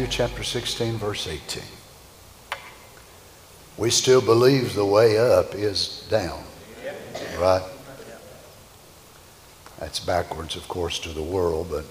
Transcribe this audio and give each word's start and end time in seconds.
Matthew 0.00 0.16
chapter 0.16 0.42
16, 0.42 0.94
verse 0.94 1.26
18. 1.26 1.62
We 3.76 3.90
still 3.90 4.22
believe 4.22 4.72
the 4.72 4.86
way 4.86 5.18
up 5.18 5.54
is 5.54 6.06
down, 6.08 6.42
right? 7.38 7.62
That's 9.78 10.00
backwards, 10.00 10.56
of 10.56 10.66
course, 10.68 11.00
to 11.00 11.10
the 11.10 11.22
world, 11.22 11.66
but 11.70 11.84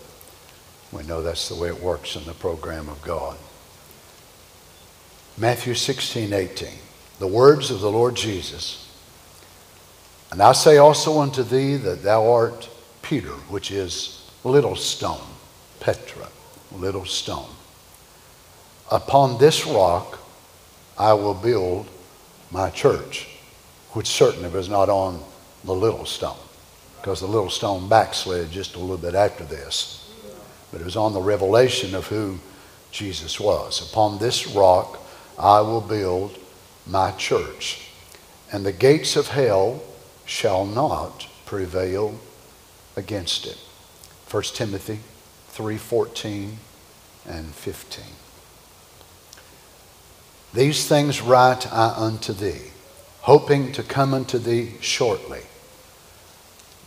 we 0.92 1.04
know 1.04 1.22
that's 1.22 1.50
the 1.50 1.56
way 1.56 1.68
it 1.68 1.80
works 1.80 2.16
in 2.16 2.26
the 2.26 2.34
program 2.34 2.90
of 2.90 3.00
God. 3.04 3.38
Matthew 5.38 5.76
16, 5.76 6.34
18. 6.34 6.68
The 7.20 7.28
words 7.28 7.70
of 7.70 7.80
the 7.80 7.92
Lord 7.92 8.16
Jesus. 8.16 8.92
And 10.32 10.42
I 10.42 10.54
say 10.54 10.78
also 10.78 11.20
unto 11.20 11.44
thee 11.44 11.76
that 11.76 12.02
thou 12.02 12.28
art 12.32 12.72
Peter, 13.04 13.34
which 13.50 13.70
is 13.70 14.32
little 14.44 14.76
stone, 14.76 15.28
Petra, 15.80 16.28
little 16.72 17.06
stone. 17.06 17.50
Upon 18.92 19.38
this 19.38 19.68
rock 19.68 20.20
I 20.98 21.14
will 21.14 21.36
build 21.36 21.88
my 22.50 22.72
church, 22.72 23.28
which 23.92 24.08
certainly 24.08 24.50
was 24.50 24.68
not 24.68 24.90
on 24.90 25.24
the 25.64 25.76
little 25.76 26.06
stone, 26.06 26.38
because 26.98 27.20
the 27.20 27.28
little 27.28 27.52
stone 27.52 27.88
backslid 27.88 28.52
just 28.52 28.76
a 28.76 28.80
little 28.80 28.98
bit 28.98 29.14
after 29.14 29.44
this. 29.44 30.12
But 30.72 30.82
it 30.82 30.86
was 30.86 30.96
on 30.96 31.14
the 31.14 31.22
revelation 31.22 31.94
of 31.94 32.08
who 32.08 32.40
Jesus 32.92 33.40
was. 33.40 33.92
Upon 33.92 34.18
this 34.18 34.48
rock 34.48 35.00
I 35.38 35.62
will 35.62 35.82
build 35.82 36.38
my 36.88 37.12
church, 37.12 37.90
and 38.52 38.66
the 38.66 38.72
gates 38.72 39.16
of 39.16 39.28
hell 39.28 39.84
shall 40.26 40.66
not 40.66 41.28
prevail 41.46 42.20
against 42.96 43.46
it. 43.46 43.58
1 44.30 44.56
Timothy 44.56 45.00
3:14 45.52 46.58
and 47.28 47.54
15. 47.54 48.04
These 50.54 50.88
things 50.88 51.22
write 51.22 51.72
I 51.72 51.94
unto 51.96 52.34
thee, 52.34 52.72
hoping 53.22 53.72
to 53.74 53.84
come 53.84 54.14
unto 54.14 54.40
thee 54.40 54.74
shortly. 54.82 55.42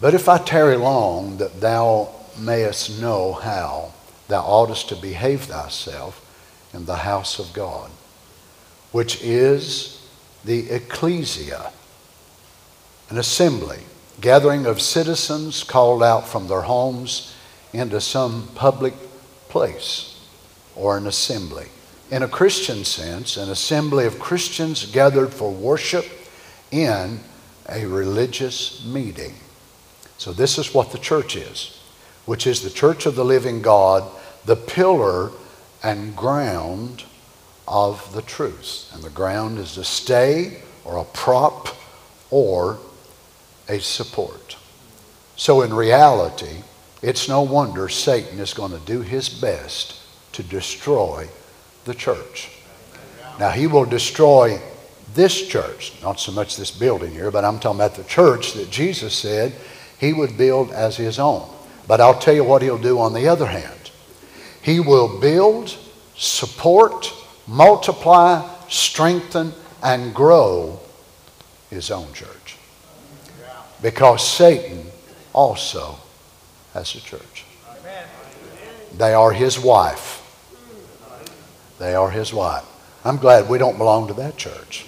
But 0.00 0.14
if 0.14 0.28
I 0.28 0.38
tarry 0.38 0.76
long, 0.76 1.36
that 1.36 1.60
thou 1.60 2.08
mayest 2.36 3.00
know 3.00 3.34
how 3.34 3.92
thou 4.26 4.42
oughtest 4.42 4.88
to 4.88 4.96
behave 4.96 5.42
thyself 5.42 6.18
in 6.74 6.86
the 6.86 6.96
house 6.96 7.38
of 7.38 7.52
God, 7.52 7.90
which 8.90 9.22
is 9.22 10.04
the 10.44 10.70
ecclesia, 10.70 11.70
an 13.10 13.18
assembly, 13.18 13.80
gathering 14.20 14.66
of 14.66 14.80
citizens 14.80 15.62
called 15.62 16.02
out 16.02 16.26
from 16.26 16.48
their 16.48 16.62
homes 16.62 17.32
into 17.72 18.00
some 18.00 18.48
public 18.56 18.94
place 19.48 20.18
or 20.74 20.96
an 20.96 21.06
assembly 21.06 21.68
in 22.12 22.22
a 22.22 22.28
Christian 22.28 22.84
sense, 22.84 23.38
an 23.38 23.48
assembly 23.48 24.04
of 24.04 24.18
Christians 24.18 24.84
gathered 24.84 25.32
for 25.32 25.50
worship 25.50 26.04
in 26.70 27.18
a 27.70 27.86
religious 27.86 28.84
meeting. 28.84 29.34
So, 30.18 30.30
this 30.30 30.58
is 30.58 30.74
what 30.74 30.92
the 30.92 30.98
church 30.98 31.36
is, 31.36 31.80
which 32.26 32.46
is 32.46 32.60
the 32.60 32.68
church 32.68 33.06
of 33.06 33.16
the 33.16 33.24
living 33.24 33.62
God, 33.62 34.04
the 34.44 34.56
pillar 34.56 35.30
and 35.82 36.14
ground 36.14 37.04
of 37.66 38.12
the 38.12 38.20
truth. 38.20 38.90
And 38.92 39.02
the 39.02 39.08
ground 39.08 39.58
is 39.58 39.78
a 39.78 39.84
stay 39.84 40.60
or 40.84 40.98
a 40.98 41.04
prop 41.04 41.68
or 42.30 42.78
a 43.70 43.80
support. 43.80 44.58
So, 45.36 45.62
in 45.62 45.72
reality, 45.72 46.62
it's 47.00 47.26
no 47.26 47.40
wonder 47.40 47.88
Satan 47.88 48.38
is 48.38 48.52
going 48.52 48.72
to 48.72 48.84
do 48.84 49.00
his 49.00 49.30
best 49.30 49.98
to 50.32 50.42
destroy 50.42 51.30
the 51.84 51.94
church. 51.94 52.50
Now, 53.38 53.50
he 53.50 53.66
will 53.66 53.84
destroy 53.84 54.60
this 55.14 55.46
church, 55.46 55.92
not 56.02 56.20
so 56.20 56.32
much 56.32 56.56
this 56.56 56.70
building 56.70 57.12
here, 57.12 57.30
but 57.30 57.44
I'm 57.44 57.58
talking 57.58 57.80
about 57.80 57.94
the 57.94 58.04
church 58.04 58.54
that 58.54 58.70
Jesus 58.70 59.14
said 59.14 59.52
he 59.98 60.12
would 60.12 60.36
build 60.36 60.70
as 60.72 60.96
his 60.96 61.18
own. 61.18 61.48
But 61.86 62.00
I'll 62.00 62.18
tell 62.18 62.34
you 62.34 62.44
what 62.44 62.62
he'll 62.62 62.78
do 62.78 62.98
on 62.98 63.12
the 63.12 63.28
other 63.28 63.46
hand. 63.46 63.90
He 64.62 64.80
will 64.80 65.20
build, 65.20 65.76
support, 66.16 67.12
multiply, 67.46 68.48
strengthen, 68.68 69.52
and 69.82 70.14
grow 70.14 70.80
his 71.70 71.90
own 71.90 72.12
church. 72.12 72.56
Because 73.80 74.26
Satan 74.26 74.86
also 75.32 75.96
has 76.74 76.94
a 76.94 77.00
church. 77.00 77.44
They 78.96 79.14
are 79.14 79.32
his 79.32 79.58
wife. 79.58 80.21
They 81.82 81.96
are 81.96 82.10
his 82.10 82.32
wife. 82.32 82.64
I'm 83.04 83.16
glad 83.16 83.48
we 83.48 83.58
don't 83.58 83.76
belong 83.76 84.06
to 84.06 84.14
that 84.14 84.36
church. 84.36 84.86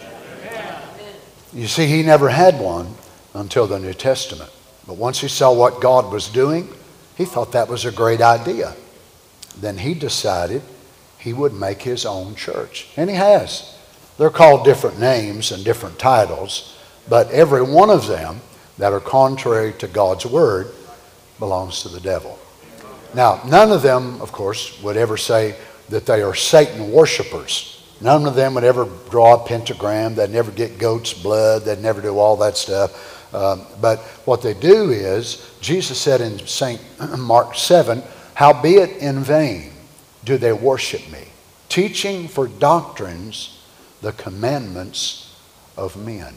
You 1.53 1.67
see, 1.67 1.89
he 1.89 2.05
never 2.05 2.29
had 2.29 2.61
one 2.61 2.95
until 3.35 3.67
the 3.67 3.81
New 3.81 3.95
Testament. 3.95 4.49
But 4.87 4.97
once 4.97 5.19
he 5.19 5.27
saw 5.27 5.53
what 5.53 5.81
God 5.81 6.13
was 6.13 6.29
doing, 6.29 6.69
he 7.17 7.25
thought 7.25 7.51
that 7.51 7.67
was 7.67 7.85
a 7.85 7.91
great 7.91 8.21
idea. 8.21 8.77
Then 9.61 9.79
he 9.79 9.95
decided 9.95 10.63
he 11.19 11.33
would 11.33 11.53
make 11.53 11.83
his 11.83 12.07
own 12.07 12.37
church. 12.37 12.89
And 12.97 13.11
he 13.11 13.17
has. 13.17 13.77
They're 14.17 14.31
called 14.31 14.65
different 14.65 15.01
names 15.01 15.51
and 15.51 15.65
different 15.65 15.99
titles, 15.99 16.79
but 17.09 17.29
every 17.33 17.63
one 17.63 17.91
of 17.91 18.07
them 18.07 18.41
that 18.79 18.93
are 18.93 19.01
contrary 19.01 19.73
to 19.79 19.89
God's 19.89 20.27
word 20.27 20.69
belongs 21.41 21.83
to 21.83 21.89
the 21.89 21.99
devil. 21.99 22.39
Now, 23.15 23.43
none 23.45 23.73
of 23.73 23.83
them, 23.83 24.21
of 24.21 24.31
course, 24.31 24.81
would 24.81 24.97
ever 24.97 25.17
say, 25.17 25.57
that 25.89 26.07
they 26.07 26.23
are 26.23 26.35
Satan 26.35 26.91
worshipers. 26.91 27.83
None 28.01 28.27
of 28.27 28.35
them 28.35 28.55
would 28.55 28.65
ever 28.65 28.89
draw 29.11 29.35
a 29.43 29.47
pentagram. 29.47 30.15
They'd 30.15 30.31
never 30.31 30.51
get 30.51 30.79
goat's 30.79 31.13
blood. 31.15 31.63
They'd 31.63 31.81
never 31.81 32.01
do 32.01 32.19
all 32.19 32.37
that 32.39 32.57
stuff. 32.57 33.35
Um, 33.35 33.67
but 33.81 34.01
what 34.27 34.43
they 34.43 34.55
do 34.55 34.91
is, 34.91 35.57
Jesus 35.61 36.01
said 36.01 36.21
in 36.21 36.39
St. 36.47 36.81
Mark 37.19 37.55
7, 37.55 38.03
Howbeit 38.35 38.99
in 38.99 39.21
vain 39.21 39.73
do 40.25 40.39
they 40.39 40.53
worship 40.53 41.09
me, 41.11 41.25
teaching 41.69 42.29
for 42.29 42.47
doctrines 42.47 43.63
the 44.03 44.13
commandments 44.13 45.37
of 45.77 45.97
men, 45.97 46.35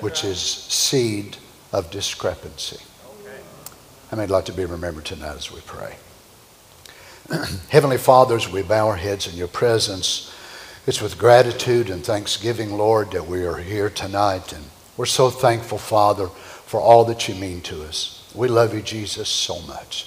which 0.00 0.24
is 0.24 0.40
seed 0.40 1.36
of 1.72 1.90
discrepancy. 1.90 2.78
How 4.10 4.16
many 4.16 4.26
would 4.26 4.30
like 4.30 4.44
to 4.46 4.52
be 4.52 4.64
remembered 4.64 5.04
tonight 5.04 5.36
as 5.36 5.50
we 5.50 5.60
pray? 5.60 5.96
Heavenly 7.70 7.98
Father, 7.98 8.36
as 8.36 8.48
we 8.48 8.62
bow 8.62 8.86
our 8.86 8.96
heads 8.96 9.26
in 9.26 9.36
your 9.36 9.48
presence, 9.48 10.32
it's 10.86 11.02
with 11.02 11.18
gratitude 11.18 11.90
and 11.90 12.04
thanksgiving, 12.04 12.76
Lord, 12.78 13.10
that 13.10 13.26
we 13.26 13.44
are 13.44 13.56
here 13.56 13.90
tonight. 13.90 14.52
And 14.52 14.64
we're 14.96 15.06
so 15.06 15.30
thankful, 15.30 15.78
Father, 15.78 16.28
for 16.28 16.80
all 16.80 17.04
that 17.06 17.26
you 17.26 17.34
mean 17.34 17.62
to 17.62 17.82
us. 17.82 18.30
We 18.32 18.46
love 18.46 18.74
you, 18.74 18.80
Jesus, 18.80 19.28
so 19.28 19.60
much. 19.62 20.04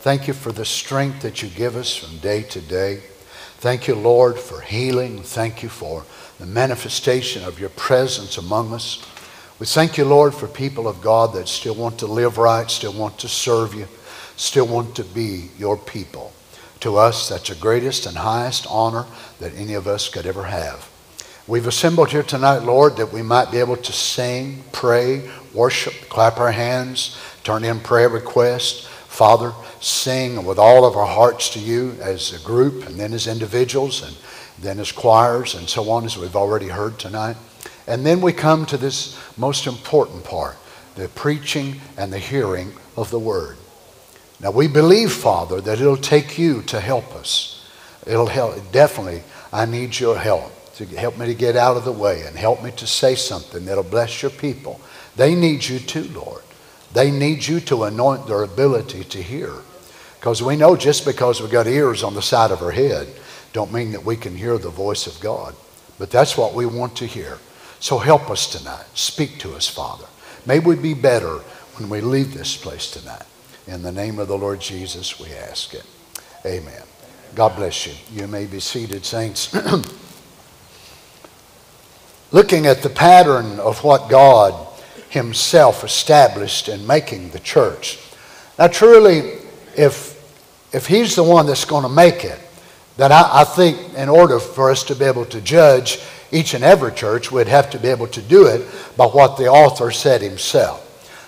Thank 0.00 0.26
you 0.26 0.32
for 0.32 0.52
the 0.52 0.64
strength 0.64 1.20
that 1.20 1.42
you 1.42 1.50
give 1.50 1.76
us 1.76 1.94
from 1.94 2.16
day 2.18 2.42
to 2.44 2.60
day. 2.62 3.02
Thank 3.58 3.86
you, 3.86 3.94
Lord, 3.94 4.38
for 4.38 4.62
healing. 4.62 5.22
Thank 5.22 5.62
you 5.62 5.68
for 5.68 6.04
the 6.38 6.46
manifestation 6.46 7.44
of 7.44 7.60
your 7.60 7.70
presence 7.70 8.38
among 8.38 8.72
us. 8.72 9.04
We 9.58 9.66
thank 9.66 9.98
you, 9.98 10.06
Lord, 10.06 10.34
for 10.34 10.48
people 10.48 10.88
of 10.88 11.02
God 11.02 11.34
that 11.34 11.46
still 11.46 11.74
want 11.74 11.98
to 11.98 12.06
live 12.06 12.38
right, 12.38 12.70
still 12.70 12.94
want 12.94 13.18
to 13.18 13.28
serve 13.28 13.74
you, 13.74 13.86
still 14.36 14.66
want 14.66 14.96
to 14.96 15.04
be 15.04 15.50
your 15.58 15.76
people. 15.76 16.32
To 16.84 16.98
us, 16.98 17.30
that's 17.30 17.48
the 17.48 17.54
greatest 17.54 18.04
and 18.04 18.14
highest 18.14 18.66
honor 18.68 19.06
that 19.40 19.54
any 19.54 19.72
of 19.72 19.86
us 19.86 20.10
could 20.10 20.26
ever 20.26 20.42
have. 20.42 20.86
We've 21.46 21.66
assembled 21.66 22.10
here 22.10 22.22
tonight, 22.22 22.58
Lord, 22.58 22.98
that 22.98 23.10
we 23.10 23.22
might 23.22 23.50
be 23.50 23.56
able 23.56 23.78
to 23.78 23.90
sing, 23.90 24.62
pray, 24.70 25.30
worship, 25.54 25.94
clap 26.10 26.38
our 26.38 26.52
hands, 26.52 27.16
turn 27.42 27.64
in 27.64 27.80
prayer 27.80 28.10
requests. 28.10 28.84
Father, 28.84 29.54
sing 29.80 30.44
with 30.44 30.58
all 30.58 30.84
of 30.84 30.94
our 30.94 31.06
hearts 31.06 31.48
to 31.54 31.58
you 31.58 31.96
as 32.02 32.34
a 32.34 32.46
group 32.46 32.86
and 32.86 32.96
then 32.96 33.14
as 33.14 33.28
individuals 33.28 34.02
and 34.02 34.14
then 34.58 34.78
as 34.78 34.92
choirs 34.92 35.54
and 35.54 35.66
so 35.66 35.88
on, 35.88 36.04
as 36.04 36.18
we've 36.18 36.36
already 36.36 36.68
heard 36.68 36.98
tonight. 36.98 37.38
And 37.86 38.04
then 38.04 38.20
we 38.20 38.34
come 38.34 38.66
to 38.66 38.76
this 38.76 39.18
most 39.38 39.66
important 39.66 40.22
part 40.22 40.58
the 40.96 41.08
preaching 41.08 41.80
and 41.96 42.12
the 42.12 42.18
hearing 42.18 42.72
of 42.94 43.10
the 43.10 43.18
word. 43.18 43.56
Now 44.44 44.50
we 44.50 44.68
believe, 44.68 45.10
Father, 45.10 45.62
that 45.62 45.80
it'll 45.80 45.96
take 45.96 46.36
you 46.38 46.60
to 46.64 46.78
help 46.78 47.14
us. 47.14 47.66
It'll 48.06 48.26
help. 48.26 48.56
Definitely, 48.72 49.22
I 49.50 49.64
need 49.64 49.98
your 49.98 50.18
help 50.18 50.52
to 50.74 50.84
help 50.84 51.16
me 51.16 51.24
to 51.24 51.34
get 51.34 51.56
out 51.56 51.78
of 51.78 51.86
the 51.86 51.92
way 51.92 52.26
and 52.26 52.36
help 52.36 52.62
me 52.62 52.70
to 52.72 52.86
say 52.86 53.14
something 53.14 53.64
that'll 53.64 53.82
bless 53.82 54.20
your 54.20 54.30
people. 54.30 54.82
They 55.16 55.34
need 55.34 55.64
you 55.64 55.78
too, 55.78 56.04
Lord. 56.12 56.42
They 56.92 57.10
need 57.10 57.46
you 57.46 57.58
to 57.60 57.84
anoint 57.84 58.26
their 58.26 58.42
ability 58.42 59.04
to 59.04 59.22
hear. 59.22 59.50
Because 60.20 60.42
we 60.42 60.56
know 60.56 60.76
just 60.76 61.06
because 61.06 61.40
we've 61.40 61.50
got 61.50 61.66
ears 61.66 62.02
on 62.02 62.12
the 62.12 62.20
side 62.20 62.50
of 62.50 62.60
our 62.60 62.70
head, 62.70 63.08
don't 63.54 63.72
mean 63.72 63.92
that 63.92 64.04
we 64.04 64.14
can 64.14 64.36
hear 64.36 64.58
the 64.58 64.68
voice 64.68 65.06
of 65.06 65.18
God. 65.22 65.54
But 65.98 66.10
that's 66.10 66.36
what 66.36 66.52
we 66.52 66.66
want 66.66 66.96
to 66.96 67.06
hear. 67.06 67.38
So 67.80 67.96
help 67.96 68.28
us 68.28 68.46
tonight. 68.52 68.84
Speak 68.92 69.38
to 69.38 69.54
us, 69.54 69.66
Father. 69.66 70.04
May 70.44 70.58
we 70.58 70.76
be 70.76 70.92
better 70.92 71.38
when 71.78 71.88
we 71.88 72.02
leave 72.02 72.34
this 72.34 72.58
place 72.58 72.90
tonight. 72.90 73.24
In 73.66 73.82
the 73.82 73.92
name 73.92 74.18
of 74.18 74.28
the 74.28 74.36
Lord 74.36 74.60
Jesus, 74.60 75.18
we 75.18 75.32
ask 75.32 75.72
it. 75.72 75.84
Amen. 76.44 76.82
God 77.34 77.56
bless 77.56 77.86
you. 77.86 77.94
You 78.12 78.26
may 78.26 78.44
be 78.44 78.60
seated, 78.60 79.04
saints. 79.06 79.54
Looking 82.32 82.66
at 82.66 82.82
the 82.82 82.90
pattern 82.90 83.58
of 83.58 83.82
what 83.82 84.10
God 84.10 84.54
Himself 85.08 85.82
established 85.82 86.68
in 86.68 86.86
making 86.86 87.30
the 87.30 87.40
church. 87.40 87.98
Now, 88.58 88.66
truly, 88.66 89.38
if, 89.76 90.20
if 90.72 90.86
He's 90.86 91.16
the 91.16 91.24
one 91.24 91.46
that's 91.46 91.64
going 91.64 91.84
to 91.84 91.88
make 91.88 92.24
it, 92.24 92.38
then 92.98 93.12
I, 93.12 93.40
I 93.40 93.44
think 93.44 93.94
in 93.94 94.10
order 94.10 94.38
for 94.38 94.70
us 94.70 94.84
to 94.84 94.94
be 94.94 95.06
able 95.06 95.24
to 95.26 95.40
judge 95.40 96.00
each 96.30 96.52
and 96.52 96.62
every 96.62 96.92
church, 96.92 97.32
we'd 97.32 97.48
have 97.48 97.70
to 97.70 97.78
be 97.78 97.88
able 97.88 98.08
to 98.08 98.20
do 98.20 98.46
it 98.46 98.66
by 98.96 99.06
what 99.06 99.38
the 99.38 99.46
author 99.46 99.90
said 99.90 100.20
himself. 100.20 100.83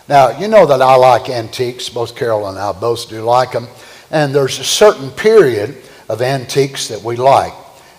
Now, 0.09 0.39
you 0.39 0.47
know 0.47 0.67
that 0.67 0.81
I 0.81 0.95
like 0.97 1.29
antiques. 1.29 1.89
Both 1.89 2.15
Carol 2.17 2.49
and 2.49 2.59
I 2.59 2.73
both 2.73 3.09
do 3.09 3.23
like 3.23 3.53
them. 3.53 3.67
And 4.11 4.35
there's 4.35 4.59
a 4.59 4.65
certain 4.65 5.11
period 5.11 5.77
of 6.09 6.23
antiques 6.23 6.89
that 6.89 7.03
we 7.03 7.17
like. 7.17 7.53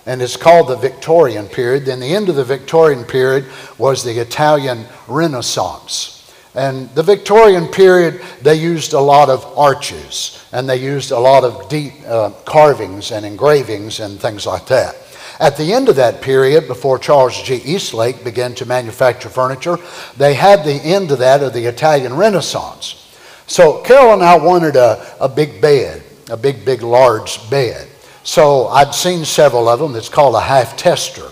And 0.05 0.21
it's 0.21 0.37
called 0.37 0.69
the 0.69 0.77
Victorian 0.77 1.47
period. 1.47 1.85
Then 1.85 1.99
the 1.99 2.15
end 2.15 2.29
of 2.29 2.35
the 2.35 2.45
Victorian 2.45 3.03
period 3.03 3.45
was 3.77 4.03
the 4.03 4.19
Italian 4.19 4.85
Renaissance. 5.07 6.13
And 6.55 6.89
the 6.95 7.03
Victorian 7.03 7.67
period, 7.67 8.21
they 8.41 8.55
used 8.55 8.93
a 8.93 8.99
lot 8.99 9.29
of 9.29 9.45
arches 9.57 10.43
and 10.51 10.67
they 10.67 10.77
used 10.77 11.11
a 11.11 11.19
lot 11.19 11.43
of 11.43 11.69
deep 11.69 11.93
uh, 12.07 12.31
carvings 12.45 13.11
and 13.11 13.25
engravings 13.25 13.99
and 13.99 14.19
things 14.19 14.47
like 14.47 14.65
that. 14.67 14.95
At 15.39 15.55
the 15.55 15.73
end 15.73 15.87
of 15.87 15.95
that 15.97 16.21
period, 16.21 16.67
before 16.67 16.97
Charles 16.97 17.41
G. 17.43 17.55
Eastlake 17.55 18.23
began 18.23 18.55
to 18.55 18.65
manufacture 18.65 19.29
furniture, 19.29 19.77
they 20.17 20.33
had 20.33 20.63
the 20.63 20.73
end 20.73 21.11
of 21.11 21.19
that 21.19 21.43
of 21.43 21.53
the 21.53 21.65
Italian 21.65 22.15
Renaissance. 22.15 23.03
So 23.45 23.81
Carol 23.83 24.13
and 24.13 24.23
I 24.23 24.37
wanted 24.37 24.75
a, 24.75 25.15
a 25.21 25.29
big 25.29 25.61
bed, 25.61 26.03
a 26.29 26.37
big, 26.37 26.65
big, 26.65 26.81
large 26.81 27.49
bed. 27.49 27.87
So 28.23 28.67
I'd 28.67 28.93
seen 28.93 29.23
several 29.23 29.69
of 29.69 29.79
them. 29.79 29.95
It's 29.95 30.09
called 30.09 30.35
a 30.35 30.41
half 30.41 30.75
tester. 30.75 31.31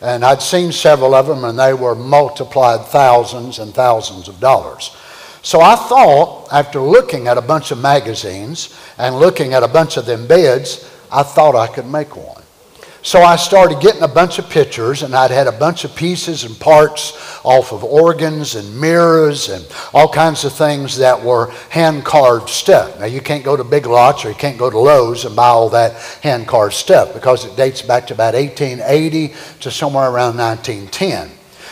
And 0.00 0.24
I'd 0.24 0.42
seen 0.42 0.72
several 0.72 1.14
of 1.14 1.28
them, 1.28 1.44
and 1.44 1.56
they 1.56 1.74
were 1.74 1.94
multiplied 1.94 2.86
thousands 2.86 3.60
and 3.60 3.72
thousands 3.72 4.26
of 4.26 4.40
dollars. 4.40 4.96
So 5.42 5.60
I 5.60 5.76
thought, 5.76 6.48
after 6.52 6.80
looking 6.80 7.28
at 7.28 7.38
a 7.38 7.42
bunch 7.42 7.70
of 7.70 7.78
magazines 7.78 8.76
and 8.98 9.20
looking 9.20 9.54
at 9.54 9.62
a 9.62 9.68
bunch 9.68 9.96
of 9.96 10.06
them 10.06 10.26
beds, 10.26 10.90
I 11.12 11.22
thought 11.22 11.54
I 11.54 11.68
could 11.68 11.86
make 11.86 12.16
one. 12.16 12.41
So 13.04 13.20
I 13.20 13.34
started 13.34 13.80
getting 13.80 14.02
a 14.02 14.08
bunch 14.08 14.38
of 14.38 14.48
pictures, 14.48 15.02
and 15.02 15.12
I'd 15.12 15.32
had 15.32 15.48
a 15.48 15.52
bunch 15.52 15.82
of 15.82 15.96
pieces 15.96 16.44
and 16.44 16.58
parts 16.60 17.40
off 17.42 17.72
of 17.72 17.82
organs 17.82 18.54
and 18.54 18.80
mirrors 18.80 19.48
and 19.48 19.66
all 19.92 20.08
kinds 20.08 20.44
of 20.44 20.52
things 20.52 20.98
that 20.98 21.20
were 21.20 21.50
hand 21.68 22.04
carved 22.04 22.48
stuff. 22.48 23.00
Now, 23.00 23.06
you 23.06 23.20
can't 23.20 23.42
go 23.42 23.56
to 23.56 23.64
Big 23.64 23.86
Lots 23.86 24.24
or 24.24 24.28
you 24.28 24.36
can't 24.36 24.56
go 24.56 24.70
to 24.70 24.78
Lowe's 24.78 25.24
and 25.24 25.34
buy 25.34 25.48
all 25.48 25.68
that 25.70 26.00
hand 26.22 26.46
carved 26.46 26.74
stuff 26.74 27.12
because 27.12 27.44
it 27.44 27.56
dates 27.56 27.82
back 27.82 28.06
to 28.06 28.14
about 28.14 28.34
1880 28.34 29.34
to 29.62 29.70
somewhere 29.72 30.08
around 30.08 30.36
1910. 30.36 31.28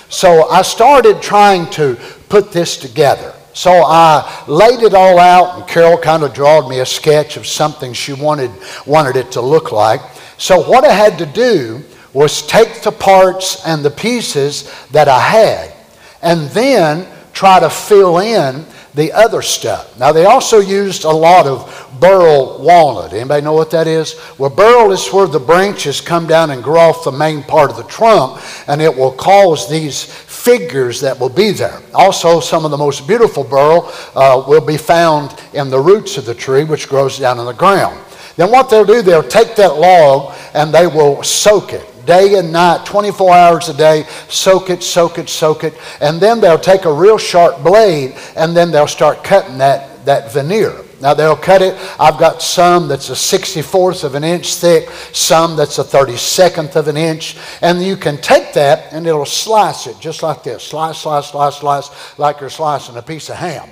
So 0.08 0.48
I 0.50 0.62
started 0.62 1.22
trying 1.22 1.70
to 1.70 1.96
put 2.28 2.50
this 2.50 2.76
together. 2.76 3.32
So 3.52 3.70
I 3.70 4.44
laid 4.48 4.82
it 4.82 4.94
all 4.94 5.20
out, 5.20 5.58
and 5.60 5.68
Carol 5.68 5.98
kind 5.98 6.24
of 6.24 6.34
drawed 6.34 6.68
me 6.68 6.80
a 6.80 6.86
sketch 6.86 7.36
of 7.36 7.46
something 7.46 7.92
she 7.92 8.12
wanted, 8.12 8.50
wanted 8.84 9.14
it 9.14 9.30
to 9.32 9.40
look 9.40 9.70
like. 9.70 10.00
So, 10.40 10.62
what 10.62 10.84
I 10.84 10.92
had 10.94 11.18
to 11.18 11.26
do 11.26 11.84
was 12.14 12.40
take 12.46 12.80
the 12.80 12.90
parts 12.90 13.62
and 13.66 13.84
the 13.84 13.90
pieces 13.90 14.72
that 14.90 15.06
I 15.06 15.20
had 15.20 15.74
and 16.22 16.48
then 16.48 17.06
try 17.34 17.60
to 17.60 17.68
fill 17.68 18.20
in 18.20 18.64
the 18.94 19.12
other 19.12 19.42
stuff. 19.42 19.98
Now, 19.98 20.12
they 20.12 20.24
also 20.24 20.60
used 20.60 21.04
a 21.04 21.10
lot 21.10 21.46
of 21.46 21.68
burl 22.00 22.58
walnut. 22.64 23.12
Anybody 23.12 23.44
know 23.44 23.52
what 23.52 23.70
that 23.72 23.86
is? 23.86 24.18
Well, 24.38 24.48
burl 24.48 24.92
is 24.92 25.06
where 25.08 25.26
the 25.26 25.38
branches 25.38 26.00
come 26.00 26.26
down 26.26 26.52
and 26.52 26.64
grow 26.64 26.80
off 26.80 27.04
the 27.04 27.12
main 27.12 27.42
part 27.42 27.70
of 27.70 27.76
the 27.76 27.84
trunk, 27.84 28.42
and 28.66 28.80
it 28.80 28.96
will 28.96 29.12
cause 29.12 29.68
these 29.68 30.04
figures 30.04 31.02
that 31.02 31.20
will 31.20 31.28
be 31.28 31.50
there. 31.50 31.82
Also, 31.92 32.40
some 32.40 32.64
of 32.64 32.70
the 32.70 32.78
most 32.78 33.06
beautiful 33.06 33.44
burl 33.44 33.92
uh, 34.14 34.42
will 34.48 34.64
be 34.64 34.78
found 34.78 35.38
in 35.52 35.68
the 35.68 35.78
roots 35.78 36.16
of 36.16 36.24
the 36.24 36.34
tree, 36.34 36.64
which 36.64 36.88
grows 36.88 37.18
down 37.18 37.38
in 37.38 37.44
the 37.44 37.52
ground. 37.52 38.00
Then 38.40 38.50
what 38.50 38.70
they'll 38.70 38.86
do, 38.86 39.02
they'll 39.02 39.22
take 39.22 39.54
that 39.56 39.76
log 39.76 40.34
and 40.54 40.72
they 40.72 40.86
will 40.86 41.22
soak 41.22 41.74
it 41.74 41.84
day 42.06 42.38
and 42.38 42.50
night, 42.50 42.86
24 42.86 43.34
hours 43.34 43.68
a 43.68 43.74
day, 43.74 44.04
soak 44.30 44.70
it, 44.70 44.82
soak 44.82 45.18
it, 45.18 45.28
soak 45.28 45.62
it. 45.62 45.74
And 46.00 46.18
then 46.18 46.40
they'll 46.40 46.58
take 46.58 46.86
a 46.86 46.92
real 46.92 47.18
sharp 47.18 47.62
blade 47.62 48.16
and 48.36 48.56
then 48.56 48.70
they'll 48.70 48.86
start 48.86 49.22
cutting 49.22 49.58
that, 49.58 50.06
that 50.06 50.32
veneer. 50.32 50.74
Now 51.02 51.12
they'll 51.12 51.36
cut 51.36 51.60
it. 51.60 51.74
I've 52.00 52.18
got 52.18 52.40
some 52.40 52.88
that's 52.88 53.10
a 53.10 53.12
64th 53.12 54.04
of 54.04 54.14
an 54.14 54.24
inch 54.24 54.54
thick, 54.54 54.88
some 55.12 55.54
that's 55.54 55.78
a 55.78 55.84
32nd 55.84 56.74
of 56.76 56.88
an 56.88 56.96
inch. 56.96 57.36
And 57.60 57.82
you 57.82 57.94
can 57.94 58.16
take 58.22 58.54
that 58.54 58.90
and 58.90 59.06
it'll 59.06 59.26
slice 59.26 59.86
it 59.86 60.00
just 60.00 60.22
like 60.22 60.44
this 60.44 60.62
slice, 60.62 60.96
slice, 60.96 61.30
slice, 61.30 61.58
slice, 61.58 62.18
like 62.18 62.40
you're 62.40 62.48
slicing 62.48 62.96
a 62.96 63.02
piece 63.02 63.28
of 63.28 63.36
ham 63.36 63.68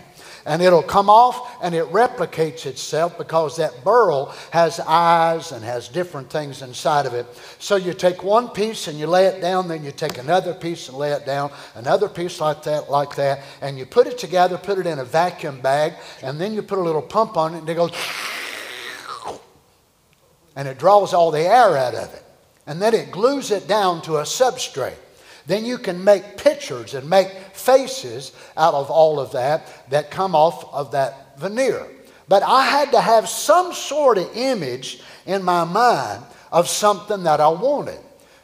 and 0.49 0.63
it'll 0.63 0.83
come 0.83 1.11
off 1.11 1.63
and 1.63 1.75
it 1.75 1.85
replicates 1.93 2.65
itself 2.65 3.19
because 3.19 3.59
that 3.59 3.85
burl 3.85 4.35
has 4.51 4.81
eyes 4.81 5.53
and 5.53 5.63
has 5.63 5.89
different 5.89 6.31
things 6.31 6.63
inside 6.63 7.05
of 7.05 7.13
it. 7.13 7.27
So 7.59 7.77
you 7.77 7.93
take 7.93 8.23
one 8.23 8.49
piece 8.49 8.89
and 8.89 8.99
you 8.99 9.07
lay 9.07 9.27
it 9.27 9.43
down, 9.43 9.69
then 9.69 9.85
you 9.85 9.93
take 9.93 10.17
another 10.17 10.55
piece 10.55 10.89
and 10.89 10.97
lay 10.97 11.13
it 11.13 11.27
down, 11.27 11.53
another 11.75 12.09
piece 12.09 12.41
like 12.41 12.63
that, 12.63 12.91
like 12.91 13.15
that, 13.17 13.43
and 13.61 13.79
you 13.79 13.85
put 13.85 14.07
it 14.07 14.17
together, 14.17 14.57
put 14.57 14.79
it 14.79 14.87
in 14.87 14.99
a 14.99 15.05
vacuum 15.05 15.61
bag, 15.61 15.93
and 16.23 16.41
then 16.41 16.55
you 16.55 16.63
put 16.63 16.79
a 16.79 16.83
little 16.83 17.03
pump 17.03 17.37
on 17.37 17.55
it 17.55 17.59
and 17.59 17.69
it 17.69 17.75
goes 17.75 17.93
and 20.57 20.67
it 20.67 20.79
draws 20.79 21.13
all 21.15 21.31
the 21.31 21.43
air 21.43 21.77
out 21.77 21.95
of 21.95 22.13
it. 22.15 22.25
And 22.67 22.83
then 22.83 22.95
it 22.95 23.13
glues 23.13 23.51
it 23.51 23.69
down 23.69 24.03
to 24.03 24.17
a 24.17 24.23
substrate. 24.23 24.97
Then 25.49 25.65
you 25.65 25.79
can 25.79 26.05
make 26.05 26.37
pictures 26.37 26.93
and 26.93 27.09
make 27.09 27.31
faces 27.55 28.33
out 28.55 28.75
of 28.75 28.91
all 28.91 29.19
of 29.19 29.33
that 29.33 29.67
that 29.89 30.11
come 30.11 30.35
off 30.35 30.73
of 30.75 30.93
that 30.93 31.39
veneer. 31.39 31.87
But 32.29 32.43
I 32.43 32.67
had 32.67 32.93
to 32.93 33.01
have 33.01 33.27
some 33.27 33.73
sort 33.73 34.19
of 34.19 34.31
image 34.37 35.01
in 35.25 35.43
my 35.43 35.65
mind 35.65 36.23
of 36.53 36.69
something 36.69 37.23
that 37.23 37.41
I 37.41 37.49
wanted 37.49 37.99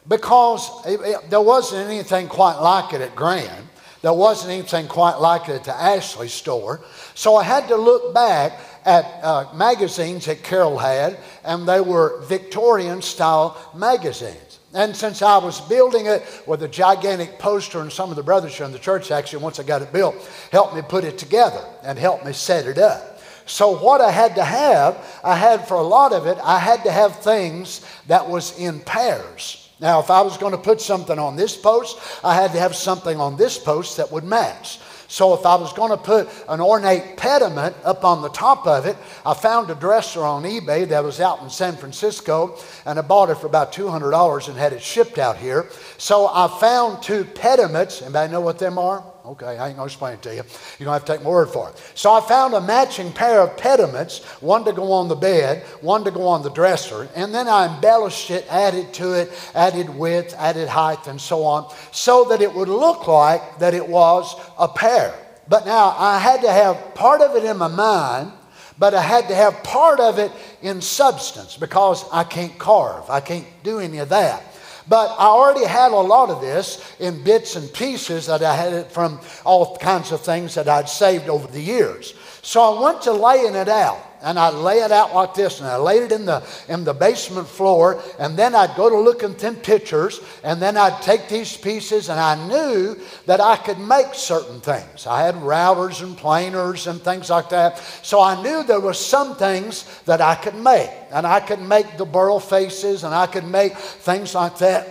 because 0.09 0.71
it, 0.87 0.99
it, 1.03 1.31
there 1.31 1.43
wasn't 1.43 1.87
anything 1.91 2.27
quite 2.27 2.57
like 2.57 2.95
it 2.95 3.03
at 3.03 3.15
Grand. 3.15 3.69
There 4.01 4.15
wasn't 4.15 4.53
anything 4.53 4.89
quite 4.89 5.17
like 5.17 5.51
it 5.51 5.57
at 5.57 5.65
the 5.65 5.75
Ashley 5.75 6.29
store. 6.29 6.81
So 7.15 7.37
I 7.37 7.45
had 7.45 7.69
to 7.69 7.77
look 7.77 8.15
back 8.15 8.59
at 8.87 9.05
uh, 9.23 9.53
magazines 9.55 10.25
that 10.25 10.43
Carol 10.43 10.79
had, 10.79 11.19
and 11.45 11.69
they 11.69 11.83
were 11.83 12.23
Victorian 12.23 13.03
style 13.03 13.59
magazines. 13.75 14.44
And 14.75 14.97
since 14.97 15.23
I 15.23 15.39
was 15.39 15.61
building 15.61 16.07
it 16.07 16.25
with 16.47 16.65
a 16.65 16.69
gigantic 16.69 17.39
poster, 17.39 17.81
and 17.81 17.93
some 17.93 18.11
of 18.11 18.17
the 18.17 18.25
brothers 18.25 18.57
here 18.57 18.67
in 18.67 18.73
the 18.73 18.79
church 18.79 19.13
actually, 19.13 19.43
once 19.43 19.61
I 19.61 19.63
got 19.63 19.83
it 19.83 19.93
built, 19.93 20.17
helped 20.51 20.75
me 20.75 20.83
put 20.83 21.05
it 21.05 21.17
together 21.17 21.65
and 21.85 21.97
helped 21.97 22.27
me 22.27 22.33
set 22.33 22.67
it 22.67 22.77
up. 22.77 23.21
So, 23.47 23.79
what 23.79 24.01
I 24.01 24.11
had 24.11 24.35
to 24.35 24.45
have, 24.45 25.21
I 25.23 25.37
had 25.37 25.69
for 25.69 25.75
a 25.75 25.83
lot 25.83 26.13
of 26.13 26.27
it, 26.27 26.39
I 26.43 26.59
had 26.59 26.83
to 26.85 26.91
have 26.91 27.21
things 27.21 27.83
that 28.09 28.29
was 28.29 28.59
in 28.59 28.81
pairs. 28.81 29.69
Now, 29.81 30.01
if 30.01 30.11
I 30.11 30.23
was 30.23 30.39
going 30.39 30.53
to 30.53 30.59
put 30.59 30.81
something 30.81 31.19
on 31.19 31.37
this 31.37 31.57
post, 31.57 31.99
I 32.25 32.35
had 32.35 32.53
to 32.53 32.59
have 32.59 32.75
something 32.75 33.21
on 33.21 33.37
this 33.37 33.59
post 33.59 33.99
that 33.99 34.11
would 34.11 34.25
match. 34.25 34.79
So 35.09 35.35
if 35.35 35.47
I 35.47 35.57
was 35.57 35.73
going 35.73 35.91
to 35.91 35.97
put 35.97 36.29
an 36.49 36.61
ornate 36.61 37.17
pediment 37.17 37.77
up 37.85 38.05
on 38.05 38.23
the 38.23 38.29
top 38.29 38.67
of 38.67 38.87
it, 38.87 38.97
I 39.25 39.35
found 39.35 39.71
a 39.71 39.75
dresser 39.75 40.23
on 40.23 40.43
eBay 40.45 40.89
that 40.89 41.05
was 41.05 41.21
out 41.21 41.43
in 41.43 41.51
San 41.51 41.77
Francisco, 41.77 42.59
and 42.85 42.99
I 42.99 43.03
bought 43.03 43.31
it 43.31 43.37
for 43.37 43.47
about 43.47 43.73
$200 43.73 44.49
and 44.49 44.57
had 44.57 44.73
it 44.73 44.83
shipped 44.83 45.19
out 45.19 45.37
here. 45.37 45.69
So 45.99 46.27
I 46.27 46.49
found 46.61 47.03
two 47.03 47.25
pediments. 47.25 48.03
Anybody 48.03 48.33
know 48.33 48.41
what 48.41 48.59
them 48.59 48.79
are? 48.79 49.14
Okay, 49.27 49.57
I 49.57 49.69
ain't 49.69 49.77
going 49.77 49.89
to 49.89 49.93
explain 49.93 50.13
it 50.13 50.23
to 50.23 50.35
you. 50.35 50.43
You're 50.79 50.85
going 50.85 50.87
to 50.87 50.91
have 50.93 51.05
to 51.07 51.13
take 51.15 51.23
my 51.23 51.31
word 51.31 51.49
for 51.49 51.71
it. 51.71 51.93
So 51.95 52.13
I 52.13 52.21
found 52.21 52.53
a 52.53 52.61
matching 52.61 53.11
pair 53.11 53.41
of 53.41 53.57
pediments, 53.57 54.23
one 54.43 54.67
to 54.67 54.73
go 54.73 54.93
on 54.93 55.09
the 55.09 55.15
bed, 55.15 55.63
one 55.81 56.05
to 56.05 56.11
go 56.11 56.27
on 56.27 56.43
the 56.43 56.51
dresser, 56.51 57.09
and 57.17 57.35
then 57.35 57.49
I 57.49 57.75
embellished 57.75 58.31
it, 58.31 58.45
added 58.51 58.93
to 58.95 59.15
it, 59.15 59.33
added 59.55 59.89
width, 59.89 60.35
added 60.37 60.69
height, 60.69 61.07
and 61.07 61.19
so 61.19 61.43
on, 61.43 61.73
so 61.91 62.25
that 62.25 62.43
it 62.43 62.53
would 62.53 62.69
look 62.69 63.09
like 63.09 63.61
that 63.61 63.73
it 63.73 63.89
was 63.89 64.37
a 64.59 64.69
pair. 64.69 65.15
But 65.49 65.65
now 65.65 65.95
I 65.97 66.19
had 66.19 66.43
to 66.43 66.53
have 66.53 66.95
part 66.95 67.23
of 67.23 67.35
it 67.35 67.45
in 67.45 67.57
my 67.57 67.69
mind, 67.69 68.31
but 68.79 68.93
I 68.93 69.01
had 69.01 69.29
to 69.29 69.35
have 69.35 69.63
part 69.63 70.01
of 70.01 70.19
it 70.19 70.33
in 70.61 70.83
substance 70.83 71.57
because 71.57 72.05
I 72.13 72.25
can't 72.25 72.59
carve, 72.59 73.09
I 73.09 73.21
can't 73.21 73.47
do 73.63 73.79
any 73.79 73.99
of 73.99 74.11
that. 74.11 74.43
But 74.89 75.15
I 75.19 75.27
already 75.27 75.65
had 75.65 75.93
a 75.93 75.97
lot 75.97 76.31
of 76.31 76.41
this 76.41 76.95
in 76.99 77.25
bits 77.25 77.57
and 77.57 77.73
pieces 77.73 78.27
that 78.27 78.43
I 78.43 78.55
had 78.55 78.73
it 78.73 78.93
from 78.93 79.21
all 79.45 79.77
kinds 79.77 80.13
of 80.13 80.21
things 80.21 80.55
that 80.55 80.69
I'd 80.69 80.89
saved 80.89 81.29
over 81.29 81.47
the 81.47 81.61
years. 81.61 82.15
So 82.43 82.61
I 82.61 82.83
went 82.83 83.03
to 83.03 83.13
laying 83.13 83.55
it 83.55 83.69
out. 83.69 84.14
And 84.25 84.39
I'd 84.39 84.55
lay 84.55 84.79
it 84.79 84.91
out 84.91 85.15
like 85.15 85.35
this, 85.35 85.61
and 85.61 85.69
I 85.69 85.77
laid 85.77 86.03
it 86.03 86.13
in 86.13 86.25
the, 86.25 86.43
in 86.69 86.83
the 86.83 86.95
basement 86.95 87.47
floor, 87.47 88.03
and 88.19 88.37
then 88.37 88.55
I'd 88.55 88.75
go 88.75 88.89
to 88.89 88.99
look 88.99 89.23
at 89.23 89.39
them 89.39 89.57
pictures, 89.57 90.21
and 90.43 90.61
then 90.61 90.79
I'd 90.79 91.03
take 91.03 91.29
these 91.29 91.57
pieces, 91.57 92.09
and 92.09 92.19
I 92.19 92.35
knew 92.49 92.99
that 93.27 93.41
I 93.41 93.57
could 93.57 93.79
make 93.79 94.15
certain 94.15 94.61
things. 94.61 95.07
I 95.07 95.23
had 95.23 95.35
routers 95.35 96.03
and 96.03 96.17
planers 96.17 96.87
and 96.87 97.01
things 97.03 97.29
like 97.29 97.51
that, 97.51 97.79
so 98.03 98.21
I 98.21 98.43
knew 98.43 98.63
there 98.63 98.81
were 98.81 98.95
some 98.95 99.37
things 99.37 99.85
that 100.07 100.23
I 100.23 100.35
could 100.37 100.57
make, 100.57 100.91
and 101.13 101.27
I 101.27 101.41
could 101.41 101.61
make 101.61 101.99
the 101.99 102.07
burl 102.07 102.41
faces, 102.41 103.05
and 103.05 103.15
I 103.15 103.27
could 103.27 103.45
make 103.45 103.77
things 103.77 104.35
like 104.35 104.57
that, 104.59 104.91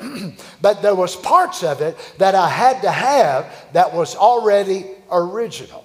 but 0.61 0.83
there 0.83 0.95
was 0.95 1.15
parts 1.15 1.63
of 1.63 1.81
it 1.81 1.97
that 2.19 2.35
I 2.35 2.49
had 2.49 2.83
to 2.83 2.91
have 2.91 3.51
that 3.73 3.93
was 3.95 4.15
already 4.15 4.85
original. 5.09 5.82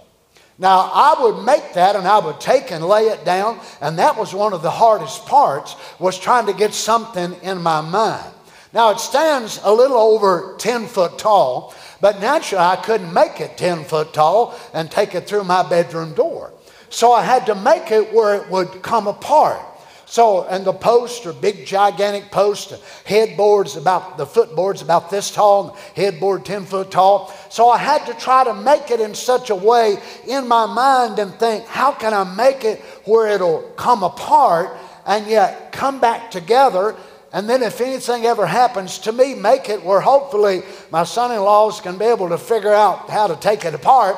Now, 0.59 0.91
I 0.93 1.23
would 1.23 1.45
make 1.45 1.75
that 1.75 1.95
and 1.95 2.07
I 2.07 2.19
would 2.19 2.41
take 2.41 2.73
and 2.73 2.85
lay 2.85 3.05
it 3.05 3.25
down, 3.25 3.61
and 3.81 3.99
that 3.99 4.17
was 4.17 4.35
one 4.35 4.53
of 4.53 4.63
the 4.63 4.71
hardest 4.71 5.25
parts, 5.27 5.77
was 6.01 6.19
trying 6.19 6.47
to 6.47 6.53
get 6.53 6.75
something 6.75 7.35
in 7.43 7.63
my 7.63 7.81
mind. 7.81 8.33
Now, 8.73 8.91
it 8.91 8.99
stands 8.99 9.61
a 9.63 9.73
little 9.73 9.97
over 9.97 10.57
10 10.59 10.87
foot 10.87 11.19
tall, 11.19 11.75
but 12.01 12.21
naturally 12.21 12.65
I 12.65 12.77
couldn't 12.77 13.13
make 13.13 13.41
it 13.41 13.57
10 13.57 13.85
foot 13.85 14.13
tall 14.13 14.59
and 14.75 14.91
take 14.91 15.15
it 15.15 15.29
through 15.29 15.45
my 15.45 15.67
bedroom 15.69 16.15
door. 16.15 16.53
So 16.91 17.13
I 17.13 17.23
had 17.23 17.47
to 17.47 17.55
make 17.55 17.91
it 17.91 18.13
where 18.13 18.35
it 18.35 18.51
would 18.51 18.83
come 18.83 19.07
apart. 19.07 19.63
So, 20.11 20.45
and 20.45 20.65
the 20.65 20.73
posts 20.73 21.27
are 21.27 21.35
big, 21.35 21.67
gigantic 21.67 22.31
posts. 22.31 22.73
Headboard's 23.05 23.77
about, 23.77 24.17
the 24.17 24.25
footboard's 24.25 24.81
about 24.81 25.11
this 25.11 25.31
tall, 25.31 25.77
headboard 25.95 26.47
10 26.47 26.65
foot 26.65 26.91
tall. 26.91 27.31
So 27.51 27.69
I 27.69 27.77
had 27.77 28.07
to 28.07 28.15
try 28.15 28.43
to 28.45 28.55
make 28.55 28.91
it 28.91 29.01
in 29.01 29.15
such 29.15 29.51
a 29.51 29.55
way 29.55 29.99
in 30.27 30.49
my 30.49 30.65
mind 30.65 31.19
and 31.19 31.35
think, 31.35 31.67
how 31.67 31.93
can 31.93 32.15
I 32.15 32.25
make 32.25 32.65
it 32.65 32.81
where 33.05 33.29
it'll 33.29 33.61
come 33.77 34.03
apart 34.03 34.79
and 35.05 35.27
yet 35.27 35.73
come 35.73 36.01
back 36.01 36.31
together? 36.31 36.97
And 37.31 37.47
then 37.47 37.63
if 37.63 37.83
anything 37.83 38.25
ever 38.25 38.47
happens 38.47 38.99
to 39.01 39.13
me, 39.13 39.35
make 39.35 39.69
it 39.69 39.85
where 39.85 40.01
hopefully 40.01 40.63
my 40.91 41.05
son 41.05 41.33
in 41.33 41.41
laws 41.41 41.83
can 41.83 41.99
be 41.99 42.07
able 42.07 42.31
to 42.31 42.39
figure 42.39 42.73
out 42.73 43.11
how 43.11 43.27
to 43.27 43.37
take 43.37 43.67
it 43.67 43.75
apart. 43.75 44.17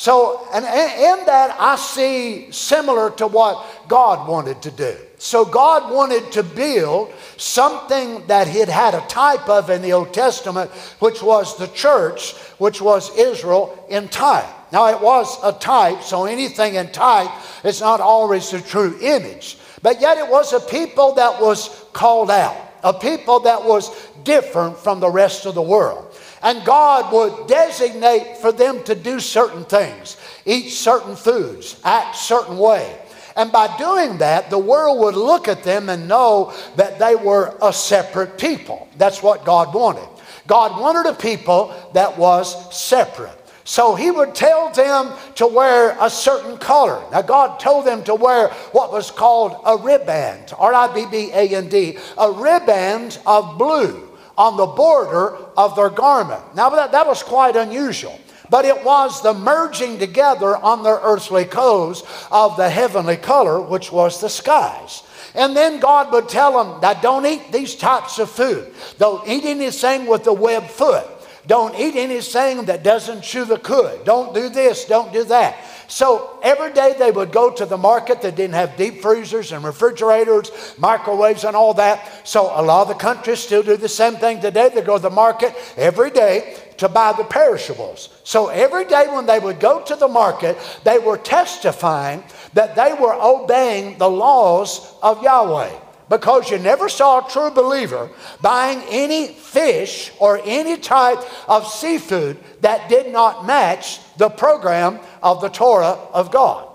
So, 0.00 0.48
and 0.54 0.64
in 0.64 1.26
that, 1.26 1.54
I 1.60 1.76
see 1.76 2.50
similar 2.52 3.10
to 3.16 3.26
what 3.26 3.66
God 3.86 4.26
wanted 4.26 4.62
to 4.62 4.70
do. 4.70 4.96
So 5.18 5.44
God 5.44 5.92
wanted 5.92 6.32
to 6.32 6.42
build 6.42 7.12
something 7.36 8.26
that 8.26 8.48
He'd 8.48 8.70
had 8.70 8.94
a 8.94 9.06
type 9.08 9.46
of 9.46 9.68
in 9.68 9.82
the 9.82 9.92
Old 9.92 10.14
Testament, 10.14 10.70
which 11.00 11.22
was 11.22 11.58
the 11.58 11.66
church, 11.66 12.32
which 12.56 12.80
was 12.80 13.14
Israel 13.14 13.84
in 13.90 14.08
type. 14.08 14.48
Now, 14.72 14.86
it 14.88 15.02
was 15.02 15.36
a 15.44 15.52
type, 15.52 16.00
so 16.00 16.24
anything 16.24 16.76
in 16.76 16.90
type 16.92 17.30
is 17.62 17.82
not 17.82 18.00
always 18.00 18.50
the 18.50 18.62
true 18.62 18.96
image. 19.02 19.58
But 19.82 20.00
yet, 20.00 20.16
it 20.16 20.26
was 20.26 20.54
a 20.54 20.60
people 20.60 21.12
that 21.16 21.42
was 21.42 21.84
called 21.92 22.30
out, 22.30 22.56
a 22.82 22.94
people 22.94 23.40
that 23.40 23.62
was 23.62 23.94
different 24.24 24.78
from 24.78 25.00
the 25.00 25.10
rest 25.10 25.44
of 25.44 25.54
the 25.54 25.60
world. 25.60 26.09
And 26.42 26.64
God 26.64 27.12
would 27.12 27.48
designate 27.48 28.38
for 28.38 28.52
them 28.52 28.82
to 28.84 28.94
do 28.94 29.20
certain 29.20 29.64
things, 29.64 30.16
eat 30.46 30.70
certain 30.70 31.16
foods, 31.16 31.78
act 31.84 32.16
certain 32.16 32.56
way. 32.56 32.98
And 33.36 33.52
by 33.52 33.76
doing 33.76 34.18
that, 34.18 34.50
the 34.50 34.58
world 34.58 34.98
would 35.00 35.14
look 35.14 35.48
at 35.48 35.62
them 35.62 35.88
and 35.88 36.08
know 36.08 36.52
that 36.76 36.98
they 36.98 37.14
were 37.14 37.56
a 37.62 37.72
separate 37.72 38.38
people. 38.38 38.88
That's 38.96 39.22
what 39.22 39.44
God 39.44 39.74
wanted. 39.74 40.08
God 40.46 40.80
wanted 40.80 41.08
a 41.08 41.14
people 41.14 41.74
that 41.94 42.18
was 42.18 42.76
separate. 42.76 43.36
So 43.64 43.94
he 43.94 44.10
would 44.10 44.34
tell 44.34 44.70
them 44.72 45.12
to 45.36 45.46
wear 45.46 45.96
a 46.00 46.10
certain 46.10 46.58
color. 46.58 47.00
Now, 47.12 47.22
God 47.22 47.60
told 47.60 47.86
them 47.86 48.02
to 48.04 48.14
wear 48.16 48.48
what 48.72 48.90
was 48.90 49.12
called 49.12 49.52
a 49.64 49.76
ribband, 49.76 50.52
R 50.58 50.74
I 50.74 50.92
B 50.92 51.06
B 51.08 51.30
A 51.32 51.54
N 51.54 51.68
D, 51.68 51.96
a 52.18 52.26
ribband 52.26 53.18
of 53.26 53.58
blue 53.58 54.09
on 54.40 54.56
the 54.56 54.64
border 54.64 55.36
of 55.54 55.76
their 55.76 55.90
garment. 55.90 56.42
Now, 56.54 56.70
that, 56.70 56.92
that 56.92 57.06
was 57.06 57.22
quite 57.22 57.56
unusual 57.56 58.18
but 58.48 58.64
it 58.64 58.84
was 58.84 59.22
the 59.22 59.32
merging 59.32 59.96
together 60.00 60.56
on 60.56 60.82
their 60.82 60.98
earthly 61.04 61.44
clothes 61.44 62.02
of 62.32 62.56
the 62.56 62.68
heavenly 62.68 63.16
color, 63.16 63.60
which 63.60 63.92
was 63.92 64.20
the 64.20 64.28
skies. 64.28 65.04
And 65.36 65.56
then 65.56 65.78
God 65.78 66.12
would 66.12 66.28
tell 66.28 66.52
them 66.64 66.80
that 66.80 67.00
don't 67.00 67.24
eat 67.24 67.52
these 67.52 67.76
types 67.76 68.18
of 68.18 68.28
food. 68.28 68.74
Don't 68.98 69.26
eat 69.28 69.44
anything 69.44 70.06
with 70.06 70.24
the 70.24 70.32
web 70.32 70.64
foot. 70.66 71.06
Don't 71.46 71.78
eat 71.78 71.94
anything 71.94 72.64
that 72.64 72.82
doesn't 72.82 73.22
chew 73.22 73.44
the 73.44 73.56
cud. 73.56 74.04
Don't 74.04 74.34
do 74.34 74.48
this, 74.48 74.84
don't 74.84 75.12
do 75.12 75.22
that. 75.24 75.56
So 75.90 76.38
every 76.40 76.72
day 76.72 76.94
they 76.96 77.10
would 77.10 77.32
go 77.32 77.50
to 77.50 77.66
the 77.66 77.76
market 77.76 78.22
that 78.22 78.36
didn't 78.36 78.54
have 78.54 78.76
deep 78.76 79.02
freezers 79.02 79.50
and 79.50 79.64
refrigerators, 79.64 80.52
microwaves, 80.78 81.42
and 81.42 81.56
all 81.56 81.74
that. 81.74 82.26
So 82.26 82.44
a 82.44 82.62
lot 82.62 82.82
of 82.82 82.88
the 82.88 82.94
countries 82.94 83.40
still 83.40 83.64
do 83.64 83.76
the 83.76 83.88
same 83.88 84.14
thing 84.14 84.40
today. 84.40 84.70
They 84.72 84.82
go 84.82 84.98
to 84.98 85.02
the 85.02 85.10
market 85.10 85.52
every 85.76 86.10
day 86.10 86.56
to 86.76 86.88
buy 86.88 87.12
the 87.12 87.24
perishables. 87.24 88.08
So 88.22 88.48
every 88.50 88.84
day 88.84 89.08
when 89.08 89.26
they 89.26 89.40
would 89.40 89.58
go 89.58 89.82
to 89.82 89.96
the 89.96 90.06
market, 90.06 90.56
they 90.84 91.00
were 91.00 91.18
testifying 91.18 92.22
that 92.54 92.76
they 92.76 92.94
were 92.94 93.14
obeying 93.20 93.98
the 93.98 94.08
laws 94.08 94.94
of 95.02 95.20
Yahweh. 95.24 95.76
Because 96.10 96.50
you 96.50 96.58
never 96.58 96.88
saw 96.88 97.24
a 97.24 97.30
true 97.30 97.50
believer 97.50 98.10
buying 98.42 98.82
any 98.90 99.28
fish 99.28 100.10
or 100.18 100.40
any 100.44 100.76
type 100.76 101.20
of 101.48 101.68
seafood 101.68 102.36
that 102.62 102.88
did 102.88 103.12
not 103.12 103.46
match 103.46 104.00
the 104.16 104.28
program 104.28 104.98
of 105.22 105.40
the 105.40 105.48
Torah 105.48 105.96
of 106.12 106.32
God. 106.32 106.66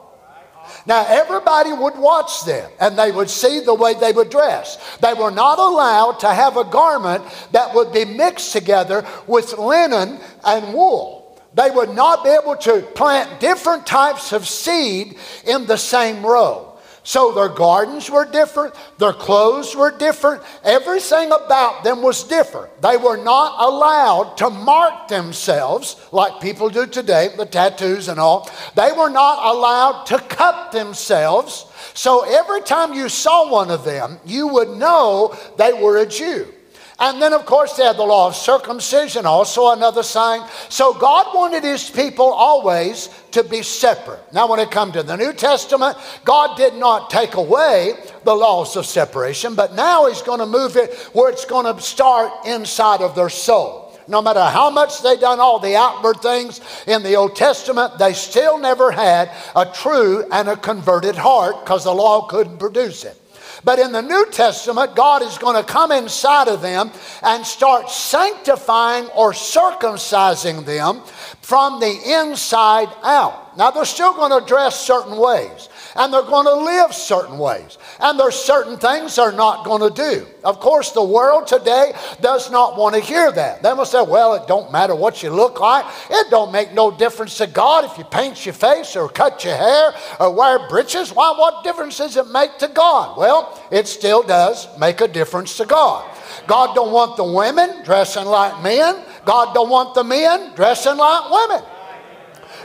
Now, 0.87 1.05
everybody 1.07 1.73
would 1.73 1.97
watch 1.97 2.45
them 2.45 2.71
and 2.79 2.97
they 2.97 3.11
would 3.11 3.29
see 3.29 3.59
the 3.59 3.73
way 3.73 3.93
they 3.93 4.13
would 4.13 4.29
dress. 4.29 4.97
They 5.01 5.13
were 5.13 5.31
not 5.31 5.59
allowed 5.59 6.21
to 6.21 6.33
have 6.33 6.55
a 6.55 6.63
garment 6.63 7.23
that 7.51 7.75
would 7.75 7.91
be 7.91 8.05
mixed 8.05 8.53
together 8.53 9.05
with 9.27 9.57
linen 9.57 10.17
and 10.45 10.73
wool. 10.73 11.37
They 11.53 11.71
would 11.71 11.93
not 11.93 12.23
be 12.23 12.29
able 12.29 12.55
to 12.55 12.81
plant 12.95 13.41
different 13.41 13.85
types 13.85 14.31
of 14.31 14.47
seed 14.47 15.17
in 15.45 15.65
the 15.65 15.77
same 15.77 16.25
row. 16.25 16.64
So 17.05 17.31
their 17.31 17.49
gardens 17.49 18.09
were 18.09 18.25
different, 18.25 18.73
their 18.97 19.13
clothes 19.13 19.75
were 19.75 19.95
different, 19.95 20.41
everything 20.63 21.31
about 21.31 21.83
them 21.83 22.01
was 22.01 22.23
different. 22.23 22.81
They 22.81 22.97
were 22.97 23.15
not 23.15 23.61
allowed 23.61 24.37
to 24.37 24.49
mark 24.49 25.07
themselves 25.07 25.97
like 26.11 26.41
people 26.41 26.67
do 26.67 26.87
today, 26.87 27.29
the 27.37 27.45
tattoos 27.45 28.07
and 28.07 28.19
all. 28.19 28.49
They 28.75 28.91
were 28.91 29.11
not 29.11 29.55
allowed 29.55 30.05
to 30.07 30.17
cut 30.17 30.71
themselves. 30.71 31.67
So 31.93 32.23
every 32.23 32.61
time 32.61 32.95
you 32.95 33.07
saw 33.07 33.51
one 33.51 33.69
of 33.69 33.85
them, 33.85 34.17
you 34.25 34.47
would 34.47 34.69
know 34.69 35.37
they 35.57 35.73
were 35.73 35.97
a 35.97 36.07
Jew. 36.07 36.51
And 36.97 37.21
then, 37.21 37.33
of 37.33 37.45
course, 37.45 37.73
they 37.73 37.83
had 37.83 37.97
the 37.97 38.03
law 38.03 38.27
of 38.27 38.35
circumcision, 38.35 39.25
also 39.25 39.71
another 39.71 40.01
sign. 40.01 40.47
So 40.69 40.93
God 40.93 41.35
wanted 41.35 41.63
his 41.63 41.89
people 41.89 42.31
always 42.31 43.09
to 43.31 43.43
be 43.43 43.63
separate. 43.63 44.21
Now, 44.31 44.47
when 44.47 44.61
it 44.61 44.71
comes 44.71 44.93
to 44.93 45.03
the 45.03 45.17
New 45.17 45.33
Testament, 45.33 45.97
God 46.23 46.55
did 46.55 46.75
not 46.75 47.09
take 47.09 47.35
away 47.35 47.95
the 48.23 48.33
laws 48.33 48.77
of 48.77 48.85
separation, 48.85 49.55
but 49.55 49.73
now 49.73 50.07
he's 50.07 50.21
going 50.21 50.39
to 50.39 50.45
move 50.45 50.77
it 50.77 50.93
where 51.11 51.29
it's 51.29 51.43
going 51.43 51.65
to 51.65 51.81
start 51.81 52.31
inside 52.45 53.01
of 53.01 53.13
their 53.13 53.29
soul. 53.29 53.85
No 54.07 54.21
matter 54.21 54.43
how 54.43 54.69
much 54.69 55.01
they 55.01 55.17
done 55.17 55.39
all 55.39 55.59
the 55.59 55.75
outward 55.75 56.21
things 56.21 56.61
in 56.87 57.03
the 57.03 57.15
Old 57.15 57.35
Testament, 57.35 57.97
they 57.97 58.13
still 58.13 58.57
never 58.57 58.91
had 58.91 59.31
a 59.55 59.65
true 59.65 60.23
and 60.31 60.47
a 60.47 60.55
converted 60.55 61.15
heart 61.15 61.65
because 61.65 61.83
the 61.83 61.93
law 61.93 62.27
couldn't 62.27 62.57
produce 62.59 63.03
it. 63.03 63.19
But 63.65 63.79
in 63.79 63.91
the 63.91 64.01
New 64.01 64.27
Testament, 64.29 64.95
God 64.95 65.23
is 65.23 65.39
going 65.39 65.55
to 65.55 65.67
come 65.67 65.91
inside 65.91 66.47
of 66.47 66.61
them 66.61 66.91
and 67.23 67.43
start 67.43 67.89
sanctifying 67.89 69.07
or 69.07 69.33
circumcising 69.33 70.65
them 70.65 71.01
from 71.41 71.79
the 71.79 71.99
inside 72.21 72.89
out. 73.01 73.57
Now, 73.57 73.71
they're 73.71 73.85
still 73.85 74.13
going 74.13 74.39
to 74.39 74.47
dress 74.47 74.79
certain 74.79 75.17
ways 75.17 75.67
and 75.95 76.13
they're 76.13 76.23
going 76.23 76.45
to 76.45 76.55
live 76.55 76.93
certain 76.93 77.37
ways. 77.37 77.77
And 77.99 78.19
there's 78.19 78.35
certain 78.35 78.77
things 78.77 79.15
they're 79.15 79.31
not 79.31 79.65
going 79.65 79.81
to 79.81 79.95
do. 79.95 80.27
Of 80.43 80.59
course, 80.59 80.91
the 80.91 81.03
world 81.03 81.47
today 81.47 81.93
does 82.21 82.51
not 82.51 82.77
want 82.77 82.95
to 82.95 83.01
hear 83.01 83.31
that. 83.31 83.63
They 83.63 83.73
will 83.73 83.85
say, 83.85 84.03
well, 84.03 84.35
it 84.35 84.47
don't 84.47 84.71
matter 84.71 84.95
what 84.95 85.23
you 85.23 85.29
look 85.29 85.59
like. 85.59 85.85
It 86.09 86.29
don't 86.29 86.51
make 86.51 86.73
no 86.73 86.91
difference 86.91 87.37
to 87.37 87.47
God 87.47 87.85
if 87.85 87.97
you 87.97 88.03
paint 88.03 88.45
your 88.45 88.53
face 88.53 88.95
or 88.95 89.07
cut 89.07 89.43
your 89.43 89.55
hair 89.55 89.93
or 90.19 90.33
wear 90.33 90.67
breeches. 90.67 91.13
Why, 91.13 91.33
what 91.37 91.63
difference 91.63 91.97
does 91.97 92.17
it 92.17 92.27
make 92.29 92.57
to 92.59 92.67
God? 92.67 93.17
Well, 93.17 93.61
it 93.71 93.87
still 93.87 94.21
does 94.21 94.67
make 94.77 95.01
a 95.01 95.07
difference 95.07 95.57
to 95.57 95.65
God. 95.65 96.05
God 96.47 96.75
don't 96.75 96.91
want 96.91 97.17
the 97.17 97.23
women 97.23 97.83
dressing 97.83 98.25
like 98.25 98.61
men. 98.61 99.01
God 99.25 99.53
don't 99.53 99.69
want 99.69 99.95
the 99.95 100.03
men 100.03 100.53
dressing 100.55 100.97
like 100.97 101.31
women. 101.31 101.63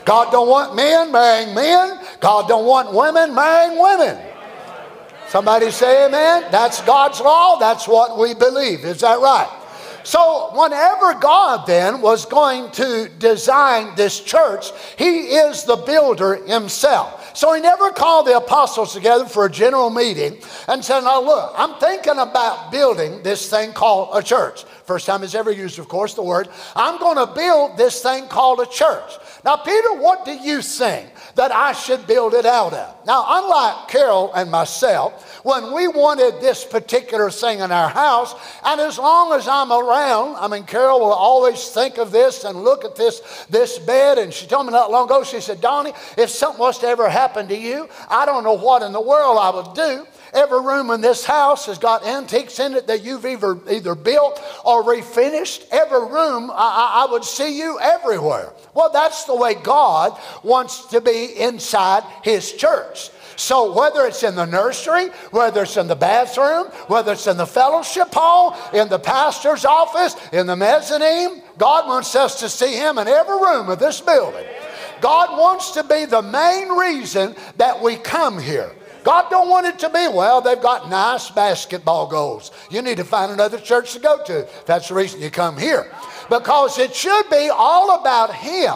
God 0.05 0.31
don't 0.33 0.49
want 0.49 0.75
men 0.75 1.13
marrying 1.13 1.55
men. 1.55 2.01
God 2.21 2.49
don't 2.49 2.67
want 2.67 2.93
women 2.95 3.35
marrying 3.35 3.81
women. 3.81 4.19
Somebody 5.29 5.71
say 5.71 6.07
amen. 6.07 6.47
That's 6.51 6.81
God's 6.83 7.21
law. 7.21 7.59
That's 7.59 7.87
what 7.87 8.19
we 8.19 8.35
believe. 8.35 8.85
Is 8.85 9.01
that 9.01 9.21
right? 9.21 9.49
So, 10.03 10.51
whenever 10.55 11.15
God 11.21 11.67
then 11.67 12.01
was 12.01 12.25
going 12.25 12.71
to 12.73 13.09
design 13.19 13.95
this 13.97 14.19
church, 14.19 14.71
He 14.97 15.37
is 15.37 15.65
the 15.65 15.77
builder 15.77 16.37
Himself. 16.47 17.20
So 17.41 17.55
he 17.55 17.63
never 17.63 17.91
called 17.91 18.27
the 18.27 18.37
apostles 18.37 18.93
together 18.93 19.25
for 19.25 19.47
a 19.47 19.51
general 19.51 19.89
meeting 19.89 20.37
and 20.69 20.85
said, 20.85 21.01
Now 21.01 21.23
look, 21.23 21.55
I'm 21.57 21.81
thinking 21.81 22.19
about 22.19 22.71
building 22.71 23.23
this 23.23 23.49
thing 23.49 23.73
called 23.73 24.11
a 24.13 24.23
church. 24.23 24.65
First 24.85 25.07
time 25.07 25.23
he's 25.23 25.35
ever 25.35 25.51
used, 25.51 25.79
of 25.79 25.89
course, 25.89 26.13
the 26.13 26.23
word. 26.23 26.51
I'm 26.77 26.99
going 26.99 27.17
to 27.17 27.33
build 27.33 27.79
this 27.79 28.03
thing 28.03 28.29
called 28.29 28.61
a 28.61 28.67
church. 28.67 29.13
Now, 29.43 29.57
Peter, 29.57 29.95
what 29.95 30.27
do 30.27 30.33
you 30.33 30.61
think 30.61 31.09
that 31.35 31.53
I 31.53 31.73
should 31.73 32.07
build 32.07 32.35
it 32.35 32.47
out 32.47 32.73
of? 32.73 33.07
Now, 33.07 33.25
unlike 33.27 33.89
Carol 33.89 34.33
and 34.35 34.51
myself, 34.51 35.41
when 35.45 35.73
we 35.73 35.89
wanted 35.89 36.41
this 36.41 36.65
particular 36.65 37.31
thing 37.31 37.61
in 37.61 37.73
our 37.73 37.89
house, 37.89 38.35
and 38.65 38.81
as 38.81 38.99
long 38.99 39.33
as 39.33 39.49
I'm 39.49 39.73
around, 39.73 40.37
I 40.37 40.49
mean, 40.49 40.65
Carol 40.65 41.01
will 41.01 41.13
always 41.13 41.69
think 41.71 41.99
of 41.99 42.11
this 42.11 42.45
and 42.45 42.63
look 42.63 42.85
at 42.85 42.97
this, 42.97 43.21
this 43.49 43.79
bed. 43.79 44.19
And 44.19 44.33
she 44.33 44.47
told 44.47 44.67
me 44.67 44.73
not 44.73 44.91
long 44.91 45.07
ago, 45.07 45.25
she 45.25 45.41
said, 45.41 45.61
Donny, 45.61 45.93
if 46.17 46.31
something 46.31 46.61
was 46.61 46.79
to 46.81 46.87
ever 46.87 47.09
happen 47.09 47.49
to 47.49 47.57
you, 47.57 47.89
I 48.09 48.27
don't 48.27 48.45
know 48.45 48.55
what 48.55 48.83
in 48.83 48.93
the 48.93 49.01
world 49.01 49.39
I 49.41 49.51
would 49.51 49.75
do. 49.75 50.07
Every 50.33 50.61
room 50.61 50.91
in 50.91 51.01
this 51.01 51.25
house 51.25 51.67
has 51.67 51.79
got 51.79 52.07
antiques 52.07 52.61
in 52.61 52.75
it 52.75 52.87
that 52.87 53.03
you've 53.03 53.27
either, 53.27 53.59
either 53.69 53.95
built 53.95 54.41
or 54.65 54.85
refinished. 54.85 55.67
Every 55.71 56.01
room, 56.01 56.51
I, 56.53 57.07
I 57.07 57.13
would 57.13 57.25
see 57.25 57.59
you 57.59 57.79
everywhere. 57.81 58.53
Well, 58.75 58.91
that's 58.93 59.25
the 59.25 59.35
way 59.35 59.55
God 59.55 60.19
wants 60.45 60.87
to 60.87 61.01
be 61.01 61.37
inside 61.37 62.05
His 62.23 62.53
church. 62.53 63.11
So, 63.35 63.73
whether 63.73 64.05
it's 64.05 64.23
in 64.23 64.35
the 64.35 64.45
nursery, 64.45 65.09
whether 65.31 65.63
it's 65.63 65.79
in 65.79 65.89
the 65.89 65.97
bathroom, 65.97 66.67
whether 66.89 67.13
it's 67.13 67.27
in 67.27 67.39
the 67.39 67.47
fellowship 67.47 68.13
hall, 68.13 68.57
in 68.75 68.89
the 68.89 68.99
pastor's 68.99 69.65
office, 69.65 70.15
in 70.31 70.47
the 70.47 70.57
mezzanine, 70.57 71.43
God 71.57 71.89
wants 71.89 72.15
us 72.15 72.41
to 72.41 72.51
see 72.51 72.75
Him 72.77 72.99
in 72.99 73.09
every 73.09 73.37
room 73.37 73.71
of 73.71 73.79
this 73.79 74.01
building. 74.01 74.45
God 75.01 75.39
wants 75.39 75.71
to 75.73 75.83
be 75.83 76.05
the 76.05 76.21
main 76.21 76.69
reason 76.69 77.35
that 77.57 77.81
we 77.81 77.97
come 77.97 78.39
here. 78.39 78.71
God 79.05 79.31
don't 79.31 79.49
want 79.49 79.67
it 79.67 79.79
to 79.81 79.89
be, 79.89 80.09
well, 80.09 80.41
they've 80.41 80.61
got 80.61 80.91
nice 80.91 81.31
basketball 81.31 82.07
goals. 82.07 82.51
You 82.71 82.83
need 82.83 82.99
to 82.99 83.05
find 83.05 83.33
another 83.33 83.59
church 83.59 83.93
to 83.95 83.99
go 83.99 84.23
to. 84.25 84.49
That's 84.67 84.89
the 84.89 84.95
reason 84.95 85.21
you 85.21 85.31
come 85.31 85.57
here. 85.57 85.91
Because 86.29 86.79
it 86.79 86.95
should 86.95 87.29
be 87.31 87.51
all 87.53 88.01
about 88.01 88.35
Him 88.35 88.75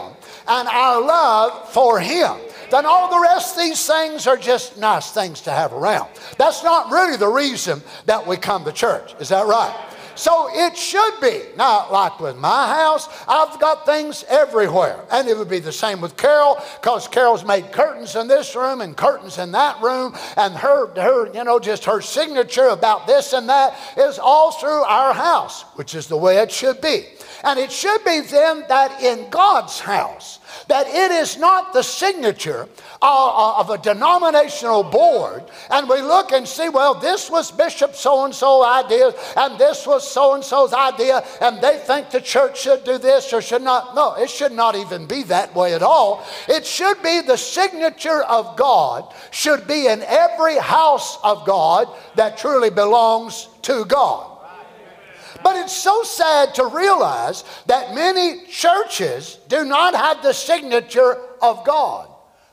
and 0.48 0.68
our 0.68 1.00
love 1.00 1.72
for 1.72 2.00
Him. 2.00 2.36
Then 2.70 2.86
all 2.86 3.10
the 3.10 3.20
rest 3.20 3.56
these 3.56 3.86
things 3.86 4.26
are 4.26 4.36
just 4.36 4.78
nice 4.78 5.12
things 5.12 5.40
to 5.42 5.50
have 5.50 5.72
around. 5.72 6.08
That's 6.38 6.64
not 6.64 6.90
really 6.90 7.16
the 7.16 7.28
reason 7.28 7.82
that 8.06 8.26
we 8.26 8.36
come 8.36 8.64
to 8.64 8.72
church. 8.72 9.14
Is 9.20 9.28
that 9.28 9.46
right? 9.46 9.74
So 10.16 10.48
it 10.52 10.76
should 10.76 11.20
be. 11.20 11.42
Not 11.56 11.92
like 11.92 12.20
with 12.20 12.36
my 12.36 12.68
house, 12.68 13.08
I've 13.28 13.58
got 13.60 13.86
things 13.86 14.24
everywhere. 14.28 15.04
And 15.10 15.28
it 15.28 15.36
would 15.36 15.48
be 15.48 15.58
the 15.58 15.72
same 15.72 16.00
with 16.00 16.16
Carol, 16.16 16.56
because 16.80 17.08
Carol's 17.08 17.44
made 17.44 17.72
curtains 17.72 18.16
in 18.16 18.28
this 18.28 18.54
room 18.56 18.80
and 18.80 18.96
curtains 18.96 19.38
in 19.38 19.52
that 19.52 19.80
room, 19.82 20.14
and 20.36 20.54
her, 20.54 20.88
her, 21.00 21.32
you 21.32 21.44
know, 21.44 21.58
just 21.58 21.84
her 21.84 22.00
signature 22.00 22.68
about 22.68 23.06
this 23.06 23.32
and 23.32 23.48
that 23.48 23.76
is 23.96 24.18
all 24.18 24.52
through 24.52 24.82
our 24.84 25.12
house, 25.12 25.62
which 25.74 25.94
is 25.94 26.06
the 26.06 26.16
way 26.16 26.38
it 26.38 26.50
should 26.50 26.80
be. 26.80 27.04
And 27.44 27.58
it 27.58 27.70
should 27.70 28.02
be 28.04 28.20
then 28.20 28.64
that 28.68 29.02
in 29.02 29.28
God's 29.28 29.78
house, 29.78 30.38
that 30.68 30.86
it 30.88 31.10
is 31.10 31.36
not 31.36 31.72
the 31.74 31.82
signature 31.82 32.68
uh, 33.02 33.60
of 33.60 33.68
a 33.68 33.76
denominational 33.76 34.82
board, 34.82 35.44
and 35.70 35.88
we 35.88 36.00
look 36.00 36.32
and 36.32 36.48
see, 36.48 36.70
well, 36.70 36.94
this 36.94 37.30
was 37.30 37.50
Bishop 37.50 37.94
so 37.94 38.24
and 38.24 38.34
so 38.34 38.64
idea, 38.64 39.12
and 39.36 39.58
this 39.58 39.86
was 39.86 40.10
so 40.10 40.34
and 40.34 40.42
so's 40.42 40.72
idea, 40.72 41.22
and 41.42 41.60
they 41.60 41.78
think 41.78 42.10
the 42.10 42.20
church 42.20 42.62
should 42.62 42.82
do 42.84 42.96
this 42.96 43.32
or 43.32 43.42
should 43.42 43.62
not. 43.62 43.94
No, 43.94 44.14
it 44.14 44.30
should 44.30 44.52
not 44.52 44.74
even 44.74 45.06
be 45.06 45.22
that 45.24 45.54
way 45.54 45.74
at 45.74 45.82
all. 45.82 46.24
It 46.48 46.64
should 46.64 47.02
be 47.02 47.20
the 47.20 47.36
signature 47.36 48.22
of 48.22 48.56
God, 48.56 49.12
should 49.30 49.66
be 49.66 49.86
in 49.86 50.02
every 50.02 50.56
house 50.56 51.18
of 51.22 51.44
God 51.46 51.88
that 52.16 52.38
truly 52.38 52.70
belongs 52.70 53.48
to 53.62 53.84
God. 53.84 54.33
But 55.42 55.56
it's 55.56 55.76
so 55.76 56.02
sad 56.02 56.54
to 56.54 56.66
realize 56.66 57.44
that 57.66 57.94
many 57.94 58.46
churches 58.46 59.38
do 59.48 59.64
not 59.64 59.94
have 59.94 60.22
the 60.22 60.32
signature 60.32 61.16
of 61.42 61.64
God. 61.64 62.08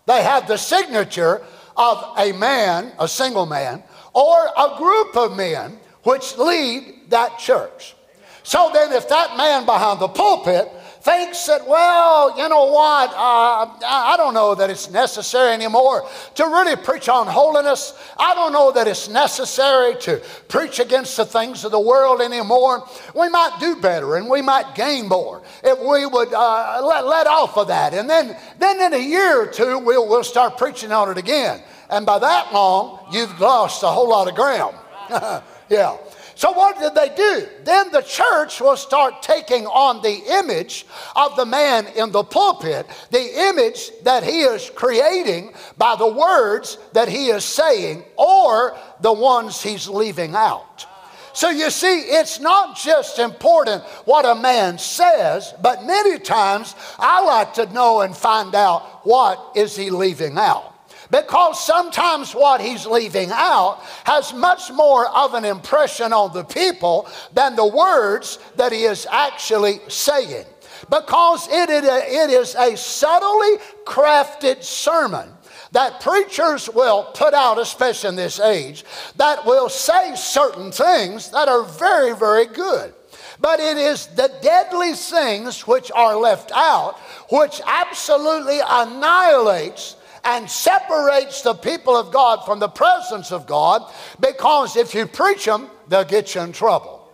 They 0.06 0.24
have 0.24 0.48
the 0.48 0.58
signature 0.58 1.42
of 1.78 2.18
a 2.18 2.32
man, 2.34 2.92
a 3.00 3.08
single 3.08 3.46
man, 3.46 3.84
or 4.14 4.48
a 4.58 4.78
group 4.78 5.16
of 5.16 5.38
men 5.38 5.80
which 6.04 6.38
lead 6.38 7.10
that 7.10 7.38
church. 7.38 7.96
So 8.44 8.72
then, 8.74 8.92
if 8.94 9.08
that 9.10 9.38
man 9.38 9.66
behind 9.66 10.00
the 10.00 10.08
pulpit 10.08 10.72
thinks 11.02 11.48
that, 11.48 11.68
well, 11.68 12.38
you 12.38 12.48
know 12.48 12.66
what, 12.66 13.10
uh, 13.10 13.66
I 13.86 14.14
don't 14.18 14.36
know 14.36 14.54
that 14.54 14.70
it's 14.70 14.92
necessary 14.92 15.52
anymore 15.52 16.08
to 16.36 16.44
really 16.44 16.76
preach 16.76 17.10
on 17.10 17.26
holiness. 17.26 17.94
I 18.18 18.36
don't 18.36 18.54
know 18.54 18.72
that 18.72 18.88
it's 18.88 19.10
necessary 19.10 19.96
to 20.02 20.22
preach 20.48 20.80
against 20.80 21.18
the 21.18 21.26
things 21.26 21.66
of 21.66 21.72
the 21.72 21.80
world 21.80 22.22
anymore. 22.22 22.88
We 23.16 23.30
might 23.30 23.58
do 23.60 23.78
better 23.78 24.16
and 24.16 24.30
we 24.30 24.44
might 24.44 24.76
gain 24.76 25.08
more 25.08 25.42
if 25.64 25.80
we 25.80 26.06
would 26.06 26.34
uh, 26.34 26.82
let, 26.86 27.06
let 27.08 27.26
off 27.26 27.58
of 27.58 27.68
that. 27.70 27.96
And 27.96 28.08
then, 28.08 28.38
then 28.60 28.80
in 28.82 28.94
a 28.94 29.04
year 29.04 29.42
or 29.42 29.48
two, 29.48 29.80
we'll, 29.80 30.08
we'll 30.08 30.24
start 30.24 30.58
preaching 30.58 30.92
on 30.92 31.10
it 31.10 31.18
again. 31.18 31.64
And 31.90 32.06
by 32.06 32.20
that 32.20 32.54
long, 32.54 33.08
you've 33.12 33.40
lost 33.40 33.82
a 33.82 33.88
whole 33.88 34.10
lot 34.10 34.28
of 34.28 34.36
ground. 34.36 34.76
yeah. 35.70 35.98
So, 36.42 36.54
what 36.54 36.80
did 36.80 36.96
they 36.96 37.10
do? 37.16 37.48
Then 37.66 37.92
the 37.92 38.02
church 38.02 38.62
will 38.62 38.76
start 38.76 39.22
taking 39.22 39.68
on 39.68 40.02
the 40.02 40.40
image 40.40 40.88
of 41.16 41.36
the 41.36 41.46
man 41.46 41.86
in 41.96 42.12
the 42.12 42.24
pulpit, 42.24 42.88
the 43.12 43.50
image 43.50 43.92
that 44.06 44.24
he 44.24 44.42
is 44.42 44.72
creating 44.74 45.54
by 45.78 45.96
the 45.96 46.08
words 46.08 46.80
that 46.94 47.10
he 47.10 47.28
is 47.28 47.46
saying 47.46 48.04
or 48.18 48.76
the 49.02 49.14
ones 49.14 49.62
he's 49.62 49.88
leaving 49.88 50.34
out. 50.34 50.88
So 51.34 51.52
you 51.52 51.70
see, 51.70 52.00
it's 52.00 52.40
not 52.40 52.76
just 52.76 53.20
important 53.20 53.84
what 54.06 54.26
a 54.26 54.34
man 54.34 54.80
says, 54.80 55.54
but 55.62 55.84
many 55.84 56.18
times 56.18 56.74
I 56.98 57.24
like 57.24 57.54
to 57.54 57.72
know 57.72 58.02
and 58.02 58.18
find 58.18 58.56
out 58.56 59.06
what 59.06 59.52
is 59.56 59.76
he 59.76 59.92
leaving 59.92 60.40
out 60.40 60.71
because 61.12 61.64
sometimes 61.64 62.34
what 62.34 62.62
he's 62.62 62.86
leaving 62.86 63.30
out 63.32 63.82
has 64.06 64.34
much 64.34 64.72
more 64.72 65.08
of 65.10 65.34
an 65.34 65.46
impression 65.46 66.14
on 66.14 66.34
the 66.34 66.44
people 66.44 67.08
than 67.34 67.56
the 67.56 67.68
words 67.68 68.40
that 68.56 68.72
he 68.72 68.84
is 68.84 69.06
actually 69.12 69.82
saying. 69.90 70.46
Because 70.90 71.48
it 71.52 71.70
is 71.70 72.56
a 72.56 72.76
subtly 72.76 73.58
crafted 73.86 74.64
sermon 74.64 75.30
that 75.74 76.02
preachers 76.02 76.70
will 76.70 77.04
put 77.14 77.34
out, 77.34 77.60
especially 77.60 78.10
in 78.10 78.16
this 78.16 78.40
age, 78.40 78.84
that 79.18 79.46
will 79.46 79.70
say 79.70 80.16
certain 80.16 80.72
things 80.72 81.30
that 81.32 81.48
are 81.48 81.64
very, 81.64 82.16
very 82.16 82.46
good. 82.46 82.94
But 83.40 83.60
it 83.60 83.78
is 83.78 84.08
the 84.08 84.32
deadly 84.42 84.94
things 84.94 85.68
which 85.68 85.92
are 85.94 86.16
left 86.16 86.52
out 86.54 87.00
which 87.30 87.62
absolutely 87.66 88.60
annihilates 88.60 89.96
and 90.24 90.50
separates 90.50 91.42
the 91.42 91.54
people 91.54 91.96
of 91.96 92.12
God 92.12 92.46
from 92.46 92.60
the 92.60 92.68
presence 92.68 93.32
of 93.32 93.48
God 93.48 93.92
because 94.20 94.76
if 94.76 94.94
you 94.94 95.06
preach 95.08 95.46
them, 95.46 95.70
they'll 95.88 96.04
get 96.04 96.36
you 96.36 96.42
in 96.42 96.52
trouble. 96.52 97.10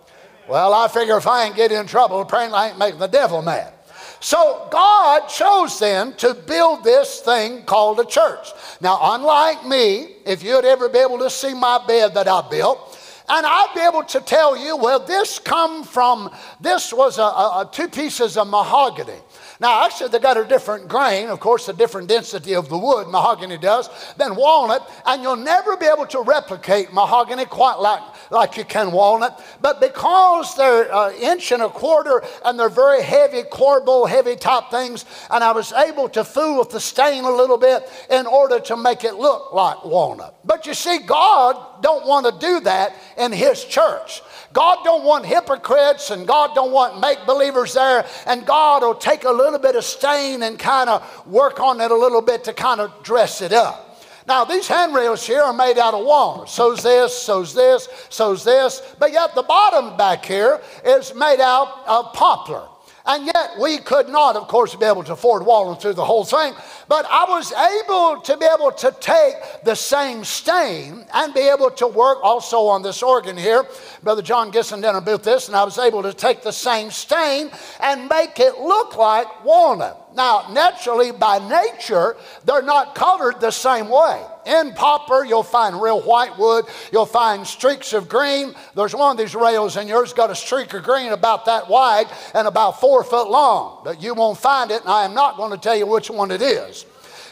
Well, 0.48 0.74
I 0.74 0.88
figure 0.88 1.18
if 1.18 1.28
I 1.28 1.46
ain't 1.46 1.56
getting 1.56 1.78
in 1.78 1.88
trouble, 1.88 2.22
apparently 2.22 2.58
I 2.58 2.70
ain't 2.70 2.80
making 2.80 3.00
the 3.00 3.08
devil 3.08 3.42
mad. 3.42 3.74
So 4.20 4.68
God 4.72 5.28
chose 5.28 5.80
then 5.80 6.14
to 6.16 6.34
build 6.34 6.84
this 6.84 7.20
thing 7.20 7.64
called 7.64 8.00
a 8.00 8.06
church. 8.06 8.48
Now, 8.82 8.98
unlike 9.02 9.66
me, 9.66 10.16
if 10.26 10.42
you'd 10.44 10.66
ever 10.66 10.90
be 10.90 11.00
able 11.00 11.20
to 11.20 11.30
see 11.30 11.54
my 11.54 11.86
bed 11.86 12.14
that 12.16 12.28
I 12.28 12.48
built, 12.50 12.98
and 13.30 13.46
I'd 13.46 13.74
be 13.76 13.82
able 13.82 14.04
to 14.04 14.22
tell 14.22 14.58
you, 14.58 14.78
well, 14.78 15.00
this 15.00 15.38
come 15.38 15.84
from, 15.84 16.32
this 16.62 16.94
was 16.94 17.18
a, 17.18 17.24
a, 17.24 17.62
a 17.62 17.70
two 17.72 17.90
pieces 17.90 18.38
of 18.38 18.48
mahogany. 18.48 19.20
Now, 19.60 19.86
actually, 19.86 20.10
they 20.10 20.20
got 20.20 20.38
a 20.38 20.46
different 20.46 20.88
grain, 20.88 21.30
of 21.30 21.40
course, 21.40 21.68
a 21.68 21.74
different 21.74 22.08
density 22.08 22.54
of 22.54 22.70
the 22.70 22.78
wood, 22.78 23.08
mahogany 23.08 23.58
does, 23.58 23.90
than 24.18 24.36
walnut, 24.36 24.88
and 25.06 25.24
you'll 25.24 25.36
never 25.36 25.76
be 25.78 25.88
able 25.88 26.06
to 26.08 26.22
replicate 26.22 26.94
mahogany 26.94 27.46
quite 27.46 27.80
like, 27.80 28.02
like 28.30 28.56
you 28.56 28.64
can 28.64 28.92
walnut. 28.92 29.44
But 29.60 29.82
because 29.82 30.56
they're 30.56 30.94
an 30.94 31.16
inch 31.16 31.52
and 31.52 31.64
a 31.64 31.70
quarter 31.70 32.24
and 32.46 32.60
they're 32.60 32.70
very 32.70 33.02
heavy, 33.02 33.42
corbel, 33.44 34.08
heavy 34.08 34.36
top 34.36 34.70
things, 34.70 35.06
and 35.32 35.44
I 35.44 35.52
was 35.54 35.74
able 35.74 36.10
to 36.10 36.24
fool 36.24 36.60
with 36.60 36.70
the 36.70 36.80
stain 36.80 37.24
a 37.24 37.32
little 37.32 37.58
bit 37.58 37.90
in 38.12 38.28
order 38.28 38.60
to 38.60 38.78
make 38.78 39.04
it 39.04 39.16
look 39.16 39.54
like 39.54 39.84
walnut. 39.84 40.36
But 40.46 40.68
you 40.68 40.76
see, 40.76 41.00
God 41.00 41.82
don't 41.82 42.06
want 42.06 42.26
to 42.26 42.46
do 42.46 42.60
that 42.62 42.94
in 43.18 43.32
His 43.32 43.64
church. 43.64 44.22
God 44.54 44.80
don't 44.84 45.04
want 45.04 45.26
hypocrites 45.26 46.10
and 46.10 46.26
God 46.26 46.56
don't 46.56 46.72
want 46.72 47.00
make 47.00 47.26
believers 47.28 47.74
there. 47.74 48.08
And 48.26 48.46
God 48.46 48.82
will 48.82 48.96
take 48.96 49.24
a 49.24 49.30
little 49.30 49.47
bit 49.60 49.76
of 49.76 49.84
stain 49.84 50.44
and 50.44 50.60
kind 50.60 50.90
of 50.90 51.26
work 51.28 51.60
on 51.60 51.80
it 51.80 51.92
a 51.92 51.96
little 51.96 52.22
bit 52.22 52.44
to 52.46 52.54
kind 52.54 52.82
of 52.82 52.92
dress 53.04 53.42
it 53.42 53.54
up. 53.54 53.84
Now, 54.28 54.44
these 54.44 54.68
handrails 54.68 55.26
here 55.26 55.42
are 55.42 55.54
made 55.54 55.78
out 55.78 55.94
of 55.94 56.06
walnut. 56.06 56.50
So's 56.50 56.84
this, 56.84 57.18
so's 57.18 57.54
this, 57.54 57.88
so's 58.10 58.44
this. 58.44 58.82
But 59.00 59.14
yet 59.14 59.34
the 59.36 59.44
bottom 59.44 59.96
back 59.96 60.26
here 60.26 60.60
is 60.84 61.16
made 61.16 61.40
out 61.40 61.84
of 61.88 62.14
poplar. 62.14 62.68
And 63.06 63.26
yet 63.26 63.37
we 63.60 63.78
could 63.78 64.10
not, 64.10 64.36
of 64.36 64.48
course, 64.48 64.76
be 64.76 64.86
able 64.86 65.04
to 65.04 65.14
afford 65.14 65.46
walnut 65.46 65.82
through 65.82 65.94
the 65.94 66.06
whole 66.06 66.26
thing. 66.26 66.54
But 66.88 67.06
I 67.10 67.26
was 67.30 67.52
able 67.52 68.22
to 68.22 68.38
be 68.38 68.46
able 68.46 68.72
to 68.72 68.96
take 69.00 69.36
the 69.64 69.76
same 69.76 70.24
stain 70.24 71.06
and 71.14 71.34
be 71.34 71.42
able 71.42 71.72
to 71.72 71.88
work 71.88 72.20
also 72.24 72.68
on 72.68 72.82
this 72.82 73.04
organ 73.04 73.38
here. 73.38 73.66
Brother 74.04 74.22
John 74.22 74.52
Gisson 74.52 74.82
built 75.04 75.24
this, 75.24 75.48
and 75.48 75.56
I 75.56 75.64
was 75.64 75.78
able 75.78 76.04
to 76.04 76.14
take 76.14 76.44
the 76.44 76.52
same 76.52 76.92
stain 76.92 77.52
and 77.80 78.10
make 78.10 78.40
it 78.40 78.60
look 78.60 78.98
like 78.98 79.44
walnut. 79.44 80.08
Now, 80.16 80.48
naturally, 80.52 81.12
by 81.12 81.38
nature, 81.48 82.18
they're 82.44 82.64
not 82.64 82.96
colored 82.96 83.40
the 83.40 83.52
same 83.52 83.88
way. 83.88 84.24
In 84.48 84.74
poplar, 84.74 85.26
you'll 85.26 85.44
find 85.44 85.80
real 85.80 86.02
white 86.02 86.38
wood. 86.40 86.66
You'll 86.92 87.06
find 87.06 87.46
streaks 87.46 87.94
of 87.94 88.10
green. 88.10 88.56
There's 88.76 88.96
one 88.96 89.12
of 89.12 89.18
these 89.18 89.36
rails 89.36 89.78
in 89.78 89.88
yours 89.88 90.14
got 90.14 90.32
a 90.32 90.36
streak 90.36 90.74
of 90.74 90.84
green 90.84 91.12
about 91.12 91.46
that 91.46 91.70
wide 91.70 92.08
and 92.34 92.48
about 92.48 92.80
four 92.80 93.04
foot 93.04 93.27
long. 93.30 93.82
But 93.84 94.02
you 94.02 94.14
won't 94.14 94.38
find 94.38 94.72
it, 94.72 94.82
and 94.82 94.90
I 94.90 95.06
am 95.06 95.14
not 95.14 95.38
going 95.38 95.52
to 95.52 95.58
tell 95.58 95.76
you 95.76 95.86
which 95.86 96.10
one 96.10 96.32
it 96.32 96.42
is. 96.42 96.86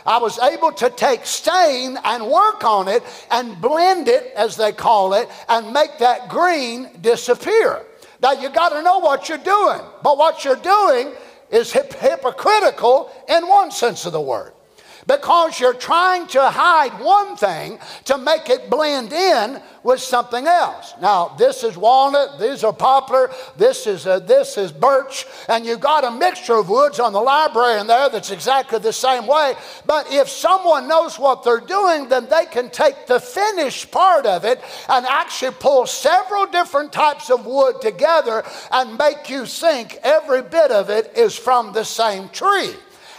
I 0.05 0.19
was 0.19 0.37
able 0.39 0.71
to 0.73 0.89
take 0.91 1.25
stain 1.25 1.97
and 2.03 2.27
work 2.27 2.63
on 2.63 2.87
it 2.87 3.03
and 3.31 3.59
blend 3.59 4.07
it, 4.07 4.31
as 4.35 4.55
they 4.55 4.71
call 4.71 5.13
it, 5.13 5.27
and 5.49 5.73
make 5.73 5.97
that 5.99 6.29
green 6.29 6.89
disappear. 7.01 7.81
Now, 8.21 8.33
you 8.33 8.49
got 8.49 8.69
to 8.69 8.83
know 8.83 8.99
what 8.99 9.29
you're 9.29 9.37
doing. 9.39 9.81
But 10.03 10.17
what 10.17 10.45
you're 10.45 10.55
doing 10.55 11.13
is 11.49 11.71
hip- 11.71 11.93
hypocritical 11.93 13.11
in 13.27 13.47
one 13.47 13.71
sense 13.71 14.05
of 14.05 14.13
the 14.13 14.21
word 14.21 14.53
because 15.07 15.59
you're 15.59 15.73
trying 15.73 16.27
to 16.27 16.41
hide 16.49 16.99
one 16.99 17.35
thing 17.35 17.79
to 18.05 18.17
make 18.17 18.49
it 18.49 18.69
blend 18.69 19.13
in 19.13 19.61
with 19.83 19.99
something 19.99 20.47
else. 20.47 20.93
Now, 20.99 21.35
this 21.37 21.63
is 21.63 21.77
walnut, 21.77 22.39
these 22.39 22.63
are 22.63 22.73
poplar, 22.73 23.29
this 23.55 23.85
is 23.85 24.07
uh, 24.07 24.19
this 24.19 24.57
is 24.57 24.71
birch, 24.71 25.27
and 25.47 25.63
you've 25.65 25.79
got 25.79 26.03
a 26.03 26.11
mixture 26.11 26.55
of 26.55 26.69
woods 26.69 26.99
on 26.99 27.13
the 27.13 27.21
library 27.21 27.79
in 27.79 27.87
there 27.87 28.09
that's 28.09 28.31
exactly 28.31 28.79
the 28.79 28.91
same 28.93 29.27
way. 29.27 29.53
But 29.85 30.11
if 30.11 30.27
someone 30.27 30.87
knows 30.87 31.19
what 31.19 31.43
they're 31.43 31.59
doing, 31.59 32.09
then 32.09 32.27
they 32.27 32.45
can 32.45 32.71
take 32.71 33.05
the 33.05 33.19
finished 33.19 33.91
part 33.91 34.25
of 34.25 34.43
it 34.43 34.59
and 34.89 35.05
actually 35.05 35.55
pull 35.59 35.85
several 35.85 36.47
different 36.47 36.91
types 36.91 37.29
of 37.29 37.45
wood 37.45 37.79
together 37.81 38.43
and 38.71 38.97
make 38.97 39.29
you 39.29 39.45
think 39.45 39.99
every 40.01 40.41
bit 40.41 40.71
of 40.71 40.89
it 40.89 41.15
is 41.15 41.35
from 41.35 41.73
the 41.73 41.85
same 41.85 42.29
tree. 42.29 42.73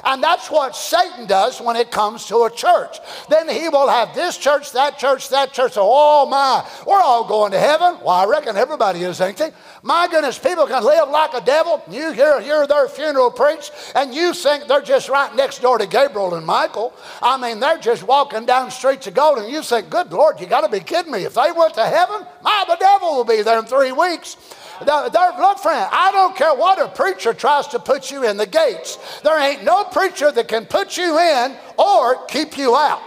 And 0.06 0.22
that's 0.22 0.50
what 0.50 0.76
Satan 0.76 1.26
does 1.26 1.60
when 1.60 1.74
it 1.74 1.90
comes 1.90 2.26
to 2.26 2.44
a 2.44 2.50
church. 2.50 2.98
Then 3.28 3.48
he 3.48 3.68
will 3.68 3.88
have 3.88 4.14
this 4.14 4.38
church, 4.38 4.70
that 4.72 4.98
church, 4.98 5.28
that 5.30 5.52
church. 5.52 5.72
Oh 5.76 6.26
my, 6.26 6.64
we're 6.86 7.00
all 7.00 7.26
going 7.26 7.50
to 7.50 7.58
heaven. 7.58 7.98
Well, 7.98 8.10
I 8.10 8.24
reckon 8.24 8.56
everybody 8.56 9.02
is, 9.02 9.20
ain't 9.20 9.36
they? 9.36 9.50
My 9.82 10.06
goodness, 10.08 10.38
people 10.38 10.66
can 10.66 10.84
live 10.84 11.08
like 11.08 11.34
a 11.34 11.40
devil. 11.40 11.82
You 11.90 12.12
hear, 12.12 12.40
hear 12.40 12.66
their 12.68 12.88
funeral 12.88 13.32
preached, 13.32 13.72
and 13.96 14.14
you 14.14 14.32
think 14.32 14.68
they're 14.68 14.80
just 14.80 15.08
right 15.08 15.34
next 15.34 15.60
door 15.60 15.76
to 15.78 15.86
Gabriel 15.86 16.36
and 16.36 16.46
Michael. 16.46 16.94
I 17.20 17.36
mean, 17.36 17.58
they're 17.58 17.78
just 17.78 18.04
walking 18.04 18.46
down 18.46 18.70
streets 18.70 19.08
of 19.08 19.14
gold, 19.14 19.38
and 19.38 19.50
you 19.50 19.60
think, 19.62 19.90
good 19.90 20.12
Lord, 20.12 20.40
you 20.40 20.46
got 20.46 20.60
to 20.60 20.68
be 20.70 20.80
kidding 20.80 21.10
me. 21.10 21.24
If 21.24 21.34
they 21.34 21.50
went 21.50 21.74
to 21.74 21.84
heaven, 21.84 22.24
my, 22.42 22.64
the 22.68 22.76
devil 22.76 23.16
will 23.16 23.24
be 23.24 23.42
there 23.42 23.58
in 23.58 23.64
three 23.64 23.92
weeks. 23.92 24.36
Look, 24.80 25.58
friend, 25.58 25.88
I 25.92 26.10
don't 26.12 26.36
care 26.36 26.54
what 26.54 26.80
a 26.80 26.88
preacher 26.88 27.32
tries 27.32 27.66
to 27.68 27.78
put 27.78 28.10
you 28.10 28.24
in 28.24 28.36
the 28.36 28.46
gates. 28.46 28.98
There 29.22 29.38
ain't 29.38 29.64
no 29.64 29.84
preacher 29.84 30.30
that 30.30 30.48
can 30.48 30.66
put 30.66 30.96
you 30.96 31.18
in 31.18 31.56
or 31.78 32.24
keep 32.26 32.58
you 32.58 32.76
out. 32.76 33.02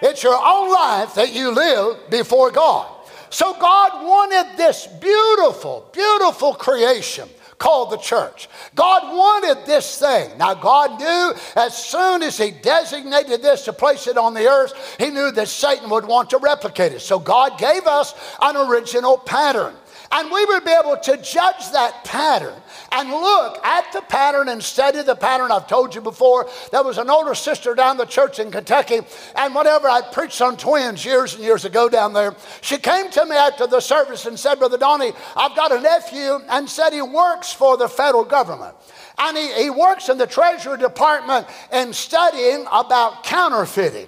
It's 0.00 0.22
your 0.22 0.36
own 0.36 0.72
life 0.72 1.14
that 1.14 1.32
you 1.32 1.50
live 1.50 2.10
before 2.10 2.50
God. 2.50 2.94
So 3.30 3.52
God 3.54 4.06
wanted 4.06 4.56
this 4.56 4.86
beautiful, 4.86 5.88
beautiful 5.92 6.54
creation 6.54 7.28
called 7.58 7.90
the 7.90 7.96
church. 7.96 8.48
God 8.74 9.02
wanted 9.14 9.66
this 9.66 9.98
thing. 9.98 10.38
Now, 10.38 10.54
God 10.54 11.00
knew 11.00 11.32
as 11.56 11.76
soon 11.76 12.22
as 12.22 12.38
He 12.38 12.52
designated 12.52 13.42
this 13.42 13.64
to 13.64 13.72
place 13.72 14.06
it 14.06 14.16
on 14.16 14.32
the 14.32 14.46
earth, 14.46 14.96
He 14.98 15.10
knew 15.10 15.32
that 15.32 15.48
Satan 15.48 15.90
would 15.90 16.06
want 16.06 16.30
to 16.30 16.38
replicate 16.38 16.92
it. 16.92 17.00
So, 17.00 17.18
God 17.18 17.58
gave 17.58 17.86
us 17.86 18.14
an 18.40 18.56
original 18.56 19.18
pattern. 19.18 19.74
And 20.10 20.30
we 20.30 20.44
would 20.46 20.64
be 20.64 20.70
able 20.70 20.96
to 20.96 21.16
judge 21.18 21.70
that 21.72 22.02
pattern 22.04 22.54
and 22.92 23.10
look 23.10 23.64
at 23.64 23.92
the 23.92 24.00
pattern 24.02 24.48
and 24.48 24.62
study 24.62 25.02
the 25.02 25.14
pattern. 25.14 25.52
I've 25.52 25.66
told 25.66 25.94
you 25.94 26.00
before, 26.00 26.48
there 26.72 26.82
was 26.82 26.96
an 26.96 27.10
older 27.10 27.34
sister 27.34 27.74
down 27.74 27.98
the 27.98 28.06
church 28.06 28.38
in 28.38 28.50
Kentucky, 28.50 29.00
and 29.36 29.54
whenever 29.54 29.88
I 29.88 30.00
preached 30.00 30.40
on 30.40 30.56
twins 30.56 31.04
years 31.04 31.34
and 31.34 31.44
years 31.44 31.66
ago 31.66 31.88
down 31.88 32.14
there, 32.14 32.34
she 32.62 32.78
came 32.78 33.10
to 33.10 33.26
me 33.26 33.36
after 33.36 33.66
the 33.66 33.80
service 33.80 34.24
and 34.24 34.38
said, 34.38 34.58
Brother 34.58 34.78
Donny, 34.78 35.12
I've 35.36 35.54
got 35.54 35.72
a 35.72 35.80
nephew, 35.80 36.38
and 36.48 36.68
said 36.68 36.92
he 36.92 37.02
works 37.02 37.52
for 37.52 37.76
the 37.76 37.88
federal 37.88 38.24
government. 38.24 38.74
And 39.18 39.36
he, 39.36 39.64
he 39.64 39.70
works 39.70 40.08
in 40.08 40.16
the 40.16 40.26
Treasury 40.26 40.78
Department 40.78 41.46
and 41.70 41.94
studying 41.94 42.66
about 42.72 43.24
counterfeiting. 43.24 44.06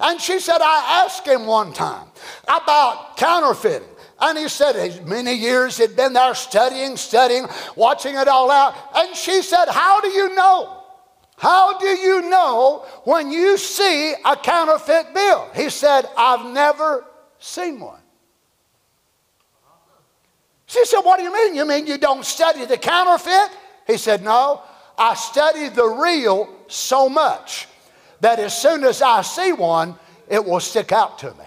And 0.00 0.20
she 0.20 0.40
said, 0.40 0.58
I 0.60 1.04
asked 1.04 1.26
him 1.26 1.46
one 1.46 1.72
time 1.72 2.06
about 2.44 3.16
counterfeiting. 3.16 3.88
And 4.24 4.38
he 4.38 4.48
said, 4.48 5.04
many 5.04 5.34
years 5.34 5.78
he'd 5.78 5.96
been 5.96 6.12
there 6.12 6.34
studying, 6.36 6.96
studying, 6.96 7.46
watching 7.74 8.14
it 8.14 8.28
all 8.28 8.52
out. 8.52 8.76
And 8.94 9.16
she 9.16 9.42
said, 9.42 9.66
How 9.68 10.00
do 10.00 10.08
you 10.08 10.32
know? 10.36 10.78
How 11.36 11.76
do 11.76 11.88
you 11.88 12.30
know 12.30 12.86
when 13.02 13.32
you 13.32 13.58
see 13.58 14.12
a 14.24 14.36
counterfeit 14.36 15.12
bill? 15.12 15.50
He 15.56 15.68
said, 15.70 16.08
I've 16.16 16.52
never 16.52 17.04
seen 17.40 17.80
one. 17.80 17.98
She 20.66 20.84
said, 20.84 21.00
What 21.00 21.16
do 21.18 21.24
you 21.24 21.32
mean? 21.32 21.56
You 21.56 21.66
mean 21.66 21.88
you 21.88 21.98
don't 21.98 22.24
study 22.24 22.64
the 22.64 22.78
counterfeit? 22.78 23.50
He 23.88 23.96
said, 23.96 24.22
No, 24.22 24.62
I 24.96 25.14
study 25.14 25.68
the 25.68 25.84
real 25.84 26.48
so 26.68 27.08
much 27.08 27.66
that 28.20 28.38
as 28.38 28.56
soon 28.56 28.84
as 28.84 29.02
I 29.02 29.22
see 29.22 29.52
one, 29.52 29.96
it 30.28 30.44
will 30.44 30.60
stick 30.60 30.92
out 30.92 31.18
to 31.18 31.32
me. 31.34 31.44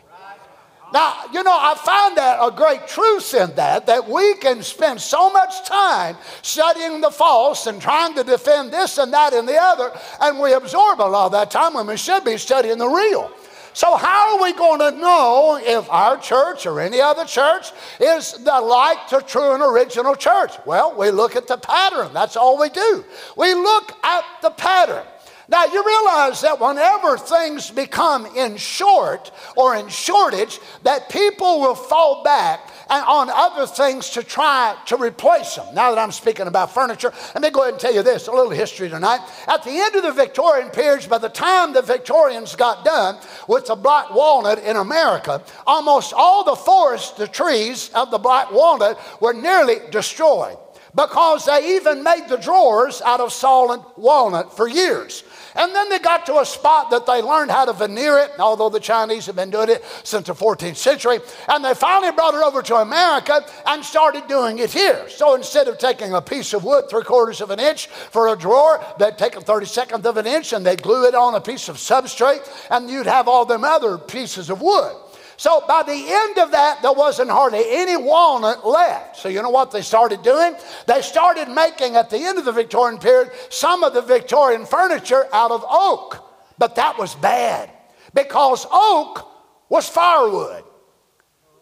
Now, 0.96 1.26
you 1.34 1.44
know, 1.44 1.52
I 1.52 1.76
find 1.76 2.16
that 2.16 2.40
a 2.42 2.50
great 2.56 2.88
truth 2.88 3.34
in 3.34 3.54
that, 3.56 3.86
that 3.88 4.08
we 4.08 4.36
can 4.36 4.64
spend 4.64 5.02
so 5.02 5.30
much 5.30 5.68
time 5.68 6.16
studying 6.42 7.02
the 7.02 7.12
false 7.12 7.68
and 7.68 7.82
trying 7.82 8.16
to 8.16 8.24
defend 8.24 8.72
this 8.72 8.98
and 8.98 9.12
that 9.12 9.34
and 9.34 9.46
the 9.46 9.58
other, 9.58 9.92
and 10.22 10.40
we 10.40 10.54
absorb 10.54 11.02
a 11.02 11.04
lot 11.04 11.26
of 11.26 11.32
that 11.34 11.52
time 11.52 11.74
when 11.74 11.86
we 11.86 11.98
should 11.98 12.24
be 12.24 12.38
studying 12.38 12.78
the 12.78 12.88
real. 12.88 13.30
So, 13.74 13.98
how 13.98 14.38
are 14.38 14.44
we 14.44 14.54
going 14.54 14.80
to 14.80 14.92
know 14.92 15.60
if 15.62 15.92
our 15.92 16.16
church 16.16 16.66
or 16.66 16.80
any 16.80 17.02
other 17.02 17.26
church 17.26 17.74
is 18.00 18.32
the 18.32 18.62
like 18.62 19.10
to 19.10 19.20
true 19.20 19.52
and 19.52 19.62
original 19.62 20.16
church? 20.16 20.54
Well, 20.66 20.96
we 20.98 21.12
look 21.12 21.36
at 21.36 21.46
the 21.46 21.58
pattern. 21.58 22.14
That's 22.14 22.38
all 22.38 22.58
we 22.58 22.70
do. 22.70 23.04
We 23.36 23.54
look 23.54 23.92
at 24.02 24.24
the 24.42 24.52
pattern. 24.52 25.04
Now, 25.48 25.66
you 25.66 25.86
realize 25.86 26.42
that 26.42 26.60
whenever 26.60 27.18
things 27.18 27.70
become 27.70 28.26
in 28.36 28.58
short 28.58 29.32
or 29.56 29.76
in 29.76 29.90
shortage, 29.90 30.60
that 30.84 31.10
people 31.10 31.60
will 31.60 31.76
fall 31.76 32.24
back 32.24 32.72
on 32.90 33.30
other 33.30 33.68
things 33.68 34.10
to 34.12 34.24
try 34.24 34.76
to 34.88 34.98
replace 34.98 35.56
them. 35.56 35.74
Now 35.76 35.92
that 35.92 36.00
I'm 36.00 36.12
speaking 36.12 36.48
about 36.48 36.74
furniture, 36.74 37.14
let 37.34 37.44
me 37.44 37.52
go 37.52 37.62
ahead 37.62 37.74
and 37.74 37.80
tell 37.80 37.94
you 37.94 38.02
this 38.02 38.28
a 38.28 38.32
little 38.32 38.50
history 38.50 38.90
tonight. 38.90 39.20
At 39.48 39.64
the 39.64 39.72
end 39.72 39.96
of 39.96 40.04
the 40.04 40.12
Victorian 40.12 40.70
period, 40.70 41.08
by 41.10 41.20
the 41.20 41.30
time 41.30 41.74
the 41.74 41.82
Victorians 41.82 42.56
got 42.56 42.84
done 42.84 43.18
with 43.48 43.68
the 43.68 43.76
black 43.76 44.14
walnut 44.14 44.60
in 44.60 44.76
America, 44.76 45.44
almost 45.68 46.14
all 46.16 46.44
the 46.44 46.56
forest, 46.56 47.18
the 47.18 47.28
trees 47.28 47.92
of 47.94 48.10
the 48.10 48.18
black 48.18 48.52
walnut 48.52 49.00
were 49.22 49.34
nearly 49.34 49.78
destroyed 49.92 50.58
because 50.96 51.46
they 51.46 51.76
even 51.76 52.04
made 52.04 52.28
the 52.30 52.38
drawers 52.38 53.02
out 53.02 53.20
of 53.20 53.34
solid 53.34 53.84
walnut 53.98 54.56
for 54.56 54.68
years. 54.68 55.24
And 55.56 55.74
then 55.74 55.89
they 55.89 56.00
got 56.00 56.26
to 56.26 56.39
a 56.39 56.46
spot 56.46 56.91
that 56.91 57.06
they 57.06 57.22
learned 57.22 57.52
how 57.52 57.65
to 57.65 57.74
veneer 57.74 58.20
it, 58.20 58.32
although 58.39 58.70
the 58.70 58.80
Chinese 58.80 59.26
have 59.28 59.36
been 59.36 59.50
doing 59.50 59.70
it 59.70 59.84
since 60.04 60.28
the 60.28 60.34
14th 60.34 60.76
century. 60.76 61.20
And 61.48 61.63
they 61.63 61.74
finally 61.74 62.12
brought 62.12 62.34
it 62.34 62.44
over 62.44 62.62
to 62.63 62.76
America 62.76 63.46
and 63.65 63.84
started 63.84 64.28
doing 64.28 64.60
it 64.60 64.72
here. 64.72 65.08
So 65.10 65.36
instead 65.36 65.68
of 65.68 65.78
taking 65.78 66.13
a 66.13 66.22
piece 66.22 66.54
of 66.54 66.63
wood, 66.63 66.89
three 66.89 67.04
quarters 67.04 67.39
of 67.41 67.52
an 67.52 67.60
inch 67.60 67.88
for 67.88 68.28
a 68.28 68.36
drawer, 68.36 68.84
they'd 69.00 69.18
take 69.18 69.36
a 69.36 69.41
32nd 69.41 70.04
of 70.06 70.18
an 70.18 70.28
inch 70.28 70.52
and 70.54 70.65
they'd 70.65 70.82
glue 70.82 71.08
it 71.08 71.15
on 71.15 71.36
a 71.36 71.41
piece 71.41 71.70
of 71.70 71.78
substrate, 71.78 72.46
and 72.70 72.89
you'd 72.89 73.08
have 73.08 73.28
all 73.28 73.46
them 73.46 73.63
other 73.63 73.98
pieces 73.98 74.50
of 74.50 74.62
wood. 74.62 74.96
So 75.38 75.63
by 75.67 75.84
the 75.84 75.93
end 75.93 76.38
of 76.39 76.52
that, 76.52 76.82
there 76.82 76.91
wasn't 76.93 77.30
hardly 77.30 77.63
any 77.67 77.95
walnut 77.95 78.65
left. 78.67 79.17
So 79.17 79.30
you 79.30 79.41
know 79.41 79.50
what 79.50 79.71
they 79.71 79.82
started 79.82 80.21
doing? 80.24 80.56
They 80.88 81.02
started 81.02 81.48
making, 81.50 81.95
at 81.95 82.10
the 82.10 82.17
end 82.17 82.38
of 82.38 82.45
the 82.45 82.52
Victorian 82.52 83.00
period, 83.00 83.32
some 83.50 83.84
of 83.84 83.93
the 83.93 84.02
Victorian 84.02 84.65
furniture 84.65 85.26
out 85.34 85.52
of 85.52 85.65
oak. 85.69 86.21
But 86.58 86.76
that 86.76 86.98
was 86.98 87.15
bad 87.15 87.71
because 88.13 88.67
oak 88.69 89.26
was 89.69 89.88
firewood. 89.88 90.64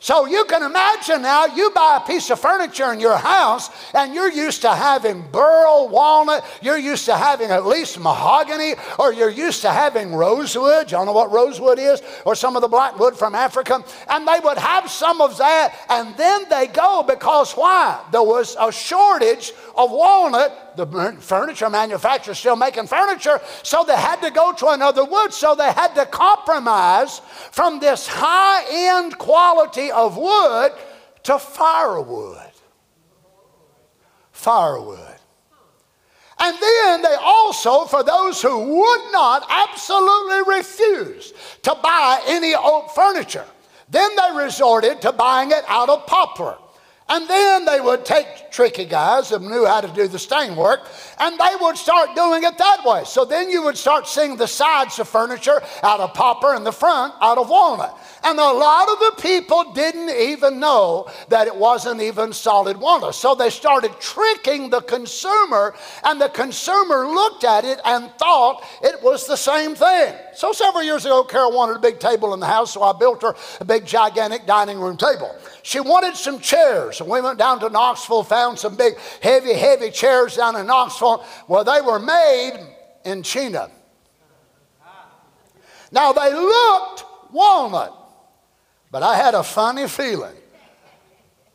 So 0.03 0.25
you 0.25 0.43
can 0.43 0.63
imagine 0.63 1.21
now 1.21 1.45
you 1.45 1.69
buy 1.69 2.01
a 2.03 2.05
piece 2.05 2.29
of 2.29 2.37
furniture 2.37 2.91
in 2.91 2.99
your 2.99 3.15
house 3.15 3.69
and 3.93 4.13
you're 4.13 4.29
used 4.29 4.61
to 4.63 4.75
having 4.75 5.21
burl, 5.31 5.87
walnut, 5.87 6.43
you're 6.61 6.77
used 6.77 7.05
to 7.05 7.15
having 7.15 7.51
at 7.51 7.65
least 7.65 7.97
mahogany, 7.97 8.73
or 8.99 9.13
you're 9.13 9.29
used 9.29 9.61
to 9.61 9.69
having 9.69 10.13
rosewood. 10.13 10.91
Y'all 10.91 11.05
know 11.05 11.13
what 11.13 11.31
rosewood 11.31 11.79
is? 11.79 12.01
Or 12.25 12.35
some 12.35 12.57
of 12.57 12.61
the 12.61 12.67
black 12.67 12.99
wood 12.99 13.15
from 13.15 13.33
Africa. 13.33 13.81
And 14.09 14.27
they 14.27 14.41
would 14.43 14.57
have 14.57 14.91
some 14.91 15.21
of 15.21 15.37
that 15.37 15.73
and 15.87 16.17
then 16.17 16.49
they 16.49 16.67
go 16.67 17.03
because 17.07 17.53
why? 17.53 18.03
There 18.11 18.23
was 18.23 18.57
a 18.59 18.73
shortage 18.73 19.53
of 19.77 19.89
walnut 19.89 20.62
the 20.75 21.17
furniture 21.19 21.69
manufacturer 21.69 22.33
still 22.33 22.55
making 22.55 22.88
furniture, 22.88 23.39
so 23.63 23.83
they 23.83 23.95
had 23.95 24.21
to 24.21 24.31
go 24.31 24.53
to 24.53 24.69
another 24.69 25.05
wood. 25.05 25.33
So 25.33 25.55
they 25.55 25.71
had 25.71 25.93
to 25.95 26.05
compromise 26.05 27.19
from 27.51 27.79
this 27.79 28.07
high 28.07 28.63
end 28.69 29.17
quality 29.17 29.91
of 29.91 30.17
wood 30.17 30.71
to 31.23 31.39
firewood. 31.39 32.51
Firewood. 34.31 34.99
And 36.39 36.57
then 36.59 37.01
they 37.03 37.15
also, 37.21 37.86
for 37.86 38.03
those 38.03 38.41
who 38.41 38.57
would 38.57 39.12
not, 39.12 39.45
absolutely 39.49 40.55
refuse 40.55 41.33
to 41.62 41.75
buy 41.81 42.21
any 42.27 42.53
oak 42.53 42.91
furniture, 42.91 43.45
then 43.89 44.09
they 44.15 44.43
resorted 44.43 45.01
to 45.01 45.13
buying 45.13 45.51
it 45.51 45.63
out 45.67 45.89
of 45.89 46.05
poplar. 46.05 46.57
And 47.13 47.30
then 47.30 47.65
they 47.65 47.80
would 47.80 48.06
take 48.06 48.49
tricky 48.49 48.86
guys 48.86 49.30
who 49.30 49.38
knew 49.38 49.67
how 49.67 49.82
to 49.82 49.88
do 49.88 50.08
the 50.08 50.17
stain 50.17 50.56
work 50.56 50.80
and 51.19 51.39
they 51.39 51.56
would 51.62 51.78
start 51.78 52.15
doing 52.15 52.43
it 52.43 52.58
that 52.58 52.84
way. 52.84 53.04
So 53.06 53.23
then 53.23 53.52
you 53.52 53.62
would 53.62 53.78
start 53.78 54.08
seeing 54.08 54.36
the 54.36 54.47
sides 54.47 54.97
of 54.97 55.08
furniture 55.08 55.62
out 55.84 55.99
of 55.99 56.15
poplar 56.15 56.56
and 56.56 56.65
the 56.65 56.71
front 56.71 57.13
out 57.21 57.38
of 57.38 57.49
walnut. 57.49 57.95
And 58.25 58.39
a 58.39 58.51
lot 58.53 58.88
of 58.89 58.99
the 58.99 59.21
people 59.21 59.73
didn't 59.73 60.09
even 60.09 60.59
know 60.59 61.09
that 61.27 61.47
it 61.47 61.55
wasn't 61.55 62.01
even 62.01 62.31
solid 62.31 62.77
walnut. 62.77 63.15
So 63.15 63.36
they 63.36 63.49
started 63.49 63.91
tricking 63.99 64.69
the 64.69 64.81
consumer, 64.81 65.75
and 66.05 66.21
the 66.21 66.29
consumer 66.29 67.07
looked 67.07 67.43
at 67.43 67.65
it 67.65 67.79
and 67.83 68.09
thought 68.17 68.63
it 68.81 69.03
was 69.03 69.27
the 69.27 69.36
same 69.36 69.75
thing. 69.75 70.15
So 70.36 70.53
several 70.53 70.83
years 70.83 71.05
ago, 71.05 71.23
Carol 71.23 71.51
wanted 71.51 71.75
a 71.75 71.79
big 71.79 71.99
table 71.99 72.33
in 72.33 72.39
the 72.39 72.45
house, 72.45 72.73
so 72.73 72.83
I 72.83 72.93
built 72.93 73.21
her 73.23 73.36
a 73.59 73.65
big, 73.65 73.86
gigantic 73.86 74.45
dining 74.45 74.79
room 74.79 74.95
table. 74.95 75.36
She 75.62 75.81
wanted 75.81 76.15
some 76.15 76.39
chairs, 76.39 77.01
and 77.01 77.09
we 77.09 77.19
went 77.19 77.39
down 77.39 77.59
to 77.59 77.69
Knoxville, 77.69 78.23
found 78.23 78.57
some 78.57 78.75
big, 78.75 78.93
heavy, 79.21 79.53
heavy 79.53 79.91
chairs 79.91 80.38
down 80.38 80.55
in 80.55 80.67
Knoxville. 80.67 81.25
Well, 81.47 81.63
they 81.63 81.81
were 81.81 81.99
made 81.99 82.57
in 83.03 83.21
China. 83.23 83.69
Now 85.91 86.13
they 86.13 86.33
looked 86.33 87.05
walnut. 87.31 87.99
But 88.93 89.01
I 89.01 89.15
had 89.15 89.34
a 89.34 89.41
funny 89.41 89.88
feeling 89.88 90.36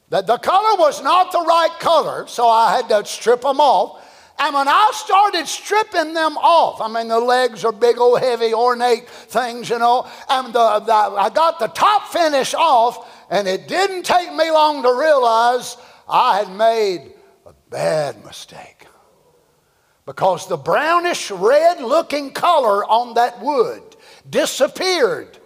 that 0.09 0.27
the 0.27 0.39
color 0.39 0.77
was 0.77 1.01
not 1.01 1.31
the 1.31 1.39
right 1.39 1.71
color, 1.79 2.27
so 2.27 2.49
I 2.49 2.75
had 2.75 2.89
to 2.89 3.05
strip 3.05 3.43
them 3.43 3.61
off. 3.61 4.05
And 4.41 4.53
when 4.53 4.67
I 4.67 4.91
started 4.93 5.47
stripping 5.47 6.15
them 6.15 6.37
off, 6.37 6.81
I 6.81 6.89
mean, 6.89 7.07
the 7.07 7.21
legs 7.21 7.65
are 7.65 7.71
big 7.71 7.99
old 7.99 8.19
heavy 8.19 8.53
ornate 8.53 9.09
things, 9.09 9.71
you 9.71 9.79
know, 9.79 10.09
and 10.29 10.49
the, 10.49 10.81
the, 10.81 10.93
I 10.93 11.31
got 11.33 11.61
the 11.61 11.69
top 11.69 12.09
finish 12.09 12.55
off, 12.55 13.09
and 13.31 13.47
it 13.47 13.69
didn't 13.69 14.03
take 14.03 14.35
me 14.35 14.51
long 14.51 14.83
to 14.83 14.93
realize 14.93 15.77
I 16.09 16.39
had 16.39 16.51
made 16.51 17.13
a 17.47 17.55
bad 17.71 18.25
mistake. 18.25 18.89
Because 20.07 20.49
the 20.49 20.57
brownish 20.57 21.31
red 21.31 21.81
looking 21.81 22.33
color 22.33 22.85
on 22.85 23.15
that 23.15 23.41
wood 23.41 23.95
disappeared, 24.29 25.39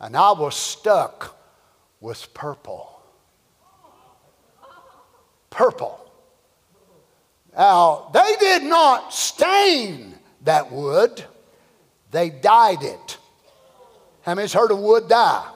and 0.00 0.16
I 0.16 0.32
was 0.32 0.56
stuck 0.56 1.34
was 2.06 2.24
purple. 2.26 3.02
Purple. 5.50 6.08
Now, 7.52 8.10
they 8.14 8.36
did 8.38 8.62
not 8.62 9.12
stain 9.12 10.14
that 10.42 10.70
wood, 10.70 11.24
they 12.12 12.30
dyed 12.30 12.84
it. 12.84 13.18
How 14.22 14.36
many's 14.36 14.52
heard 14.52 14.70
of 14.70 14.78
wood 14.78 15.08
dye? 15.08 15.50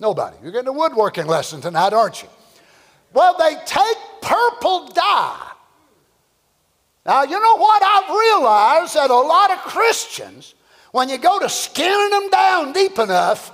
Nobody. 0.00 0.38
You're 0.42 0.52
getting 0.52 0.68
a 0.68 0.72
woodworking 0.72 1.26
lesson 1.26 1.60
tonight, 1.60 1.92
aren't 1.92 2.22
you? 2.22 2.28
Well, 3.12 3.36
they 3.38 3.54
take 3.66 3.98
purple 4.22 4.88
dye. 4.88 5.50
Now, 7.04 7.24
you 7.24 7.38
know 7.38 7.56
what? 7.58 7.82
I've 7.82 8.08
realized 8.08 8.94
that 8.94 9.10
a 9.10 9.14
lot 9.14 9.50
of 9.50 9.58
Christians, 9.58 10.54
when 10.92 11.10
you 11.10 11.18
go 11.18 11.38
to 11.38 11.48
skinning 11.50 12.08
them 12.08 12.30
down 12.30 12.72
deep 12.72 12.98
enough, 12.98 13.53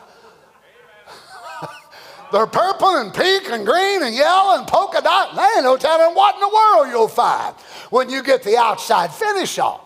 they're 2.33 2.47
purple 2.47 2.97
and 2.97 3.13
pink 3.13 3.49
and 3.51 3.67
green 3.67 4.03
and 4.03 4.15
yellow 4.15 4.59
and 4.59 4.67
polka 4.67 5.01
dot. 5.03 5.35
They 5.35 5.43
ain't 5.43 5.65
no 5.65 5.77
telling 5.77 6.15
what 6.15 6.35
in 6.35 6.41
the 6.41 6.49
world 6.49 6.89
you'll 6.89 7.09
find 7.09 7.55
when 7.91 8.09
you 8.11 8.23
get 8.23 8.43
the 8.43 8.57
outside 8.57 9.13
finish 9.13 9.59
off. 9.59 9.83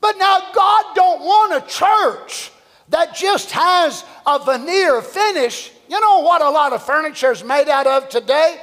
But 0.00 0.18
now 0.18 0.38
God 0.54 0.84
don't 0.94 1.20
want 1.20 1.64
a 1.64 1.66
church 1.66 2.52
that 2.90 3.14
just 3.14 3.50
has 3.52 4.04
a 4.26 4.38
veneer 4.38 5.00
finish. 5.02 5.72
You 5.88 6.00
know 6.00 6.20
what 6.20 6.42
a 6.42 6.50
lot 6.50 6.72
of 6.72 6.84
furniture 6.84 7.32
is 7.32 7.42
made 7.42 7.68
out 7.68 7.86
of 7.86 8.08
today? 8.08 8.60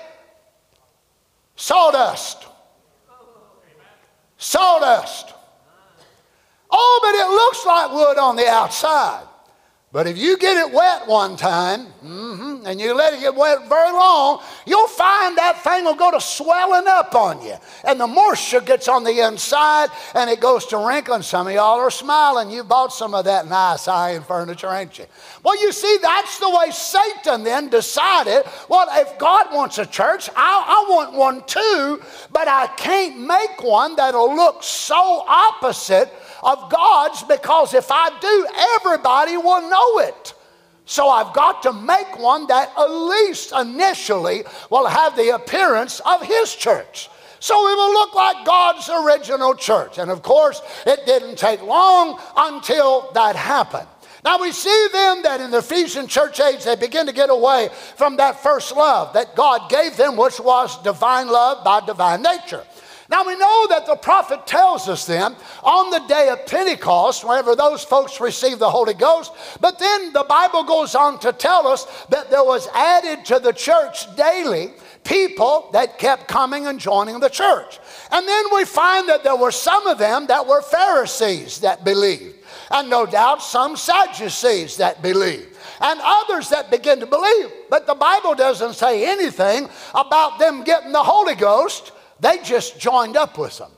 Sawdust. 1.55 2.45
Sawdust. 4.37 5.33
Oh, 6.69 6.99
but 7.03 7.15
it 7.15 7.29
looks 7.29 7.65
like 7.65 7.91
wood 7.91 8.17
on 8.17 8.35
the 8.35 8.47
outside. 8.47 9.27
But 9.93 10.08
if 10.08 10.17
you 10.17 10.38
get 10.38 10.56
it 10.56 10.73
wet 10.73 11.06
one 11.06 11.36
time, 11.36 11.88
mm-hmm, 12.01 12.65
and 12.65 12.80
you 12.80 12.93
let 12.93 13.13
it 13.13 13.19
get 13.19 13.36
wet 13.36 13.67
very 13.67 13.91
long, 13.91 14.41
you'll 14.65 14.88
find 14.88 15.38
that 15.38 15.62
thing 15.65 15.84
will 15.84 15.95
go 15.95 16.12
to 16.12 16.21
swelling 16.21 16.88
up 16.88 17.13
on 17.13 17.41
you. 17.41 17.56
And 17.84 17.99
the 17.99 18.08
moisture 18.08 18.62
gets 18.62 18.88
on 18.88 19.04
the 19.04 19.19
inside 19.27 19.89
and 20.15 20.30
it 20.30 20.39
goes 20.39 20.65
to 20.67 20.77
wrinkling. 20.77 21.23
Some 21.23 21.47
of 21.47 21.54
y'all 21.54 21.77
are 21.77 21.91
smiling. 21.91 22.51
You 22.51 22.63
bought 22.63 22.93
some 22.93 23.13
of 23.13 23.25
that 23.25 23.49
nice 23.49 23.84
high-end 23.84 24.25
furniture, 24.25 24.69
ain't 24.69 24.97
you? 24.97 25.08
Well, 25.43 25.62
you 25.62 25.73
see, 25.73 25.97
that's 26.01 26.39
the 26.39 26.49
way 26.49 26.71
Satan 26.71 27.43
then 27.43 27.67
decided, 27.67 28.43
well, 28.69 28.88
if 28.91 29.19
God 29.19 29.54
wants 29.54 29.77
a 29.77 29.86
church, 29.86 30.30
I, 30.38 30.86
I 30.88 30.89
want 30.89 31.15
one 31.15 31.43
too, 31.45 32.01
but 32.32 32.47
I 32.47 32.67
can't 32.77 33.19
make 33.19 33.62
one 33.62 33.97
that'll 33.97 34.34
look 34.34 34.63
so 34.63 35.25
opposite 35.27 36.13
of 36.43 36.69
God's 36.69 37.23
because 37.23 37.73
if 37.73 37.88
I 37.91 38.17
do, 38.19 38.47
everybody 38.77 39.38
will 39.38 39.69
know 39.69 39.99
it. 39.99 40.34
So 40.86 41.08
I've 41.08 41.34
got 41.34 41.63
to 41.63 41.73
make 41.73 42.19
one 42.19 42.47
that 42.47 42.71
at 42.77 42.91
least 42.91 43.54
initially 43.54 44.43
will 44.69 44.88
have 44.88 45.15
the 45.15 45.36
appearance 45.36 46.01
of 46.01 46.21
His 46.21 46.54
church. 46.54 47.10
So 47.39 47.56
it 47.69 47.75
will 47.75 47.93
look 47.93 48.13
like 48.13 48.45
God's 48.45 48.89
original 48.89 49.56
church. 49.56 49.97
And 49.97 50.12
of 50.12 50.21
course, 50.21 50.62
it 50.86 51.06
didn't 51.06 51.38
take 51.38 51.62
long 51.63 52.19
until 52.38 53.12
that 53.13 53.36
happened. 53.36 53.88
Now 54.23 54.39
we 54.39 54.51
see 54.51 54.88
then 54.91 55.23
that 55.23 55.41
in 55.41 55.49
the 55.49 55.58
Ephesian 55.58 56.08
church 56.08 56.39
age, 56.39 56.63
they 56.63 56.75
begin 56.75 57.08
to 57.08 57.13
get 57.13 57.32
away 57.32 57.69
from 57.95 58.17
that 58.17 58.43
first 58.43 58.75
love 58.75 59.13
that 59.13 59.36
God 59.36 59.69
gave 59.69 59.97
them, 59.97 60.15
which 60.15 60.39
was 60.39 60.82
divine 60.84 61.27
love 61.27 61.63
by 61.63 61.84
divine 61.84 62.21
nature. 62.21 62.63
Now 63.12 63.28
we 63.28 63.36
know 63.36 63.67
that 63.67 63.86
the 63.86 63.97
prophet 63.97 64.47
tells 64.47 64.88
us 64.88 65.06
then 65.06 65.36
on 65.63 65.89
the 65.89 66.00
day 66.08 66.30
of 66.30 66.45
Pentecost, 66.45 67.28
whenever 67.28 67.58
those 67.58 67.84
folks 67.84 68.21
received 68.21 68.60
the 68.60 68.69
Holy 68.69 68.93
Ghost, 68.93 69.34
but 69.60 69.78
then 69.78 70.13
the 70.13 70.24
Bible 70.24 70.63
goes 70.63 70.95
on 70.95 71.19
to 71.19 71.34
tell 71.34 71.67
us 71.67 71.86
that 72.08 72.30
there 72.32 72.45
was 72.45 72.69
added 72.74 73.26
to 73.26 73.39
the 73.39 73.52
church 73.52 74.15
daily 74.15 74.71
people 75.04 75.69
that 75.74 76.00
kept 76.00 76.30
coming 76.30 76.67
and 76.67 76.80
joining 76.80 77.19
the 77.19 77.28
church. 77.28 77.80
And 78.13 78.26
then 78.26 78.45
we 78.54 78.63
find 78.63 79.10
that 79.10 79.26
there 79.26 79.36
were 79.36 79.52
some 79.52 79.88
of 79.88 79.97
them 79.97 80.28
that 80.28 80.47
were 80.47 80.62
Pharisees 80.62 81.60
that 81.60 81.84
believed, 81.84 82.38
and 82.71 82.89
no 82.89 83.06
doubt 83.06 83.43
some 83.43 83.76
Sadducees 83.76 84.78
that 84.78 85.02
believed 85.02 85.58
and 85.82 86.00
others 86.02 86.47
that 86.50 86.71
begin 86.71 87.00
to 87.02 87.08
believe. 87.08 87.52
But 87.69 87.88
the 87.88 87.95
Bible 87.95 88.36
doesn't 88.36 88.76
say 88.76 89.06
anything 89.06 89.67
about 89.93 90.39
them 90.39 90.63
getting 90.63 90.93
the 90.93 91.04
Holy 91.04 91.36
Ghost 91.36 91.91
they 92.21 92.38
just 92.43 92.79
joined 92.79 93.17
up 93.17 93.38
with 93.38 93.57
them. 93.57 93.71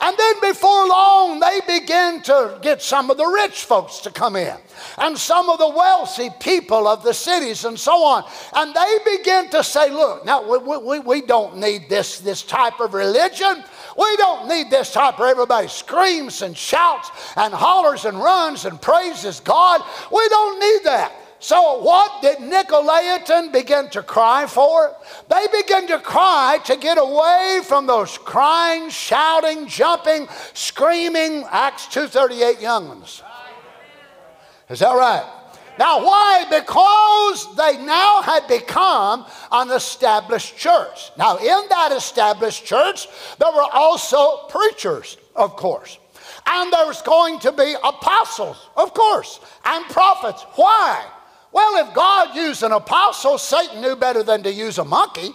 And 0.00 0.16
then 0.16 0.40
before 0.40 0.86
long, 0.86 1.40
they 1.40 1.60
began 1.66 2.22
to 2.22 2.58
get 2.62 2.80
some 2.80 3.10
of 3.10 3.16
the 3.16 3.26
rich 3.26 3.64
folks 3.64 3.98
to 4.00 4.12
come 4.12 4.36
in 4.36 4.56
and 4.96 5.18
some 5.18 5.50
of 5.50 5.58
the 5.58 5.68
wealthy 5.68 6.30
people 6.38 6.86
of 6.86 7.02
the 7.02 7.12
cities 7.12 7.64
and 7.64 7.78
so 7.78 8.04
on. 8.04 8.24
And 8.54 8.72
they 8.74 9.16
began 9.16 9.50
to 9.50 9.64
say, 9.64 9.90
look, 9.90 10.24
now 10.24 10.48
we, 10.48 10.78
we, 10.78 10.98
we 11.00 11.22
don't 11.22 11.56
need 11.56 11.88
this, 11.88 12.20
this 12.20 12.42
type 12.42 12.78
of 12.78 12.94
religion. 12.94 13.64
We 13.96 14.16
don't 14.18 14.48
need 14.48 14.70
this 14.70 14.92
type 14.92 15.18
where 15.18 15.30
everybody 15.30 15.66
screams 15.66 16.42
and 16.42 16.56
shouts 16.56 17.10
and 17.34 17.52
hollers 17.52 18.04
and 18.04 18.18
runs 18.18 18.66
and 18.66 18.80
praises 18.80 19.40
God. 19.40 19.82
We 20.12 20.28
don't 20.28 20.60
need 20.60 20.84
that. 20.84 21.12
So, 21.40 21.80
what 21.82 22.20
did 22.20 22.38
Nicolaitan 22.38 23.52
begin 23.52 23.88
to 23.90 24.02
cry 24.02 24.46
for? 24.46 24.96
They 25.28 25.46
began 25.52 25.86
to 25.86 26.00
cry 26.00 26.58
to 26.64 26.76
get 26.76 26.98
away 26.98 27.60
from 27.64 27.86
those 27.86 28.18
crying, 28.18 28.90
shouting, 28.90 29.68
jumping, 29.68 30.26
screaming 30.52 31.44
Acts 31.48 31.86
2:38 31.86 32.60
young 32.60 32.88
ones. 32.88 33.22
Is 34.68 34.80
that 34.80 34.92
right? 34.94 35.24
Now, 35.78 36.04
why? 36.04 36.44
Because 36.50 37.56
they 37.56 37.76
now 37.84 38.20
had 38.20 38.48
become 38.48 39.24
an 39.52 39.70
established 39.70 40.56
church. 40.58 41.12
Now, 41.16 41.36
in 41.36 41.68
that 41.68 41.92
established 41.92 42.64
church, 42.64 43.06
there 43.38 43.52
were 43.52 43.68
also 43.72 44.48
preachers, 44.48 45.16
of 45.36 45.54
course. 45.54 45.98
And 46.46 46.72
there 46.72 46.86
was 46.86 47.00
going 47.02 47.38
to 47.40 47.52
be 47.52 47.76
apostles, 47.84 48.56
of 48.76 48.92
course, 48.92 49.38
and 49.64 49.84
prophets. 49.86 50.44
Why? 50.56 51.04
Well, 51.52 51.86
if 51.86 51.94
God 51.94 52.36
used 52.36 52.62
an 52.62 52.72
apostle, 52.72 53.38
Satan 53.38 53.80
knew 53.80 53.96
better 53.96 54.22
than 54.22 54.42
to 54.42 54.52
use 54.52 54.78
a 54.78 54.84
monkey. 54.84 55.30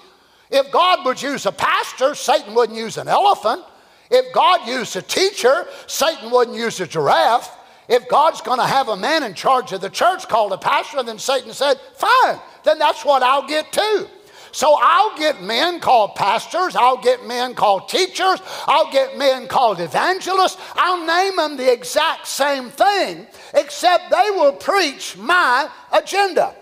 If 0.52 0.72
God 0.72 1.06
would 1.06 1.22
use 1.22 1.46
a 1.46 1.52
pastor, 1.52 2.14
Satan 2.14 2.54
wouldn't 2.54 2.78
use 2.78 2.98
an 2.98 3.08
elephant. 3.08 3.64
If 4.12 4.32
God 4.34 4.68
used 4.68 4.96
a 4.96 5.02
teacher, 5.02 5.66
Satan 5.88 6.30
wouldn't 6.30 6.56
use 6.56 6.80
a 6.80 6.86
giraffe. 6.86 7.50
If 7.90 8.08
God's 8.08 8.42
going 8.42 8.60
to 8.60 8.66
have 8.66 8.90
a 8.90 8.96
man 8.96 9.24
in 9.24 9.34
charge 9.34 9.72
of 9.74 9.82
the 9.82 9.90
church 9.90 10.28
called 10.30 10.54
a 10.54 10.58
pastor, 10.58 11.02
then 11.04 11.18
Satan 11.18 11.52
said, 11.52 11.80
fine, 11.96 12.40
then 12.64 12.78
that's 12.78 13.04
what 13.04 13.24
I'll 13.24 13.48
get 13.48 13.72
too. 13.72 14.08
So 14.54 14.78
I'll 14.80 15.18
get 15.18 15.42
men 15.42 15.80
called 15.80 16.14
pastors, 16.14 16.76
I'll 16.76 17.02
get 17.02 17.26
men 17.26 17.56
called 17.56 17.90
teachers, 17.90 18.40
I'll 18.68 18.92
get 18.92 19.18
men 19.18 19.48
called 19.48 19.82
evangelists. 19.82 20.62
I'll 20.76 21.04
name 21.06 21.38
them 21.38 21.58
the 21.58 21.74
exact 21.74 22.28
same 22.28 22.70
thing, 22.70 23.26
except 23.56 24.12
they 24.12 24.30
will 24.30 24.54
preach 24.54 25.18
my 25.18 25.70
agenda. 25.92 26.54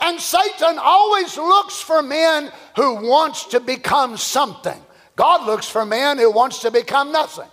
And 0.00 0.20
Satan 0.20 0.78
always 0.78 1.38
looks 1.38 1.80
for 1.80 2.02
men 2.02 2.52
who 2.76 2.96
wants 2.96 3.46
to 3.46 3.60
become 3.60 4.18
something. 4.18 4.80
God 5.16 5.46
looks 5.46 5.66
for 5.66 5.86
men 5.86 6.18
who 6.18 6.30
wants 6.30 6.60
to 6.60 6.70
become 6.70 7.12
nothing. 7.12 7.48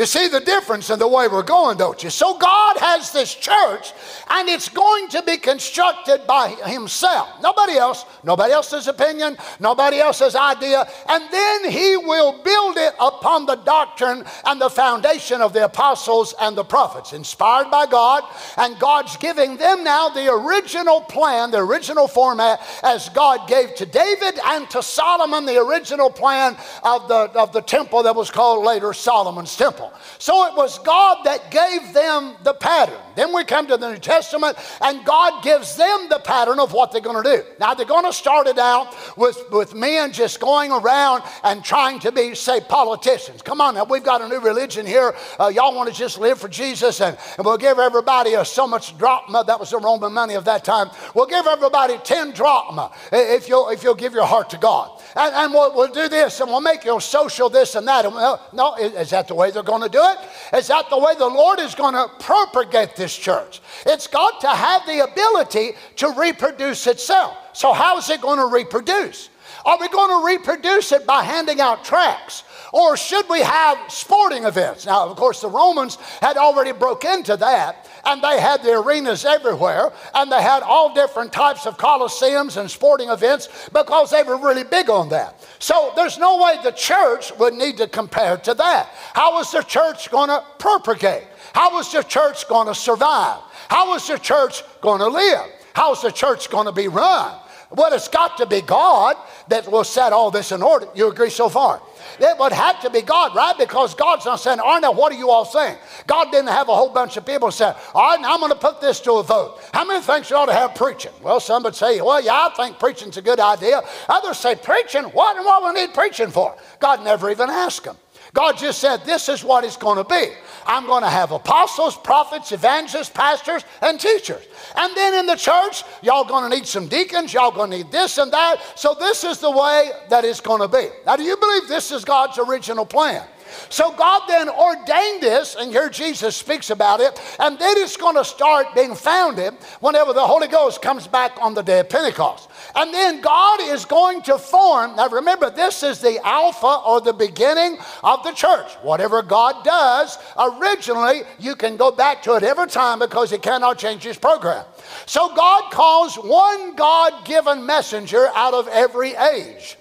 You 0.00 0.06
see 0.06 0.28
the 0.28 0.40
difference 0.40 0.88
in 0.88 0.98
the 0.98 1.06
way 1.06 1.28
we're 1.28 1.42
going, 1.42 1.76
don't 1.76 2.02
you? 2.02 2.08
So 2.08 2.38
God 2.38 2.78
has 2.78 3.12
this 3.12 3.34
church, 3.34 3.92
and 4.30 4.48
it's 4.48 4.70
going 4.70 5.08
to 5.08 5.22
be 5.22 5.36
constructed 5.36 6.26
by 6.26 6.48
Himself. 6.48 7.28
Nobody 7.42 7.74
else, 7.76 8.06
nobody 8.24 8.54
else's 8.54 8.88
opinion, 8.88 9.36
nobody 9.58 9.98
else's 9.98 10.34
idea. 10.34 10.88
And 11.06 11.24
then 11.30 11.70
He 11.70 11.98
will 11.98 12.42
build 12.42 12.78
it 12.78 12.94
upon 12.98 13.44
the 13.44 13.56
doctrine 13.56 14.24
and 14.46 14.58
the 14.58 14.70
foundation 14.70 15.42
of 15.42 15.52
the 15.52 15.66
apostles 15.66 16.34
and 16.40 16.56
the 16.56 16.64
prophets, 16.64 17.12
inspired 17.12 17.70
by 17.70 17.84
God. 17.84 18.24
And 18.56 18.78
God's 18.78 19.18
giving 19.18 19.58
them 19.58 19.84
now 19.84 20.08
the 20.08 20.32
original 20.32 21.02
plan, 21.02 21.50
the 21.50 21.58
original 21.58 22.08
format, 22.08 22.62
as 22.82 23.10
God 23.10 23.46
gave 23.46 23.74
to 23.74 23.84
David 23.84 24.40
and 24.46 24.70
to 24.70 24.82
Solomon, 24.82 25.44
the 25.44 25.60
original 25.60 26.08
plan 26.08 26.56
of 26.84 27.06
the, 27.06 27.38
of 27.38 27.52
the 27.52 27.60
temple 27.60 28.04
that 28.04 28.16
was 28.16 28.30
called 28.30 28.64
later 28.64 28.94
Solomon's 28.94 29.54
Temple. 29.54 29.89
So 30.18 30.46
it 30.46 30.56
was 30.56 30.78
God 30.78 31.24
that 31.24 31.50
gave 31.50 31.92
them 31.92 32.36
the 32.42 32.54
pattern. 32.54 32.98
Then 33.16 33.34
we 33.34 33.44
come 33.44 33.66
to 33.68 33.76
the 33.76 33.90
New 33.90 33.98
Testament, 33.98 34.56
and 34.80 35.04
God 35.04 35.42
gives 35.42 35.76
them 35.76 36.08
the 36.08 36.18
pattern 36.18 36.58
of 36.58 36.72
what 36.72 36.92
they're 36.92 37.00
going 37.00 37.22
to 37.22 37.36
do. 37.36 37.42
Now, 37.58 37.74
they're 37.74 37.86
going 37.86 38.04
to 38.04 38.12
start 38.12 38.46
it 38.46 38.58
out 38.58 38.94
with, 39.16 39.42
with 39.50 39.74
men 39.74 40.12
just 40.12 40.40
going 40.40 40.72
around 40.72 41.22
and 41.44 41.64
trying 41.64 41.98
to 42.00 42.12
be, 42.12 42.34
say, 42.34 42.60
politicians. 42.60 43.42
Come 43.42 43.60
on 43.60 43.74
now, 43.74 43.84
we've 43.84 44.04
got 44.04 44.22
a 44.22 44.28
new 44.28 44.40
religion 44.40 44.86
here. 44.86 45.14
Uh, 45.38 45.48
y'all 45.48 45.74
want 45.74 45.88
to 45.88 45.94
just 45.94 46.18
live 46.18 46.38
for 46.38 46.48
Jesus, 46.48 47.00
and, 47.00 47.16
and 47.36 47.46
we'll 47.46 47.58
give 47.58 47.78
everybody 47.78 48.34
a, 48.34 48.44
so 48.44 48.66
much 48.66 48.96
drachma. 48.98 49.44
That 49.44 49.58
was 49.58 49.70
the 49.70 49.78
Roman 49.78 50.12
money 50.12 50.34
of 50.34 50.44
that 50.44 50.64
time. 50.64 50.90
We'll 51.14 51.26
give 51.26 51.46
everybody 51.46 51.98
10 51.98 52.32
drachma 52.32 52.92
if 53.12 53.48
you'll, 53.48 53.68
if 53.70 53.82
you'll 53.82 53.94
give 53.94 54.12
your 54.12 54.26
heart 54.26 54.50
to 54.50 54.58
God. 54.58 54.99
And, 55.16 55.34
and 55.34 55.52
we'll, 55.52 55.74
we'll 55.74 55.92
do 55.92 56.08
this, 56.08 56.40
and 56.40 56.50
we'll 56.50 56.60
make 56.60 56.84
your 56.84 57.00
social 57.00 57.48
this 57.48 57.74
and 57.74 57.86
that. 57.88 58.04
And 58.04 58.14
we'll, 58.14 58.40
no, 58.52 58.74
is 58.76 59.10
that 59.10 59.28
the 59.28 59.34
way 59.34 59.50
they're 59.50 59.62
going 59.62 59.82
to 59.82 59.88
do 59.88 60.02
it? 60.02 60.18
Is 60.56 60.68
that 60.68 60.90
the 60.90 60.98
way 60.98 61.14
the 61.16 61.26
Lord 61.26 61.58
is 61.58 61.74
going 61.74 61.94
to 61.94 62.08
propagate 62.20 62.96
this 62.96 63.16
church? 63.16 63.60
It's 63.86 64.06
got 64.06 64.40
to 64.42 64.48
have 64.48 64.86
the 64.86 65.00
ability 65.00 65.72
to 65.96 66.10
reproduce 66.10 66.86
itself. 66.86 67.36
So, 67.52 67.72
how 67.72 67.98
is 67.98 68.10
it 68.10 68.20
going 68.20 68.38
to 68.38 68.46
reproduce? 68.46 69.29
Are 69.64 69.78
we 69.78 69.88
going 69.88 70.20
to 70.20 70.26
reproduce 70.26 70.92
it 70.92 71.06
by 71.06 71.22
handing 71.22 71.60
out 71.60 71.84
tracts? 71.84 72.44
Or 72.72 72.96
should 72.96 73.28
we 73.28 73.40
have 73.40 73.90
sporting 73.90 74.44
events? 74.44 74.86
Now, 74.86 75.08
of 75.08 75.16
course, 75.16 75.40
the 75.40 75.48
Romans 75.48 75.96
had 76.20 76.36
already 76.36 76.72
broke 76.72 77.04
into 77.04 77.36
that, 77.36 77.88
and 78.04 78.22
they 78.22 78.40
had 78.40 78.62
the 78.62 78.78
arenas 78.80 79.24
everywhere, 79.24 79.92
and 80.14 80.30
they 80.30 80.40
had 80.40 80.62
all 80.62 80.94
different 80.94 81.32
types 81.32 81.66
of 81.66 81.76
coliseums 81.76 82.56
and 82.56 82.70
sporting 82.70 83.08
events 83.08 83.48
because 83.72 84.10
they 84.10 84.22
were 84.22 84.36
really 84.36 84.64
big 84.64 84.88
on 84.88 85.08
that. 85.08 85.44
So 85.58 85.92
there's 85.96 86.16
no 86.16 86.42
way 86.42 86.56
the 86.62 86.70
church 86.70 87.36
would 87.38 87.54
need 87.54 87.76
to 87.78 87.88
compare 87.88 88.36
to 88.38 88.54
that. 88.54 88.88
How 89.14 89.34
was 89.34 89.50
the 89.50 89.62
church 89.62 90.10
going 90.10 90.28
to 90.28 90.44
propagate? 90.58 91.24
How 91.52 91.72
was 91.72 91.90
the 91.90 92.02
church 92.02 92.48
going 92.48 92.68
to 92.68 92.74
survive? 92.74 93.40
How 93.68 93.88
was 93.90 94.06
the 94.06 94.18
church 94.18 94.62
going 94.80 95.00
to 95.00 95.08
live? 95.08 95.50
How's 95.74 96.02
the 96.02 96.12
church 96.12 96.50
going 96.50 96.66
to 96.66 96.72
be 96.72 96.88
run? 96.88 97.36
Well, 97.70 97.92
it's 97.92 98.08
got 98.08 98.36
to 98.38 98.46
be 98.46 98.62
God 98.62 99.16
that 99.48 99.70
will 99.70 99.84
set 99.84 100.12
all 100.12 100.32
this 100.32 100.50
in 100.50 100.60
order. 100.60 100.88
You 100.94 101.08
agree 101.08 101.30
so 101.30 101.48
far? 101.48 101.80
It 102.18 102.36
would 102.38 102.52
have 102.52 102.80
to 102.80 102.90
be 102.90 103.00
God, 103.00 103.34
right? 103.36 103.56
Because 103.56 103.94
God's 103.94 104.24
not 104.24 104.40
saying, 104.40 104.58
now 104.58 104.92
what 104.92 105.12
are 105.12 105.16
you 105.16 105.30
all 105.30 105.44
saying? 105.44 105.78
God 106.06 106.32
didn't 106.32 106.48
have 106.48 106.68
a 106.68 106.74
whole 106.74 106.90
bunch 106.90 107.16
of 107.16 107.24
people 107.24 107.50
say, 107.52 107.72
all 107.94 108.16
right, 108.16 108.18
I'm 108.24 108.40
going 108.40 108.50
to 108.50 108.58
put 108.58 108.80
this 108.80 109.00
to 109.02 109.12
a 109.14 109.22
vote. 109.22 109.60
How 109.72 109.84
many 109.84 110.02
think 110.02 110.28
you 110.30 110.36
ought 110.36 110.46
to 110.46 110.52
have 110.52 110.74
preaching? 110.74 111.12
Well, 111.22 111.38
some 111.38 111.62
would 111.62 111.76
say, 111.76 112.00
well, 112.00 112.20
yeah, 112.20 112.48
I 112.50 112.54
think 112.56 112.80
preaching's 112.80 113.16
a 113.16 113.22
good 113.22 113.38
idea. 113.38 113.82
Others 114.08 114.38
say, 114.38 114.56
preaching? 114.56 115.04
What 115.04 115.36
and 115.36 115.46
what 115.46 115.62
we 115.62 115.80
need 115.80 115.94
preaching 115.94 116.30
for? 116.30 116.56
God 116.80 117.04
never 117.04 117.30
even 117.30 117.48
asked 117.50 117.84
them. 117.84 117.96
God 118.32 118.58
just 118.58 118.80
said, 118.80 119.04
This 119.04 119.28
is 119.28 119.42
what 119.42 119.64
it's 119.64 119.76
going 119.76 119.96
to 119.96 120.04
be. 120.04 120.32
I'm 120.66 120.86
going 120.86 121.02
to 121.02 121.10
have 121.10 121.32
apostles, 121.32 121.96
prophets, 121.96 122.52
evangelists, 122.52 123.10
pastors, 123.10 123.64
and 123.82 123.98
teachers. 123.98 124.46
And 124.76 124.96
then 124.96 125.14
in 125.14 125.26
the 125.26 125.36
church, 125.36 125.82
y'all 126.02 126.24
going 126.24 126.48
to 126.48 126.56
need 126.56 126.66
some 126.66 126.86
deacons, 126.86 127.32
y'all 127.32 127.50
going 127.50 127.70
to 127.70 127.78
need 127.78 127.90
this 127.90 128.18
and 128.18 128.32
that. 128.32 128.56
So 128.76 128.94
this 128.98 129.24
is 129.24 129.38
the 129.38 129.50
way 129.50 129.90
that 130.10 130.24
it's 130.24 130.40
going 130.40 130.60
to 130.60 130.68
be. 130.68 130.88
Now, 131.06 131.16
do 131.16 131.22
you 131.22 131.36
believe 131.36 131.68
this 131.68 131.90
is 131.90 132.04
God's 132.04 132.38
original 132.38 132.86
plan? 132.86 133.26
So 133.68 133.92
God 133.92 134.22
then 134.28 134.48
ordained 134.48 135.22
this, 135.22 135.56
and 135.58 135.70
here 135.70 135.88
Jesus 135.88 136.36
speaks 136.36 136.70
about 136.70 137.00
it, 137.00 137.20
and 137.38 137.58
then 137.58 137.76
it's 137.78 137.96
going 137.96 138.16
to 138.16 138.24
start 138.24 138.74
being 138.74 138.94
founded 138.94 139.54
whenever 139.80 140.12
the 140.12 140.26
Holy 140.26 140.48
Ghost 140.48 140.82
comes 140.82 141.06
back 141.06 141.32
on 141.40 141.54
the 141.54 141.62
day 141.62 141.80
of 141.80 141.88
Pentecost. 141.88 142.48
And 142.74 142.92
then 142.92 143.20
God 143.20 143.60
is 143.62 143.84
going 143.84 144.22
to 144.22 144.38
form, 144.38 144.96
now 144.96 145.08
remember, 145.08 145.50
this 145.50 145.82
is 145.82 146.00
the 146.00 146.20
alpha 146.24 146.82
or 146.86 147.00
the 147.00 147.12
beginning 147.12 147.78
of 148.02 148.22
the 148.22 148.32
church. 148.32 148.72
Whatever 148.82 149.22
God 149.22 149.64
does, 149.64 150.18
originally, 150.38 151.22
you 151.38 151.56
can 151.56 151.76
go 151.76 151.90
back 151.90 152.22
to 152.24 152.36
it 152.36 152.42
every 152.42 152.68
time 152.68 152.98
because 152.98 153.30
He 153.30 153.38
cannot 153.38 153.78
change 153.78 154.02
His 154.02 154.18
program. 154.18 154.64
So 155.06 155.34
God 155.34 155.72
calls 155.72 156.16
one 156.16 156.74
God 156.76 157.24
given 157.24 157.64
messenger 157.66 158.28
out 158.34 158.54
of 158.54 158.68
every 158.68 159.14
age. 159.14 159.76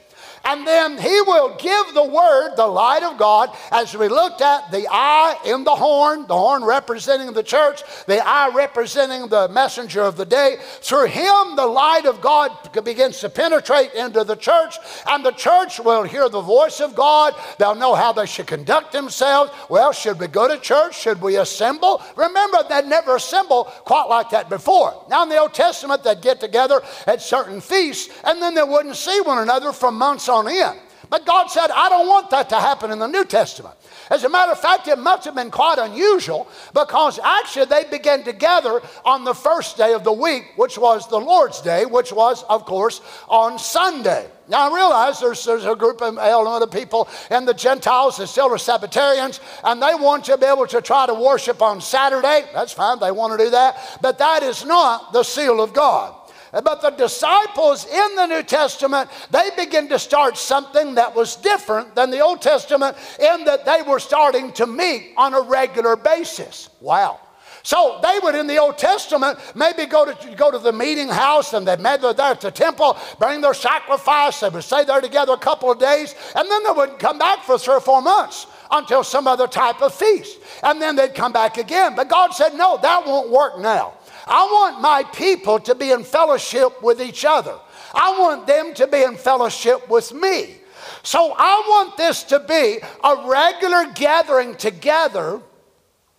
And 0.50 0.66
then 0.66 0.98
he 0.98 1.22
will 1.22 1.56
give 1.58 1.94
the 1.94 2.04
word, 2.04 2.56
the 2.56 2.66
light 2.66 3.04
of 3.04 3.20
God, 3.20 3.56
as 3.72 3.96
we 3.96 4.08
looked 4.08 4.42
at 4.42 4.72
the 4.72 4.88
eye 4.90 5.38
in 5.46 5.64
the 5.64 5.76
horn, 5.76 6.26
the 6.26 6.36
horn 6.36 6.64
representing 6.64 7.34
the 7.34 7.44
church, 7.44 7.84
the 8.08 8.20
eye 8.26 8.50
representing 8.50 9.28
the 9.28 9.48
messenger 9.50 10.02
of 10.02 10.18
the 10.18 10.26
day. 10.26 10.58
Through 10.82 11.06
him, 11.06 11.56
the 11.56 11.68
light 11.68 12.08
of 12.08 12.20
God 12.20 12.50
begins 12.84 13.20
to 13.20 13.30
penetrate 13.30 13.94
into 13.94 14.24
the 14.24 14.36
church, 14.36 14.78
and 15.08 15.24
the 15.24 15.34
church 15.34 15.80
will 15.80 16.02
hear 16.02 16.28
the 16.30 16.42
voice 16.42 16.80
of 16.80 16.96
God. 16.96 17.36
They'll 17.60 17.76
know 17.76 17.94
how 17.94 18.12
they 18.12 18.26
should 18.26 18.48
conduct 18.48 18.92
themselves. 18.92 19.52
Well, 19.70 19.92
should 19.92 20.20
we 20.20 20.26
go 20.26 20.48
to 20.48 20.58
church? 20.58 21.00
Should 21.00 21.22
we 21.22 21.38
assemble? 21.38 22.02
Remember, 22.16 22.58
they'd 22.68 22.88
never 22.88 23.18
assembled 23.18 23.68
quite 23.86 24.08
like 24.10 24.32
that 24.32 24.50
before. 24.50 25.06
Now, 25.12 25.22
in 25.22 25.30
the 25.30 25.38
Old 25.38 25.54
Testament, 25.54 26.04
they'd 26.04 26.24
get 26.24 26.40
together 26.40 26.82
at 27.06 27.22
certain 27.22 27.62
feasts, 27.62 28.10
and 28.24 28.42
then 28.42 28.56
they 28.56 28.64
wouldn't 28.64 28.96
see 28.96 29.22
one 29.22 29.38
another 29.38 29.72
for 29.72 29.92
months 29.92 30.28
on 30.28 30.39
in. 30.48 30.74
But 31.10 31.26
God 31.26 31.48
said, 31.48 31.72
I 31.72 31.90
don't 31.90 32.08
want 32.08 32.30
that 32.30 32.50
to 32.50 32.56
happen 32.56 32.92
in 32.92 33.00
the 33.00 33.08
New 33.08 33.26
Testament. 33.26 33.76
As 34.12 34.24
a 34.24 34.30
matter 34.30 34.52
of 34.52 34.60
fact, 34.60 34.88
it 34.88 34.98
must 34.98 35.26
have 35.26 35.36
been 35.36 35.52
quite 35.52 35.78
unusual 35.78 36.48
because 36.74 37.20
actually 37.24 37.66
they 37.66 37.84
began 37.86 38.24
to 38.24 38.34
gather 38.34 38.82
on 39.06 39.24
the 39.24 39.34
first 39.34 39.78
day 39.78 39.94
of 39.94 40.04
the 40.04 40.14
week, 40.14 40.46
which 40.56 40.78
was 40.78 41.08
the 41.08 41.20
Lord's 41.20 41.62
Day, 41.62 41.86
which 41.86 42.12
was, 42.12 42.44
of 42.44 42.66
course, 42.66 43.02
on 43.28 43.58
Sunday. 43.58 44.28
Now 44.48 44.72
I 44.72 44.76
realize 44.76 45.20
there's, 45.20 45.44
there's 45.46 45.66
a 45.66 45.76
group 45.76 46.02
of 46.02 46.18
element 46.18 46.64
of 46.64 46.72
people 46.72 47.08
and 47.30 47.48
the 47.48 47.54
Gentiles 47.54 48.18
that 48.18 48.28
still 48.28 48.52
are 48.52 48.58
Sabbatarians, 48.58 49.40
and 49.64 49.82
they 49.82 49.94
want 49.94 50.26
to 50.26 50.38
be 50.38 50.46
able 50.46 50.66
to 50.68 50.82
try 50.82 51.06
to 51.06 51.14
worship 51.14 51.62
on 51.62 51.82
Saturday. 51.82 52.46
That's 52.54 52.74
fine, 52.74 53.00
they 53.00 53.12
want 53.12 53.38
to 53.38 53.46
do 53.46 53.52
that. 53.52 54.00
But 54.02 54.18
that 54.18 54.42
is 54.42 54.66
not 54.66 55.14
the 55.14 55.24
seal 55.24 55.62
of 55.62 55.74
God. 55.74 56.16
But 56.52 56.82
the 56.82 56.92
disciples 56.92 57.86
in 57.86 58.16
the 58.16 58.26
New 58.26 58.44
Testament, 58.44 59.10
they 59.32 59.50
begin 59.56 59.88
to 59.90 60.00
start 60.00 60.38
something 60.38 60.96
that 60.96 61.16
was 61.16 61.36
different 61.36 61.96
than 61.96 62.10
the 62.10 62.22
Old 62.22 62.42
Testament 62.42 62.98
in 63.20 63.46
that 63.46 63.66
they 63.66 63.82
were 63.88 64.00
starting 64.00 64.52
to 64.54 64.66
meet 64.66 65.14
on 65.18 65.34
a 65.34 65.42
regular 65.42 65.96
basis. 65.96 66.70
Wow. 66.80 67.20
So 67.62 68.00
they 68.02 68.20
would, 68.24 68.36
in 68.36 68.48
the 68.48 68.58
Old 68.58 68.78
Testament, 68.78 69.38
maybe 69.54 69.86
go 69.86 70.06
to, 70.06 70.36
go 70.36 70.50
to 70.50 70.58
the 70.58 70.72
meeting 70.72 71.10
house 71.10 71.54
and 71.54 71.68
they'd 71.68 71.80
meet 71.80 72.02
there 72.02 72.14
at 72.20 72.42
the 72.42 72.52
temple, 72.52 72.98
bring 73.20 73.42
their 73.42 73.54
sacrifice. 73.54 74.40
They 74.40 74.50
would 74.50 74.64
stay 74.64 74.86
there 74.86 75.02
together 75.02 75.34
a 75.34 75.38
couple 75.38 75.70
of 75.70 75.78
days, 75.78 76.16
and 76.36 76.50
then 76.50 76.64
they 76.64 76.72
would 76.72 77.00
come 77.00 77.20
back 77.20 77.44
for 77.44 77.60
three 77.60 77.76
or 77.76 77.82
four 77.82 78.02
months 78.02 78.48
until 78.72 79.04
some 79.04 79.28
other 79.28 79.48
type 79.48 79.82
of 79.82 79.94
feast. 79.94 80.40
And 80.64 80.82
then 80.82 80.96
they'd 80.96 81.14
come 81.14 81.34
back 81.34 81.58
again. 81.58 81.96
But 81.96 82.08
God 82.08 82.32
said, 82.32 82.54
no, 82.54 82.78
that 82.82 83.06
won't 83.06 83.30
work 83.30 83.60
now. 83.60 83.94
I 84.30 84.46
want 84.46 84.80
my 84.80 85.04
people 85.04 85.60
to 85.62 85.74
be 85.74 85.92
in 85.92 86.04
fellowship 86.04 86.84
with 86.84 87.02
each 87.02 87.26
other. 87.26 87.58
I 87.94 88.18
want 88.20 88.46
them 88.46 88.76
to 88.76 88.86
be 88.86 89.02
in 89.02 89.18
fellowship 89.18 89.90
with 89.90 90.14
me. 90.14 90.58
So 91.02 91.34
I 91.36 91.64
want 91.68 91.98
this 91.98 92.24
to 92.26 92.40
be 92.40 92.78
a 93.04 93.28
regular 93.28 93.92
gathering 93.94 94.56
together 94.56 95.42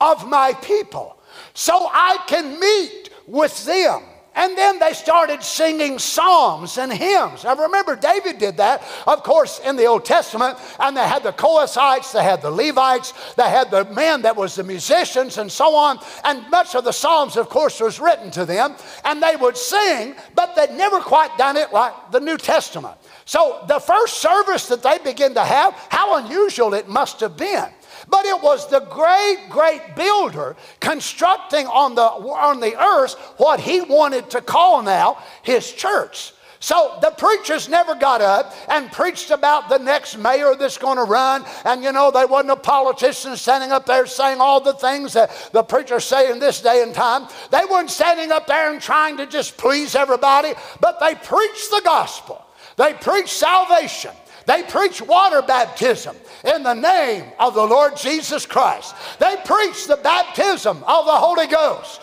of 0.00 0.28
my 0.28 0.54
people 0.54 1.18
so 1.54 1.88
I 1.92 2.18
can 2.26 2.58
meet 2.58 3.10
with 3.26 3.64
them. 3.64 4.02
And 4.34 4.56
then 4.56 4.78
they 4.78 4.92
started 4.92 5.42
singing 5.42 5.98
psalms 5.98 6.78
and 6.78 6.92
hymns. 6.92 7.44
I 7.44 7.52
remember 7.54 7.96
David 7.96 8.38
did 8.38 8.58
that, 8.58 8.82
of 9.06 9.22
course, 9.24 9.60
in 9.60 9.76
the 9.76 9.86
Old 9.86 10.04
Testament. 10.04 10.56
And 10.78 10.96
they 10.96 11.06
had 11.06 11.24
the 11.24 11.32
Kohathites, 11.32 12.12
they 12.12 12.22
had 12.22 12.40
the 12.40 12.50
Levites, 12.50 13.12
they 13.34 13.48
had 13.48 13.70
the 13.70 13.84
men 13.86 14.22
that 14.22 14.36
was 14.36 14.54
the 14.54 14.62
musicians 14.62 15.38
and 15.38 15.50
so 15.50 15.74
on. 15.74 15.98
And 16.24 16.48
much 16.50 16.74
of 16.74 16.84
the 16.84 16.92
psalms, 16.92 17.36
of 17.36 17.48
course, 17.48 17.80
was 17.80 17.98
written 17.98 18.30
to 18.32 18.44
them. 18.44 18.76
And 19.04 19.20
they 19.20 19.34
would 19.34 19.56
sing, 19.56 20.14
but 20.34 20.54
they'd 20.54 20.76
never 20.76 21.00
quite 21.00 21.36
done 21.36 21.56
it 21.56 21.72
like 21.72 21.92
the 22.12 22.20
New 22.20 22.38
Testament. 22.38 22.96
So 23.24 23.64
the 23.66 23.80
first 23.80 24.18
service 24.18 24.68
that 24.68 24.82
they 24.82 24.98
began 24.98 25.34
to 25.34 25.44
have, 25.44 25.74
how 25.88 26.24
unusual 26.24 26.74
it 26.74 26.88
must 26.88 27.20
have 27.20 27.36
been. 27.36 27.68
But 28.08 28.24
it 28.24 28.42
was 28.42 28.68
the 28.68 28.80
great, 28.80 29.48
great 29.48 29.94
builder 29.96 30.56
constructing 30.80 31.66
on 31.66 31.94
the, 31.94 32.02
on 32.02 32.60
the 32.60 32.80
earth 32.80 33.14
what 33.36 33.60
he 33.60 33.80
wanted 33.80 34.30
to 34.30 34.40
call 34.40 34.82
now 34.82 35.22
his 35.42 35.72
church. 35.72 36.32
So 36.62 36.98
the 37.00 37.10
preachers 37.10 37.70
never 37.70 37.94
got 37.94 38.20
up 38.20 38.54
and 38.68 38.92
preached 38.92 39.30
about 39.30 39.70
the 39.70 39.78
next 39.78 40.18
mayor 40.18 40.54
that's 40.54 40.76
going 40.76 40.98
to 40.98 41.04
run. 41.04 41.42
And 41.64 41.82
you 41.82 41.90
know, 41.90 42.10
they 42.10 42.26
wasn't 42.26 42.50
a 42.50 42.56
politician 42.56 43.34
standing 43.36 43.72
up 43.72 43.86
there 43.86 44.06
saying 44.06 44.42
all 44.42 44.60
the 44.60 44.74
things 44.74 45.14
that 45.14 45.30
the 45.52 45.62
preachers 45.62 46.04
say 46.04 46.30
in 46.30 46.38
this 46.38 46.60
day 46.60 46.82
and 46.82 46.94
time. 46.94 47.28
They 47.50 47.64
weren't 47.70 47.90
standing 47.90 48.30
up 48.30 48.46
there 48.46 48.70
and 48.70 48.80
trying 48.80 49.16
to 49.16 49.26
just 49.26 49.56
please 49.56 49.94
everybody, 49.94 50.52
but 50.80 51.00
they 51.00 51.14
preached 51.14 51.70
the 51.70 51.80
gospel. 51.82 52.44
They 52.76 52.92
preached 52.92 53.30
salvation. 53.30 54.12
They 54.50 54.64
preach 54.64 55.00
water 55.00 55.42
baptism 55.42 56.16
in 56.42 56.64
the 56.64 56.74
name 56.74 57.24
of 57.38 57.54
the 57.54 57.64
Lord 57.64 57.96
Jesus 57.96 58.46
Christ. 58.46 58.96
They 59.20 59.36
preach 59.44 59.86
the 59.86 59.96
baptism 59.98 60.78
of 60.78 61.06
the 61.06 61.12
Holy 61.12 61.46
Ghost. 61.46 62.00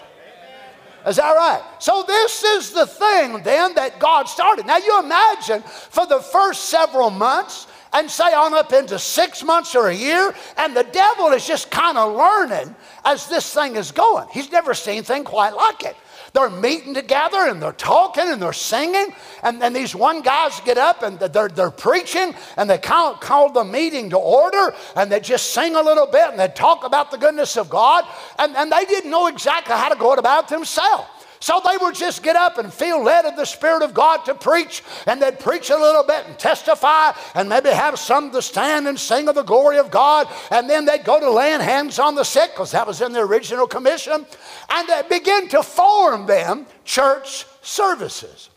Is 1.05 1.17
that 1.17 1.33
right? 1.33 1.61
So, 1.79 2.05
this 2.07 2.45
is 2.45 2.71
the 2.71 2.87
thing 2.87 3.43
then 3.43 3.75
that 3.75 3.99
God 3.99 4.29
started. 4.29 4.65
Now, 4.65 4.77
you 4.77 4.97
imagine 4.97 5.61
for 5.61 6.07
the 6.07 6.21
first 6.21 6.69
several 6.69 7.09
months, 7.09 7.67
and 7.91 8.09
say 8.09 8.33
on 8.33 8.53
up 8.53 8.71
into 8.71 8.97
six 8.97 9.43
months 9.43 9.75
or 9.75 9.89
a 9.89 9.93
year, 9.93 10.33
and 10.55 10.73
the 10.73 10.83
devil 10.83 11.27
is 11.33 11.45
just 11.45 11.69
kind 11.69 11.97
of 11.97 12.15
learning 12.15 12.73
as 13.03 13.27
this 13.27 13.53
thing 13.53 13.75
is 13.75 13.91
going. 13.91 14.25
He's 14.31 14.53
never 14.53 14.73
seen 14.73 14.99
anything 14.99 15.25
quite 15.25 15.53
like 15.53 15.83
it. 15.83 15.97
They're 16.33 16.49
meeting 16.49 16.93
together 16.93 17.47
and 17.47 17.61
they're 17.61 17.71
talking 17.71 18.27
and 18.27 18.41
they're 18.41 18.53
singing. 18.53 19.13
And 19.43 19.61
then 19.61 19.73
these 19.73 19.95
one 19.95 20.21
guys 20.21 20.59
get 20.61 20.77
up 20.77 21.03
and 21.03 21.19
they're, 21.19 21.49
they're 21.49 21.71
preaching 21.71 22.33
and 22.57 22.69
they 22.69 22.77
call, 22.77 23.15
call 23.15 23.51
the 23.51 23.63
meeting 23.63 24.09
to 24.11 24.17
order 24.17 24.73
and 24.95 25.11
they 25.11 25.19
just 25.19 25.51
sing 25.51 25.75
a 25.75 25.81
little 25.81 26.07
bit 26.07 26.29
and 26.29 26.39
they 26.39 26.47
talk 26.47 26.85
about 26.85 27.11
the 27.11 27.17
goodness 27.17 27.57
of 27.57 27.69
God. 27.69 28.05
And, 28.39 28.55
and 28.55 28.71
they 28.71 28.85
didn't 28.85 29.11
know 29.11 29.27
exactly 29.27 29.75
how 29.75 29.89
to 29.89 29.95
go 29.95 30.13
about 30.13 30.47
themselves. 30.47 31.16
So 31.39 31.61
they 31.63 31.77
would 31.77 31.93
just 31.93 32.23
get 32.23 32.35
up 32.35 32.57
and 32.57 32.73
feel 32.73 33.03
led 33.03 33.25
of 33.25 33.35
the 33.35 33.45
Spirit 33.45 33.83
of 33.83 33.93
God 33.93 34.25
to 34.25 34.33
preach, 34.33 34.83
and 35.05 35.21
they'd 35.21 35.39
preach 35.39 35.69
a 35.69 35.77
little 35.77 36.03
bit 36.03 36.25
and 36.25 36.37
testify, 36.39 37.11
and 37.35 37.47
maybe 37.47 37.69
have 37.69 37.99
some 37.99 38.31
to 38.31 38.41
stand 38.41 38.87
and 38.87 38.99
sing 38.99 39.27
of 39.27 39.35
the 39.35 39.43
glory 39.43 39.77
of 39.77 39.91
God, 39.91 40.27
and 40.49 40.69
then 40.69 40.85
they'd 40.85 41.03
go 41.03 41.19
to 41.19 41.29
laying 41.29 41.59
hands 41.59 41.99
on 41.99 42.15
the 42.15 42.23
sick, 42.23 42.51
because 42.53 42.71
that 42.71 42.87
was 42.87 43.01
in 43.01 43.11
the 43.11 43.19
original 43.19 43.67
commission, 43.67 44.25
and 44.69 44.87
they 44.89 45.01
begin 45.09 45.47
to 45.49 45.61
form 45.61 46.25
them 46.25 46.65
church 46.85 47.45
services. 47.61 48.49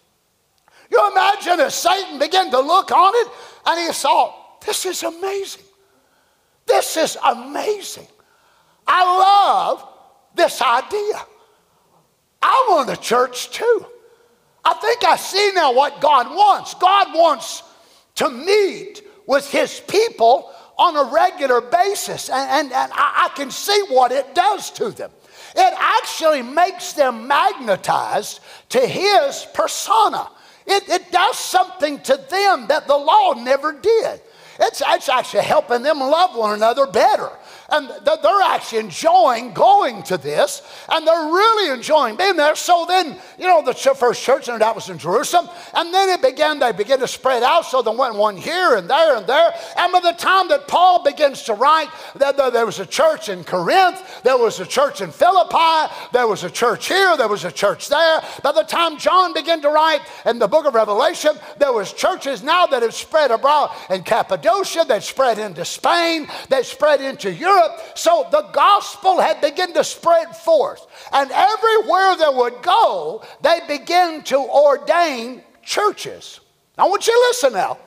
You 0.91 1.11
imagine 1.13 1.61
as 1.61 1.75
Satan 1.75 2.19
began 2.19 2.51
to 2.51 2.61
look 2.61 2.91
on 2.93 3.13
it, 3.15 3.33
and 3.67 3.87
he 3.87 3.93
saw, 3.93 4.35
this 4.65 4.87
is 4.87 5.03
amazing. 5.03 5.65
This 6.67 6.97
is 6.97 7.17
amazing. 7.25 8.07
I 8.87 9.05
love 9.05 9.89
this 10.35 10.63
idea. 10.63 11.21
I 12.43 12.67
want 12.71 12.91
a 12.91 12.97
church 12.97 13.51
too. 13.51 13.87
I 14.65 14.75
think 14.75 15.05
I 15.05 15.17
see 15.17 15.53
now 15.55 15.73
what 15.73 16.01
God 16.01 16.29
wants. 16.29 16.75
God 16.75 17.15
wants 17.15 17.63
to 18.17 18.31
meet 18.31 19.03
with 19.27 19.51
his 19.51 19.81
people 19.81 20.53
on 20.79 20.97
a 20.97 21.13
regular 21.13 21.61
basis, 21.61 22.31
and, 22.31 22.51
and, 22.51 22.73
and 22.73 22.93
I, 22.95 23.29
I 23.31 23.37
can 23.37 23.51
see 23.51 23.83
what 23.91 24.13
it 24.13 24.35
does 24.35 24.71
to 24.73 24.91
them. 24.91 25.11
It 25.55 25.75
actually 25.77 26.43
makes 26.43 26.93
them 26.95 27.27
magnetized 27.27 28.41
to 28.71 28.81
his 28.81 29.47
persona. 29.53 30.29
It, 30.67 30.89
it 30.89 31.13
does 31.13 31.39
something 31.39 32.01
to 32.03 32.17
them 32.31 32.69
that 32.69 32.87
the 32.87 32.97
law 32.97 33.35
never 33.35 33.73
did. 33.73 34.21
It's, 34.59 34.83
it's 34.87 35.09
actually 35.09 35.45
helping 35.45 35.83
them 35.83 35.99
love 35.99 36.37
one 36.37 36.55
another 36.55 36.87
better 36.87 37.31
and 37.71 37.91
they're 38.05 38.43
actually 38.43 38.79
enjoying 38.79 39.53
going 39.53 40.03
to 40.05 40.19
this, 40.19 40.63
and 40.89 41.07
they're 41.07 41.33
really 41.33 41.73
enjoying 41.73 42.17
being 42.17 42.37
there. 42.37 42.55
So 42.57 42.85
then, 42.87 43.17
you 43.39 43.47
know, 43.47 43.63
the 43.63 43.75
first 43.75 44.23
church 44.23 44.49
and 44.49 44.61
that 44.61 44.75
was 44.75 44.89
in 44.89 44.99
Jerusalem, 44.99 45.49
and 45.75 45.93
then 45.93 46.09
it 46.09 46.23
began, 46.23 46.59
they 46.59 46.73
began 46.73 46.99
to 47.01 47.09
spread 47.09 47.43
out, 47.43 47.67
so 47.67 47.83
they 47.83 47.95
went 47.95 48.15
one 48.15 48.37
here 48.37 48.77
and 48.77 48.89
there 48.89 49.17
and 49.17 49.27
there. 49.27 49.53
And 49.77 49.93
by 49.93 50.01
the 50.01 50.13
time 50.13 50.49
that 50.49 50.69
Paul 50.69 51.03
begins 51.03 51.43
to 51.45 51.55
write, 51.55 51.89
there 52.17 52.67
was 52.67 52.81
a 52.81 52.87
church 52.87 53.29
in 53.29 53.45
Corinth, 53.45 54.23
there 54.23 54.39
was 54.39 54.61
a 54.61 54.67
church 54.67 55.01
in 55.01 55.11
Philippi, 55.11 55.93
there 56.13 56.27
was 56.27 56.45
a 56.45 56.51
church 56.51 56.89
here, 56.89 57.17
there 57.17 57.29
was 57.29 57.45
a 57.45 57.53
church 57.53 57.89
there. 57.89 58.23
By 58.43 58.53
the 58.53 58.63
time 58.63 58.99
John 58.99 59.33
began 59.33 59.63
to 59.63 59.69
write 59.69 60.01
in 60.27 60.39
the 60.39 60.49
book 60.49 60.67
of 60.67 60.75
Revelation, 60.75 61.33
there 61.59 61.73
was 61.73 61.93
churches 61.93 62.43
now 62.43 62.67
that 62.67 62.83
have 62.83 62.95
spread 62.95 63.31
abroad 63.31 63.71
in 63.91 64.03
Cappadocia, 64.03 64.85
that 64.89 65.03
spread 65.03 65.39
into 65.39 65.65
Spain, 65.65 66.27
that 66.49 66.67
spread 66.67 67.01
into 67.01 67.33
Europe. 67.33 67.60
Europe. 67.61 67.81
So 67.95 68.27
the 68.31 68.49
gospel 68.53 69.21
had 69.21 69.41
begun 69.41 69.73
to 69.75 69.85
spread 69.85 70.37
forth. 70.37 70.87
And 71.13 71.31
everywhere 71.31 72.17
they 72.17 72.37
would 72.37 72.63
go, 72.63 73.25
they 73.43 73.61
began 73.69 74.23
to 74.25 74.39
ordain 74.39 75.43
churches. 75.63 76.41
I 76.79 76.87
want 76.87 77.07
you 77.07 77.13
to 77.13 77.27
listen 77.31 77.53
now. 77.53 77.79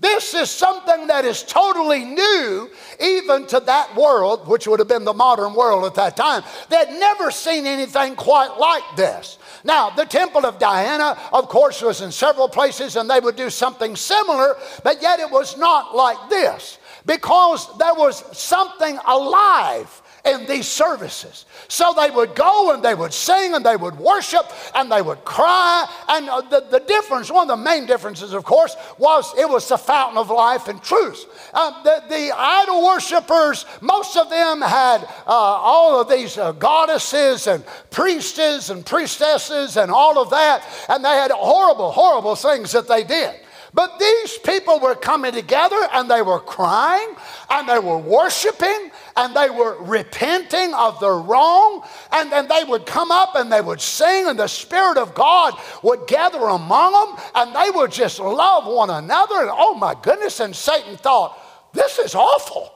This 0.00 0.34
is 0.34 0.50
something 0.50 1.06
that 1.06 1.24
is 1.24 1.42
totally 1.42 2.04
new, 2.04 2.68
even 3.00 3.46
to 3.46 3.60
that 3.60 3.96
world, 3.96 4.46
which 4.46 4.66
would 4.66 4.80
have 4.80 4.88
been 4.88 5.04
the 5.04 5.14
modern 5.14 5.54
world 5.54 5.84
at 5.86 5.94
that 5.94 6.16
time. 6.16 6.42
They'd 6.68 6.98
never 6.98 7.30
seen 7.30 7.64
anything 7.64 8.16
quite 8.16 8.58
like 8.58 8.82
this. 8.96 9.38
Now, 9.62 9.90
the 9.90 10.04
temple 10.04 10.44
of 10.44 10.58
Diana, 10.58 11.16
of 11.32 11.48
course, 11.48 11.80
was 11.80 12.02
in 12.02 12.12
several 12.12 12.48
places 12.48 12.96
and 12.96 13.08
they 13.08 13.20
would 13.20 13.36
do 13.36 13.48
something 13.48 13.96
similar, 13.96 14.56
but 14.82 15.00
yet 15.00 15.20
it 15.20 15.30
was 15.30 15.56
not 15.56 15.96
like 15.96 16.28
this 16.28 16.78
because 17.06 17.76
there 17.78 17.94
was 17.94 18.24
something 18.36 18.98
alive 19.06 20.02
in 20.24 20.46
these 20.46 20.66
services. 20.66 21.44
So 21.68 21.92
they 21.94 22.10
would 22.10 22.34
go 22.34 22.72
and 22.72 22.82
they 22.82 22.94
would 22.94 23.12
sing 23.12 23.54
and 23.54 23.64
they 23.64 23.76
would 23.76 23.98
worship 23.98 24.50
and 24.74 24.90
they 24.90 25.02
would 25.02 25.22
cry. 25.24 25.86
And 26.08 26.28
uh, 26.28 26.40
the, 26.42 26.66
the 26.70 26.80
difference, 26.80 27.30
one 27.30 27.50
of 27.50 27.58
the 27.58 27.62
main 27.62 27.84
differences, 27.84 28.32
of 28.32 28.44
course, 28.44 28.74
was 28.96 29.34
it 29.38 29.48
was 29.48 29.68
the 29.68 29.76
fountain 29.76 30.16
of 30.16 30.30
life 30.30 30.68
and 30.68 30.82
truth. 30.82 31.26
Uh, 31.52 31.82
the, 31.82 32.02
the, 32.08 32.34
idol 32.34 32.84
worshippers, 32.84 33.66
most 33.80 34.16
of 34.16 34.30
them 34.30 34.62
had 34.62 35.02
uh, 35.26 35.30
all 35.30 36.00
of 36.00 36.08
these 36.08 36.38
uh, 36.38 36.52
goddesses 36.52 37.46
and 37.46 37.62
priestesses 37.90 38.70
and 38.70 38.84
priestesses 38.84 39.76
and 39.76 39.90
all 39.90 40.18
of 40.18 40.30
that. 40.30 40.64
And 40.88 41.04
they 41.04 41.10
had 41.10 41.30
horrible, 41.30 41.92
horrible 41.92 42.34
things 42.34 42.72
that 42.72 42.88
they 42.88 43.04
did. 43.04 43.34
But 43.74 43.98
these 43.98 44.38
people 44.38 44.78
were 44.78 44.94
coming 44.94 45.32
together 45.32 45.88
and 45.92 46.08
they 46.08 46.22
were 46.22 46.38
crying 46.38 47.16
and 47.50 47.68
they 47.68 47.80
were 47.80 47.98
worshiping 47.98 48.92
and 49.16 49.34
they 49.34 49.50
were 49.50 49.82
repenting 49.82 50.72
of 50.74 51.00
their 51.00 51.16
wrong. 51.16 51.84
And 52.12 52.30
then 52.30 52.46
they 52.46 52.62
would 52.62 52.86
come 52.86 53.10
up 53.10 53.34
and 53.34 53.50
they 53.50 53.60
would 53.60 53.80
sing, 53.80 54.28
and 54.28 54.38
the 54.38 54.46
Spirit 54.46 54.96
of 54.96 55.12
God 55.14 55.54
would 55.82 56.06
gather 56.06 56.38
among 56.38 56.92
them 56.92 57.24
and 57.34 57.54
they 57.54 57.70
would 57.70 57.90
just 57.90 58.20
love 58.20 58.64
one 58.72 58.90
another. 58.90 59.40
And 59.40 59.50
oh 59.52 59.74
my 59.74 59.96
goodness, 60.00 60.38
and 60.38 60.54
Satan 60.54 60.96
thought, 60.96 61.36
this 61.72 61.98
is 61.98 62.14
awful. 62.14 62.72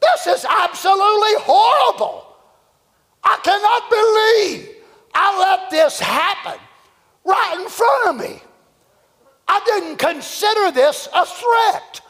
This 0.00 0.28
is 0.28 0.46
absolutely 0.48 1.34
horrible. 1.40 2.24
I 3.24 3.36
cannot 3.42 3.90
believe 3.90 4.76
I 5.12 5.38
let 5.40 5.70
this 5.70 5.98
happen 5.98 6.60
right 7.24 7.58
in 7.60 7.68
front 7.68 8.10
of 8.10 8.16
me. 8.30 8.42
I 9.48 9.60
didn't 9.64 9.96
consider 9.96 10.70
this 10.70 11.08
a 11.14 11.24
threat. 11.24 12.00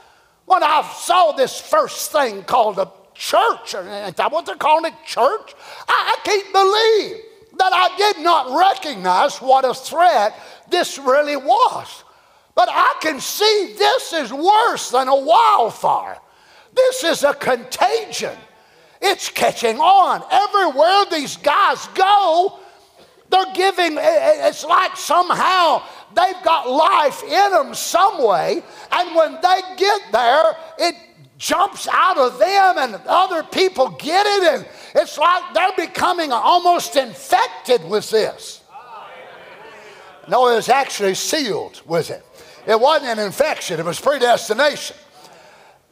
When 0.47 0.63
I 0.63 0.83
saw 0.97 1.33
this 1.33 1.61
first 1.61 2.11
thing 2.11 2.43
called 2.43 2.79
a 2.79 2.91
church, 3.15 3.75
and 3.75 4.15
that 4.17 4.33
what 4.33 4.47
they're 4.47 4.57
calling 4.57 4.93
it, 4.93 4.95
church, 5.07 5.55
I, 5.89 6.17
I 6.17 6.21
can't 6.25 6.53
believe 6.53 7.23
that 7.59 7.73
I 7.73 7.97
did 7.97 8.23
not 8.23 8.59
recognize 8.59 9.39
what 9.39 9.65
a 9.65 9.75
threat 9.75 10.35
this 10.71 10.99
really 10.99 11.37
was. 11.37 12.05
But 12.55 12.69
I 12.71 12.97
can 13.01 13.21
see 13.21 13.75
this 13.79 14.13
is 14.13 14.33
worse 14.33 14.91
than 14.91 15.07
a 15.09 15.17
wildfire. 15.17 16.19
This 16.75 17.05
is 17.05 17.25
a 17.25 17.35
contagion. 17.35 18.37
It's 19.01 19.29
catching 19.29 19.79
on. 19.79 20.23
Everywhere 20.31 21.05
these 21.11 21.37
guys 21.37 21.87
go, 21.95 22.59
They're 23.31 23.53
giving, 23.55 23.99
it's 24.01 24.65
like 24.65 24.97
somehow 24.97 25.83
they've 26.15 26.43
got 26.43 26.71
life 26.71 27.23
in 27.23 27.51
them 27.53 27.75
some 27.75 28.25
way, 28.25 28.63
and 28.91 29.15
when 29.15 29.35
they 29.35 29.61
get 29.77 30.01
there, 30.13 30.57
it 30.79 30.95
jumps 31.37 31.87
out 31.93 32.19
of 32.19 32.39
them 32.39 32.79
and 32.79 32.95
other 33.07 33.43
people 33.45 33.91
get 33.91 34.27
it, 34.27 34.55
and 34.55 34.69
it's 34.95 35.19
like 35.19 35.55
they're 35.55 35.87
becoming 35.87 36.33
almost 36.33 36.97
infected 36.97 37.85
with 37.85 38.11
this. 38.11 38.63
No, 40.29 40.49
it 40.49 40.57
was 40.57 40.69
actually 40.69 41.15
sealed 41.15 41.81
with 41.87 42.11
it. 42.11 42.25
It 42.67 42.79
wasn't 42.79 43.19
an 43.19 43.25
infection, 43.25 43.79
it 43.79 43.87
was 43.87 44.01
predestination. 44.01 44.97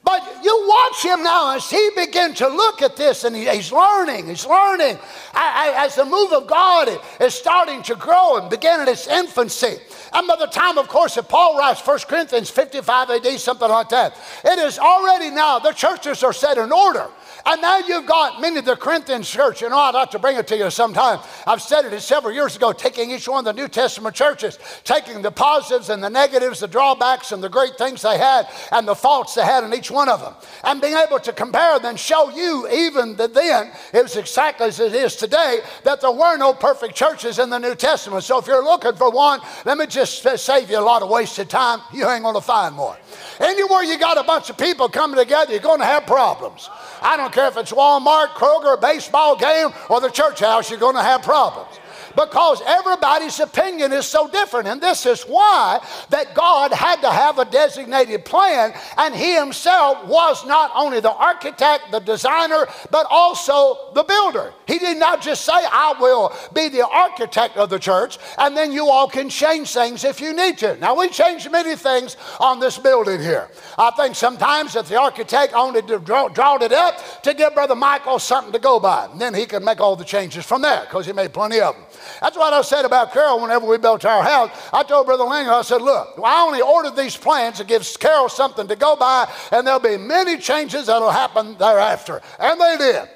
But 0.07 0.23
you 0.45 0.67
watch 0.69 1.05
him 1.05 1.25
now 1.25 1.57
as 1.57 1.69
he 1.69 1.91
begins 1.97 2.39
to 2.39 2.47
look 2.47 2.81
at 2.81 2.95
this 2.95 3.25
and 3.25 3.35
he's 3.35 3.73
learning, 3.73 4.29
he's 4.29 4.47
learning 4.47 4.99
as 5.35 5.97
the 5.97 6.05
move 6.05 6.33
of 6.33 6.47
God 6.47 6.97
is 7.21 7.35
starting 7.35 7.83
to 7.83 7.97
grow 7.97 8.37
and 8.37 8.49
begin 8.49 8.83
in 8.83 8.89
its 8.89 9.09
infancy. 9.09 9.79
And 10.13 10.29
by 10.29 10.37
the 10.37 10.47
time, 10.47 10.79
of 10.79 10.87
course, 10.87 11.17
that 11.17 11.29
Paul 11.29 11.59
writes 11.59 11.85
1 11.85 11.99
Corinthians 12.09 12.51
55 12.51 13.11
AD, 13.11 13.41
something 13.41 13.69
like 13.69 13.89
that, 13.89 14.17
it 14.45 14.61
is 14.61 14.79
already 14.79 15.31
now, 15.31 15.59
the 15.59 15.73
churches 15.73 16.23
are 16.23 16.33
set 16.33 16.57
in 16.57 16.71
order. 16.71 17.09
And 17.49 17.63
now 17.63 17.79
you've 17.79 18.07
got 18.07 18.41
many 18.41 18.59
of 18.59 18.65
the 18.65 18.75
Corinthian 18.75 19.23
church. 19.23 19.63
You 19.63 19.69
know, 19.69 19.79
I'd 19.79 19.95
like 19.95 20.11
to 20.11 20.19
bring 20.19 20.37
it 20.37 20.49
to 20.49 20.57
you 20.57 20.69
sometime. 20.69 21.21
I've 21.47 21.63
said 21.63 21.85
it 21.85 22.01
several 22.01 22.35
years 22.35 22.57
ago, 22.57 22.73
taking 22.73 23.13
each 23.13 23.29
one 23.29 23.47
of 23.47 23.55
the 23.55 23.61
New 23.61 23.69
Testament 23.69 24.17
churches, 24.17 24.59
taking 24.83 25.23
the 25.23 25.31
positives 25.31 25.89
and 25.89 26.03
the 26.03 26.11
negatives, 26.11 26.59
the 26.59 26.67
drawbacks 26.67 27.31
and 27.31 27.41
the 27.41 27.49
great 27.49 27.79
things 27.79 28.03
they 28.03 28.19
had, 28.19 28.49
and 28.73 28.87
the 28.87 28.97
faults 28.97 29.37
they 29.37 29.45
had 29.45 29.63
in 29.63 29.73
each 29.73 29.93
one 29.93 30.09
of 30.09 30.21
them, 30.21 30.35
and 30.65 30.81
being 30.81 30.97
able 30.97 31.21
to 31.21 31.33
compare 31.33 31.79
them, 31.79 31.95
show 31.95 32.31
you 32.31 32.69
even 32.69 33.15
that 33.15 33.33
then 33.33 33.71
it 33.95 34.03
was 34.03 34.17
exactly 34.17 34.67
as 34.67 34.81
it 34.81 34.93
is 34.93 35.15
today 35.15 35.61
that 35.85 36.01
there 36.01 36.11
were 36.11 36.37
no 36.37 36.53
perfect 36.53 36.97
churches 36.97 37.39
in 37.39 37.49
the 37.49 37.59
New 37.59 37.77
Testament. 37.77 38.25
So 38.25 38.39
if 38.39 38.49
you're 38.49 38.65
looking 38.65 38.95
for 38.95 39.11
one, 39.11 39.41
let 39.65 39.79
me 39.79 39.87
just 39.87 40.27
save 40.39 40.69
you 40.69 40.79
a 40.79 40.81
lot 40.81 41.03
of 41.03 41.11
wasted 41.11 41.49
time. 41.49 41.81
You 41.93 42.09
ain't 42.09 42.25
going 42.25 42.35
to 42.35 42.41
find 42.41 42.77
one. 42.77 42.97
Anywhere 43.39 43.85
you 43.85 43.99
got 43.99 44.19
a 44.19 44.25
bunch 44.25 44.51
of 44.51 44.59
people 44.59 44.89
coming 44.89 45.17
together, 45.17 45.53
you're 45.53 45.61
going 45.61 45.79
to 45.79 45.87
have 45.87 46.07
problems. 46.07 46.69
I 47.03 47.17
don't 47.17 47.33
care 47.37 47.49
if 47.49 47.57
it's 47.59 47.73
Walmart, 47.73 48.29
Kroger, 48.29 48.81
baseball 48.81 49.37
game, 49.37 49.69
or 49.91 50.01
the 50.01 50.09
church 50.09 50.41
house, 50.41 50.71
you're 50.71 50.81
going 50.81 50.97
to 50.97 51.03
have 51.03 51.23
problems 51.23 51.79
because 52.17 52.63
everybody's 52.67 53.39
opinion 53.41 53.93
is 53.93 54.07
so 54.07 54.29
different. 54.29 54.67
And 54.67 54.81
this 54.81 55.07
is 55.07 55.23
why 55.23 55.81
that 56.11 56.35
God 56.35 56.73
had 56.73 57.01
to 57.03 57.11
have 57.11 57.39
a 57.39 57.45
designated 57.45 58.25
plan, 58.25 58.73
and 58.97 59.15
He 59.15 59.35
Himself 59.35 60.07
was 60.09 60.47
not 60.47 60.73
only 60.75 61.01
the 61.01 61.13
architect, 61.13 61.91
the 61.93 62.01
designer, 62.01 62.67
but 62.91 63.07
also 63.11 63.93
the 63.95 64.03
builder. 64.03 64.53
He 64.67 64.79
did 64.79 64.97
not 64.97 65.23
just 65.23 65.45
say, 65.45 65.53
I 65.53 65.95
will 66.01 66.33
be 66.55 66.69
the 66.69 66.87
architect 66.87 67.57
of 67.57 67.71
the 67.71 67.79
church, 67.79 68.19
and 68.39 68.57
then 68.57 68.73
you 68.73 68.89
all 68.89 69.09
can 69.09 69.29
change 69.29 69.73
things 69.73 70.05
if 70.05 70.21
you 70.21 70.33
need 70.33 70.59
to. 70.59 70.77
Now, 70.77 70.99
we 70.99 71.09
changed 71.09 71.51
many 71.51 71.77
things 71.77 72.17
on 72.41 72.61
this 72.61 72.79
building 72.79 73.21
here. 73.21 73.49
I 73.79 73.91
think 73.93 74.15
sometimes 74.15 74.73
that 74.75 74.87
the 74.87 74.99
architect 74.99 75.53
only 75.55 75.83
draw, 75.83 76.29
drawed 76.29 76.63
it 76.63 76.73
up 76.73 77.23
to 77.23 77.35
give 77.35 77.55
Brother 77.55 77.75
Michael 77.75 78.19
something 78.19 78.53
to 78.53 78.59
go 78.59 78.81
by. 78.81 79.07
And 79.07 79.21
then 79.21 79.35
he 79.35 79.47
could 79.47 79.63
make 79.63 79.81
all 79.81 79.97
the 79.97 80.05
changes 80.05 80.45
from 80.45 80.63
there 80.63 80.83
because 80.83 81.07
he 81.07 81.13
made 81.13 81.33
plenty 81.33 81.61
of 81.61 81.75
them. 81.75 81.85
That's 82.21 82.37
what 82.37 82.53
I 82.53 82.63
said 82.63 82.85
about 82.85 83.13
Carol 83.13 83.41
whenever 83.41 83.67
we 83.67 83.79
built 83.79 84.05
our 84.05 84.23
house. 84.23 84.51
I 84.73 84.83
told 84.83 85.07
Brother 85.07 85.25
Langer, 85.25 85.53
I 85.53 85.63
said, 85.63 85.83
look, 85.83 86.19
I 86.23 86.43
only 86.43 86.61
ordered 86.61 86.97
these 86.97 87.17
plans 87.17 87.59
to 87.59 87.65
give 87.65 87.87
Carol 87.99 88.29
something 88.29 88.67
to 88.69 88.77
go 88.77 88.97
by, 88.97 89.31
and 89.53 89.67
there'll 89.67 89.81
be 89.81 89.97
many 89.97 90.39
changes 90.39 90.87
that'll 90.87 91.11
happen 91.11 91.57
thereafter. 91.59 92.21
And 92.39 92.61
they 92.61 92.77
did. 92.79 93.09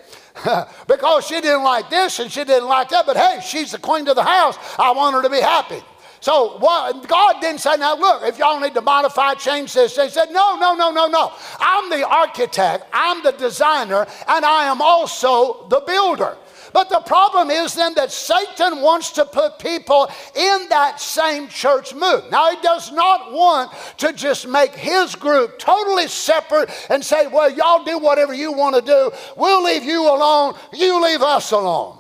because 0.87 1.27
she 1.27 1.41
didn't 1.41 1.65
like 1.65 1.91
this 1.91 2.19
and 2.19 2.31
she 2.31 2.45
didn't 2.45 2.69
like 2.69 2.89
that, 2.91 3.05
but 3.07 3.17
hey, 3.17 3.41
she's 3.45 3.73
the 3.73 3.79
queen 3.79 4.07
of 4.09 4.17
the 4.17 4.23
house. 4.23 4.57
I 4.79 4.93
want 4.93 5.15
her 5.17 5.23
to 5.23 5.31
be 5.31 5.41
happy. 5.41 5.83
So 6.21 6.59
what, 6.59 7.09
God 7.09 7.41
didn't 7.41 7.61
say, 7.61 7.77
now 7.77 7.97
look, 7.97 8.23
if 8.25 8.39
y'all 8.39 8.61
need 8.61 8.75
to 8.75 8.83
modify, 8.83 9.35
change 9.35 9.73
this. 9.73 9.97
They 9.97 10.09
said, 10.11 10.31
no, 10.31 10.57
no, 10.57 10.75
no, 10.75 10.91
no, 10.91 11.07
no. 11.07 11.33
I'm 11.59 11.89
the 11.89 12.07
architect, 12.07 12.85
I'm 12.93 13.23
the 13.23 13.33
designer, 13.33 14.07
and 14.29 14.45
I 14.45 14.65
am 14.65 14.83
also 14.83 15.67
the 15.69 15.81
builder. 15.87 16.37
But 16.73 16.89
the 16.89 17.01
problem 17.01 17.51
is 17.51 17.75
then 17.75 17.95
that 17.95 18.13
Satan 18.13 18.81
wants 18.81 19.13
to 19.13 19.25
put 19.25 19.59
people 19.59 20.11
in 20.35 20.67
that 20.69 21.01
same 21.01 21.49
church 21.49 21.95
mood. 21.95 22.25
Now, 22.31 22.51
he 22.51 22.61
does 22.63 22.93
not 22.93 23.33
want 23.33 23.73
to 23.99 24.13
just 24.13 24.47
make 24.47 24.75
his 24.75 25.15
group 25.15 25.59
totally 25.59 26.07
separate 26.07 26.71
and 26.89 27.05
say, 27.05 27.27
well, 27.27 27.51
y'all 27.51 27.85
do 27.85 27.99
whatever 27.99 28.35
you 28.35 28.53
want 28.53 28.77
to 28.77 28.83
do. 28.83 29.11
We'll 29.37 29.65
leave 29.65 29.85
you 29.85 30.03
alone. 30.03 30.55
You 30.73 31.03
leave 31.03 31.23
us 31.23 31.53
alone. 31.53 31.99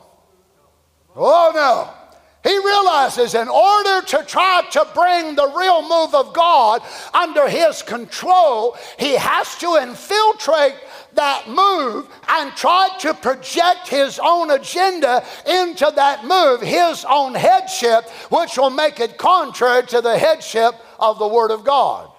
Oh, 1.16 1.52
no. 1.54 1.94
He 2.42 2.56
realizes 2.56 3.34
in 3.34 3.48
order 3.48 4.00
to 4.06 4.24
try 4.26 4.62
to 4.70 4.86
bring 4.94 5.34
the 5.34 5.52
real 5.54 5.82
move 5.82 6.14
of 6.14 6.32
God 6.32 6.80
under 7.12 7.46
his 7.46 7.82
control, 7.82 8.78
he 8.98 9.14
has 9.16 9.58
to 9.58 9.76
infiltrate 9.76 10.74
that 11.14 11.48
move 11.48 12.08
and 12.28 12.52
tried 12.52 12.98
to 13.00 13.14
project 13.14 13.88
his 13.88 14.18
own 14.22 14.50
agenda 14.50 15.24
into 15.46 15.92
that 15.96 16.24
move, 16.24 16.60
his 16.60 17.04
own 17.08 17.34
headship, 17.34 18.08
which 18.30 18.56
will 18.56 18.70
make 18.70 19.00
it 19.00 19.18
contrary 19.18 19.86
to 19.86 20.00
the 20.00 20.18
headship 20.18 20.74
of 20.98 21.18
the 21.18 21.28
Word 21.28 21.50
of 21.50 21.64
God. 21.64 22.10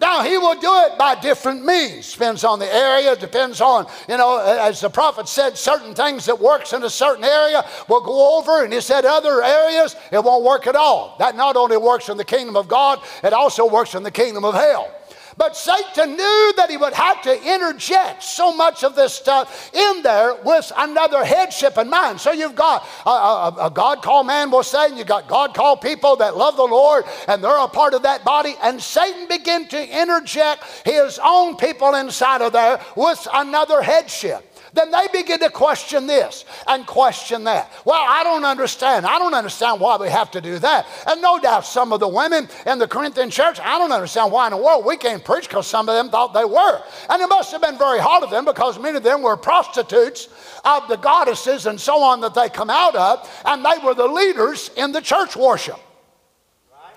Now, 0.00 0.24
he 0.24 0.36
will 0.36 0.58
do 0.58 0.72
it 0.86 0.98
by 0.98 1.14
different 1.14 1.64
means. 1.64 2.12
Depends 2.12 2.42
on 2.42 2.58
the 2.58 2.74
area, 2.74 3.14
depends 3.14 3.60
on, 3.60 3.86
you 4.08 4.16
know, 4.16 4.38
as 4.38 4.80
the 4.80 4.90
prophet 4.90 5.28
said, 5.28 5.56
certain 5.56 5.94
things 5.94 6.26
that 6.26 6.40
works 6.40 6.72
in 6.72 6.82
a 6.82 6.90
certain 6.90 7.22
area 7.22 7.64
will 7.88 8.00
go 8.00 8.38
over, 8.38 8.64
and 8.64 8.72
he 8.72 8.80
said 8.80 9.04
other 9.04 9.44
areas, 9.44 9.94
it 10.10 10.24
won't 10.24 10.42
work 10.42 10.66
at 10.66 10.74
all. 10.74 11.14
That 11.20 11.36
not 11.36 11.54
only 11.54 11.76
works 11.76 12.08
in 12.08 12.16
the 12.16 12.24
kingdom 12.24 12.56
of 12.56 12.66
God, 12.66 12.98
it 13.22 13.32
also 13.32 13.64
works 13.64 13.94
in 13.94 14.02
the 14.02 14.10
kingdom 14.10 14.44
of 14.44 14.54
hell. 14.54 14.92
But 15.36 15.56
Satan 15.56 16.16
knew 16.16 16.52
that 16.56 16.68
he 16.70 16.76
would 16.76 16.92
have 16.92 17.22
to 17.22 17.54
interject 17.54 18.22
so 18.22 18.54
much 18.54 18.84
of 18.84 18.94
this 18.94 19.14
stuff 19.14 19.74
in 19.74 20.02
there 20.02 20.34
with 20.44 20.70
another 20.76 21.24
headship 21.24 21.78
in 21.78 21.88
mind. 21.88 22.20
So 22.20 22.32
you've 22.32 22.54
got 22.54 22.86
a, 23.06 23.10
a, 23.10 23.66
a 23.66 23.70
God 23.70 24.02
called 24.02 24.26
man, 24.26 24.50
we'll 24.50 24.62
say, 24.62 24.86
and 24.86 24.98
you've 24.98 25.06
got 25.06 25.28
God 25.28 25.54
called 25.54 25.80
people 25.80 26.16
that 26.16 26.36
love 26.36 26.56
the 26.56 26.62
Lord, 26.62 27.04
and 27.28 27.42
they're 27.42 27.56
a 27.56 27.68
part 27.68 27.94
of 27.94 28.02
that 28.02 28.24
body. 28.24 28.54
And 28.62 28.82
Satan 28.82 29.28
began 29.28 29.66
to 29.68 30.00
interject 30.02 30.64
his 30.84 31.18
own 31.22 31.56
people 31.56 31.94
inside 31.94 32.42
of 32.42 32.52
there 32.52 32.80
with 32.96 33.26
another 33.32 33.82
headship 33.82 34.51
then 34.74 34.90
they 34.90 35.06
begin 35.12 35.38
to 35.40 35.50
question 35.50 36.06
this 36.06 36.44
and 36.66 36.86
question 36.86 37.44
that. 37.44 37.70
Well, 37.84 38.02
I 38.06 38.24
don't 38.24 38.44
understand. 38.44 39.04
I 39.04 39.18
don't 39.18 39.34
understand 39.34 39.80
why 39.80 39.96
we 39.98 40.08
have 40.08 40.30
to 40.30 40.40
do 40.40 40.58
that. 40.60 40.86
And 41.06 41.20
no 41.20 41.38
doubt 41.38 41.66
some 41.66 41.92
of 41.92 42.00
the 42.00 42.08
women 42.08 42.48
in 42.66 42.78
the 42.78 42.88
Corinthian 42.88 43.30
church, 43.30 43.60
I 43.60 43.76
don't 43.78 43.92
understand 43.92 44.32
why 44.32 44.46
in 44.46 44.52
the 44.52 44.56
world 44.56 44.86
we 44.86 44.96
can't 44.96 45.22
preach 45.24 45.48
because 45.48 45.66
some 45.66 45.88
of 45.88 45.94
them 45.94 46.08
thought 46.08 46.32
they 46.32 46.44
were. 46.44 46.82
And 47.10 47.20
it 47.20 47.28
must 47.28 47.52
have 47.52 47.60
been 47.60 47.76
very 47.76 47.98
hard 47.98 48.24
of 48.24 48.30
them 48.30 48.44
because 48.46 48.78
many 48.78 48.96
of 48.96 49.02
them 49.02 49.22
were 49.22 49.36
prostitutes 49.36 50.28
of 50.64 50.88
the 50.88 50.96
goddesses 50.96 51.66
and 51.66 51.78
so 51.78 52.02
on 52.02 52.20
that 52.22 52.34
they 52.34 52.48
come 52.48 52.70
out 52.70 52.94
of, 52.94 53.28
and 53.44 53.64
they 53.64 53.84
were 53.84 53.94
the 53.94 54.06
leaders 54.06 54.70
in 54.76 54.92
the 54.92 55.00
church 55.00 55.36
worship. 55.36 55.78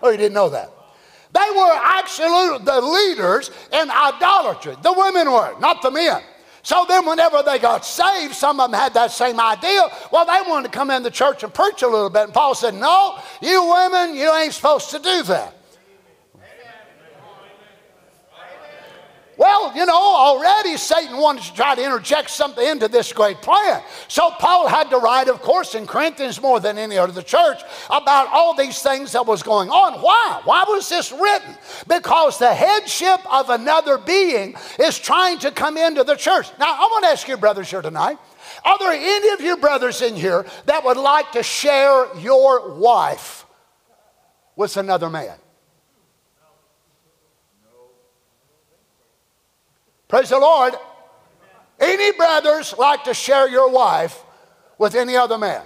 Oh, 0.02 0.10
you 0.10 0.18
didn't 0.18 0.34
know 0.34 0.50
that. 0.50 0.72
They 1.34 1.50
were 1.54 1.74
actually 1.74 2.64
the 2.64 2.80
leaders 2.80 3.52
in 3.74 3.90
idolatry. 3.90 4.76
The 4.82 4.94
women 4.94 5.30
were, 5.30 5.60
not 5.60 5.82
the 5.82 5.92
men. 5.92 6.22
So 6.66 6.84
then, 6.88 7.06
whenever 7.06 7.44
they 7.44 7.60
got 7.60 7.86
saved, 7.86 8.34
some 8.34 8.60
of 8.60 8.72
them 8.72 8.80
had 8.80 8.96
that 8.96 9.12
same 9.12 9.40
idea. 9.40 9.84
Well, 10.12 10.26
they 10.26 10.50
wanted 10.50 10.72
to 10.72 10.76
come 10.76 10.90
in 10.90 11.04
the 11.04 11.12
church 11.12 11.44
and 11.44 11.54
preach 11.54 11.84
a 11.84 11.88
little 11.88 12.10
bit. 12.10 12.24
And 12.24 12.34
Paul 12.34 12.56
said, 12.56 12.74
No, 12.74 13.20
you 13.40 13.72
women, 13.72 14.16
you 14.16 14.34
ain't 14.34 14.52
supposed 14.52 14.90
to 14.90 14.98
do 14.98 15.22
that. 15.26 15.54
Well, 19.38 19.76
you 19.76 19.86
know, 19.86 19.96
already 19.96 20.78
Satan 20.78 21.18
wanted 21.18 21.44
to 21.44 21.54
try 21.54 21.76
to 21.76 21.84
interject 21.84 22.30
something 22.30 22.66
into 22.66 22.88
this 22.88 23.12
great 23.12 23.42
plan. 23.42 23.82
So 24.08 24.32
Paul 24.32 24.68
had 24.68 24.90
to 24.92 24.98
write, 24.98 25.28
of 25.28 25.42
course, 25.42 25.76
in 25.76 25.86
Corinthians 25.86 26.42
more 26.42 26.60
than 26.60 26.78
any 26.78 26.98
other 26.98 27.22
church 27.22 27.62
about 27.90 28.28
all 28.30 28.56
these 28.56 28.82
things 28.82 29.12
that 29.12 29.26
was 29.26 29.44
going 29.44 29.70
on. 29.70 30.02
Why? 30.02 30.42
Why 30.46 30.64
was 30.68 30.88
this 30.88 31.12
written? 31.12 31.56
Because 31.88 32.40
the 32.40 32.54
headship 32.54 33.20
of 33.32 33.50
another 33.50 33.98
being 33.98 34.56
is 34.80 34.98
trying 34.98 35.40
to 35.40 35.52
come 35.52 35.78
into 35.78 36.04
the 36.04 36.16
church. 36.16 36.48
Now, 36.58 36.74
I 36.74 36.88
want 36.92 37.04
to 37.04 37.10
ask 37.10 37.28
you, 37.28 37.36
brothers, 37.36 37.70
here 37.70 37.82
tonight. 37.82 38.18
Are 38.64 38.80
there 38.80 38.94
any 38.94 39.30
of 39.30 39.42
you 39.42 39.58
brothers 39.58 40.02
in 40.02 40.16
here 40.16 40.46
that 40.66 40.84
would 40.86 40.98
like 40.98 41.32
to 41.34 41.44
share 41.44 42.08
your 42.18 42.74
wife 42.76 43.46
with 44.56 44.78
another 44.78 45.10
man? 45.10 45.36
Praise 50.16 50.30
the 50.30 50.40
Lord. 50.40 50.74
Any 51.78 52.14
brothers 52.14 52.74
like 52.78 53.04
to 53.04 53.14
share 53.14 53.50
your 53.50 53.70
wife 53.70 54.24
with 54.78 54.96
any 54.96 55.18
other 55.18 55.38
man? 55.38 55.66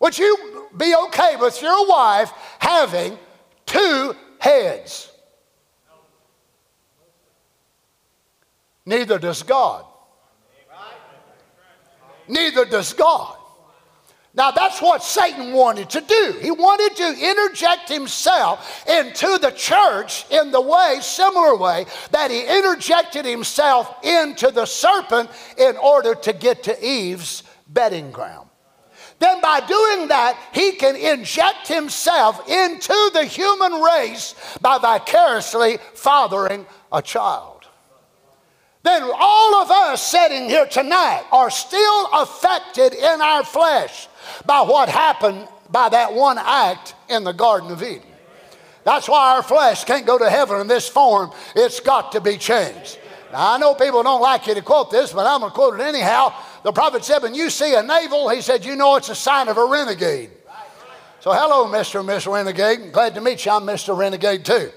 Would 0.00 0.18
you 0.18 0.68
be 0.76 0.94
okay 1.04 1.36
with 1.36 1.62
your 1.62 1.88
wife 1.88 2.30
having 2.58 3.18
two 3.64 4.14
heads? 4.38 5.10
Neither 8.84 9.18
does 9.18 9.42
God. 9.42 9.86
Neither 12.28 12.66
does 12.66 12.92
God. 12.92 13.38
Now, 14.34 14.50
that's 14.50 14.80
what 14.80 15.04
Satan 15.04 15.52
wanted 15.52 15.90
to 15.90 16.00
do. 16.00 16.38
He 16.40 16.50
wanted 16.50 16.96
to 16.96 17.30
interject 17.30 17.88
himself 17.90 18.86
into 18.88 19.38
the 19.38 19.50
church 19.50 20.24
in 20.30 20.50
the 20.50 20.60
way, 20.60 20.98
similar 21.02 21.54
way, 21.54 21.84
that 22.12 22.30
he 22.30 22.40
interjected 22.40 23.26
himself 23.26 23.94
into 24.02 24.50
the 24.50 24.64
serpent 24.64 25.28
in 25.58 25.76
order 25.76 26.14
to 26.14 26.32
get 26.32 26.62
to 26.62 26.86
Eve's 26.86 27.42
bedding 27.68 28.10
ground. 28.10 28.48
Then, 29.18 29.40
by 29.42 29.60
doing 29.60 30.08
that, 30.08 30.38
he 30.52 30.72
can 30.72 30.96
inject 30.96 31.68
himself 31.68 32.48
into 32.48 33.10
the 33.12 33.26
human 33.26 33.82
race 33.82 34.34
by 34.62 34.78
vicariously 34.78 35.76
fathering 35.94 36.66
a 36.90 37.02
child. 37.02 37.51
Then, 38.82 39.02
all 39.14 39.54
of 39.62 39.70
us 39.70 40.02
sitting 40.02 40.48
here 40.48 40.66
tonight 40.66 41.24
are 41.30 41.50
still 41.50 42.08
affected 42.12 42.94
in 42.94 43.20
our 43.20 43.44
flesh 43.44 44.08
by 44.44 44.62
what 44.62 44.88
happened 44.88 45.46
by 45.70 45.88
that 45.88 46.12
one 46.12 46.36
act 46.38 46.94
in 47.08 47.22
the 47.22 47.32
Garden 47.32 47.70
of 47.70 47.82
Eden. 47.82 48.02
That's 48.84 49.08
why 49.08 49.36
our 49.36 49.42
flesh 49.42 49.84
can't 49.84 50.04
go 50.04 50.18
to 50.18 50.28
heaven 50.28 50.60
in 50.60 50.66
this 50.66 50.88
form. 50.88 51.30
It's 51.54 51.78
got 51.78 52.12
to 52.12 52.20
be 52.20 52.36
changed. 52.36 52.98
Now, 53.30 53.52
I 53.52 53.58
know 53.58 53.74
people 53.74 54.02
don't 54.02 54.20
like 54.20 54.48
you 54.48 54.54
to 54.54 54.62
quote 54.62 54.90
this, 54.90 55.12
but 55.12 55.26
I'm 55.26 55.40
going 55.40 55.50
to 55.50 55.54
quote 55.54 55.78
it 55.78 55.82
anyhow. 55.82 56.34
The 56.64 56.72
prophet 56.72 57.04
said, 57.04 57.22
When 57.22 57.34
you 57.34 57.50
see 57.50 57.74
a 57.74 57.82
navel, 57.82 58.28
he 58.28 58.42
said, 58.42 58.64
You 58.64 58.74
know 58.74 58.96
it's 58.96 59.08
a 59.08 59.14
sign 59.14 59.48
of 59.48 59.56
a 59.56 59.64
renegade. 59.64 60.30
So, 61.20 61.32
hello, 61.32 61.66
Mr. 61.66 62.00
and 62.00 62.08
Miss 62.08 62.26
Renegade. 62.26 62.92
Glad 62.92 63.14
to 63.14 63.20
meet 63.20 63.46
you. 63.46 63.52
I'm 63.52 63.62
Mr. 63.62 63.96
Renegade, 63.96 64.44
too. 64.44 64.72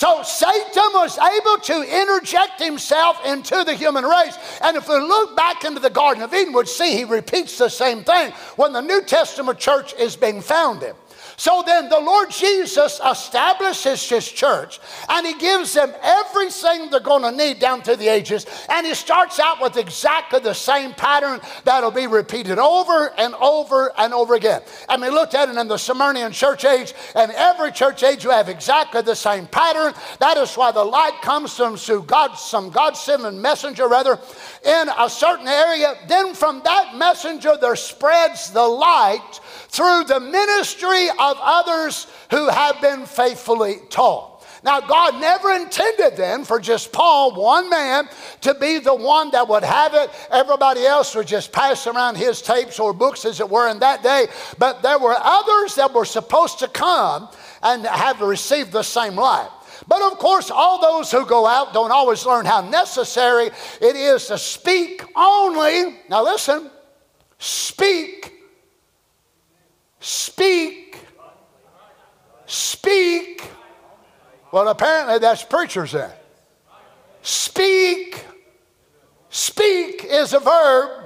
So 0.00 0.22
Satan 0.22 0.94
was 0.94 1.18
able 1.18 1.58
to 1.58 2.00
interject 2.00 2.58
himself 2.58 3.22
into 3.26 3.64
the 3.64 3.74
human 3.74 4.02
race. 4.02 4.34
And 4.62 4.74
if 4.74 4.88
we 4.88 4.94
look 4.94 5.36
back 5.36 5.62
into 5.66 5.78
the 5.78 5.90
Garden 5.90 6.22
of 6.22 6.32
Eden, 6.32 6.54
we'd 6.54 6.68
see 6.68 6.96
he 6.96 7.04
repeats 7.04 7.58
the 7.58 7.68
same 7.68 8.02
thing 8.02 8.32
when 8.56 8.72
the 8.72 8.80
New 8.80 9.02
Testament 9.02 9.58
church 9.58 9.92
is 9.98 10.16
being 10.16 10.40
founded. 10.40 10.94
So 11.40 11.62
then 11.64 11.88
the 11.88 11.98
Lord 11.98 12.28
Jesus 12.28 13.00
establishes 13.02 14.06
his 14.06 14.30
church 14.30 14.78
and 15.08 15.26
he 15.26 15.32
gives 15.38 15.72
them 15.72 15.90
everything 16.02 16.90
they're 16.90 17.00
going 17.00 17.22
to 17.22 17.32
need 17.32 17.58
down 17.58 17.80
through 17.80 17.96
the 17.96 18.08
ages. 18.08 18.44
And 18.68 18.86
he 18.86 18.92
starts 18.92 19.40
out 19.40 19.58
with 19.58 19.78
exactly 19.78 20.40
the 20.40 20.52
same 20.52 20.92
pattern 20.92 21.40
that'll 21.64 21.92
be 21.92 22.06
repeated 22.06 22.58
over 22.58 23.10
and 23.16 23.34
over 23.36 23.90
and 23.96 24.12
over 24.12 24.34
again. 24.34 24.60
And 24.90 25.00
we 25.00 25.08
looked 25.08 25.34
at 25.34 25.48
it 25.48 25.56
in 25.56 25.66
the 25.66 25.76
Smyrnian 25.76 26.34
church 26.34 26.66
age, 26.66 26.92
and 27.14 27.32
every 27.32 27.72
church 27.72 28.02
age 28.02 28.22
you 28.22 28.28
have 28.28 28.50
exactly 28.50 29.00
the 29.00 29.16
same 29.16 29.46
pattern. 29.46 29.94
That 30.18 30.36
is 30.36 30.54
why 30.56 30.72
the 30.72 30.84
light 30.84 31.22
comes 31.22 31.56
from 31.56 31.78
God, 32.04 32.34
some 32.34 32.68
God 32.68 32.98
sent 32.98 33.34
messenger, 33.34 33.88
rather, 33.88 34.18
in 34.62 34.90
a 34.98 35.08
certain 35.08 35.48
area. 35.48 35.94
Then 36.06 36.34
from 36.34 36.60
that 36.66 36.96
messenger 36.96 37.56
there 37.58 37.76
spreads 37.76 38.50
the 38.50 38.60
light 38.60 39.40
through 39.68 40.04
the 40.04 40.20
ministry 40.20 41.08
of 41.18 41.29
others 41.40 42.06
who 42.30 42.48
have 42.48 42.80
been 42.80 43.06
faithfully 43.06 43.76
taught. 43.90 44.28
Now, 44.62 44.80
God 44.80 45.20
never 45.20 45.52
intended 45.52 46.16
then 46.16 46.44
for 46.44 46.60
just 46.60 46.92
Paul, 46.92 47.34
one 47.34 47.70
man, 47.70 48.08
to 48.42 48.54
be 48.54 48.78
the 48.78 48.94
one 48.94 49.30
that 49.30 49.48
would 49.48 49.64
have 49.64 49.94
it. 49.94 50.10
Everybody 50.30 50.84
else 50.84 51.14
would 51.14 51.26
just 51.26 51.50
pass 51.50 51.86
around 51.86 52.16
his 52.16 52.42
tapes 52.42 52.78
or 52.78 52.92
books, 52.92 53.24
as 53.24 53.40
it 53.40 53.48
were, 53.48 53.68
in 53.68 53.78
that 53.78 54.02
day. 54.02 54.26
But 54.58 54.82
there 54.82 54.98
were 54.98 55.16
others 55.18 55.76
that 55.76 55.94
were 55.94 56.04
supposed 56.04 56.58
to 56.58 56.68
come 56.68 57.30
and 57.62 57.86
have 57.86 58.20
received 58.20 58.72
the 58.72 58.82
same 58.82 59.16
light. 59.16 59.48
But 59.88 60.02
of 60.02 60.18
course, 60.18 60.50
all 60.50 60.78
those 60.78 61.10
who 61.10 61.24
go 61.24 61.46
out 61.46 61.72
don't 61.72 61.90
always 61.90 62.26
learn 62.26 62.44
how 62.44 62.60
necessary 62.60 63.46
it 63.80 63.96
is 63.96 64.26
to 64.26 64.36
speak 64.36 65.02
only. 65.16 65.96
Now, 66.10 66.22
listen, 66.22 66.70
speak 67.38 68.40
Speak. 70.00 70.96
Speak. 72.50 73.48
Well, 74.50 74.66
apparently 74.66 75.20
that's 75.20 75.44
preachers 75.44 75.92
then. 75.92 76.10
Speak. 77.22 78.24
Speak 79.28 80.04
is 80.04 80.32
a 80.32 80.40
verb, 80.40 81.04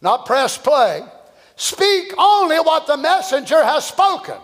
not 0.00 0.24
press 0.24 0.56
play. 0.56 1.02
Speak 1.56 2.14
only 2.16 2.56
what 2.60 2.86
the 2.86 2.96
messenger 2.96 3.62
has 3.62 3.84
spoken. 3.84 4.38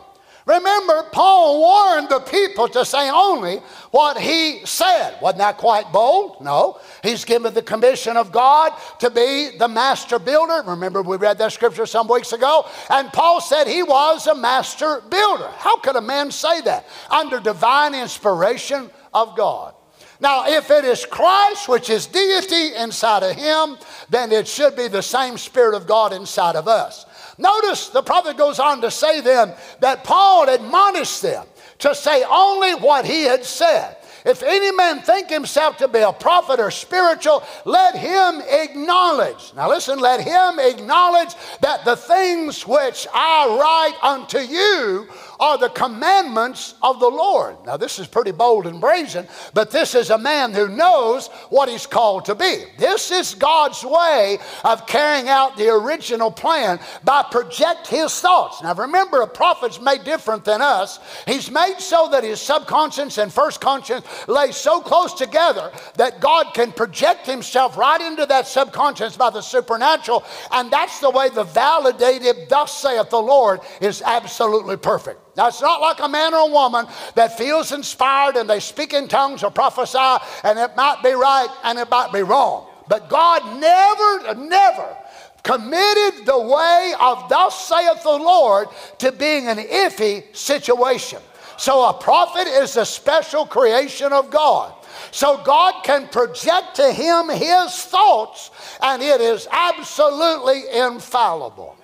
Remember, 0.44 1.04
Paul 1.12 1.60
warned 1.60 2.08
the 2.08 2.18
people 2.20 2.66
to 2.68 2.84
say 2.84 3.08
only 3.10 3.58
what 3.92 4.18
he 4.18 4.62
said. 4.64 5.16
Wasn't 5.22 5.38
that 5.38 5.56
quite 5.56 5.92
bold? 5.92 6.40
No. 6.40 6.80
He's 7.02 7.24
given 7.24 7.54
the 7.54 7.62
commission 7.62 8.16
of 8.16 8.32
God 8.32 8.72
to 8.98 9.10
be 9.10 9.56
the 9.56 9.68
master 9.68 10.18
builder. 10.18 10.62
Remember, 10.66 11.02
we 11.02 11.16
read 11.16 11.38
that 11.38 11.52
scripture 11.52 11.86
some 11.86 12.08
weeks 12.08 12.32
ago. 12.32 12.66
And 12.90 13.12
Paul 13.12 13.40
said 13.40 13.68
he 13.68 13.84
was 13.84 14.26
a 14.26 14.34
master 14.34 15.00
builder. 15.08 15.48
How 15.58 15.76
could 15.78 15.96
a 15.96 16.00
man 16.00 16.32
say 16.32 16.60
that? 16.62 16.86
Under 17.08 17.38
divine 17.38 17.94
inspiration 17.94 18.90
of 19.14 19.36
God. 19.36 19.74
Now, 20.22 20.46
if 20.46 20.70
it 20.70 20.84
is 20.84 21.04
Christ, 21.04 21.68
which 21.68 21.90
is 21.90 22.06
deity 22.06 22.76
inside 22.76 23.24
of 23.24 23.34
him, 23.34 23.76
then 24.08 24.30
it 24.30 24.46
should 24.46 24.76
be 24.76 24.86
the 24.86 25.02
same 25.02 25.36
Spirit 25.36 25.74
of 25.74 25.86
God 25.86 26.12
inside 26.12 26.54
of 26.54 26.68
us. 26.68 27.06
Notice 27.38 27.88
the 27.88 28.02
prophet 28.02 28.36
goes 28.36 28.58
on 28.58 28.80
to 28.82 28.90
say 28.90 29.20
then 29.20 29.54
that 29.80 30.04
Paul 30.04 30.48
admonished 30.48 31.22
them 31.22 31.46
to 31.78 31.94
say 31.94 32.24
only 32.24 32.74
what 32.74 33.04
he 33.04 33.22
had 33.22 33.44
said. 33.44 33.96
If 34.24 34.42
any 34.44 34.70
man 34.70 35.00
think 35.00 35.28
himself 35.28 35.78
to 35.78 35.88
be 35.88 35.98
a 35.98 36.12
prophet 36.12 36.60
or 36.60 36.70
spiritual, 36.70 37.42
let 37.64 37.96
him 37.96 38.40
acknowledge. 38.48 39.52
Now 39.56 39.68
listen, 39.68 39.98
let 39.98 40.20
him 40.20 40.60
acknowledge 40.60 41.34
that 41.60 41.84
the 41.84 41.96
things 41.96 42.66
which 42.66 43.08
I 43.12 43.48
write 43.58 43.98
unto 44.00 44.38
you 44.38 45.08
are 45.42 45.58
the 45.58 45.70
commandments 45.70 46.74
of 46.82 47.00
the 47.00 47.08
Lord. 47.08 47.56
Now, 47.66 47.76
this 47.76 47.98
is 47.98 48.06
pretty 48.06 48.30
bold 48.30 48.64
and 48.68 48.80
brazen, 48.80 49.26
but 49.52 49.72
this 49.72 49.96
is 49.96 50.10
a 50.10 50.16
man 50.16 50.52
who 50.52 50.68
knows 50.68 51.26
what 51.50 51.68
he's 51.68 51.84
called 51.84 52.26
to 52.26 52.36
be. 52.36 52.62
This 52.78 53.10
is 53.10 53.34
God's 53.34 53.82
way 53.82 54.38
of 54.62 54.86
carrying 54.86 55.28
out 55.28 55.56
the 55.56 55.68
original 55.68 56.30
plan 56.30 56.78
by 57.02 57.24
project 57.28 57.88
his 57.88 58.20
thoughts. 58.20 58.62
Now, 58.62 58.72
remember, 58.74 59.22
a 59.22 59.26
prophet's 59.26 59.80
made 59.80 60.04
different 60.04 60.44
than 60.44 60.62
us. 60.62 61.00
He's 61.26 61.50
made 61.50 61.80
so 61.80 62.08
that 62.12 62.22
his 62.22 62.40
subconscious 62.40 63.18
and 63.18 63.32
first 63.32 63.60
conscience 63.60 64.06
lay 64.28 64.52
so 64.52 64.80
close 64.80 65.12
together 65.12 65.72
that 65.96 66.20
God 66.20 66.54
can 66.54 66.70
project 66.70 67.26
himself 67.26 67.76
right 67.76 68.00
into 68.00 68.26
that 68.26 68.46
subconscious 68.46 69.16
by 69.16 69.30
the 69.30 69.40
supernatural. 69.40 70.22
And 70.52 70.70
that's 70.70 71.00
the 71.00 71.10
way 71.10 71.30
the 71.30 71.42
validated, 71.42 72.48
thus 72.48 72.80
saith 72.80 73.10
the 73.10 73.20
Lord, 73.20 73.58
is 73.80 74.02
absolutely 74.02 74.76
perfect. 74.76 75.18
Now, 75.36 75.48
it's 75.48 75.62
not 75.62 75.80
like 75.80 76.00
a 76.00 76.08
man 76.08 76.34
or 76.34 76.48
a 76.48 76.52
woman 76.52 76.86
that 77.14 77.38
feels 77.38 77.72
inspired 77.72 78.36
and 78.36 78.48
they 78.48 78.60
speak 78.60 78.92
in 78.92 79.08
tongues 79.08 79.42
or 79.42 79.50
prophesy, 79.50 80.24
and 80.44 80.58
it 80.58 80.76
might 80.76 81.02
be 81.02 81.12
right 81.12 81.48
and 81.64 81.78
it 81.78 81.88
might 81.90 82.12
be 82.12 82.22
wrong. 82.22 82.66
But 82.88 83.08
God 83.08 83.58
never, 83.58 84.34
never 84.34 84.96
committed 85.42 86.26
the 86.26 86.38
way 86.38 86.94
of 87.00 87.28
thus 87.28 87.66
saith 87.66 88.02
the 88.02 88.10
Lord 88.10 88.68
to 88.98 89.10
being 89.12 89.48
an 89.48 89.58
iffy 89.58 90.34
situation. 90.36 91.20
So 91.56 91.88
a 91.88 91.94
prophet 91.94 92.46
is 92.46 92.76
a 92.76 92.84
special 92.84 93.46
creation 93.46 94.12
of 94.12 94.30
God. 94.30 94.74
So 95.10 95.42
God 95.42 95.84
can 95.84 96.08
project 96.08 96.76
to 96.76 96.92
him 96.92 97.28
his 97.28 97.82
thoughts, 97.82 98.50
and 98.82 99.02
it 99.02 99.20
is 99.20 99.46
absolutely 99.50 100.64
infallible. 100.72 101.76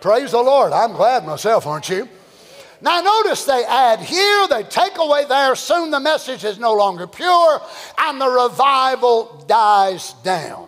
Praise 0.00 0.32
the 0.32 0.42
Lord. 0.42 0.72
I'm 0.72 0.92
glad 0.92 1.24
myself, 1.24 1.66
aren't 1.66 1.88
you? 1.88 2.08
Now, 2.80 3.00
notice 3.00 3.44
they 3.44 3.64
add 3.64 4.00
here, 4.00 4.48
they 4.48 4.62
take 4.64 4.98
away 4.98 5.24
there, 5.24 5.54
soon 5.54 5.90
the 5.90 6.00
message 6.00 6.44
is 6.44 6.58
no 6.58 6.74
longer 6.74 7.06
pure, 7.06 7.60
and 7.98 8.20
the 8.20 8.28
revival 8.28 9.44
dies 9.48 10.12
down. 10.22 10.65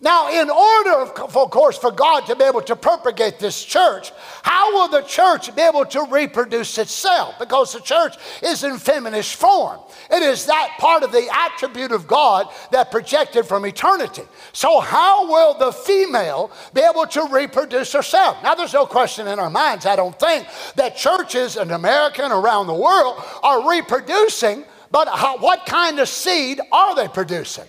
Now, 0.00 0.28
in 0.28 0.50
order, 0.50 1.12
of 1.22 1.50
course, 1.50 1.78
for 1.78 1.92
God 1.92 2.26
to 2.26 2.34
be 2.34 2.44
able 2.44 2.62
to 2.62 2.74
propagate 2.74 3.38
this 3.38 3.64
church, 3.64 4.12
how 4.42 4.72
will 4.74 4.88
the 4.88 5.02
church 5.02 5.54
be 5.54 5.62
able 5.62 5.86
to 5.86 6.02
reproduce 6.10 6.78
itself? 6.78 7.38
Because 7.38 7.72
the 7.72 7.80
church 7.80 8.16
is 8.42 8.64
in 8.64 8.78
feminist 8.78 9.36
form. 9.36 9.80
It 10.10 10.22
is 10.22 10.46
that 10.46 10.76
part 10.78 11.04
of 11.04 11.12
the 11.12 11.28
attribute 11.32 11.92
of 11.92 12.08
God 12.08 12.48
that 12.72 12.90
projected 12.90 13.46
from 13.46 13.64
eternity. 13.66 14.22
So, 14.52 14.80
how 14.80 15.28
will 15.28 15.54
the 15.58 15.72
female 15.72 16.50
be 16.72 16.80
able 16.80 17.06
to 17.06 17.28
reproduce 17.30 17.92
herself? 17.92 18.42
Now, 18.42 18.54
there's 18.54 18.74
no 18.74 18.86
question 18.86 19.28
in 19.28 19.38
our 19.38 19.50
minds, 19.50 19.86
I 19.86 19.94
don't 19.94 20.18
think, 20.18 20.48
that 20.74 20.96
churches 20.96 21.56
in 21.56 21.70
America 21.70 22.24
and 22.24 22.32
around 22.32 22.66
the 22.66 22.74
world 22.74 23.22
are 23.44 23.70
reproducing, 23.70 24.64
but 24.90 25.08
how, 25.08 25.38
what 25.38 25.66
kind 25.66 26.00
of 26.00 26.08
seed 26.08 26.60
are 26.72 26.96
they 26.96 27.06
producing? 27.06 27.64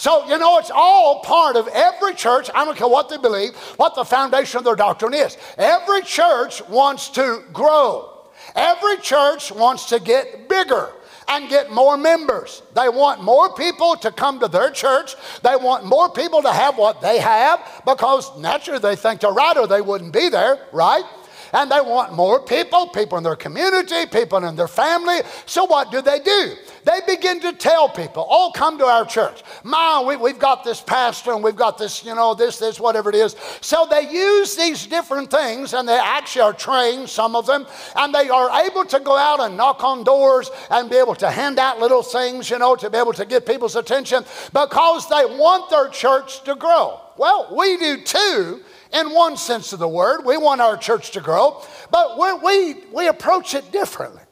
So, 0.00 0.26
you 0.28 0.38
know, 0.38 0.56
it's 0.56 0.70
all 0.74 1.20
part 1.20 1.56
of 1.56 1.68
every 1.68 2.14
church. 2.14 2.48
I 2.54 2.64
don't 2.64 2.74
care 2.74 2.88
what 2.88 3.10
they 3.10 3.18
believe, 3.18 3.54
what 3.76 3.94
the 3.94 4.02
foundation 4.02 4.56
of 4.56 4.64
their 4.64 4.74
doctrine 4.74 5.12
is. 5.12 5.36
Every 5.58 6.00
church 6.00 6.66
wants 6.70 7.10
to 7.10 7.44
grow, 7.52 8.22
every 8.54 8.96
church 8.96 9.52
wants 9.52 9.90
to 9.90 10.00
get 10.00 10.48
bigger. 10.48 10.88
and 11.28 11.48
get 11.48 11.70
more 11.70 11.96
members. 11.96 12.62
They 12.74 12.88
want 12.88 13.22
more 13.22 13.54
people 13.54 13.94
to 13.96 14.10
come 14.10 14.40
to 14.40 14.48
their 14.48 14.70
church. 14.70 15.14
They 15.42 15.54
want 15.54 15.84
more 15.84 16.10
people 16.10 16.42
to 16.42 16.52
have 16.52 16.76
what 16.76 17.00
they 17.00 17.20
have 17.20 17.60
because 17.86 18.36
naturally 18.36 18.80
they 18.80 18.96
think 18.96 19.20
they're 19.20 19.30
right 19.30 19.56
or 19.56 19.68
they 19.68 19.80
wouldn't 19.80 20.12
be 20.12 20.28
there, 20.28 20.58
right? 20.72 21.04
And 21.52 21.70
they 21.70 21.80
want 21.80 22.12
more 22.12 22.40
people, 22.40 22.88
people 22.88 23.18
in 23.18 23.24
their 23.24 23.36
community, 23.36 24.06
people 24.06 24.44
in 24.44 24.56
their 24.56 24.68
family. 24.68 25.20
So 25.46 25.64
what 25.64 25.90
do 25.90 26.00
they 26.00 26.20
do? 26.20 26.54
They 26.84 27.00
begin 27.06 27.40
to 27.40 27.52
tell 27.52 27.88
people, 27.88 28.26
oh, 28.28 28.52
come 28.54 28.78
to 28.78 28.84
our 28.84 29.04
church. 29.04 29.42
Ma, 29.64 30.02
we, 30.02 30.16
we've 30.16 30.38
got 30.38 30.64
this 30.64 30.80
pastor 30.80 31.32
and 31.32 31.44
we've 31.44 31.56
got 31.56 31.78
this, 31.78 32.04
you 32.04 32.14
know, 32.14 32.34
this, 32.34 32.58
this, 32.58 32.80
whatever 32.80 33.10
it 33.10 33.16
is. 33.16 33.36
So 33.60 33.86
they 33.90 34.10
use 34.10 34.56
these 34.56 34.86
different 34.86 35.30
things 35.30 35.74
and 35.74 35.88
they 35.88 35.98
actually 35.98 36.42
are 36.42 36.52
trained, 36.52 37.08
some 37.08 37.36
of 37.36 37.46
them, 37.46 37.66
and 37.96 38.14
they 38.14 38.28
are 38.30 38.64
able 38.64 38.84
to 38.86 39.00
go 39.00 39.16
out 39.16 39.40
and 39.40 39.56
knock 39.56 39.84
on 39.84 40.04
doors 40.04 40.50
and 40.70 40.88
be 40.88 40.96
able 40.96 41.14
to 41.16 41.30
hand 41.30 41.58
out 41.58 41.80
little 41.80 42.02
things, 42.02 42.48
you 42.48 42.58
know, 42.58 42.76
to 42.76 42.88
be 42.88 42.98
able 42.98 43.12
to 43.12 43.26
get 43.26 43.46
people's 43.46 43.76
attention 43.76 44.24
because 44.52 45.08
they 45.08 45.24
want 45.24 45.70
their 45.70 45.88
church 45.88 46.42
to 46.44 46.54
grow. 46.54 47.00
Well, 47.16 47.54
we 47.54 47.76
do 47.76 48.00
too 48.00 48.62
in 48.92 49.10
one 49.10 49.36
sense 49.36 49.72
of 49.72 49.78
the 49.78 49.88
word. 49.88 50.24
We 50.24 50.36
want 50.36 50.60
our 50.60 50.76
church 50.76 51.12
to 51.12 51.20
grow, 51.20 51.62
but 51.90 52.18
we, 52.18 52.32
we, 52.34 52.84
we 52.92 53.08
approach 53.08 53.54
it 53.54 53.70
differently. 53.72 54.22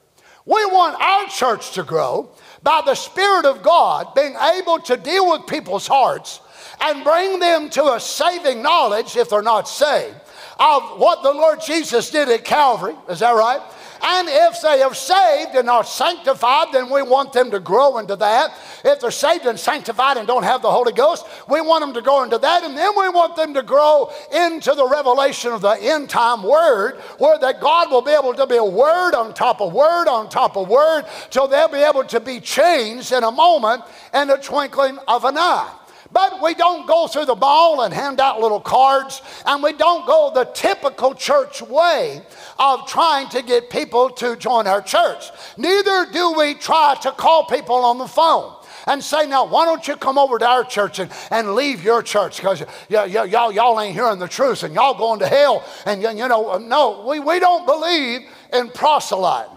We 0.45 0.65
want 0.67 1.01
our 1.01 1.29
church 1.29 1.73
to 1.73 1.83
grow 1.83 2.31
by 2.63 2.83
the 2.85 2.95
Spirit 2.95 3.45
of 3.45 3.63
God 3.63 4.15
being 4.15 4.35
able 4.35 4.79
to 4.81 4.97
deal 4.97 5.31
with 5.31 5.47
people's 5.47 5.87
hearts 5.87 6.41
and 6.81 7.05
bring 7.05 7.39
them 7.39 7.69
to 7.71 7.93
a 7.93 8.01
saving 8.01 8.63
knowledge, 8.63 9.17
if 9.17 9.31
they're 9.31 9.43
not 9.43 9.69
saved, 9.69 10.17
of 10.59 10.99
what 10.99 11.23
the 11.23 11.33
Lord 11.33 11.61
Jesus 11.61 12.11
did 12.11 12.29
at 12.29 12.45
Calvary. 12.45 12.95
Is 13.09 13.21
that 13.21 13.33
right? 13.33 13.61
And 14.03 14.29
if 14.31 14.61
they 14.63 14.83
are 14.83 14.95
saved 14.95 15.55
and 15.55 15.69
are 15.69 15.85
sanctified, 15.85 16.69
then 16.73 16.91
we 16.91 17.03
want 17.03 17.33
them 17.33 17.51
to 17.51 17.61
grow 17.61 17.99
into 17.99 18.17
that. 18.17 18.55
If 18.85 19.01
they're 19.01 19.11
saved 19.11 19.47
and 19.47 19.59
sanctified 19.59 20.17
and 20.17 20.27
don't 20.27 20.43
have 20.43 20.63
the 20.63 20.71
Holy 20.71 20.93
Ghost, 20.93 21.27
we 21.49 21.61
want 21.61 21.83
them 21.83 21.95
to 21.95 22.03
grow 22.03 22.23
into 22.23 22.39
that. 22.39 22.65
And 22.65 22.77
then 22.77 22.93
we 22.97 23.09
want 23.09 23.37
them 23.37 23.55
to 23.55 23.63
grow 23.63 24.13
into 24.33 24.75
the 24.75 24.87
revelation 24.87 25.53
of 25.53 25.61
the 25.61 25.77
end 25.81 26.11
time 26.11 26.43
word, 26.43 26.99
where 27.19 27.39
that 27.39 27.61
God 27.61 27.91
will 27.91 28.03
be 28.03 28.13
able 28.13 28.35
to 28.35 28.47
be 28.47 28.57
a 28.57 28.65
word 28.65 29.15
on 29.15 29.35
top 29.35 29.61
of 29.61 29.73
word 29.73 30.09
on 30.09 30.29
top 30.29 30.57
of 30.57 30.69
word, 30.69 31.05
till 31.31 31.49
they'll 31.49 31.69
be 31.69 31.79
able 31.79 32.05
to 32.05 32.21
be 32.21 32.41
changed 32.41 33.13
in 33.13 33.25
a 33.25 33.31
moment 33.31 33.83
and 34.13 34.31
a 34.31 34.39
twinkling 34.39 34.99
of 35.07 35.25
an 35.25 35.37
eye. 35.39 35.78
But 36.11 36.43
we 36.43 36.55
don't 36.55 36.87
go 36.87 37.07
through 37.07 37.27
the 37.27 37.35
ball 37.35 37.83
and 37.83 37.93
hand 37.93 38.19
out 38.19 38.41
little 38.41 38.61
cards, 38.61 39.21
and 39.45 39.63
we 39.63 39.73
don't 39.75 40.07
go 40.07 40.33
the 40.35 40.45
typical 40.47 41.15
church 41.15 41.61
way 41.61 42.23
of 42.59 42.87
trying 42.87 43.29
to 43.31 43.43
get 43.43 43.69
people 43.69 44.09
to 44.11 44.35
join 44.37 44.67
our 44.67 44.81
church. 44.81 45.31
Neither 45.57 46.07
do 46.11 46.33
we 46.33 46.55
try 46.55 46.97
to 47.03 47.13
call 47.13 47.45
people 47.45 47.77
on 47.77 47.99
the 47.99 48.07
phone 48.07 48.55
and 48.87 49.05
say, 49.05 49.27
now, 49.27 49.45
why 49.45 49.67
don't 49.67 49.87
you 49.87 49.97
come 49.97 50.17
over 50.17 50.39
to 50.39 50.47
our 50.47 50.65
church 50.65 50.99
and, 50.99 51.11
and 51.31 51.55
leave 51.55 51.85
your 51.85 52.03
church 52.03 52.39
because 52.39 52.63
y- 52.63 52.67
y- 52.91 53.25
y'all, 53.25 53.53
y'all 53.53 53.79
ain't 53.79 53.95
hearing 53.95 54.19
the 54.19 54.29
truth 54.29 54.63
and 54.63 54.75
y'all 54.75 54.97
going 54.97 55.19
to 55.21 55.29
hell. 55.29 55.63
And, 55.85 56.03
you 56.03 56.27
know, 56.27 56.53
uh, 56.53 56.59
no, 56.59 57.05
we, 57.07 57.21
we 57.21 57.39
don't 57.39 57.67
believe 57.67 58.23
in 58.53 58.71
proselyting. 58.71 59.55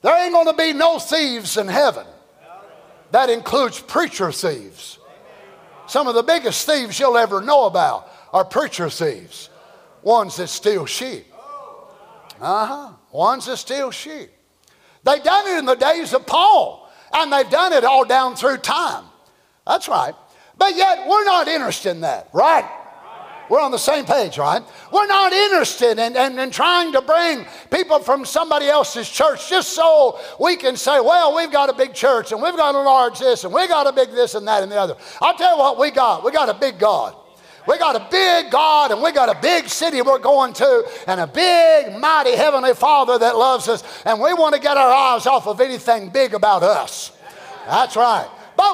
There 0.00 0.24
ain't 0.24 0.32
going 0.32 0.46
to 0.46 0.54
be 0.56 0.72
no 0.72 0.98
thieves 0.98 1.58
in 1.58 1.68
heaven. 1.68 2.06
That 3.12 3.28
includes 3.28 3.78
preacher 3.78 4.32
thieves. 4.32 4.98
Some 5.86 6.08
of 6.08 6.14
the 6.14 6.22
biggest 6.22 6.66
thieves 6.66 6.98
you'll 6.98 7.18
ever 7.18 7.40
know 7.42 7.66
about 7.66 8.10
are 8.32 8.44
preacher 8.44 8.88
thieves, 8.88 9.50
ones 10.02 10.36
that 10.36 10.48
steal 10.48 10.86
sheep. 10.86 11.26
Uh 12.40 12.66
huh. 12.66 12.92
Ones 13.12 13.46
that 13.46 13.58
steal 13.58 13.90
sheep. 13.90 14.30
They 15.04 15.20
done 15.20 15.46
it 15.46 15.58
in 15.58 15.66
the 15.66 15.74
days 15.74 16.14
of 16.14 16.26
Paul, 16.26 16.90
and 17.12 17.30
they've 17.30 17.48
done 17.50 17.74
it 17.74 17.84
all 17.84 18.04
down 18.04 18.34
through 18.34 18.58
time. 18.58 19.04
That's 19.66 19.88
right. 19.88 20.14
But 20.56 20.74
yet, 20.74 21.06
we're 21.06 21.24
not 21.24 21.48
interested 21.48 21.90
in 21.90 22.00
that, 22.00 22.30
right? 22.32 22.64
We're 23.48 23.60
on 23.60 23.70
the 23.70 23.78
same 23.78 24.04
page, 24.04 24.38
right? 24.38 24.62
We're 24.92 25.06
not 25.06 25.32
interested 25.32 25.98
in, 25.98 26.16
in, 26.16 26.38
in, 26.38 26.50
trying 26.50 26.92
to 26.92 27.02
bring 27.02 27.46
people 27.70 27.98
from 27.98 28.24
somebody 28.24 28.68
else's 28.68 29.08
church 29.08 29.50
just 29.50 29.70
so 29.70 30.18
we 30.40 30.56
can 30.56 30.76
say, 30.76 31.00
well, 31.00 31.34
we've 31.34 31.52
got 31.52 31.68
a 31.68 31.74
big 31.74 31.92
church 31.92 32.32
and 32.32 32.40
we've 32.40 32.56
got 32.56 32.74
a 32.74 32.80
large 32.80 33.18
this 33.18 33.44
and 33.44 33.52
we 33.52 33.66
got 33.68 33.86
a 33.86 33.92
big 33.92 34.10
this 34.10 34.34
and 34.34 34.46
that 34.48 34.62
and 34.62 34.72
the 34.72 34.80
other. 34.80 34.96
I'll 35.20 35.36
tell 35.36 35.56
you 35.56 35.58
what 35.58 35.78
we 35.78 35.90
got. 35.90 36.24
We 36.24 36.30
got 36.30 36.48
a 36.48 36.54
big 36.54 36.78
God. 36.78 37.16
We 37.66 37.78
got 37.78 37.94
a 37.94 38.08
big 38.10 38.50
God 38.50 38.90
and 38.90 39.02
we 39.02 39.12
got 39.12 39.28
a 39.28 39.40
big 39.40 39.68
city 39.68 40.02
we're 40.02 40.18
going 40.18 40.52
to 40.54 40.84
and 41.06 41.20
a 41.20 41.26
big, 41.26 41.96
mighty 42.00 42.34
Heavenly 42.34 42.74
Father 42.74 43.18
that 43.18 43.36
loves 43.36 43.68
us. 43.68 43.84
And 44.04 44.20
we 44.20 44.34
want 44.34 44.54
to 44.54 44.60
get 44.60 44.76
our 44.76 44.90
eyes 44.90 45.26
off 45.26 45.46
of 45.46 45.60
anything 45.60 46.10
big 46.10 46.34
about 46.34 46.62
us. 46.62 47.12
That's 47.66 47.96
right. 47.96 48.28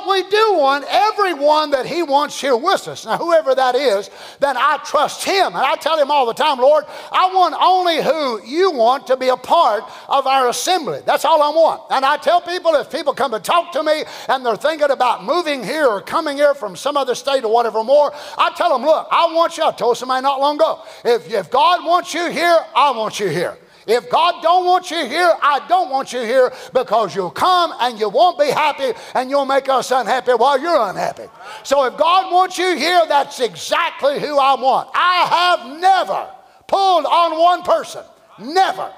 We 0.09 0.23
do 0.23 0.55
want 0.55 0.87
everyone 0.89 1.71
that 1.73 1.85
He 1.85 2.03
wants 2.03 2.41
here 2.41 2.57
with 2.57 2.89
us. 2.89 3.05
Now, 3.05 3.19
whoever 3.19 3.55
that 3.55 3.75
is, 3.75 4.11
then 4.41 4.57
I 4.57 4.79
trust 4.85 5.25
Him. 5.25 5.47
And 5.49 5.57
I 5.57 5.75
tell 5.77 5.99
Him 5.99 6.11
all 6.11 6.25
the 6.25 6.33
time, 6.33 6.59
Lord, 6.59 6.85
I 7.13 7.33
want 7.35 7.55
only 7.61 8.03
who 8.03 8.43
you 8.45 8.71
want 8.71 9.07
to 9.09 9.17
be 9.17 9.29
a 9.29 9.37
part 9.37 9.85
of 10.09 10.27
our 10.27 10.49
assembly. 10.49 11.01
That's 11.05 11.25
all 11.25 11.43
I 11.43 11.51
want. 11.51 11.83
And 11.91 12.05
I 12.05 12.17
tell 12.17 12.41
people 12.41 12.75
if 12.75 12.91
people 12.91 13.13
come 13.13 13.33
to 13.33 13.41
talk 13.41 13.73
to 13.73 13.83
me 13.83 14.05
and 14.29 14.45
they're 14.45 14.57
thinking 14.57 14.91
about 14.91 15.25
moving 15.25 15.63
here 15.63 15.87
or 15.87 16.01
coming 16.01 16.37
here 16.37 16.55
from 16.55 16.75
some 16.75 16.97
other 16.97 17.15
state 17.15 17.45
or 17.45 17.53
whatever 17.53 17.85
more, 17.85 18.13
I 18.37 18.53
tell 18.57 18.71
them, 18.71 18.87
look, 18.87 19.09
I 19.11 19.33
want 19.35 19.59
you. 19.59 19.65
I 19.65 19.73
told 19.73 19.99
somebody 19.99 20.23
not 20.23 20.41
long 20.41 20.57
ago, 20.57 20.83
if, 21.05 21.31
if 21.31 21.51
God 21.51 21.85
wants 21.85 22.15
you 22.15 22.31
here, 22.31 22.65
I 22.75 22.93
want 22.93 23.21
you 23.21 23.29
here. 23.29 23.59
If 23.89 24.11
God 24.11 24.43
don't 24.43 24.67
want 24.67 24.91
you 24.91 25.07
here, 25.07 25.35
I 25.41 25.67
don't 25.67 25.89
want 25.89 26.13
you 26.13 26.21
here 26.21 26.53
because 26.75 27.15
you'll 27.15 27.31
come 27.31 27.73
and 27.81 27.99
you 27.99 28.11
won't 28.11 28.39
be 28.39 28.49
happy 28.49 28.93
and 29.15 29.31
you'll 29.31 29.47
make 29.47 29.71
us 29.71 29.91
unhappy 29.91 30.33
while 30.33 30.61
you're 30.61 30.91
unhappy. 30.91 31.25
So 31.63 31.85
if 31.87 31.97
God 31.97 32.31
wants 32.31 32.59
you 32.59 32.77
here, 32.77 33.01
that's 33.09 33.41
exactly 33.41 34.21
who 34.21 34.39
I 34.39 34.61
want. 34.61 34.91
I 34.93 35.57
have 35.59 35.81
never 35.81 36.31
pulled 36.67 37.07
on 37.07 37.39
one 37.39 37.63
person. 37.63 38.05
Never. 38.39 38.93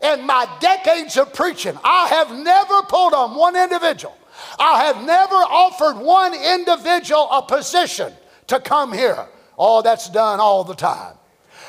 In 0.00 0.24
my 0.24 0.48
decades 0.60 1.16
of 1.16 1.34
preaching, 1.34 1.76
I 1.82 2.06
have 2.06 2.30
never 2.30 2.82
pulled 2.82 3.14
on 3.14 3.34
one 3.34 3.56
individual. 3.56 4.16
I 4.60 4.84
have 4.84 5.04
never 5.04 5.34
offered 5.34 5.98
one 5.98 6.34
individual 6.34 7.28
a 7.32 7.42
position 7.42 8.12
to 8.46 8.60
come 8.60 8.92
here. 8.92 9.26
Oh, 9.58 9.82
that's 9.82 10.08
done 10.08 10.38
all 10.38 10.62
the 10.62 10.74
time. 10.74 11.16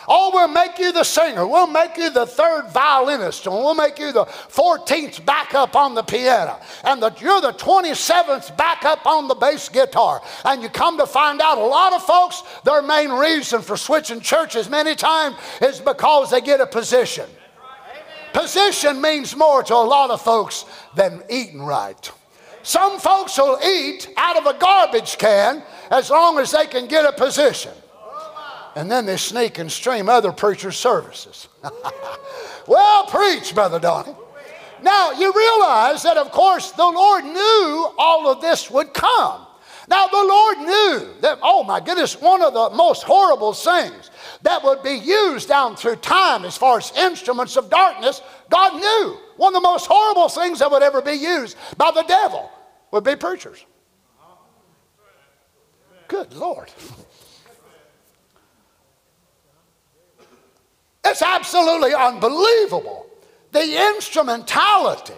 Oh, 0.10 0.32
we'll 0.34 0.47
make 0.47 0.80
you 0.80 0.93
the 0.93 1.03
singer. 1.03 1.45
We'll 1.45 1.68
make 1.68 1.97
you 1.97 2.10
the 2.10 2.26
third 2.26 2.70
violinist. 2.70 3.45
And 3.45 3.53
we'll 3.53 3.76
make 3.76 3.99
you 3.99 4.14
the 4.14 4.24
14th 4.24 5.26
backup 5.26 5.76
on 5.76 5.95
the 5.95 6.03
piano. 6.03 6.58
And 6.86 7.01
you're 7.20 7.41
the 7.41 7.51
27th 7.51 8.55
backup 8.55 9.05
on 9.05 9.28
the 9.28 9.36
bass 9.36 9.68
guitar. 9.68 10.22
And 10.45 10.64
you 10.64 10.70
come 10.70 10.97
to 10.97 11.05
find 11.05 11.41
out 11.41 11.58
a 11.58 11.66
lot 11.66 11.91
of 11.91 12.03
folks, 12.03 12.41
their 12.64 12.82
main 12.82 13.12
reason 13.12 13.62
for 13.62 13.76
switching 13.76 14.22
churches 14.22 14.70
many 14.70 14.95
times 14.95 15.36
is 15.62 15.82
because 15.82 16.32
they 16.32 16.39
get 16.39 16.62
a 16.62 16.68
position. 16.68 17.30
Position 18.32 19.01
means 19.01 19.36
more 19.36 19.62
to 19.64 19.74
a 19.74 19.76
lot 19.76 20.10
of 20.10 20.22
folks 20.22 20.64
than 20.95 21.22
eating 21.30 21.64
right. 21.64 22.12
Some 22.64 22.99
folks 22.99 23.38
will 23.38 23.60
eat 23.66 24.10
out 24.16 24.38
of 24.38 24.45
a 24.45 24.58
garbage 24.58 25.18
can 25.18 25.64
as 25.91 26.10
long 26.10 26.38
as 26.39 26.51
they 26.51 26.66
can 26.66 26.88
get 26.88 27.03
a 27.03 27.12
position 27.12 27.74
and 28.78 28.91
then 28.91 29.07
they 29.07 29.17
sneak 29.17 29.57
and 29.57 29.71
stream 29.71 30.07
other 30.07 30.32
preachers' 30.32 30.78
services. 30.78 31.47
well, 32.67 33.07
preach, 33.07 33.55
Brother 33.55 33.80
Donny. 33.80 34.13
Now, 34.84 35.13
you 35.13 35.34
realize 35.34 36.03
that, 36.03 36.15
of 36.15 36.32
course, 36.32 36.69
the 36.73 36.86
Lord 36.86 37.25
knew 37.25 37.91
all 37.97 38.32
of 38.32 38.39
this 38.39 38.69
would 38.69 38.93
come. 38.93 39.47
Now, 39.88 40.05
the 40.05 40.17
Lord 40.17 40.57
knew 40.59 41.09
that, 41.21 41.39
oh 41.41 41.63
my 41.63 41.80
goodness, 41.80 42.21
one 42.21 42.43
of 42.43 42.53
the 42.53 42.69
most 42.69 43.01
horrible 43.01 43.53
things 43.53 44.11
that 44.43 44.63
would 44.63 44.84
be 44.84 44.93
used 44.93 45.49
down 45.49 45.75
through 45.75 45.95
time 45.95 46.45
as 46.45 46.55
far 46.55 46.78
as 46.78 46.93
instruments 46.95 47.57
of 47.57 47.71
darkness, 47.71 48.21
God 48.51 48.75
knew. 48.75 49.17
One 49.38 49.55
of 49.55 49.63
the 49.63 49.67
most 49.67 49.88
horrible 49.88 50.30
things 50.30 50.59
that 50.59 50.69
would 50.69 50.84
ever 50.84 51.01
be 51.01 51.13
used 51.13 51.57
by 51.78 51.89
the 51.89 52.03
devil 52.03 52.51
would 52.91 53.03
be 53.03 53.15
preachers. 53.15 53.65
Good 56.07 56.36
Lord. 56.36 56.69
It's 61.05 61.21
absolutely 61.21 61.93
unbelievable 61.93 63.07
the 63.51 63.93
instrumentality 63.95 65.13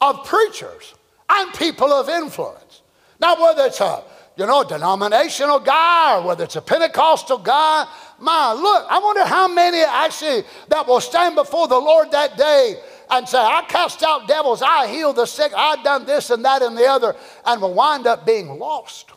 of 0.00 0.24
preachers 0.24 0.94
and 1.28 1.52
people 1.54 1.92
of 1.92 2.08
influence. 2.08 2.82
Now, 3.20 3.40
whether 3.40 3.64
it's 3.64 3.80
a 3.80 4.04
you 4.36 4.46
know, 4.46 4.64
denominational 4.64 5.60
guy 5.60 6.16
or 6.16 6.26
whether 6.26 6.44
it's 6.44 6.56
a 6.56 6.62
Pentecostal 6.62 7.38
guy, 7.38 7.86
my 8.18 8.52
look, 8.52 8.86
I 8.88 8.98
wonder 8.98 9.24
how 9.24 9.48
many 9.48 9.80
actually 9.80 10.44
that 10.68 10.86
will 10.86 11.00
stand 11.00 11.34
before 11.34 11.68
the 11.68 11.78
Lord 11.78 12.10
that 12.12 12.36
day 12.36 12.76
and 13.10 13.28
say, 13.28 13.38
I 13.38 13.62
cast 13.68 14.02
out 14.02 14.26
devils, 14.26 14.62
I 14.62 14.86
healed 14.86 15.16
the 15.16 15.26
sick, 15.26 15.52
I 15.54 15.82
done 15.82 16.06
this 16.06 16.30
and 16.30 16.44
that 16.44 16.62
and 16.62 16.76
the 16.76 16.86
other, 16.86 17.14
and 17.44 17.60
will 17.60 17.74
wind 17.74 18.06
up 18.06 18.24
being 18.24 18.58
lost. 18.58 19.10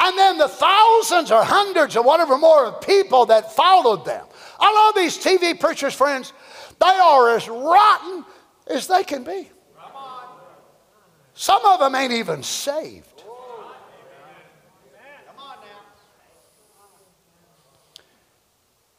And 0.00 0.16
then 0.16 0.38
the 0.38 0.48
thousands 0.48 1.30
or 1.30 1.42
hundreds 1.42 1.96
or 1.96 2.04
whatever 2.04 2.38
more 2.38 2.66
of 2.66 2.80
people 2.80 3.26
that 3.26 3.52
followed 3.52 4.04
them 4.04 4.26
I 4.58 4.72
love 4.72 4.94
these 4.94 5.16
TV 5.16 5.58
preachers, 5.58 5.94
friends. 5.94 6.32
They 6.80 6.86
are 6.86 7.36
as 7.36 7.48
rotten 7.48 8.24
as 8.66 8.86
they 8.86 9.04
can 9.04 9.24
be. 9.24 9.50
Some 11.34 11.64
of 11.64 11.78
them 11.78 11.94
ain't 11.94 12.12
even 12.12 12.42
saved. 12.42 13.18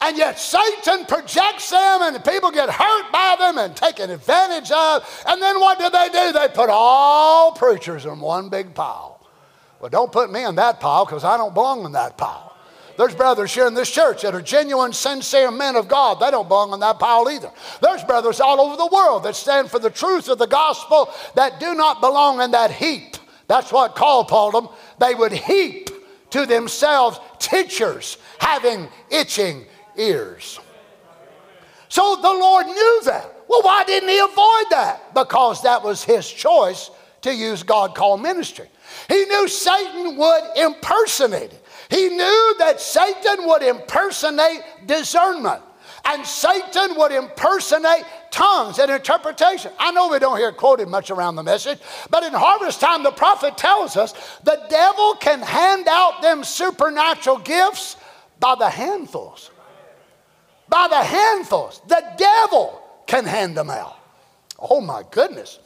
And 0.02 0.16
yet 0.16 0.38
Satan 0.38 1.04
projects 1.04 1.70
them 1.70 2.02
and 2.02 2.24
people 2.24 2.50
get 2.50 2.70
hurt 2.70 3.12
by 3.12 3.36
them 3.38 3.58
and 3.58 3.76
taken 3.76 4.08
advantage 4.10 4.70
of. 4.70 5.24
And 5.28 5.42
then 5.42 5.60
what 5.60 5.78
do 5.78 5.90
they 5.90 6.08
do? 6.08 6.32
They 6.32 6.48
put 6.48 6.70
all 6.70 7.52
preachers 7.52 8.06
in 8.06 8.18
one 8.18 8.48
big 8.48 8.74
pile. 8.74 9.28
Well, 9.78 9.90
don't 9.90 10.10
put 10.10 10.32
me 10.32 10.44
in 10.44 10.54
that 10.54 10.80
pile 10.80 11.04
because 11.04 11.22
I 11.22 11.36
don't 11.36 11.52
belong 11.52 11.84
in 11.84 11.92
that 11.92 12.16
pile. 12.16 12.49
There's 13.00 13.14
brothers 13.14 13.54
here 13.54 13.66
in 13.66 13.72
this 13.72 13.90
church 13.90 14.20
that 14.20 14.34
are 14.34 14.42
genuine, 14.42 14.92
sincere 14.92 15.50
men 15.50 15.74
of 15.74 15.88
God. 15.88 16.20
They 16.20 16.30
don't 16.30 16.48
belong 16.48 16.74
in 16.74 16.80
that 16.80 16.98
pile 16.98 17.30
either. 17.30 17.50
There's 17.80 18.04
brothers 18.04 18.42
all 18.42 18.60
over 18.60 18.76
the 18.76 18.94
world 18.94 19.22
that 19.22 19.36
stand 19.36 19.70
for 19.70 19.78
the 19.78 19.88
truth 19.88 20.28
of 20.28 20.36
the 20.36 20.46
gospel 20.46 21.08
that 21.34 21.58
do 21.58 21.74
not 21.74 22.02
belong 22.02 22.42
in 22.42 22.50
that 22.50 22.70
heap. 22.70 23.16
That's 23.46 23.72
what 23.72 23.96
Paul 23.96 24.26
called 24.26 24.52
them. 24.52 24.68
They 24.98 25.14
would 25.14 25.32
heap 25.32 25.88
to 26.28 26.44
themselves 26.44 27.18
teachers 27.38 28.18
having 28.38 28.86
itching 29.08 29.64
ears. 29.96 30.60
So 31.88 32.16
the 32.16 32.28
Lord 32.28 32.66
knew 32.66 33.00
that. 33.06 33.34
Well, 33.48 33.62
why 33.62 33.84
didn't 33.84 34.10
he 34.10 34.18
avoid 34.18 34.66
that? 34.72 35.14
Because 35.14 35.62
that 35.62 35.82
was 35.82 36.04
his 36.04 36.30
choice 36.30 36.90
to 37.22 37.34
use 37.34 37.62
God 37.62 37.94
called 37.94 38.20
ministry. 38.20 38.68
He 39.08 39.24
knew 39.24 39.48
Satan 39.48 40.18
would 40.18 40.42
impersonate 40.56 41.52
it. 41.54 41.59
He 41.90 42.08
knew 42.08 42.54
that 42.58 42.80
Satan 42.80 43.46
would 43.46 43.62
impersonate 43.62 44.62
discernment 44.86 45.62
and 46.04 46.24
Satan 46.24 46.96
would 46.96 47.12
impersonate 47.12 48.04
tongues 48.30 48.78
and 48.78 48.90
interpretation. 48.90 49.72
I 49.78 49.90
know 49.90 50.08
we 50.08 50.18
don't 50.18 50.38
hear 50.38 50.52
quoted 50.52 50.88
much 50.88 51.10
around 51.10 51.36
the 51.36 51.42
message, 51.42 51.78
but 52.08 52.22
in 52.22 52.32
harvest 52.32 52.80
time, 52.80 53.02
the 53.02 53.10
prophet 53.10 53.58
tells 53.58 53.96
us 53.96 54.14
the 54.44 54.64
devil 54.70 55.14
can 55.16 55.40
hand 55.42 55.88
out 55.88 56.22
them 56.22 56.44
supernatural 56.44 57.38
gifts 57.38 57.96
by 58.38 58.54
the 58.54 58.70
handfuls 58.70 59.50
by 60.70 60.86
the 60.88 61.02
handfuls. 61.02 61.82
The 61.88 62.02
devil 62.16 62.80
can 63.06 63.26
hand 63.26 63.56
them 63.56 63.68
out. 63.68 63.98
Oh 64.58 64.80
my 64.80 65.02
goodness. 65.10 65.58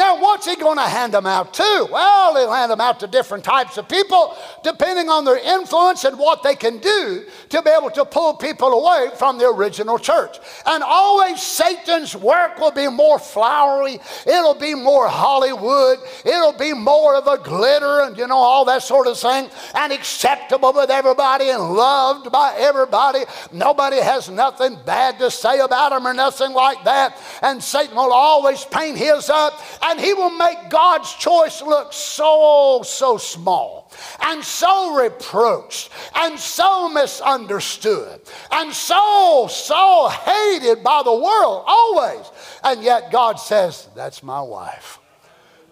Now, 0.00 0.18
what's 0.18 0.46
he 0.46 0.56
going 0.56 0.78
to 0.78 0.88
hand 0.88 1.12
them 1.12 1.26
out 1.26 1.52
to? 1.52 1.88
Well, 1.92 2.34
he'll 2.34 2.50
hand 2.50 2.70
them 2.70 2.80
out 2.80 3.00
to 3.00 3.06
different 3.06 3.44
types 3.44 3.76
of 3.76 3.86
people, 3.86 4.34
depending 4.62 5.10
on 5.10 5.26
their 5.26 5.36
influence 5.36 6.04
and 6.04 6.18
what 6.18 6.42
they 6.42 6.54
can 6.54 6.78
do 6.78 7.26
to 7.50 7.60
be 7.60 7.68
able 7.68 7.90
to 7.90 8.06
pull 8.06 8.32
people 8.32 8.68
away 8.68 9.10
from 9.18 9.36
the 9.36 9.46
original 9.46 9.98
church. 9.98 10.38
And 10.64 10.82
always 10.82 11.42
Satan's 11.42 12.16
work 12.16 12.58
will 12.58 12.70
be 12.70 12.88
more 12.88 13.18
flowery, 13.18 13.98
it'll 14.26 14.54
be 14.54 14.74
more 14.74 15.06
Hollywood, 15.06 15.98
it'll 16.24 16.54
be 16.54 16.72
more 16.72 17.16
of 17.16 17.26
a 17.26 17.36
glitter 17.36 18.00
and, 18.00 18.16
you 18.16 18.26
know, 18.26 18.38
all 18.38 18.64
that 18.64 18.82
sort 18.82 19.06
of 19.06 19.18
thing, 19.18 19.50
and 19.74 19.92
acceptable 19.92 20.72
with 20.72 20.88
everybody 20.88 21.50
and 21.50 21.74
loved 21.74 22.32
by 22.32 22.54
everybody. 22.56 23.24
Nobody 23.52 24.00
has 24.00 24.30
nothing 24.30 24.78
bad 24.86 25.18
to 25.18 25.30
say 25.30 25.60
about 25.60 25.92
him 25.92 26.06
or 26.06 26.14
nothing 26.14 26.54
like 26.54 26.84
that. 26.84 27.18
And 27.42 27.62
Satan 27.62 27.96
will 27.96 28.14
always 28.14 28.64
paint 28.64 28.96
his 28.96 29.28
up 29.28 29.60
and 29.90 29.98
he 29.98 30.14
will 30.14 30.30
make 30.30 30.70
God's 30.70 31.12
choice 31.14 31.60
look 31.62 31.92
so, 31.92 32.82
so 32.84 33.16
small 33.16 33.90
and 34.22 34.42
so 34.44 34.94
reproached 34.94 35.90
and 36.14 36.38
so 36.38 36.88
misunderstood 36.88 38.20
and 38.52 38.72
so, 38.72 39.48
so 39.50 40.08
hated 40.08 40.84
by 40.84 41.02
the 41.04 41.12
world 41.12 41.64
always. 41.66 42.30
And 42.62 42.84
yet 42.84 43.10
God 43.10 43.40
says, 43.40 43.88
That's 43.96 44.22
my 44.22 44.40
wife. 44.40 45.00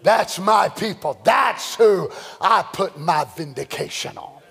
That's 0.03 0.37
my 0.37 0.67
people. 0.67 1.19
That's 1.23 1.75
who 1.75 2.11
I 2.41 2.63
put 2.73 2.99
my 2.99 3.25
vindication 3.37 4.17
on. 4.17 4.41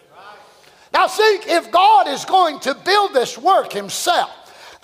Now, 0.94 1.06
think 1.06 1.46
if 1.46 1.70
God 1.70 2.08
is 2.08 2.24
going 2.24 2.60
to 2.60 2.74
build 2.74 3.12
this 3.12 3.36
work 3.36 3.72
himself, 3.72 4.30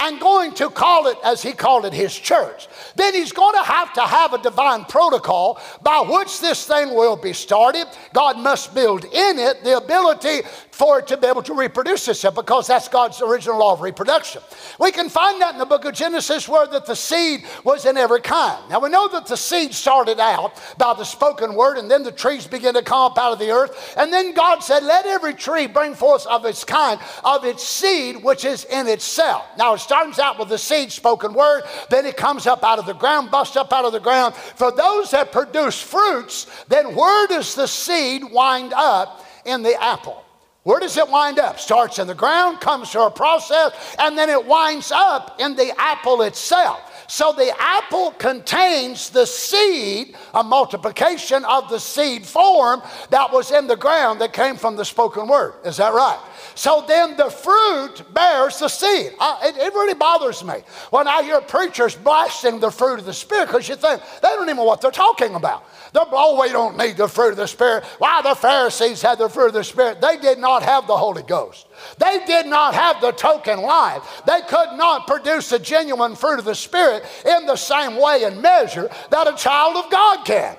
and 0.04 0.20
going 0.20 0.52
to 0.52 0.68
call 0.68 1.06
it, 1.06 1.16
as 1.24 1.42
he 1.42 1.52
called 1.52 1.86
it, 1.86 1.94
his 1.94 2.14
church, 2.14 2.68
then 2.94 3.14
he's 3.14 3.32
going 3.32 3.54
to 3.54 3.62
have 3.62 3.92
to 3.94 4.02
have 4.02 4.34
a 4.34 4.38
divine 4.42 4.84
protocol 4.84 5.58
by 5.82 6.04
which 6.06 6.40
this 6.40 6.66
thing 6.66 6.94
will 6.94 7.16
be 7.16 7.32
started. 7.32 7.86
God 8.12 8.38
must 8.38 8.74
build 8.74 9.04
in 9.06 9.38
it 9.38 9.64
the 9.64 9.78
ability 9.78 10.42
for 10.70 10.98
it 10.98 11.06
to 11.06 11.16
be 11.16 11.26
able 11.26 11.42
to 11.42 11.54
reproduce 11.54 12.08
itself 12.08 12.34
because 12.34 12.66
that's 12.66 12.88
God's 12.88 13.22
original 13.22 13.58
law 13.58 13.72
of 13.72 13.80
reproduction. 13.80 14.42
We 14.78 14.90
can 14.92 15.08
find 15.08 15.40
that 15.40 15.54
in 15.54 15.58
the 15.58 15.66
book 15.66 15.84
of 15.84 15.94
Genesis 15.94 16.48
where 16.48 16.66
that 16.66 16.84
the 16.84 16.96
seed 16.96 17.44
was 17.62 17.86
in 17.86 17.96
every 17.96 18.20
kind. 18.20 18.68
Now 18.68 18.80
we 18.80 18.88
know 18.90 19.08
that 19.08 19.26
the 19.26 19.36
seed 19.36 19.72
started 19.72 20.18
out 20.20 20.60
by 20.76 20.94
the 20.94 21.04
spoken 21.04 21.54
word 21.54 21.78
and 21.78 21.90
then 21.90 22.02
the 22.02 22.12
trees 22.12 22.46
began 22.46 22.74
to 22.74 22.82
come 22.82 23.12
up 23.12 23.18
out 23.18 23.32
of 23.32 23.38
the 23.38 23.52
earth 23.52 23.94
and 23.96 24.12
then 24.12 24.34
God 24.34 24.62
said, 24.62 24.82
let 24.82 25.06
every 25.06 25.32
tree 25.32 25.66
bring 25.66 25.94
forth 25.94 26.26
of 26.26 26.44
its 26.44 26.64
kind, 26.64 27.00
of 27.24 27.44
its 27.44 27.62
seed 27.62 28.22
which 28.22 28.44
is 28.44 28.64
in 28.64 28.88
itself. 28.88 29.46
Now 29.56 29.74
it 29.74 29.78
starts 29.94 30.18
out 30.18 30.40
with 30.40 30.48
the 30.48 30.58
seed 30.58 30.90
spoken 30.90 31.32
word, 31.32 31.62
then 31.88 32.04
it 32.04 32.16
comes 32.16 32.48
up 32.48 32.64
out 32.64 32.80
of 32.80 32.86
the 32.86 32.94
ground, 32.94 33.30
busts 33.30 33.56
up 33.56 33.72
out 33.72 33.84
of 33.84 33.92
the 33.92 34.00
ground. 34.00 34.34
For 34.34 34.72
those 34.72 35.12
that 35.12 35.30
produce 35.30 35.80
fruits, 35.80 36.64
then 36.66 36.96
where 36.96 37.28
does 37.28 37.54
the 37.54 37.68
seed 37.68 38.24
wind 38.24 38.72
up 38.74 39.24
in 39.44 39.62
the 39.62 39.80
apple? 39.80 40.24
Where 40.64 40.80
does 40.80 40.96
it 40.96 41.08
wind 41.08 41.38
up? 41.38 41.60
Starts 41.60 42.00
in 42.00 42.08
the 42.08 42.14
ground, 42.14 42.58
comes 42.58 42.90
through 42.90 43.06
a 43.06 43.10
process, 43.10 43.72
and 44.00 44.18
then 44.18 44.30
it 44.30 44.44
winds 44.44 44.90
up 44.90 45.38
in 45.38 45.54
the 45.54 45.72
apple 45.78 46.22
itself. 46.22 46.80
So 47.06 47.32
the 47.32 47.54
apple 47.56 48.12
contains 48.12 49.10
the 49.10 49.26
seed, 49.26 50.16
a 50.32 50.42
multiplication 50.42 51.44
of 51.44 51.68
the 51.68 51.78
seed 51.78 52.26
form 52.26 52.82
that 53.10 53.30
was 53.30 53.52
in 53.52 53.68
the 53.68 53.76
ground 53.76 54.22
that 54.22 54.32
came 54.32 54.56
from 54.56 54.74
the 54.74 54.84
spoken 54.84 55.28
word. 55.28 55.54
Is 55.64 55.76
that 55.76 55.92
right? 55.92 56.18
So 56.54 56.84
then 56.86 57.16
the 57.16 57.30
fruit 57.30 58.02
bears 58.12 58.58
the 58.58 58.68
seed. 58.68 59.12
Uh, 59.18 59.38
it, 59.42 59.56
it, 59.56 59.72
really 59.74 59.94
bothers 59.94 60.44
me 60.44 60.54
when 60.90 61.08
I 61.08 61.22
hear 61.22 61.40
preachers 61.40 61.94
blasting 61.94 62.60
the 62.60 62.70
fruit 62.70 62.98
of 62.98 63.04
the 63.04 63.12
Spirit 63.12 63.46
because 63.46 63.68
you 63.68 63.76
think 63.76 64.00
they 64.22 64.28
don't 64.28 64.44
even 64.44 64.56
know 64.56 64.64
what 64.64 64.80
they're 64.80 64.90
talking 64.90 65.34
about. 65.34 65.64
They're, 65.92 66.04
oh, 66.10 66.40
we 66.40 66.50
don't 66.50 66.76
need 66.76 66.96
the 66.96 67.08
fruit 67.08 67.30
of 67.30 67.36
the 67.36 67.46
Spirit. 67.46 67.84
Why 67.98 68.22
the 68.22 68.34
Pharisees 68.34 69.02
had 69.02 69.18
the 69.18 69.28
fruit 69.28 69.48
of 69.48 69.54
the 69.54 69.64
Spirit? 69.64 70.00
They 70.00 70.16
did 70.16 70.38
not 70.38 70.62
have 70.62 70.86
the 70.86 70.96
Holy 70.96 71.22
Ghost. 71.22 71.66
They 71.98 72.24
did 72.26 72.46
not 72.46 72.74
have 72.74 73.00
the 73.00 73.12
token 73.12 73.62
life. 73.62 74.22
They 74.26 74.40
could 74.42 74.76
not 74.76 75.06
produce 75.06 75.50
the 75.50 75.58
genuine 75.58 76.14
fruit 76.14 76.38
of 76.38 76.44
the 76.44 76.54
Spirit 76.54 77.04
in 77.24 77.46
the 77.46 77.56
same 77.56 78.00
way 78.00 78.24
and 78.24 78.40
measure 78.40 78.88
that 79.10 79.26
a 79.26 79.36
child 79.36 79.76
of 79.76 79.90
God 79.90 80.24
can. 80.24 80.56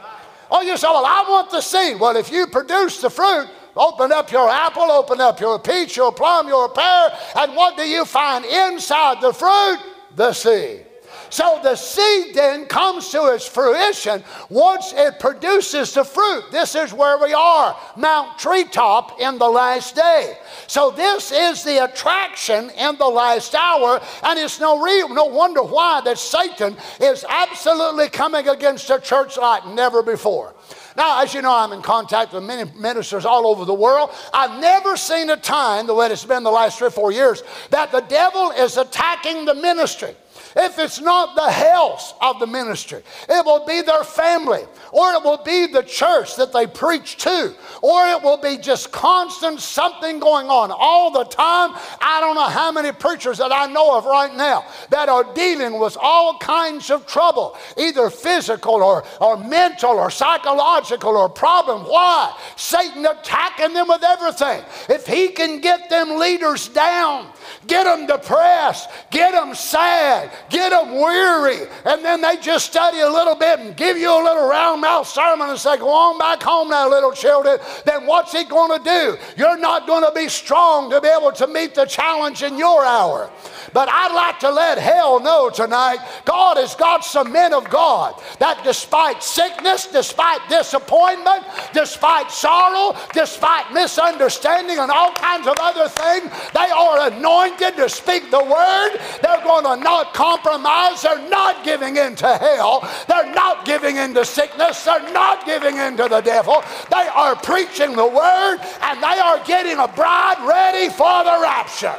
Oh, 0.49 0.61
you 0.61 0.77
say, 0.77 0.87
well, 0.87 1.05
I 1.05 1.25
want 1.27 1.51
the 1.51 1.61
seed. 1.61 1.99
Well, 1.99 2.15
if 2.15 2.31
you 2.31 2.47
produce 2.47 3.01
the 3.01 3.09
fruit, 3.09 3.47
Open 3.75 4.11
up 4.11 4.31
your 4.31 4.49
apple, 4.49 4.83
open 4.83 5.19
up 5.19 5.39
your 5.39 5.59
peach, 5.59 5.97
your 5.97 6.11
plum, 6.11 6.47
your 6.47 6.69
pear, 6.69 7.09
and 7.35 7.55
what 7.55 7.75
do 7.75 7.83
you 7.83 8.05
find 8.05 8.45
inside 8.45 9.21
the 9.21 9.33
fruit? 9.33 9.79
The 10.15 10.31
seed. 10.31 10.85
So 11.29 11.59
the 11.61 11.75
seed 11.75 12.35
then 12.35 12.65
comes 12.65 13.09
to 13.09 13.33
its 13.33 13.45
fruition 13.45 14.23
once 14.49 14.93
it 14.95 15.19
produces 15.19 15.93
the 15.93 16.05
fruit. 16.05 16.45
This 16.51 16.75
is 16.75 16.93
where 16.93 17.17
we 17.17 17.33
are, 17.33 17.77
Mount 17.97 18.39
Treetop 18.39 19.19
in 19.19 19.37
the 19.37 19.49
last 19.49 19.95
day. 19.95 20.37
So 20.67 20.91
this 20.91 21.33
is 21.33 21.63
the 21.63 21.83
attraction 21.83 22.69
in 22.71 22.95
the 22.97 23.07
last 23.07 23.53
hour, 23.53 24.01
and 24.23 24.39
it's 24.39 24.59
no 24.59 24.81
real, 24.81 25.09
no 25.09 25.25
wonder 25.25 25.63
why 25.63 25.99
that 26.05 26.17
Satan 26.17 26.77
is 27.01 27.25
absolutely 27.27 28.07
coming 28.07 28.47
against 28.47 28.89
a 28.89 28.99
church 28.99 29.35
like 29.37 29.67
never 29.67 30.01
before. 30.01 30.53
Now, 30.95 31.21
as 31.21 31.33
you 31.33 31.41
know, 31.41 31.53
I'm 31.53 31.73
in 31.73 31.81
contact 31.81 32.33
with 32.33 32.43
many 32.43 32.69
ministers 32.77 33.25
all 33.25 33.47
over 33.47 33.65
the 33.65 33.73
world. 33.73 34.11
I've 34.33 34.59
never 34.61 34.95
seen 34.95 35.29
a 35.29 35.37
time, 35.37 35.87
the 35.87 35.93
way 35.93 36.07
it's 36.07 36.23
been 36.23 36.43
the 36.43 36.51
last 36.51 36.77
three 36.77 36.87
or 36.87 36.91
four 36.91 37.11
years, 37.11 37.43
that 37.69 37.91
the 37.91 38.01
devil 38.01 38.51
is 38.51 38.77
attacking 38.77 39.45
the 39.45 39.55
ministry. 39.55 40.15
If 40.57 40.79
it's 40.79 41.01
not 41.01 41.35
the 41.35 41.51
health 41.51 42.13
of 42.21 42.39
the 42.39 42.47
ministry, 42.47 43.03
it 43.27 43.45
will 43.45 43.65
be 43.65 43.81
their 43.81 44.05
family, 44.05 44.61
or 44.93 45.11
it 45.11 45.21
will 45.21 45.43
be 45.43 45.67
the 45.67 45.83
church 45.83 46.37
that 46.37 46.53
they 46.53 46.65
preach 46.65 47.17
to, 47.17 47.53
or 47.81 48.07
it 48.07 48.21
will 48.23 48.37
be 48.37 48.57
just 48.57 48.91
constant 48.93 49.59
something 49.59 50.19
going 50.19 50.47
on 50.47 50.71
all 50.71 51.11
the 51.11 51.25
time. 51.25 51.71
I 51.99 52.21
don't 52.21 52.35
know 52.35 52.47
how 52.47 52.71
many 52.71 52.93
preachers 52.93 53.39
that 53.39 53.51
I 53.51 53.65
know 53.67 53.97
of 53.97 54.05
right 54.05 54.33
now 54.33 54.65
that 54.91 55.09
are 55.09 55.33
dealing 55.33 55.77
with 55.77 55.97
all 55.99 56.37
kinds 56.37 56.89
of 56.89 57.05
trouble, 57.05 57.57
either 57.77 58.09
physical 58.09 58.75
or, 58.75 59.03
or 59.19 59.35
mental 59.35 59.91
or 59.91 60.09
psychological 60.09 61.17
or 61.17 61.27
problem. 61.27 61.81
Why? 61.81 62.33
Satan 62.55 63.05
attacking 63.05 63.73
them 63.73 63.89
with 63.89 64.03
everything. 64.03 64.63
If 64.87 65.05
he 65.05 65.29
can 65.29 65.59
get 65.59 65.89
them 65.89 66.17
leaders 66.17 66.69
down, 66.69 67.27
get 67.67 67.83
them 67.83 68.07
depressed, 68.07 68.89
get 69.11 69.33
them 69.33 69.53
sad, 69.53 70.31
get 70.49 70.69
them 70.69 70.95
weary, 70.95 71.67
and 71.85 72.03
then 72.03 72.21
they 72.21 72.37
just 72.37 72.65
study 72.65 72.99
a 72.99 73.09
little 73.09 73.35
bit 73.35 73.59
and 73.59 73.75
give 73.75 73.97
you 73.97 74.09
a 74.09 74.23
little 74.23 74.47
round 74.47 74.81
mouth 74.81 75.07
sermon 75.07 75.49
and 75.49 75.59
say, 75.59 75.77
Go 75.77 75.89
on 75.89 76.17
back 76.17 76.41
home 76.43 76.69
now, 76.69 76.89
little 76.89 77.11
children, 77.11 77.59
then 77.85 78.05
what's 78.05 78.31
he 78.31 78.43
going 78.43 78.77
to 78.77 78.83
do? 78.83 79.17
You're 79.37 79.57
not 79.57 79.87
going 79.87 80.03
to 80.03 80.11
be 80.13 80.29
strong 80.29 80.89
to 80.91 81.01
be 81.01 81.07
able 81.07 81.31
to 81.33 81.47
meet 81.47 81.75
the 81.75 81.85
challenge 81.85 82.43
in 82.43 82.57
your 82.57 82.83
hour. 82.83 83.31
But 83.73 83.89
I'd 83.89 84.15
like 84.15 84.39
to 84.39 84.51
let 84.51 84.77
hell 84.77 85.19
know 85.19 85.49
tonight 85.49 85.99
God 86.23 86.55
has 86.57 86.75
got 86.75 87.03
some 87.03 87.31
men 87.31 87.53
of 87.53 87.69
God 87.69 88.21
that 88.39 88.63
despite 88.63 89.21
sickness, 89.21 89.87
despite 89.87 90.47
disappointment, 90.47 91.43
despite 91.73 92.31
sorrow, 92.31 92.97
despite 93.13 93.73
misunderstanding, 93.73 94.79
and 94.79 94.91
all 94.91 95.11
kinds 95.13 95.47
of 95.47 95.55
other 95.59 95.89
things, 95.89 96.31
they 96.53 96.71
are 96.71 97.11
anointed 97.11 97.75
to 97.75 97.89
speak 97.89 98.31
the 98.31 98.43
word. 98.43 98.97
They're 99.21 99.43
going 99.43 99.65
to 99.65 99.83
not 99.83 100.13
compromise. 100.35 101.01
They're 101.01 101.29
not 101.29 101.63
giving 101.63 101.97
in 101.97 102.15
to 102.15 102.37
hell. 102.37 102.87
They're 103.07 103.33
not 103.33 103.65
giving 103.65 103.97
in 103.97 104.13
to 104.15 104.25
sickness. 104.25 104.83
They're 104.83 105.11
not 105.13 105.45
giving 105.45 105.77
in 105.77 105.97
to 105.97 106.07
the 106.09 106.21
devil. 106.21 106.63
They 106.91 107.07
are 107.13 107.35
preaching 107.35 107.95
the 107.95 108.05
word 108.05 108.57
and 108.81 109.01
they 109.01 109.19
are 109.19 109.43
getting 109.45 109.79
a 109.79 109.87
bride 109.87 110.45
ready 110.45 110.89
for 110.89 111.23
the 111.23 111.39
rapture. 111.41 111.95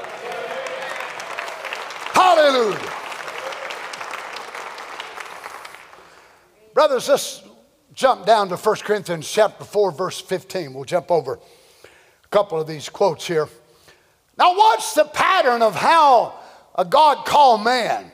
Hallelujah. 2.12 2.92
Brothers, 6.74 7.08
let's 7.08 7.42
jump 7.94 8.26
down 8.26 8.48
to 8.50 8.56
1 8.56 8.76
Corinthians 8.76 9.30
chapter 9.30 9.64
4, 9.64 9.92
verse 9.92 10.20
15. 10.20 10.74
We'll 10.74 10.84
jump 10.84 11.10
over 11.10 11.34
a 11.34 12.28
couple 12.28 12.60
of 12.60 12.66
these 12.66 12.88
quotes 12.88 13.26
here. 13.26 13.48
Now, 14.36 14.54
what's 14.54 14.92
the 14.92 15.04
pattern 15.04 15.62
of 15.62 15.74
how 15.74 16.34
a 16.74 16.84
God 16.84 17.24
called 17.24 17.64
man 17.64 18.12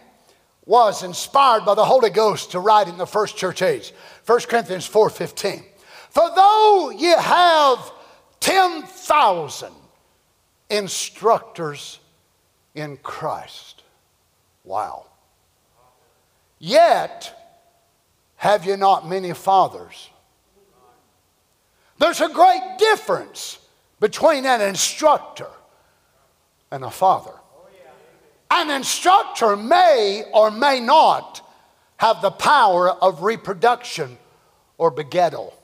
was 0.64 1.02
inspired 1.02 1.64
by 1.64 1.74
the 1.74 1.84
Holy 1.84 2.10
Ghost 2.10 2.52
to 2.52 2.60
write 2.60 2.88
in 2.88 2.98
the 2.98 3.06
first 3.06 3.36
church 3.36 3.62
age? 3.62 3.92
1 4.26 4.40
Corinthians 4.48 4.86
4:15. 4.86 5.64
For 6.10 6.30
though 6.34 6.90
ye 6.90 7.08
have 7.08 7.92
10,000 8.40 9.72
instructors 10.68 11.98
in 12.74 12.96
Christ, 12.98 13.82
Wow. 14.64 15.06
Yet 16.58 17.36
have 18.36 18.64
you 18.64 18.76
not 18.76 19.08
many 19.08 19.32
fathers? 19.32 20.10
There's 21.98 22.20
a 22.20 22.28
great 22.28 22.76
difference 22.78 23.58
between 24.00 24.46
an 24.46 24.60
instructor 24.60 25.50
and 26.70 26.84
a 26.84 26.90
father. 26.90 27.34
An 28.55 28.68
instructor 28.68 29.57
may 29.57 30.24
or 30.30 30.50
may 30.50 30.78
not 30.78 31.40
have 31.96 32.20
the 32.20 32.30
power 32.30 32.90
of 32.90 33.22
reproduction 33.22 34.18
or 34.76 34.92
begettal. 34.92 35.55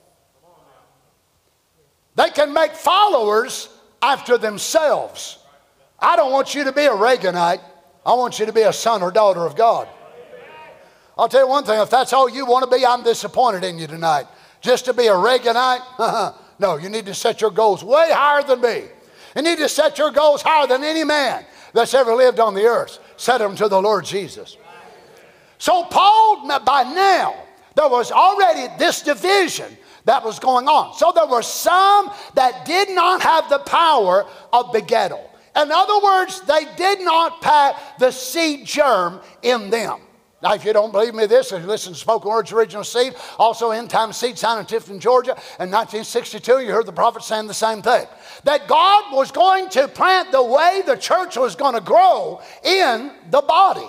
They 2.15 2.31
can 2.31 2.51
make 2.51 2.73
followers 2.73 3.69
after 4.01 4.39
themselves. 4.39 5.37
I 5.99 6.15
don't 6.15 6.31
want 6.31 6.55
you 6.55 6.63
to 6.63 6.71
be 6.71 6.85
a 6.85 6.89
Reaganite. 6.89 7.61
I 8.03 8.13
want 8.13 8.39
you 8.39 8.47
to 8.47 8.53
be 8.53 8.63
a 8.63 8.73
son 8.73 9.03
or 9.03 9.11
daughter 9.11 9.45
of 9.45 9.55
God. 9.55 9.87
I'll 11.15 11.29
tell 11.29 11.41
you 11.41 11.47
one 11.47 11.65
thing 11.65 11.79
if 11.79 11.91
that's 11.91 12.11
all 12.11 12.27
you 12.27 12.47
want 12.47 12.69
to 12.69 12.75
be, 12.75 12.83
I'm 12.83 13.03
disappointed 13.03 13.63
in 13.63 13.77
you 13.77 13.85
tonight. 13.85 14.25
Just 14.61 14.85
to 14.85 14.95
be 14.95 15.05
a 15.05 15.13
Reaganite? 15.13 16.33
no, 16.59 16.77
you 16.77 16.89
need 16.89 17.05
to 17.05 17.13
set 17.13 17.39
your 17.39 17.51
goals 17.51 17.83
way 17.83 18.09
higher 18.11 18.41
than 18.41 18.61
me. 18.61 18.85
You 19.35 19.43
need 19.43 19.59
to 19.59 19.69
set 19.69 19.99
your 19.99 20.09
goals 20.09 20.41
higher 20.41 20.65
than 20.65 20.83
any 20.83 21.03
man 21.03 21.45
that's 21.73 21.93
ever 21.93 22.13
lived 22.15 22.39
on 22.39 22.53
the 22.53 22.65
earth. 22.65 22.99
Set 23.17 23.39
them 23.39 23.55
to 23.55 23.67
the 23.67 23.81
Lord 23.81 24.05
Jesus. 24.05 24.57
So, 25.57 25.83
Paul, 25.83 26.47
by 26.65 26.83
now, 26.83 27.35
there 27.75 27.89
was 27.89 28.11
already 28.11 28.73
this 28.77 29.01
division 29.01 29.77
that 30.05 30.23
was 30.23 30.39
going 30.39 30.67
on. 30.67 30.95
So, 30.97 31.11
there 31.13 31.27
were 31.27 31.41
some 31.41 32.11
that 32.35 32.65
did 32.65 32.89
not 32.89 33.21
have 33.21 33.49
the 33.49 33.59
power 33.59 34.25
of 34.53 34.67
begettal. 34.67 35.23
In 35.55 35.71
other 35.71 35.99
words, 35.99 36.41
they 36.41 36.65
did 36.77 37.01
not 37.01 37.41
pack 37.41 37.99
the 37.99 38.11
seed 38.11 38.65
germ 38.65 39.19
in 39.41 39.69
them. 39.69 39.99
Now, 40.41 40.53
if 40.53 40.63
you 40.63 40.71
don't 40.71 40.91
believe 40.91 41.13
me 41.13 41.25
this, 41.25 41.51
you 41.51 41.57
listen 41.57 41.93
to 41.93 41.99
Spoken 41.99 42.29
Words 42.29 42.53
Original 42.53 42.83
Seed, 42.83 43.13
also 43.37 43.71
End 43.71 43.89
Time 43.89 44.13
Seed 44.13 44.37
Sign 44.37 44.59
in 44.59 44.65
Tifton, 44.65 44.99
Georgia, 44.99 45.31
in 45.59 45.69
1962, 45.69 46.61
you 46.61 46.71
heard 46.71 46.85
the 46.85 46.93
prophet 46.93 47.23
saying 47.23 47.47
the 47.47 47.53
same 47.53 47.81
thing. 47.81 48.05
That 48.45 48.67
God 48.67 49.13
was 49.13 49.31
going 49.31 49.69
to 49.69 49.87
plant 49.89 50.31
the 50.31 50.43
way 50.43 50.81
the 50.85 50.95
church 50.95 51.35
was 51.35 51.55
going 51.55 51.75
to 51.75 51.81
grow 51.81 52.41
in 52.63 53.11
the 53.31 53.41
body. 53.41 53.87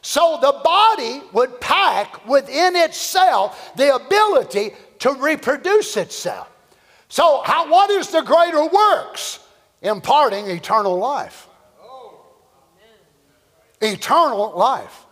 So 0.00 0.38
the 0.40 0.58
body 0.64 1.22
would 1.32 1.60
pack 1.60 2.26
within 2.26 2.74
itself 2.74 3.72
the 3.76 3.94
ability 3.94 4.72
to 5.00 5.12
reproduce 5.12 5.96
itself. 5.96 6.48
So, 7.08 7.42
how, 7.44 7.70
what 7.70 7.90
is 7.90 8.08
the 8.08 8.22
greater 8.22 8.66
works? 8.66 9.40
imparting 9.82 10.46
eternal 10.48 10.96
life. 10.96 11.48
Eternal 13.80 14.52
life. 14.56 15.06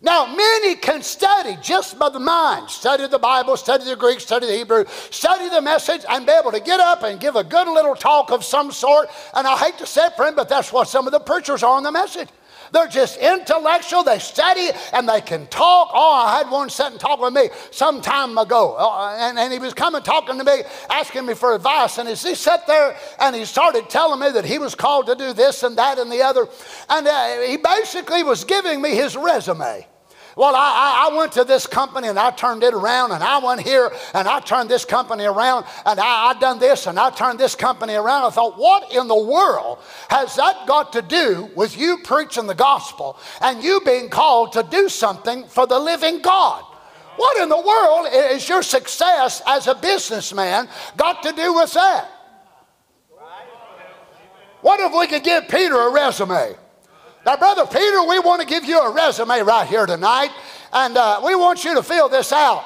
Now, 0.00 0.26
many 0.26 0.76
can 0.76 1.02
study 1.02 1.58
just 1.60 1.98
by 1.98 2.08
the 2.08 2.20
mind, 2.20 2.70
study 2.70 3.08
the 3.08 3.18
Bible, 3.18 3.56
study 3.56 3.84
the 3.84 3.96
Greek, 3.96 4.20
study 4.20 4.46
the 4.46 4.56
Hebrew, 4.56 4.84
study 5.10 5.48
the 5.48 5.60
message, 5.60 6.04
and 6.08 6.24
be 6.24 6.30
able 6.30 6.52
to 6.52 6.60
get 6.60 6.78
up 6.78 7.02
and 7.02 7.18
give 7.18 7.34
a 7.34 7.42
good 7.42 7.66
little 7.66 7.96
talk 7.96 8.30
of 8.30 8.44
some 8.44 8.70
sort. 8.70 9.08
And 9.34 9.44
I 9.44 9.56
hate 9.56 9.76
to 9.78 9.86
say 9.86 10.06
it, 10.06 10.14
friend, 10.14 10.36
but 10.36 10.48
that's 10.48 10.72
what 10.72 10.86
some 10.86 11.06
of 11.06 11.12
the 11.12 11.18
preachers 11.18 11.64
are 11.64 11.76
on 11.76 11.82
the 11.82 11.90
message. 11.90 12.28
They're 12.72 12.88
just 12.88 13.18
intellectual. 13.18 14.04
They 14.04 14.18
study 14.18 14.70
and 14.92 15.08
they 15.08 15.20
can 15.20 15.46
talk. 15.48 15.90
Oh, 15.92 16.12
I 16.12 16.38
had 16.38 16.50
one 16.50 16.70
sitting 16.70 16.98
talking 16.98 17.08
talk 17.08 17.20
with 17.20 17.32
me 17.32 17.50
some 17.70 18.00
time 18.00 18.36
ago. 18.38 18.76
Oh, 18.78 19.16
and, 19.18 19.38
and 19.38 19.52
he 19.52 19.58
was 19.58 19.74
coming 19.74 20.02
talking 20.02 20.38
to 20.38 20.44
me, 20.44 20.62
asking 20.90 21.26
me 21.26 21.34
for 21.34 21.54
advice. 21.54 21.98
And 21.98 22.08
as 22.08 22.22
he 22.22 22.34
sat 22.34 22.66
there 22.66 22.96
and 23.18 23.34
he 23.34 23.44
started 23.44 23.88
telling 23.88 24.20
me 24.20 24.30
that 24.30 24.44
he 24.44 24.58
was 24.58 24.74
called 24.74 25.06
to 25.06 25.14
do 25.14 25.32
this 25.32 25.62
and 25.62 25.76
that 25.78 25.98
and 25.98 26.10
the 26.10 26.22
other, 26.22 26.46
and 26.88 27.06
uh, 27.06 27.40
he 27.42 27.56
basically 27.56 28.22
was 28.22 28.44
giving 28.44 28.80
me 28.80 28.90
his 28.90 29.16
resume. 29.16 29.86
Well, 30.38 30.54
I, 30.54 31.08
I, 31.10 31.16
went 31.16 31.32
to 31.32 31.42
this 31.42 31.66
company 31.66 32.06
and 32.06 32.16
I 32.16 32.30
turned 32.30 32.62
it 32.62 32.72
around, 32.72 33.10
and 33.10 33.24
I 33.24 33.38
went 33.38 33.60
here 33.60 33.90
and 34.14 34.28
I 34.28 34.38
turned 34.38 34.70
this 34.70 34.84
company 34.84 35.24
around, 35.24 35.66
and 35.84 35.98
I, 35.98 36.28
I 36.28 36.38
done 36.38 36.60
this 36.60 36.86
and 36.86 36.96
I 36.96 37.10
turned 37.10 37.40
this 37.40 37.56
company 37.56 37.94
around. 37.94 38.22
I 38.22 38.30
thought, 38.30 38.56
what 38.56 38.94
in 38.94 39.08
the 39.08 39.20
world 39.20 39.80
has 40.08 40.36
that 40.36 40.68
got 40.68 40.92
to 40.92 41.02
do 41.02 41.50
with 41.56 41.76
you 41.76 41.98
preaching 42.04 42.46
the 42.46 42.54
gospel 42.54 43.18
and 43.40 43.64
you 43.64 43.80
being 43.84 44.08
called 44.10 44.52
to 44.52 44.62
do 44.62 44.88
something 44.88 45.42
for 45.48 45.66
the 45.66 45.76
living 45.76 46.22
God? 46.22 46.62
What 47.16 47.42
in 47.42 47.48
the 47.48 47.60
world 47.60 48.06
is 48.12 48.48
your 48.48 48.62
success 48.62 49.42
as 49.44 49.66
a 49.66 49.74
businessman 49.74 50.68
got 50.96 51.20
to 51.24 51.32
do 51.32 51.54
with 51.54 51.72
that? 51.72 52.08
What 54.60 54.78
if 54.78 54.96
we 54.96 55.08
could 55.08 55.24
give 55.24 55.48
Peter 55.48 55.74
a 55.74 55.90
resume? 55.90 56.54
Now, 57.26 57.36
Brother 57.36 57.66
Peter, 57.66 58.02
we 58.04 58.18
want 58.20 58.40
to 58.40 58.46
give 58.46 58.64
you 58.64 58.78
a 58.78 58.92
resume 58.92 59.40
right 59.40 59.66
here 59.66 59.86
tonight, 59.86 60.30
and 60.72 60.96
uh, 60.96 61.20
we 61.24 61.34
want 61.34 61.64
you 61.64 61.74
to 61.74 61.82
fill 61.82 62.08
this 62.08 62.32
out. 62.32 62.64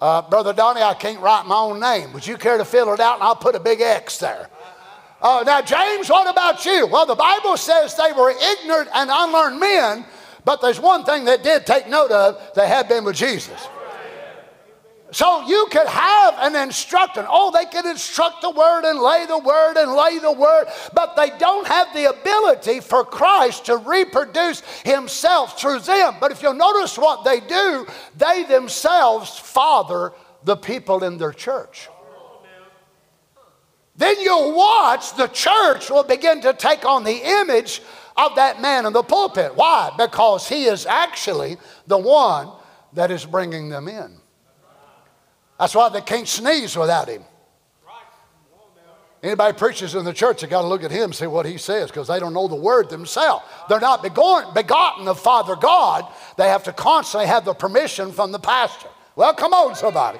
Uh, 0.00 0.20
Brother 0.22 0.52
Donny, 0.52 0.82
I 0.82 0.94
can't 0.94 1.20
write 1.20 1.46
my 1.46 1.56
own 1.56 1.78
name. 1.78 2.12
Would 2.12 2.26
you 2.26 2.36
care 2.36 2.58
to 2.58 2.64
fill 2.64 2.92
it 2.92 3.00
out? 3.00 3.14
And 3.14 3.22
I'll 3.22 3.36
put 3.36 3.54
a 3.54 3.60
big 3.60 3.80
X 3.80 4.18
there. 4.18 4.50
Uh, 5.20 5.44
now, 5.46 5.62
James, 5.62 6.10
what 6.10 6.28
about 6.28 6.64
you? 6.66 6.88
Well, 6.88 7.06
the 7.06 7.14
Bible 7.14 7.56
says 7.56 7.96
they 7.96 8.12
were 8.12 8.30
ignorant 8.30 8.88
and 8.92 9.08
unlearned 9.12 9.60
men, 9.60 10.04
but 10.44 10.60
there's 10.60 10.80
one 10.80 11.04
thing 11.04 11.24
they 11.24 11.38
did 11.38 11.64
take 11.64 11.88
note 11.88 12.10
of 12.10 12.54
they 12.56 12.66
had 12.66 12.88
been 12.88 13.04
with 13.04 13.14
Jesus. 13.14 13.68
So 15.12 15.46
you 15.46 15.68
could 15.70 15.86
have 15.86 16.34
an 16.38 16.56
instructor. 16.56 17.26
Oh, 17.28 17.50
they 17.50 17.66
could 17.66 17.84
instruct 17.84 18.40
the 18.40 18.50
word 18.50 18.84
and 18.84 18.98
lay 18.98 19.26
the 19.26 19.38
word 19.38 19.76
and 19.76 19.92
lay 19.92 20.18
the 20.18 20.32
word, 20.32 20.68
but 20.94 21.16
they 21.16 21.28
don't 21.38 21.66
have 21.66 21.92
the 21.92 22.08
ability 22.08 22.80
for 22.80 23.04
Christ 23.04 23.66
to 23.66 23.76
reproduce 23.76 24.62
himself 24.84 25.60
through 25.60 25.80
them. 25.80 26.14
But 26.18 26.32
if 26.32 26.42
you'll 26.42 26.54
notice 26.54 26.96
what 26.96 27.24
they 27.24 27.40
do, 27.40 27.86
they 28.16 28.44
themselves 28.44 29.38
father 29.38 30.12
the 30.44 30.56
people 30.56 31.04
in 31.04 31.18
their 31.18 31.32
church. 31.32 31.90
Then 33.94 34.18
you'll 34.18 34.56
watch 34.56 35.14
the 35.14 35.26
church 35.26 35.90
will 35.90 36.04
begin 36.04 36.40
to 36.40 36.54
take 36.54 36.86
on 36.86 37.04
the 37.04 37.20
image 37.42 37.82
of 38.16 38.36
that 38.36 38.62
man 38.62 38.86
in 38.86 38.94
the 38.94 39.02
pulpit. 39.02 39.54
Why? 39.56 39.92
Because 39.98 40.48
he 40.48 40.64
is 40.64 40.86
actually 40.86 41.58
the 41.86 41.98
one 41.98 42.50
that 42.94 43.10
is 43.10 43.26
bringing 43.26 43.68
them 43.68 43.88
in. 43.88 44.21
That's 45.62 45.76
why 45.76 45.90
they 45.90 46.00
can't 46.00 46.26
sneeze 46.26 46.76
without 46.76 47.08
him. 47.08 47.22
Anybody 49.22 49.56
preaches 49.56 49.94
in 49.94 50.04
the 50.04 50.12
church, 50.12 50.40
they 50.40 50.48
got 50.48 50.62
to 50.62 50.66
look 50.66 50.82
at 50.82 50.90
him 50.90 51.04
and 51.04 51.14
see 51.14 51.28
what 51.28 51.46
he 51.46 51.56
says 51.56 51.88
because 51.88 52.08
they 52.08 52.18
don't 52.18 52.34
know 52.34 52.48
the 52.48 52.56
word 52.56 52.90
themselves. 52.90 53.44
They're 53.68 53.78
not 53.78 54.02
begotten 54.02 55.06
of 55.06 55.20
Father 55.20 55.54
God. 55.54 56.12
They 56.36 56.48
have 56.48 56.64
to 56.64 56.72
constantly 56.72 57.28
have 57.28 57.44
the 57.44 57.54
permission 57.54 58.10
from 58.10 58.32
the 58.32 58.40
pastor. 58.40 58.88
Well, 59.14 59.32
come 59.34 59.52
on, 59.52 59.76
somebody. 59.76 60.18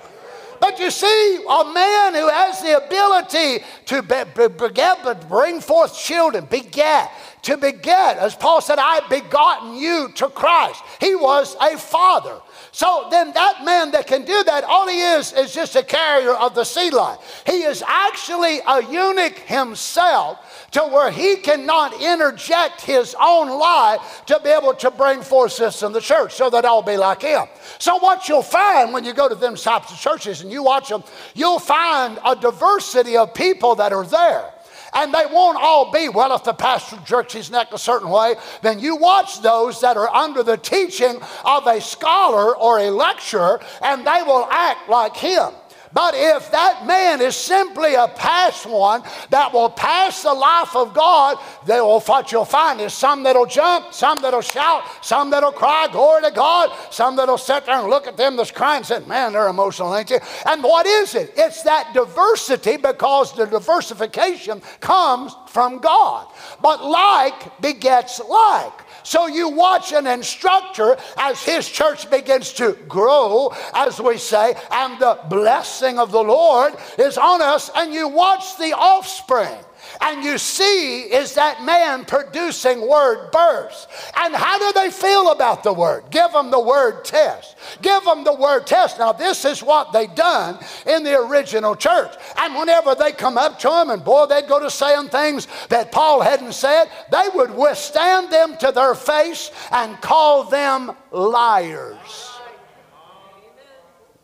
But 0.60 0.78
you 0.78 0.92
see, 0.92 1.44
a 1.50 1.64
man 1.74 2.14
who 2.14 2.28
has 2.28 2.62
the 2.62 2.76
ability 2.76 3.64
to 3.86 4.02
beget, 4.02 5.28
bring 5.28 5.60
forth 5.60 5.98
children, 5.98 6.46
beget, 6.48 7.10
to 7.42 7.56
beget. 7.56 8.18
As 8.18 8.34
Paul 8.34 8.60
said, 8.60 8.78
I 8.78 8.96
have 8.96 9.10
begotten 9.10 9.76
you 9.76 10.10
to 10.14 10.28
Christ. 10.28 10.82
He 11.00 11.14
was 11.14 11.56
a 11.60 11.76
father. 11.76 12.40
So 12.70 13.08
then 13.10 13.32
that 13.32 13.64
man 13.64 13.90
that 13.90 14.06
can 14.06 14.24
do 14.24 14.44
that, 14.44 14.64
all 14.64 14.88
he 14.88 15.00
is 15.00 15.32
is 15.32 15.52
just 15.52 15.76
a 15.76 15.82
carrier 15.82 16.32
of 16.32 16.54
the 16.54 16.64
seed 16.64 16.92
line. 16.92 17.18
He 17.44 17.62
is 17.62 17.82
actually 17.86 18.60
a 18.66 18.82
eunuch 18.84 19.38
himself 19.40 20.68
to 20.70 20.80
where 20.82 21.10
he 21.10 21.36
cannot 21.36 22.00
interject 22.00 22.80
his 22.80 23.14
own 23.20 23.48
life 23.58 24.22
to 24.26 24.40
be 24.42 24.50
able 24.50 24.74
to 24.74 24.90
bring 24.90 25.20
forth 25.20 25.56
this 25.56 25.82
in 25.82 25.92
the 25.92 26.00
church 26.00 26.34
so 26.34 26.48
that 26.48 26.64
I'll 26.64 26.80
be 26.80 26.96
like 26.96 27.22
him. 27.22 27.46
So 27.78 27.98
what 27.98 28.28
you'll 28.28 28.42
find 28.42 28.92
when 28.92 29.04
you 29.04 29.12
go 29.12 29.28
to 29.28 29.34
them 29.34 29.56
types 29.56 29.92
of 29.92 29.98
churches 29.98 30.42
and 30.42 30.50
you 30.50 30.62
watch 30.62 30.88
them, 30.88 31.02
you'll 31.34 31.58
find 31.58 32.18
a 32.24 32.36
diversity 32.36 33.16
of 33.16 33.34
people 33.34 33.74
that 33.76 33.92
are 33.92 34.06
there. 34.06 34.51
And 34.94 35.12
they 35.12 35.24
won't 35.30 35.58
all 35.60 35.90
be, 35.90 36.08
well, 36.08 36.34
if 36.34 36.44
the 36.44 36.52
pastor 36.52 36.98
jerks 37.04 37.32
his 37.32 37.50
neck 37.50 37.68
a 37.72 37.78
certain 37.78 38.10
way, 38.10 38.34
then 38.60 38.78
you 38.78 38.96
watch 38.96 39.40
those 39.40 39.80
that 39.80 39.96
are 39.96 40.08
under 40.14 40.42
the 40.42 40.58
teaching 40.58 41.20
of 41.44 41.66
a 41.66 41.80
scholar 41.80 42.56
or 42.56 42.78
a 42.78 42.90
lecturer, 42.90 43.60
and 43.80 44.06
they 44.06 44.22
will 44.22 44.46
act 44.50 44.88
like 44.88 45.16
him. 45.16 45.52
But 45.94 46.14
if 46.16 46.50
that 46.52 46.86
man 46.86 47.20
is 47.20 47.36
simply 47.36 47.94
a 47.94 48.08
past 48.08 48.66
one 48.66 49.02
that 49.30 49.52
will 49.52 49.68
pass 49.68 50.22
the 50.22 50.32
life 50.32 50.74
of 50.74 50.94
God, 50.94 51.38
they 51.66 51.80
will, 51.80 52.00
what 52.00 52.32
you'll 52.32 52.44
find 52.44 52.80
is 52.80 52.94
some 52.94 53.22
that'll 53.22 53.46
jump, 53.46 53.92
some 53.92 54.20
that'll 54.22 54.40
shout, 54.40 54.84
some 55.04 55.30
that'll 55.30 55.52
cry, 55.52 55.88
glory 55.90 56.22
to 56.22 56.30
God, 56.30 56.70
some 56.90 57.16
that'll 57.16 57.38
sit 57.38 57.66
there 57.66 57.76
and 57.76 57.88
look 57.90 58.06
at 58.06 58.16
them 58.16 58.36
that's 58.36 58.50
crying 58.50 58.78
and 58.78 58.86
say, 58.86 59.00
man, 59.06 59.32
they're 59.32 59.48
emotional, 59.48 59.94
ain't 59.94 60.10
you? 60.10 60.18
And 60.46 60.62
what 60.62 60.86
is 60.86 61.14
it? 61.14 61.32
It's 61.36 61.62
that 61.62 61.92
diversity 61.92 62.76
because 62.76 63.34
the 63.34 63.46
diversification 63.46 64.62
comes 64.80 65.34
from 65.48 65.78
God. 65.78 66.28
But 66.62 66.84
like 66.84 67.60
begets 67.60 68.20
like. 68.20 68.72
So 69.02 69.26
you 69.26 69.48
watch 69.48 69.92
an 69.92 70.06
instructor 70.06 70.96
as 71.16 71.42
his 71.42 71.68
church 71.68 72.10
begins 72.10 72.52
to 72.54 72.72
grow, 72.88 73.52
as 73.74 74.00
we 74.00 74.18
say, 74.18 74.54
and 74.70 74.98
the 74.98 75.18
blessing 75.28 75.98
of 75.98 76.12
the 76.12 76.22
Lord 76.22 76.74
is 76.98 77.18
on 77.18 77.42
us, 77.42 77.70
and 77.74 77.92
you 77.92 78.08
watch 78.08 78.56
the 78.58 78.72
offspring 78.72 79.58
and 80.02 80.24
you 80.24 80.36
see 80.36 81.02
is 81.02 81.34
that 81.34 81.62
man 81.64 82.04
producing 82.04 82.86
word 82.86 83.30
bursts. 83.30 83.86
And 84.16 84.34
how 84.34 84.58
do 84.58 84.72
they 84.78 84.90
feel 84.90 85.30
about 85.30 85.62
the 85.62 85.72
word? 85.72 86.04
Give 86.10 86.30
them 86.32 86.50
the 86.50 86.60
word 86.60 87.04
test. 87.04 87.56
Give 87.80 88.02
them 88.04 88.24
the 88.24 88.34
word 88.34 88.66
test. 88.66 88.98
Now, 88.98 89.12
this 89.12 89.44
is 89.44 89.62
what 89.62 89.92
they 89.92 90.08
done 90.08 90.58
in 90.86 91.04
the 91.04 91.18
original 91.18 91.76
church. 91.76 92.12
And 92.36 92.56
whenever 92.56 92.96
they 92.96 93.12
come 93.12 93.38
up 93.38 93.60
to 93.60 93.80
him, 93.80 93.90
and 93.90 94.04
boy, 94.04 94.26
they'd 94.26 94.48
go 94.48 94.58
to 94.58 94.70
saying 94.70 95.08
things 95.08 95.46
that 95.68 95.92
Paul 95.92 96.20
hadn't 96.20 96.52
said, 96.52 96.86
they 97.12 97.28
would 97.34 97.54
withstand 97.54 98.32
them 98.32 98.56
to 98.58 98.72
their 98.72 98.96
face 98.96 99.52
and 99.70 100.00
call 100.00 100.44
them 100.44 100.92
liars. 101.12 102.30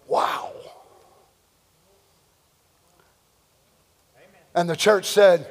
Wow. 0.09 0.53
And 4.55 4.69
the 4.69 4.75
church 4.75 5.07
said, 5.07 5.49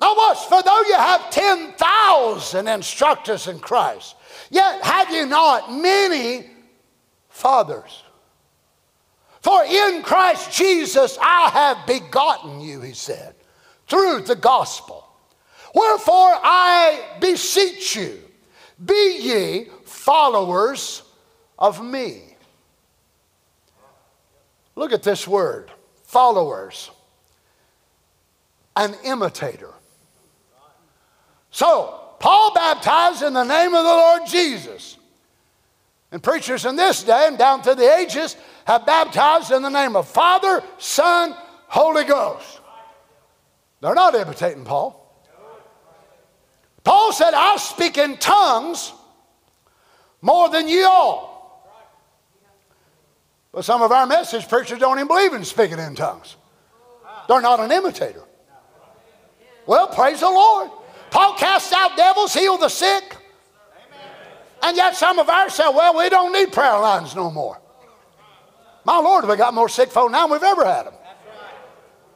now, 0.00 0.14
watch, 0.14 0.46
for 0.46 0.62
though 0.62 0.82
you 0.82 0.94
have 0.94 1.30
10,000 1.30 2.68
instructors 2.68 3.48
in 3.48 3.58
Christ, 3.58 4.14
yet 4.48 4.82
have 4.82 5.10
you 5.10 5.26
not 5.26 5.72
many 5.72 6.48
fathers. 7.28 8.04
For 9.40 9.64
in 9.64 10.02
Christ 10.02 10.52
Jesus 10.52 11.18
I 11.20 11.50
have 11.50 11.86
begotten 11.86 12.60
you, 12.60 12.80
he 12.80 12.92
said, 12.92 13.34
through 13.88 14.22
the 14.22 14.36
gospel. 14.36 15.04
Wherefore 15.74 16.34
I 16.42 17.16
beseech 17.20 17.96
you, 17.96 18.20
be 18.84 19.18
ye 19.20 19.68
followers 19.84 21.02
of 21.58 21.84
me. 21.84 22.22
Look 24.76 24.92
at 24.92 25.02
this 25.02 25.26
word 25.26 25.72
followers, 26.04 26.90
an 28.76 28.94
imitator. 29.04 29.67
So, 31.58 31.98
Paul 32.20 32.54
baptized 32.54 33.24
in 33.24 33.32
the 33.32 33.42
name 33.42 33.74
of 33.74 33.82
the 33.82 33.90
Lord 33.90 34.22
Jesus. 34.28 34.96
And 36.12 36.22
preachers 36.22 36.64
in 36.64 36.76
this 36.76 37.02
day 37.02 37.24
and 37.26 37.36
down 37.36 37.62
through 37.62 37.74
the 37.74 37.96
ages 37.96 38.36
have 38.64 38.86
baptized 38.86 39.50
in 39.50 39.62
the 39.62 39.68
name 39.68 39.96
of 39.96 40.06
Father, 40.06 40.62
Son, 40.78 41.34
Holy 41.66 42.04
Ghost. 42.04 42.60
They're 43.80 43.96
not 43.96 44.14
imitating 44.14 44.64
Paul. 44.64 45.04
Paul 46.84 47.12
said, 47.12 47.34
I 47.34 47.56
speak 47.56 47.98
in 47.98 48.18
tongues 48.18 48.92
more 50.22 50.48
than 50.50 50.68
you 50.68 50.86
all. 50.86 51.74
But 53.50 53.64
some 53.64 53.82
of 53.82 53.90
our 53.90 54.06
message 54.06 54.48
preachers 54.48 54.78
don't 54.78 54.96
even 54.96 55.08
believe 55.08 55.32
in 55.32 55.44
speaking 55.44 55.80
in 55.80 55.96
tongues. 55.96 56.36
They're 57.26 57.40
not 57.40 57.58
an 57.58 57.72
imitator. 57.72 58.22
Well, 59.66 59.88
praise 59.88 60.20
the 60.20 60.30
Lord. 60.30 60.70
Paul 61.10 61.34
cast 61.34 61.72
out 61.72 61.96
devils, 61.96 62.34
healed 62.34 62.60
the 62.60 62.68
sick. 62.68 63.16
And 64.62 64.76
yet 64.76 64.96
some 64.96 65.18
of 65.18 65.28
ours 65.28 65.54
say, 65.54 65.68
well, 65.68 65.96
we 65.96 66.08
don't 66.08 66.32
need 66.32 66.52
prayer 66.52 66.78
lines 66.78 67.14
no 67.14 67.30
more. 67.30 67.60
My 68.84 68.98
Lord, 68.98 69.26
we 69.28 69.36
got 69.36 69.54
more 69.54 69.68
sick 69.68 69.90
folk 69.90 70.10
now 70.10 70.26
than 70.26 70.32
we've 70.32 70.42
ever 70.42 70.64
had 70.64 70.86
them. 70.86 70.94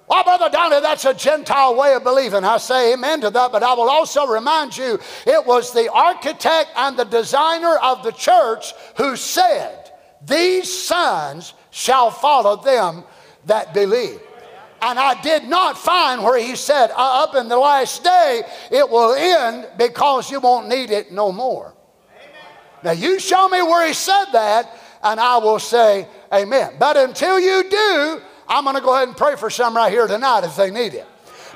Well, 0.08 0.24
Brother 0.24 0.50
Donny, 0.50 0.80
that's 0.80 1.04
a 1.04 1.14
Gentile 1.14 1.74
way 1.74 1.94
of 1.94 2.04
believing. 2.04 2.44
I 2.44 2.58
say 2.58 2.92
amen 2.92 3.22
to 3.22 3.30
that, 3.30 3.52
but 3.52 3.62
I 3.62 3.72
will 3.72 3.88
also 3.88 4.26
remind 4.26 4.76
you 4.76 4.98
it 5.26 5.46
was 5.46 5.72
the 5.72 5.90
architect 5.90 6.70
and 6.76 6.98
the 6.98 7.04
designer 7.04 7.76
of 7.76 8.02
the 8.02 8.10
church 8.10 8.74
who 8.96 9.16
said, 9.16 9.90
These 10.26 10.70
signs 10.70 11.54
shall 11.70 12.10
follow 12.10 12.56
them 12.56 13.04
that 13.46 13.72
believe. 13.72 14.20
And 14.82 14.98
I 14.98 15.20
did 15.22 15.44
not 15.44 15.78
find 15.78 16.24
where 16.24 16.38
he 16.38 16.56
said, 16.56 16.90
uh, 16.90 17.24
up 17.24 17.36
in 17.36 17.48
the 17.48 17.56
last 17.56 18.02
day, 18.02 18.42
it 18.70 18.90
will 18.90 19.14
end 19.14 19.68
because 19.78 20.28
you 20.28 20.40
won't 20.40 20.68
need 20.68 20.90
it 20.90 21.12
no 21.12 21.30
more. 21.30 21.72
Amen. 22.10 22.30
Now, 22.82 22.90
you 22.90 23.20
show 23.20 23.48
me 23.48 23.62
where 23.62 23.86
he 23.86 23.94
said 23.94 24.24
that, 24.32 24.76
and 25.04 25.20
I 25.20 25.38
will 25.38 25.60
say, 25.60 26.08
Amen. 26.32 26.74
But 26.80 26.96
until 26.96 27.38
you 27.38 27.70
do, 27.70 28.20
I'm 28.48 28.64
going 28.64 28.74
to 28.74 28.82
go 28.82 28.94
ahead 28.94 29.06
and 29.06 29.16
pray 29.16 29.36
for 29.36 29.50
some 29.50 29.76
right 29.76 29.92
here 29.92 30.08
tonight 30.08 30.42
if 30.42 30.56
they 30.56 30.70
need 30.70 30.94
it. 30.94 31.06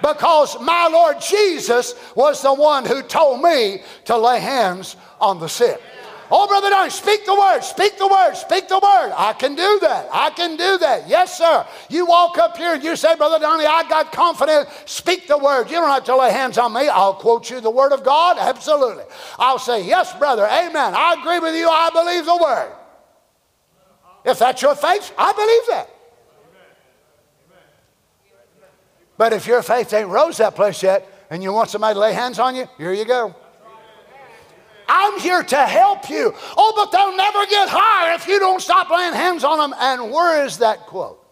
Because 0.01 0.61
my 0.61 0.89
Lord 0.89 1.21
Jesus 1.21 1.95
was 2.15 2.43
the 2.43 2.55
one 2.55 2.85
who 2.85 3.03
told 3.03 3.43
me 3.43 3.83
to 4.05 4.17
lay 4.17 4.39
hands 4.39 4.97
on 5.21 5.41
the 5.41 5.49
sick. 5.49 5.81
Oh, 6.31 6.49
Brother 6.49 6.71
Donny, 6.71 6.91
speak 6.91 7.25
the 7.25 7.35
word, 7.35 7.61
speak 7.63 7.99
the 7.99 8.09
word, 8.09 8.35
speak 8.35 8.69
the 8.69 8.79
word. 8.79 9.13
I 9.17 9.33
can 9.39 9.55
do 9.55 9.79
that. 9.83 10.09
I 10.13 10.31
can 10.31 10.57
do 10.57 10.79
that. 10.79 11.09
Yes, 11.09 11.39
sir. 11.39 11.65
You 11.89 12.07
walk 12.07 12.37
up 12.39 12.57
here 12.57 12.75
and 12.75 12.83
you 12.83 12.97
say, 12.97 13.15
Brother 13.17 13.39
Donny, 13.39 13.65
I 13.65 13.89
got 13.89 14.13
confidence. 14.13 14.69
Speak 14.87 15.29
the 15.29 15.39
word. 15.39 15.71
You 15.71 15.77
don't 15.77 15.89
have 15.89 16.05
to 16.05 16.17
lay 16.17 16.33
hands 16.33 16.59
on 16.59 16.73
me. 16.73 16.89
I'll 16.89 17.15
quote 17.15 17.49
you 17.51 17.61
the 17.61 17.71
word 17.71 17.93
of 17.93 18.03
God. 18.03 18.39
Absolutely. 18.39 19.05
I'll 19.39 19.59
say, 19.59 19.85
Yes, 19.85 20.17
brother. 20.19 20.47
Amen. 20.47 20.95
I 20.97 21.17
agree 21.21 21.39
with 21.39 21.55
you. 21.55 21.69
I 21.69 21.91
believe 21.91 22.25
the 22.25 22.37
word. 22.37 22.73
If 24.25 24.41
that's 24.41 24.61
your 24.61 24.75
faith, 24.75 25.13
I 25.17 25.33
believe 25.33 25.77
that. 25.77 25.91
But 29.17 29.33
if 29.33 29.47
your 29.47 29.63
faith 29.63 29.93
ain't 29.93 30.09
rose 30.09 30.39
that 30.39 30.55
place 30.55 30.83
yet 30.83 31.09
and 31.31 31.43
you 31.43 31.53
want 31.53 31.71
somebody 31.71 31.95
to 31.95 32.01
lay 32.01 32.13
hands 32.13 32.39
on 32.39 32.55
you, 32.55 32.69
here 32.77 32.93
you 32.93 33.05
go. 33.05 33.35
I'm 34.89 35.19
here 35.21 35.43
to 35.43 35.57
help 35.57 36.09
you. 36.09 36.35
Oh, 36.57 36.73
but 36.77 36.93
they'll 36.93 37.17
never 37.17 37.47
get 37.47 37.69
higher 37.69 38.15
if 38.15 38.27
you 38.27 38.39
don't 38.39 38.61
stop 38.61 38.91
laying 38.91 39.13
hands 39.13 39.45
on 39.45 39.59
them. 39.59 39.75
And 39.79 40.13
where 40.13 40.45
is 40.45 40.59
that 40.59 40.81
quote? 40.87 41.23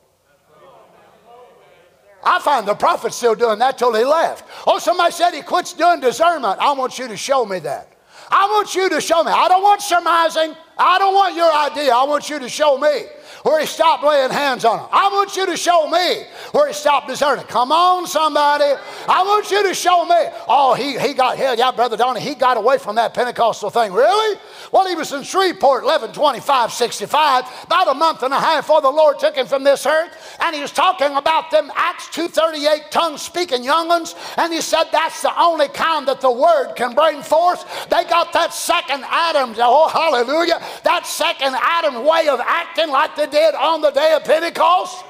I 2.24 2.40
find 2.40 2.66
the 2.66 2.74
prophet 2.74 3.12
still 3.12 3.34
doing 3.34 3.58
that 3.58 3.76
till 3.76 3.94
he 3.94 4.04
left. 4.04 4.48
Oh, 4.66 4.78
somebody 4.78 5.12
said 5.12 5.32
he 5.32 5.42
quits 5.42 5.74
doing 5.74 6.00
discernment. 6.00 6.58
I 6.58 6.72
want 6.72 6.98
you 6.98 7.06
to 7.08 7.16
show 7.16 7.44
me 7.44 7.58
that. 7.60 7.92
I 8.30 8.46
want 8.46 8.74
you 8.74 8.88
to 8.88 9.00
show 9.00 9.22
me. 9.22 9.30
I 9.30 9.48
don't 9.48 9.62
want 9.62 9.82
surmising. 9.82 10.54
I 10.78 10.98
don't 10.98 11.14
want 11.14 11.36
your 11.36 11.52
idea. 11.52 11.94
I 11.94 12.04
want 12.04 12.30
you 12.30 12.38
to 12.38 12.48
show 12.48 12.78
me 12.78 13.04
where 13.44 13.60
he 13.60 13.66
stopped 13.66 14.02
laying 14.02 14.30
hands 14.30 14.64
on 14.64 14.78
them. 14.78 14.88
I 14.90 15.08
want 15.08 15.36
you 15.36 15.46
to 15.46 15.56
show 15.56 15.88
me 15.88 16.24
where 16.52 16.66
he 16.66 16.72
stopped 16.74 17.08
discerning. 17.08 17.44
Come 17.44 17.70
on, 17.72 18.06
somebody. 18.06 18.64
I 19.06 19.22
want 19.22 19.50
you 19.50 19.62
to 19.68 19.74
show 19.74 20.04
me. 20.04 20.16
Oh, 20.48 20.74
he, 20.74 20.98
he 20.98 21.14
got, 21.14 21.36
hell 21.36 21.56
yeah, 21.56 21.70
Brother 21.70 21.96
Donny, 21.96 22.20
he 22.20 22.34
got 22.34 22.56
away 22.56 22.78
from 22.78 22.96
that 22.96 23.12
Pentecostal 23.12 23.68
thing. 23.68 23.92
Really? 23.92 24.40
Well, 24.72 24.88
he 24.88 24.94
was 24.94 25.12
in 25.12 25.22
Shreveport 25.22 25.84
11 25.84 26.12
25 26.12 26.72
65, 26.72 27.44
about 27.64 27.88
a 27.88 27.94
month 27.94 28.22
and 28.22 28.32
a 28.32 28.40
half 28.40 28.64
before 28.64 28.80
the 28.80 28.90
Lord 28.90 29.18
took 29.18 29.36
him 29.36 29.46
from 29.46 29.62
this 29.62 29.84
earth. 29.84 30.38
And 30.40 30.56
he 30.56 30.62
was 30.62 30.72
talking 30.72 31.14
about 31.14 31.50
them 31.50 31.70
Acts 31.76 32.08
238 32.08 32.90
tongue 32.90 33.18
speaking 33.18 33.62
younguns. 33.62 34.16
And 34.38 34.54
he 34.54 34.62
said 34.62 34.84
that's 34.90 35.20
the 35.20 35.38
only 35.38 35.68
kind 35.68 36.08
that 36.08 36.22
the 36.22 36.32
word 36.32 36.72
can 36.76 36.94
bring 36.94 37.20
forth. 37.20 37.88
They 37.90 38.04
got 38.04 38.32
that 38.32 38.54
second 38.54 39.04
Adam, 39.06 39.54
oh, 39.58 39.88
hallelujah, 39.88 40.62
that 40.84 41.06
second 41.06 41.54
Adam 41.60 42.06
way 42.06 42.28
of 42.28 42.40
acting 42.40 42.88
like 42.88 43.14
the 43.16 43.33
did 43.34 43.54
on 43.56 43.80
the 43.80 43.90
day 43.90 44.14
of 44.14 44.22
Pentecost? 44.22 45.04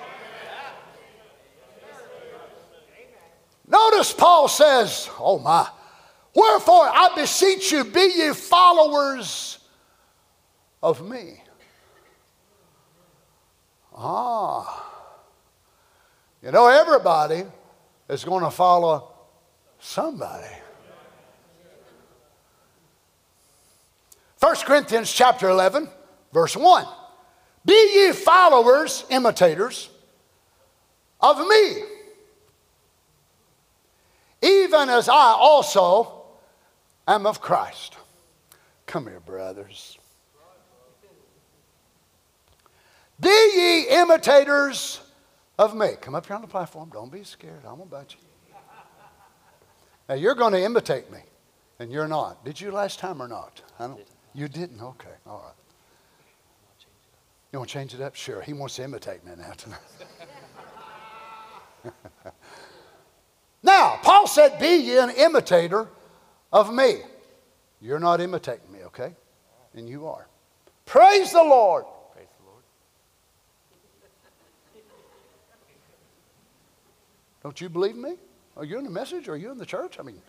Notice 3.68 4.12
Paul 4.14 4.48
says, 4.48 5.10
Oh 5.18 5.38
my, 5.38 5.68
Wherefore, 6.34 6.88
I 6.88 7.12
beseech 7.14 7.70
you, 7.70 7.84
be 7.84 8.12
ye 8.16 8.32
followers 8.32 9.58
of 10.82 11.08
me. 11.08 11.40
Ah. 13.96 14.90
You 16.42 16.50
know, 16.50 16.66
everybody 16.66 17.44
is 18.08 18.24
going 18.24 18.42
to 18.42 18.50
follow 18.50 19.12
somebody. 19.78 20.52
1 24.40 24.56
Corinthians 24.66 25.12
chapter 25.12 25.48
11, 25.48 25.88
verse 26.32 26.56
1. 26.56 26.86
Be 27.64 27.72
ye 27.94 28.12
followers, 28.12 29.04
imitators 29.10 29.88
of 31.20 31.38
me, 31.38 31.82
even 34.42 34.90
as 34.90 35.08
I 35.08 35.34
also 35.38 36.24
am 37.08 37.26
of 37.26 37.40
Christ. 37.40 37.96
Come 38.86 39.06
here, 39.06 39.20
brothers. 39.20 39.98
Be 43.18 43.28
ye 43.28 44.00
imitators 44.00 45.00
of 45.58 45.74
me. 45.74 45.92
Come 46.00 46.14
up 46.14 46.26
here 46.26 46.36
on 46.36 46.42
the 46.42 46.48
platform. 46.48 46.90
Don't 46.92 47.10
be 47.10 47.24
scared. 47.24 47.62
I'm 47.66 47.80
about 47.80 48.12
you. 48.12 48.20
Now, 50.08 50.16
you're 50.16 50.34
going 50.34 50.52
to 50.52 50.62
imitate 50.62 51.10
me, 51.10 51.20
and 51.78 51.90
you're 51.90 52.08
not. 52.08 52.44
Did 52.44 52.60
you 52.60 52.70
last 52.70 52.98
time 52.98 53.22
or 53.22 53.28
not? 53.28 53.62
I 53.78 53.86
don't. 53.86 54.00
You 54.34 54.48
didn't? 54.48 54.82
Okay. 54.82 55.08
All 55.26 55.42
right. 55.46 55.53
You 57.54 57.58
want 57.58 57.70
to 57.70 57.72
change 57.74 57.94
it 57.94 58.00
up? 58.00 58.16
Sure. 58.16 58.42
He 58.42 58.52
wants 58.52 58.74
to 58.74 58.82
imitate 58.82 59.24
me 59.24 59.30
now 59.38 59.52
tonight. 59.52 59.78
now, 63.62 64.00
Paul 64.02 64.26
said, 64.26 64.58
Be 64.58 64.74
ye 64.74 64.98
an 64.98 65.10
imitator 65.10 65.86
of 66.52 66.74
me. 66.74 66.96
You're 67.80 68.00
not 68.00 68.20
imitating 68.20 68.72
me, 68.72 68.80
okay? 68.86 69.14
And 69.72 69.88
you 69.88 70.08
are. 70.08 70.26
Praise 70.84 71.30
the 71.30 71.44
Lord. 71.44 71.84
Praise 72.12 72.26
the 72.40 72.44
Lord. 72.50 72.64
Don't 77.44 77.60
you 77.60 77.68
believe 77.68 77.94
me? 77.94 78.16
Are 78.56 78.64
you 78.64 78.78
in 78.78 78.84
the 78.84 78.90
message? 78.90 79.28
Are 79.28 79.36
you 79.36 79.52
in 79.52 79.58
the 79.58 79.66
church? 79.66 80.00
I 80.00 80.02
mean, 80.02 80.20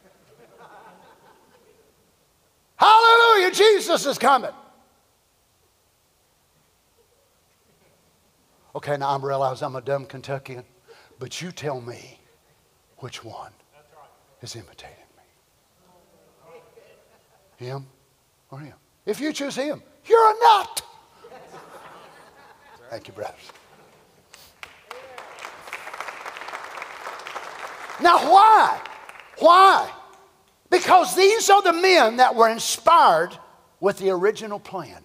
hallelujah, 2.76 3.49
Jesus 3.49 4.06
is 4.06 4.19
coming. 4.19 4.52
Okay, 8.76 8.97
now 8.97 9.11
I'm 9.11 9.23
realize 9.23 9.61
I'm 9.61 9.77
a 9.77 9.81
dumb 9.81 10.06
Kentuckian, 10.06 10.65
but 11.18 11.41
you 11.41 11.53
tell 11.53 11.80
me 11.80 12.19
which 12.97 13.23
one 13.23 13.53
is 14.41 14.53
imitating 14.57 14.97
me. 15.15 15.23
Him 17.56 17.88
or 18.52 18.60
him? 18.60 18.73
If 19.06 19.22
you 19.22 19.31
choose 19.31 19.56
him, 19.56 19.81
you're 20.06 20.30
a 20.30 20.34
nut. 20.43 20.81
Thank 22.89 23.07
you, 23.07 23.14
brothers. 23.14 23.39
Now, 28.02 28.18
why? 28.30 28.81
Why? 29.39 29.89
Because 30.69 31.15
these 31.15 31.49
are 31.49 31.61
the 31.61 31.72
men 31.72 32.18
that 32.18 32.35
were 32.35 32.49
inspired 32.49 33.38
with 33.80 33.99
the 33.99 34.10
original 34.10 34.60
plan. 34.60 35.05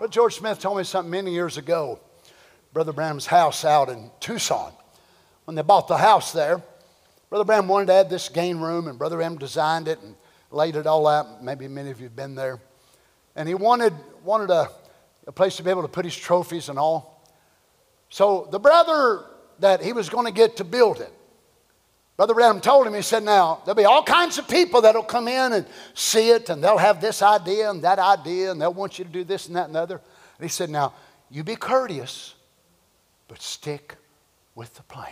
But 0.00 0.10
George 0.10 0.36
Smith 0.36 0.58
told 0.58 0.78
me 0.78 0.84
something 0.84 1.10
many 1.10 1.30
years 1.30 1.58
ago. 1.58 2.00
Brother 2.72 2.90
Branham's 2.92 3.26
house 3.26 3.66
out 3.66 3.90
in 3.90 4.10
Tucson. 4.18 4.72
When 5.44 5.54
they 5.54 5.62
bought 5.62 5.88
the 5.88 5.98
house 5.98 6.32
there, 6.32 6.62
Brother 7.28 7.44
Bram 7.44 7.68
wanted 7.68 7.86
to 7.86 7.92
add 7.92 8.08
this 8.08 8.30
game 8.30 8.62
room, 8.62 8.88
and 8.88 8.98
Brother 8.98 9.16
Branham 9.16 9.36
designed 9.36 9.88
it 9.88 10.00
and 10.00 10.14
laid 10.50 10.74
it 10.74 10.86
all 10.86 11.06
out. 11.06 11.44
Maybe 11.44 11.68
many 11.68 11.90
of 11.90 12.00
you 12.00 12.04
have 12.04 12.16
been 12.16 12.34
there. 12.34 12.60
And 13.36 13.46
he 13.46 13.54
wanted, 13.54 13.92
wanted 14.24 14.48
a, 14.48 14.70
a 15.26 15.32
place 15.32 15.56
to 15.56 15.62
be 15.62 15.68
able 15.68 15.82
to 15.82 15.88
put 15.88 16.06
his 16.06 16.16
trophies 16.16 16.70
and 16.70 16.78
all. 16.78 17.22
So 18.08 18.48
the 18.50 18.58
brother 18.58 19.26
that 19.58 19.82
he 19.82 19.92
was 19.92 20.08
going 20.08 20.24
to 20.24 20.32
get 20.32 20.56
to 20.56 20.64
build 20.64 21.00
it. 21.00 21.12
Brother 22.20 22.34
Branham 22.34 22.60
told 22.60 22.86
him, 22.86 22.92
he 22.92 23.00
said, 23.00 23.24
Now, 23.24 23.62
there'll 23.64 23.74
be 23.74 23.86
all 23.86 24.02
kinds 24.02 24.36
of 24.36 24.46
people 24.46 24.82
that'll 24.82 25.02
come 25.02 25.26
in 25.26 25.54
and 25.54 25.64
see 25.94 26.28
it, 26.28 26.50
and 26.50 26.62
they'll 26.62 26.76
have 26.76 27.00
this 27.00 27.22
idea 27.22 27.70
and 27.70 27.80
that 27.80 27.98
idea, 27.98 28.50
and 28.50 28.60
they'll 28.60 28.74
want 28.74 28.98
you 28.98 29.06
to 29.06 29.10
do 29.10 29.24
this 29.24 29.46
and 29.46 29.56
that 29.56 29.64
and 29.64 29.74
the 29.74 29.80
other. 29.80 29.94
And 29.94 30.44
he 30.44 30.48
said, 30.48 30.68
Now, 30.68 30.92
you 31.30 31.42
be 31.42 31.56
courteous, 31.56 32.34
but 33.26 33.40
stick 33.40 33.96
with 34.54 34.74
the 34.74 34.82
plan. 34.82 35.08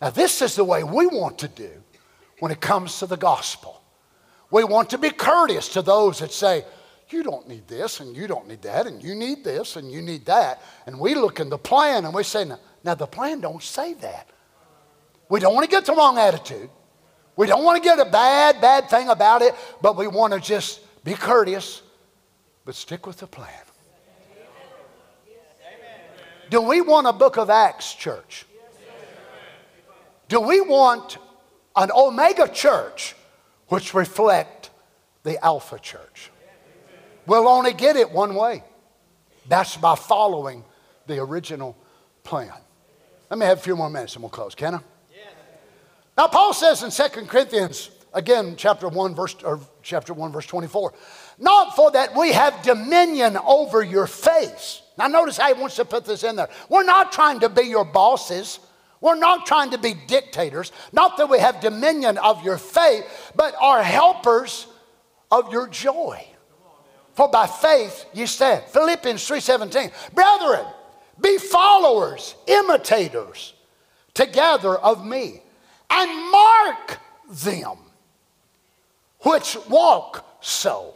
Now, 0.00 0.08
this 0.08 0.40
is 0.40 0.56
the 0.56 0.64
way 0.64 0.82
we 0.82 1.06
want 1.06 1.40
to 1.40 1.48
do 1.48 1.70
when 2.38 2.50
it 2.50 2.62
comes 2.62 2.98
to 3.00 3.06
the 3.06 3.18
gospel. 3.18 3.78
We 4.50 4.64
want 4.64 4.88
to 4.88 4.96
be 4.96 5.10
courteous 5.10 5.68
to 5.74 5.82
those 5.82 6.20
that 6.20 6.32
say, 6.32 6.64
you 7.10 7.22
don't 7.22 7.46
need 7.46 7.68
this 7.68 8.00
and 8.00 8.16
you 8.16 8.26
don't 8.26 8.48
need 8.48 8.62
that 8.62 8.86
and 8.86 9.02
you 9.02 9.14
need 9.14 9.44
this 9.44 9.76
and 9.76 9.92
you 9.92 10.00
need 10.00 10.24
that. 10.24 10.62
And 10.86 10.98
we 10.98 11.14
look 11.14 11.40
in 11.40 11.50
the 11.50 11.58
plan 11.58 12.06
and 12.06 12.14
we 12.14 12.22
say, 12.22 12.46
now, 12.46 12.58
now 12.84 12.94
the 12.94 13.06
plan 13.06 13.40
don't 13.40 13.62
say 13.62 13.94
that. 13.94 14.28
We 15.28 15.40
don't 15.40 15.54
want 15.54 15.64
to 15.64 15.70
get 15.70 15.86
the 15.86 15.94
wrong 15.94 16.18
attitude. 16.18 16.68
We 17.36 17.46
don't 17.46 17.64
want 17.64 17.82
to 17.82 17.88
get 17.88 17.98
a 17.98 18.04
bad, 18.04 18.60
bad 18.60 18.88
thing 18.88 19.08
about 19.08 19.42
it, 19.42 19.54
but 19.82 19.96
we 19.96 20.06
want 20.06 20.32
to 20.34 20.40
just 20.40 20.80
be 21.02 21.14
courteous, 21.14 21.82
but 22.64 22.74
stick 22.74 23.06
with 23.06 23.18
the 23.18 23.26
plan. 23.26 23.50
Do 26.50 26.60
we 26.60 26.80
want 26.82 27.06
a 27.06 27.12
book 27.12 27.36
of 27.36 27.50
Acts 27.50 27.94
church? 27.94 28.46
Do 30.28 30.40
we 30.40 30.60
want 30.60 31.18
an 31.74 31.90
Omega 31.90 32.48
church 32.48 33.16
which 33.68 33.94
reflect 33.94 34.70
the 35.22 35.42
Alpha 35.44 35.78
church? 35.78 36.30
We'll 37.26 37.48
only 37.48 37.72
get 37.72 37.96
it 37.96 38.10
one 38.10 38.34
way. 38.34 38.62
That's 39.48 39.76
by 39.76 39.94
following 39.94 40.64
the 41.06 41.18
original 41.20 41.76
plan. 42.22 42.52
Let 43.34 43.40
me 43.40 43.46
have 43.46 43.58
a 43.58 43.62
few 43.62 43.74
more 43.74 43.90
minutes 43.90 44.14
and 44.14 44.22
we'll 44.22 44.30
close. 44.30 44.54
Can 44.54 44.76
I? 44.76 44.80
Yes. 45.12 45.32
Now, 46.16 46.28
Paul 46.28 46.54
says 46.54 46.84
in 46.84 46.92
2 46.92 47.26
Corinthians, 47.26 47.90
again, 48.12 48.54
chapter 48.56 48.88
1, 48.88 49.12
verse, 49.16 49.34
or 49.42 49.58
chapter 49.82 50.14
1, 50.14 50.30
verse 50.30 50.46
24, 50.46 50.94
not 51.40 51.74
for 51.74 51.90
that 51.90 52.16
we 52.16 52.30
have 52.30 52.62
dominion 52.62 53.36
over 53.38 53.82
your 53.82 54.06
face. 54.06 54.82
Now, 54.96 55.08
notice 55.08 55.36
how 55.36 55.52
he 55.52 55.60
wants 55.60 55.74
to 55.74 55.84
put 55.84 56.04
this 56.04 56.22
in 56.22 56.36
there. 56.36 56.48
We're 56.68 56.84
not 56.84 57.10
trying 57.10 57.40
to 57.40 57.48
be 57.48 57.62
your 57.62 57.84
bosses. 57.84 58.60
We're 59.00 59.16
not 59.16 59.46
trying 59.46 59.72
to 59.72 59.78
be 59.78 59.94
dictators. 60.06 60.70
Not 60.92 61.16
that 61.16 61.28
we 61.28 61.40
have 61.40 61.58
dominion 61.58 62.18
of 62.18 62.44
your 62.44 62.56
faith, 62.56 63.32
but 63.34 63.56
are 63.60 63.82
helpers 63.82 64.68
of 65.32 65.52
your 65.52 65.66
joy. 65.66 66.24
For 67.14 67.28
by 67.28 67.48
faith 67.48 68.06
you 68.14 68.28
stand. 68.28 68.62
Philippians 68.66 69.26
3:17. 69.26 69.90
Brethren, 70.14 70.66
be 71.20 71.38
followers, 71.38 72.34
imitators 72.46 73.54
together 74.14 74.76
of 74.76 75.04
me, 75.06 75.42
and 75.90 76.30
mark 76.30 77.00
them 77.28 77.78
which 79.20 79.56
walk 79.68 80.24
so. 80.40 80.94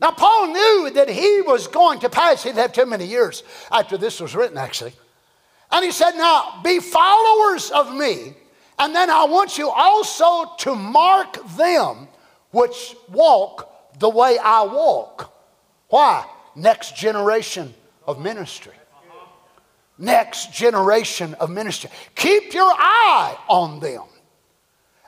Now, 0.00 0.10
Paul 0.10 0.48
knew 0.48 0.90
that 0.94 1.08
he 1.08 1.40
was 1.40 1.66
going 1.66 2.00
to 2.00 2.10
pass. 2.10 2.42
He'd 2.42 2.56
have 2.56 2.72
too 2.72 2.86
many 2.86 3.06
years 3.06 3.42
after 3.70 3.96
this 3.96 4.20
was 4.20 4.34
written, 4.34 4.58
actually. 4.58 4.92
And 5.70 5.84
he 5.84 5.92
said, 5.92 6.12
Now, 6.12 6.60
be 6.62 6.78
followers 6.80 7.70
of 7.70 7.94
me, 7.94 8.34
and 8.78 8.94
then 8.94 9.08
I 9.08 9.24
want 9.24 9.56
you 9.56 9.70
also 9.70 10.54
to 10.58 10.74
mark 10.74 11.38
them 11.56 12.08
which 12.50 12.94
walk 13.08 13.98
the 13.98 14.08
way 14.08 14.38
I 14.38 14.62
walk. 14.62 15.32
Why? 15.88 16.26
Next 16.54 16.96
generation 16.96 17.74
of 18.06 18.20
ministry. 18.20 18.74
Next 19.96 20.52
generation 20.52 21.34
of 21.34 21.50
ministry. 21.50 21.90
Keep 22.14 22.52
your 22.52 22.72
eye 22.76 23.36
on 23.48 23.80
them 23.80 24.02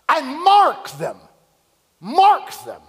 and 0.09 0.43
mark 0.43 0.91
them. 0.93 1.17
Mark 2.01 2.53
them. 2.65 2.81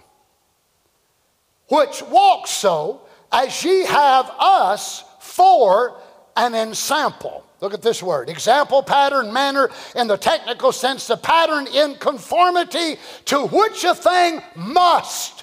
Which 1.68 2.02
walk 2.02 2.46
so 2.46 3.02
as 3.32 3.64
ye 3.64 3.84
have 3.84 4.30
us 4.38 5.04
for 5.20 6.00
an 6.36 6.54
ensample. 6.54 7.44
Look 7.60 7.74
at 7.74 7.82
this 7.82 8.02
word 8.02 8.30
example, 8.30 8.82
pattern, 8.84 9.32
manner, 9.32 9.68
in 9.96 10.06
the 10.06 10.16
technical 10.16 10.70
sense, 10.70 11.08
the 11.08 11.16
pattern 11.16 11.66
in 11.66 11.96
conformity 11.96 12.96
to 13.24 13.46
which 13.48 13.82
a 13.82 13.94
thing 13.96 14.40
must 14.54 15.38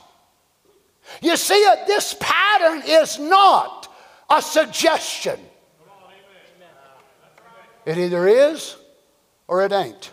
you 1.22 1.38
see, 1.38 1.64
this 1.88 2.16
pattern 2.20 2.84
is 2.86 3.20
not 3.20 3.94
a 4.30 4.42
suggestion. 4.42 5.40
It 7.86 7.98
either 7.98 8.28
is 8.28 8.76
or 9.48 9.64
it 9.64 9.72
ain't. 9.72 10.12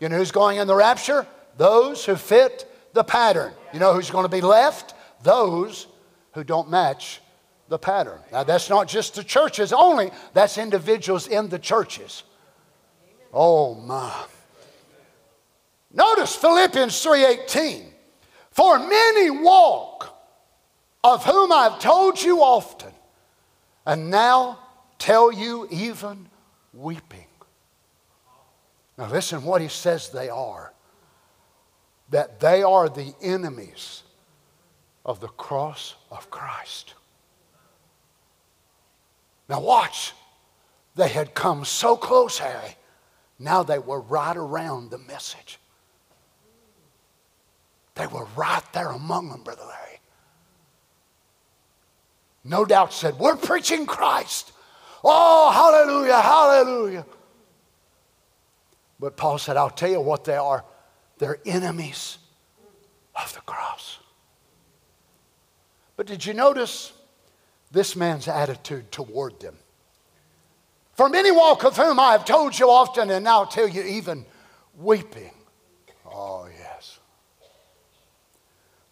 You 0.00 0.08
know 0.08 0.18
who's 0.18 0.30
going 0.30 0.58
in 0.58 0.66
the 0.66 0.74
rapture? 0.74 1.26
Those 1.56 2.04
who 2.04 2.16
fit 2.16 2.70
the 2.92 3.04
pattern. 3.04 3.52
You 3.72 3.80
know 3.80 3.94
who's 3.94 4.10
going 4.10 4.24
to 4.24 4.28
be 4.28 4.42
left? 4.42 4.94
Those 5.22 5.86
who 6.32 6.44
don't 6.44 6.70
match 6.70 7.20
the 7.68 7.78
pattern. 7.78 8.20
Now, 8.30 8.44
that's 8.44 8.68
not 8.68 8.88
just 8.88 9.14
the 9.14 9.24
churches 9.24 9.72
only, 9.72 10.10
that's 10.34 10.58
individuals 10.58 11.26
in 11.26 11.48
the 11.48 11.58
churches. 11.58 12.22
Oh 13.32 13.74
my. 13.74 14.24
Notice 15.92 16.36
Philippians 16.36 16.92
3:18. 17.04 17.84
For 18.50 18.78
many 18.78 19.30
walk, 19.30 20.14
of 21.04 21.24
whom 21.24 21.52
I've 21.52 21.78
told 21.78 22.20
you 22.20 22.42
often, 22.42 22.92
and 23.84 24.10
now 24.10 24.58
tell 24.98 25.30
you 25.30 25.68
even 25.70 26.28
weeping. 26.76 27.26
Now 28.98 29.10
listen 29.10 29.44
what 29.44 29.60
he 29.60 29.68
says 29.68 30.08
they 30.08 30.28
are. 30.28 30.72
That 32.10 32.40
they 32.40 32.62
are 32.62 32.88
the 32.88 33.14
enemies 33.20 34.02
of 35.04 35.20
the 35.20 35.28
cross 35.28 35.94
of 36.10 36.30
Christ. 36.30 36.94
Now 39.48 39.60
watch. 39.60 40.12
They 40.94 41.08
had 41.08 41.34
come 41.34 41.64
so 41.64 41.96
close, 41.96 42.38
Harry. 42.38 42.76
Now 43.38 43.62
they 43.62 43.78
were 43.78 44.00
right 44.00 44.36
around 44.36 44.90
the 44.90 44.98
message. 44.98 45.58
They 47.94 48.06
were 48.06 48.26
right 48.36 48.62
there 48.72 48.90
among 48.90 49.28
them, 49.28 49.42
Brother 49.42 49.64
Larry. 49.66 50.00
No 52.44 52.64
doubt 52.64 52.92
said, 52.92 53.18
We're 53.18 53.36
preaching 53.36 53.86
Christ. 53.86 54.52
Oh, 55.04 55.50
hallelujah, 55.50 56.20
hallelujah. 56.20 57.06
But 58.98 59.16
Paul 59.16 59.38
said, 59.38 59.56
I'll 59.56 59.70
tell 59.70 59.90
you 59.90 60.00
what 60.00 60.24
they 60.24 60.36
are. 60.36 60.64
They're 61.18 61.38
enemies 61.44 62.18
of 63.14 63.32
the 63.34 63.40
cross. 63.40 63.98
But 65.96 66.06
did 66.06 66.24
you 66.24 66.34
notice 66.34 66.92
this 67.70 67.96
man's 67.96 68.28
attitude 68.28 68.90
toward 68.92 69.40
them? 69.40 69.56
For 70.94 71.08
many 71.08 71.30
walk 71.30 71.64
of 71.64 71.76
whom 71.76 72.00
I 72.00 72.12
have 72.12 72.24
told 72.24 72.58
you 72.58 72.70
often, 72.70 73.10
and 73.10 73.24
now 73.24 73.44
tell 73.44 73.68
you 73.68 73.82
even 73.82 74.24
weeping. 74.78 75.32
Oh, 76.06 76.48
yes. 76.58 76.98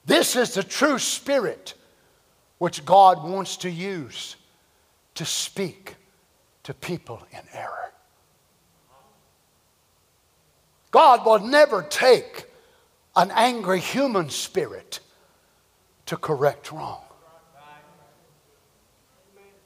This 0.04 0.36
is 0.36 0.54
the 0.54 0.62
true 0.62 0.98
spirit 0.98 1.74
which 2.58 2.84
God 2.84 3.24
wants 3.24 3.56
to 3.58 3.70
use 3.70 4.36
to 5.14 5.24
speak 5.24 5.96
to 6.64 6.74
people 6.74 7.22
in 7.30 7.40
error. 7.52 7.92
God 10.90 11.26
will 11.26 11.40
never 11.40 11.82
take 11.82 12.46
an 13.16 13.30
angry 13.32 13.80
human 13.80 14.30
spirit 14.30 15.00
to 16.06 16.16
correct 16.16 16.70
wrong. 16.72 17.02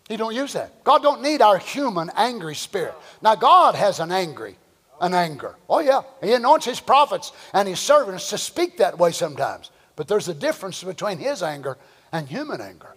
He 0.08 0.16
don't 0.16 0.34
use 0.34 0.54
that. 0.54 0.84
God 0.84 1.02
don't 1.02 1.20
need 1.22 1.42
our 1.42 1.58
human 1.58 2.10
angry 2.16 2.54
spirit. 2.54 2.94
Now 3.20 3.34
God 3.34 3.74
has 3.74 4.00
an 4.00 4.10
angry, 4.10 4.56
an 5.02 5.12
anger. 5.12 5.56
Oh 5.68 5.80
yeah, 5.80 6.00
He 6.22 6.32
anoints 6.32 6.64
His 6.64 6.80
prophets 6.80 7.32
and 7.52 7.68
His 7.68 7.78
servants 7.78 8.30
to 8.30 8.38
speak 8.38 8.78
that 8.78 8.98
way 8.98 9.12
sometimes. 9.12 9.70
But 9.96 10.08
there's 10.08 10.28
a 10.28 10.34
difference 10.34 10.82
between 10.82 11.18
His 11.18 11.42
anger 11.42 11.76
and 12.10 12.26
human 12.26 12.62
anger. 12.62 12.94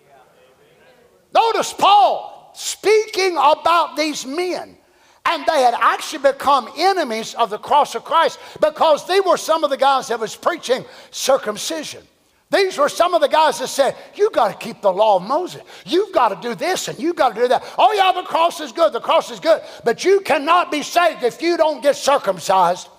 Notice 1.33 1.73
Paul 1.73 2.40
speaking 2.53 3.37
about 3.37 3.95
these 3.95 4.25
men. 4.25 4.77
And 5.25 5.45
they 5.45 5.61
had 5.61 5.75
actually 5.75 6.31
become 6.31 6.67
enemies 6.77 7.35
of 7.35 7.51
the 7.51 7.59
cross 7.59 7.93
of 7.93 8.03
Christ 8.03 8.39
because 8.59 9.05
they 9.05 9.19
were 9.19 9.37
some 9.37 9.63
of 9.63 9.69
the 9.69 9.77
guys 9.77 10.07
that 10.07 10.19
was 10.19 10.35
preaching 10.35 10.83
circumcision. 11.11 12.01
These 12.49 12.77
were 12.77 12.89
some 12.89 13.13
of 13.13 13.21
the 13.21 13.29
guys 13.29 13.59
that 13.59 13.67
said, 13.67 13.95
You 14.15 14.29
got 14.31 14.49
to 14.49 14.57
keep 14.57 14.81
the 14.81 14.91
law 14.91 15.17
of 15.17 15.23
Moses. 15.23 15.61
You've 15.85 16.11
got 16.13 16.29
to 16.29 16.49
do 16.49 16.53
this 16.53 16.89
and 16.89 16.99
you've 16.99 17.15
got 17.15 17.33
to 17.35 17.41
do 17.41 17.47
that. 17.47 17.63
Oh, 17.77 17.93
yeah, 17.93 18.11
the 18.11 18.27
cross 18.27 18.59
is 18.59 18.71
good. 18.73 18.91
The 18.91 18.99
cross 18.99 19.31
is 19.31 19.39
good. 19.39 19.61
But 19.85 20.03
you 20.03 20.19
cannot 20.19 20.69
be 20.69 20.83
saved 20.83 21.23
if 21.23 21.41
you 21.41 21.55
don't 21.55 21.81
get 21.81 21.95
circumcised. 21.95 22.89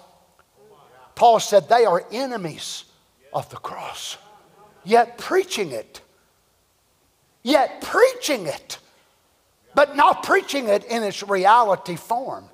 Paul 1.14 1.38
said 1.38 1.68
they 1.68 1.84
are 1.84 2.04
enemies 2.10 2.84
of 3.32 3.48
the 3.50 3.56
cross, 3.56 4.16
yet 4.84 5.18
preaching 5.18 5.70
it. 5.70 6.00
Yet 7.42 7.82
preaching 7.82 8.46
it, 8.46 8.78
but 9.74 9.96
not 9.96 10.22
preaching 10.22 10.68
it 10.68 10.84
in 10.84 11.02
its 11.02 11.22
reality 11.22 11.96
form. 11.96 12.44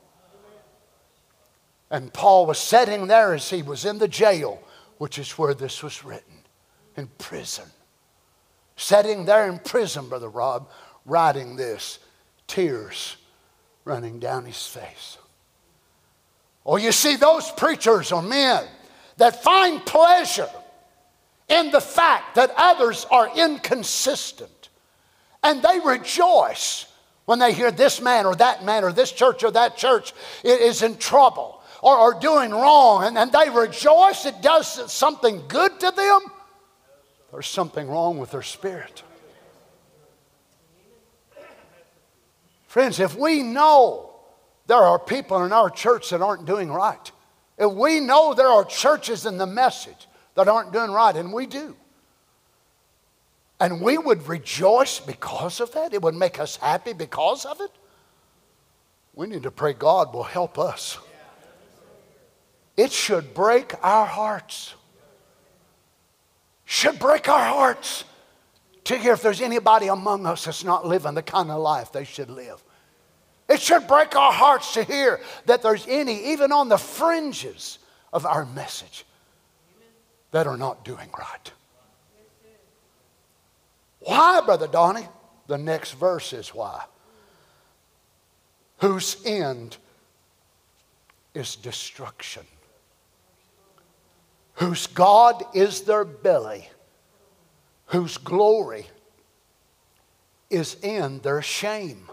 And 1.90 2.12
Paul 2.12 2.47
was 2.47 2.59
sitting 2.59 3.07
there 3.07 3.35
as 3.35 3.49
he 3.49 3.62
was 3.62 3.85
in 3.85 3.99
the 3.99 4.09
jail, 4.09 4.62
which 4.99 5.19
is 5.19 5.32
where 5.32 5.55
this 5.55 5.82
was 5.82 6.05
written 6.05 6.35
in 6.97 7.09
prison. 7.19 7.65
Sitting 8.77 9.24
there 9.24 9.49
in 9.49 9.59
prison, 9.59 10.09
Brother 10.09 10.28
Rob, 10.28 10.69
writing 11.07 11.57
this, 11.57 11.99
tears 12.47 13.16
running 13.85 14.19
down 14.19 14.45
his 14.45 14.66
face. 14.66 15.16
Oh, 16.66 16.77
you 16.77 16.93
see, 16.93 17.16
those 17.16 17.51
preachers 17.53 18.12
are 18.12 18.23
men 18.23 18.65
that 19.16 19.43
find 19.43 19.85
pleasure 19.85 20.51
in 21.49 21.70
the 21.70 21.81
fact 21.81 22.35
that 22.35 22.53
others 22.57 23.07
are 23.11 23.31
inconsistent. 23.35 24.69
And 25.43 25.62
they 25.62 25.78
rejoice 25.82 26.85
when 27.29 27.39
they 27.39 27.53
hear 27.53 27.71
this 27.71 28.01
man 28.01 28.25
or 28.25 28.35
that 28.37 28.65
man 28.65 28.85
or 28.85 28.91
this 28.91 29.13
church 29.13 29.45
or 29.45 29.51
that 29.51 29.77
church 29.77 30.15
is 30.43 30.81
in 30.83 30.97
trouble 30.97 31.61
or, 31.83 31.95
or 31.95 32.19
doing 32.19 32.51
wrong. 32.51 33.05
And, 33.05 33.19
and 33.19 33.31
they 33.31 33.51
rejoice 33.51 34.25
it 34.25 34.41
does 34.41 34.91
something 34.91 35.43
good 35.47 35.79
to 35.81 35.91
them 35.91 36.21
there's 37.31 37.47
something 37.47 37.89
wrong 37.89 38.19
with 38.19 38.31
their 38.31 38.43
spirit. 38.43 39.03
Friends, 42.67 43.01
if 43.01 43.17
we 43.17 43.43
know 43.43 44.11
there 44.67 44.79
are 44.79 44.99
people 44.99 45.45
in 45.45 45.53
our 45.53 45.71
church 45.71 46.11
that 46.11 46.23
aren't 46.23 46.47
doing 46.47 46.71
right, 46.71 47.13
if 47.59 47.73
we 47.73 48.01
know 48.01 48.35
there 48.35 48.49
are 48.49 48.65
churches 48.65 49.27
in 49.27 49.37
the 49.37 49.47
message 49.47 50.07
that 50.35 50.49
aren't 50.49 50.73
doing 50.73 50.91
right, 50.91 51.17
and 51.17 51.33
we 51.33 51.47
do, 51.47 51.77
and 53.60 53.80
we 53.80 53.98
would 53.98 54.28
rejoice 54.28 55.01
because 55.01 55.60
of 55.60 55.72
that, 55.72 55.93
it 55.93 56.02
would 56.02 56.14
make 56.14 56.39
us 56.39 56.56
happy 56.56 56.93
because 56.93 57.44
of 57.44 57.60
it, 57.60 57.70
we 59.14 59.26
need 59.26 59.43
to 59.43 59.51
pray 59.51 59.72
God 59.72 60.14
will 60.14 60.22
help 60.22 60.59
us. 60.59 60.98
It 62.76 62.93
should 62.93 63.35
break 63.35 63.74
our 63.82 64.06
hearts 64.06 64.74
should 66.70 66.98
break 66.98 67.30
our 67.30 67.48
hearts 67.48 68.05
to 68.85 68.98
hear 68.98 69.14
if 69.14 69.22
there's 69.22 69.40
anybody 69.40 69.86
among 69.86 70.26
us 70.26 70.44
that's 70.44 70.64
not 70.64 70.86
living 70.86 71.14
the 71.14 71.22
kind 71.22 71.51
of 71.51 71.62
life 71.62 71.93
they 71.93 72.05
should 72.05 72.28
live. 72.28 72.62
It 73.48 73.59
should 73.59 73.89
break 73.89 74.14
our 74.14 74.30
hearts 74.30 74.74
to 74.74 74.85
hear 74.85 75.18
that 75.47 75.62
there's 75.62 75.86
any, 75.89 76.32
even 76.32 76.52
on 76.52 76.68
the 76.68 76.76
fringes 76.76 77.78
of 78.12 78.26
our 78.26 78.44
message, 78.44 79.06
that 80.32 80.47
are 80.47 80.59
not 80.59 80.85
doing 80.85 81.09
right. 81.18 81.51
Why, 84.09 84.40
Brother 84.40 84.66
Donny? 84.66 85.06
The 85.47 85.59
next 85.59 85.93
verse 85.93 86.32
is 86.32 86.55
why. 86.55 86.85
Whose 88.78 89.22
end 89.24 89.76
is 91.35 91.56
destruction 91.56 92.44
whose 94.59 94.89
God 94.89 95.44
is 95.55 95.82
their 95.82 96.05
belly, 96.05 96.68
whose 97.86 98.18
glory 98.18 98.86
is 100.51 100.76
in 100.82 101.20
their 101.20 101.43
shame. 101.43 102.10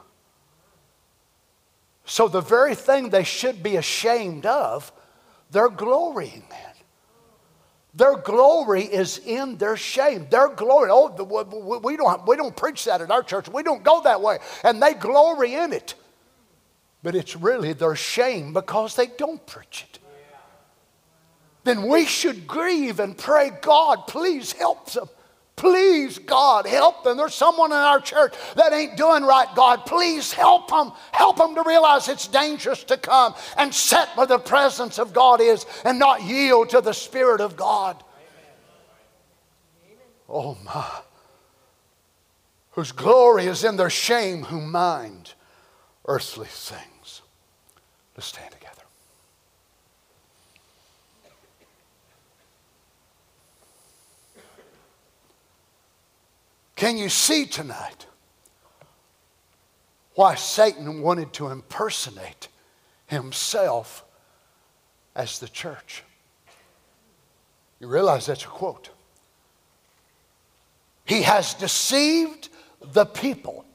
So, 2.06 2.28
the 2.28 2.42
very 2.42 2.76
thing 2.76 3.10
they 3.10 3.24
should 3.24 3.64
be 3.64 3.78
ashamed 3.78 4.46
of, 4.46 4.92
they're 5.50 5.70
glorying 5.70 6.44
in. 6.52 6.75
Their 7.96 8.18
glory 8.18 8.84
is 8.84 9.20
in 9.20 9.58
their 9.58 9.78
shame. 9.78 10.28
Their 10.30 10.50
glory, 10.50 10.90
oh, 10.92 11.08
we 11.82 11.96
don't, 11.96 12.28
we 12.28 12.36
don't 12.36 12.56
preach 12.56 12.86
that 12.86 13.02
at 13.02 13.10
our 13.10 13.24
church. 13.24 13.48
We 13.48 13.64
don't 13.64 13.84
go 13.84 14.02
that 14.02 14.22
way. 14.22 14.40
And 14.64 14.84
they 14.84 14.94
glory 14.94 15.56
in 15.56 15.72
it. 15.72 15.96
But 17.04 17.16
it's 17.16 17.36
really 17.36 17.74
their 17.74 17.96
shame 17.96 18.52
because 18.52 18.96
they 18.96 19.08
don't 19.08 19.46
preach 19.46 19.86
it 19.90 20.00
then 21.66 21.88
we 21.88 22.06
should 22.06 22.48
grieve 22.48 23.00
and 23.00 23.18
pray, 23.18 23.52
God, 23.62 24.08
please 24.08 24.54
help 24.54 24.92
them. 24.92 25.10
Please, 25.56 26.20
God, 26.20 26.66
help 26.66 27.04
them. 27.04 27.16
There's 27.16 27.34
someone 27.34 27.72
in 27.72 27.78
our 27.78 28.02
church 28.02 28.34
that 28.56 28.74
ain't 28.74 28.98
doing 28.98 29.24
right, 29.24 29.48
God. 29.56 29.86
Please 29.86 30.34
help 30.34 30.70
them. 30.70 30.92
Help 31.14 31.38
them 31.38 31.56
to 31.56 31.64
realize 31.66 32.10
it's 32.10 32.28
dangerous 32.28 32.84
to 32.86 32.98
come 32.98 33.34
and 33.58 33.74
sit 33.74 34.10
where 34.16 34.28
the 34.28 34.38
presence 34.38 35.00
of 35.00 35.14
God 35.14 35.40
is 35.40 35.66
and 35.86 35.98
not 35.98 36.22
yield 36.24 36.70
to 36.70 36.82
the 36.82 36.94
Spirit 36.94 37.40
of 37.40 37.56
God. 37.56 38.04
Oh, 40.28 40.58
my. 40.66 40.90
Whose 42.72 42.92
glory 42.92 43.46
is 43.46 43.64
in 43.64 43.78
their 43.78 43.90
shame, 43.90 44.44
who 44.44 44.60
mind 44.60 45.34
earthly 46.06 46.48
things. 46.48 47.22
Let's 48.18 48.28
stand 48.28 48.52
together. 48.52 48.76
Can 56.76 56.98
you 56.98 57.10
see 57.10 57.46
tonight 57.46 58.06
why 60.16 60.36
Satan 60.36 61.02
wanted 61.02 61.34
to 61.34 61.48
impersonate 61.48 62.48
himself 63.08 64.04
as 65.16 65.40
the 65.40 65.48
church. 65.48 66.04
You 67.80 67.88
realize 67.88 68.26
that's 68.26 68.44
a 68.44 68.48
quote. 68.48 68.90
He 71.06 71.22
has 71.22 71.54
deceived 71.54 72.50
the 72.82 73.06
people 73.06 73.66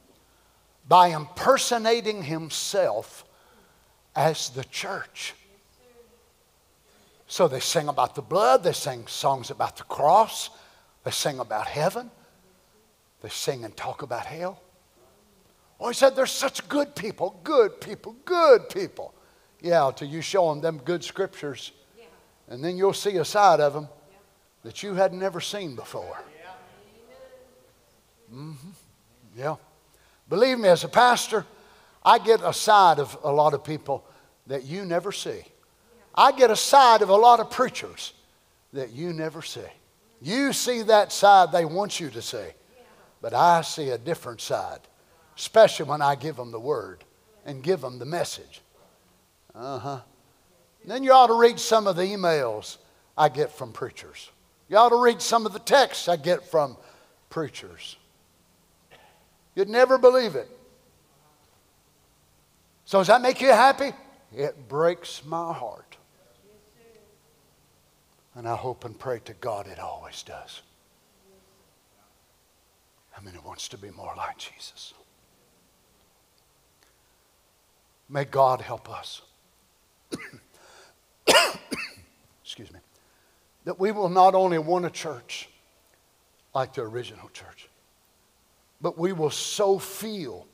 by 0.89 1.09
impersonating 1.09 2.23
himself 2.23 3.25
as 4.17 4.51
the 4.51 4.65
church. 4.65 5.35
So 7.29 7.47
they 7.47 7.61
sing 7.61 7.87
about 7.87 8.17
the 8.17 8.23
blood, 8.23 8.65
they 8.65 8.73
sing 8.73 9.07
songs 9.07 9.51
about 9.51 9.77
the 9.77 9.85
cross, 9.85 10.51
they 11.05 11.13
sing 11.13 11.39
about 11.39 11.69
heaven, 11.69 12.11
they 13.21 13.29
sing 13.29 13.65
and 13.65 13.77
talk 13.77 14.03
about 14.03 14.27
hell. 14.27 14.61
Oh, 15.79 15.89
he 15.89 15.95
said, 15.95 16.15
they're 16.15 16.27
such 16.27 16.69
good 16.69 16.95
people, 16.95 17.41
good 17.43 17.81
people, 17.81 18.17
good 18.25 18.69
people. 18.69 19.15
Yeah, 19.63 19.91
till 19.95 20.09
you 20.09 20.21
show 20.23 20.51
them 20.53 20.61
them 20.61 20.79
good 20.85 21.05
scriptures, 21.05 21.73
and 22.49 22.63
then 22.65 22.77
you'll 22.77 22.93
see 22.93 23.17
a 23.17 23.25
side 23.25 23.61
of 23.61 23.73
them 23.75 23.89
that 24.63 24.83
you 24.83 24.95
had 24.95 25.13
never 25.13 25.41
seen 25.41 25.75
before. 25.75 26.19
Mm-hmm. 28.33 28.71
Yeah. 29.37 29.57
Believe 30.29 30.59
me, 30.59 30.69
as 30.69 30.85
a 30.85 30.89
pastor, 30.89 31.45
I 32.05 32.19
get 32.19 32.41
a 32.43 32.53
side 32.53 32.99
of 32.99 33.19
a 33.25 33.33
lot 33.33 33.55
of 33.55 33.65
people 33.65 34.05
that 34.47 34.65
you 34.65 34.85
never 34.85 35.13
see. 35.13 35.43
I 36.15 36.33
get 36.33 36.51
a 36.51 36.57
side 36.57 37.03
of 37.03 37.09
a 37.09 37.17
lot 37.17 37.41
of 37.41 37.51
preachers 37.51 38.13
that 38.73 38.93
you 38.93 39.13
never 39.13 39.43
see. 39.43 39.61
You 40.21 40.53
see 40.53 40.83
that 40.83 41.13
side 41.13 41.53
they 41.53 41.65
want 41.65 41.99
you 42.01 42.11
to 42.11 42.23
see, 42.23 42.47
but 43.21 43.35
I 43.35 43.63
see 43.63 43.91
a 43.91 43.99
different 43.99 44.41
side, 44.41 44.81
especially 45.37 45.87
when 45.87 46.03
I 46.03 46.15
give 46.15 46.37
them 46.37 46.53
the 46.53 46.61
word 46.61 47.05
and 47.45 47.63
give 47.63 47.81
them 47.81 47.99
the 47.99 48.05
message. 48.05 48.61
Uh 49.55 49.79
huh. 49.79 50.01
Then 50.85 51.05
you 51.05 51.13
ought 51.13 51.27
to 51.27 51.35
read 51.35 51.61
some 51.61 51.87
of 51.87 51.97
the 51.97 52.03
emails 52.03 52.79
I 53.17 53.29
get 53.29 53.51
from 53.51 53.73
preachers. 53.73 54.31
You 54.69 54.77
ought 54.77 54.91
to 54.91 55.03
read 55.03 55.21
some 55.21 55.47
of 55.47 55.53
the 55.53 55.59
texts 55.59 56.09
I 56.09 56.17
get 56.17 56.49
from 56.51 56.77
preachers. 57.29 57.97
You'd 59.55 59.69
never 59.69 59.99
believe 59.99 60.37
it. 60.37 60.49
So, 62.85 62.99
does 62.99 63.09
that 63.09 63.21
make 63.21 63.41
you 63.41 63.49
happy? 63.49 63.93
It 64.35 64.69
breaks 64.69 65.25
my 65.25 65.53
heart. 65.53 65.97
And 68.35 68.49
I 68.49 68.57
hope 68.57 68.85
and 68.85 68.99
pray 68.99 69.21
to 69.25 69.35
God 69.35 69.67
it 69.67 69.79
always 69.79 70.23
does. 70.23 70.63
Mean, 73.25 73.35
it 73.35 73.45
wants 73.45 73.69
to 73.69 73.79
be 73.79 73.91
more 73.91 74.15
like 74.17 74.39
Jesus. 74.39 74.95
May 78.09 78.25
God 78.25 78.61
help 78.61 78.91
us. 78.91 79.23
Excuse 82.43 82.73
me. 82.73 82.81
That 83.65 83.79
we 83.79 83.93
will 83.93 84.09
not 84.09 84.35
only 84.35 84.59
want 84.59 84.87
a 84.87 84.91
church 84.91 85.49
like 86.55 86.75
the 86.75 86.83
original 86.83 87.29
church, 87.33 87.69
but 88.81 88.99
we 88.99 89.13
will 89.13 89.31
so 89.31 89.79
feel. 89.79 90.47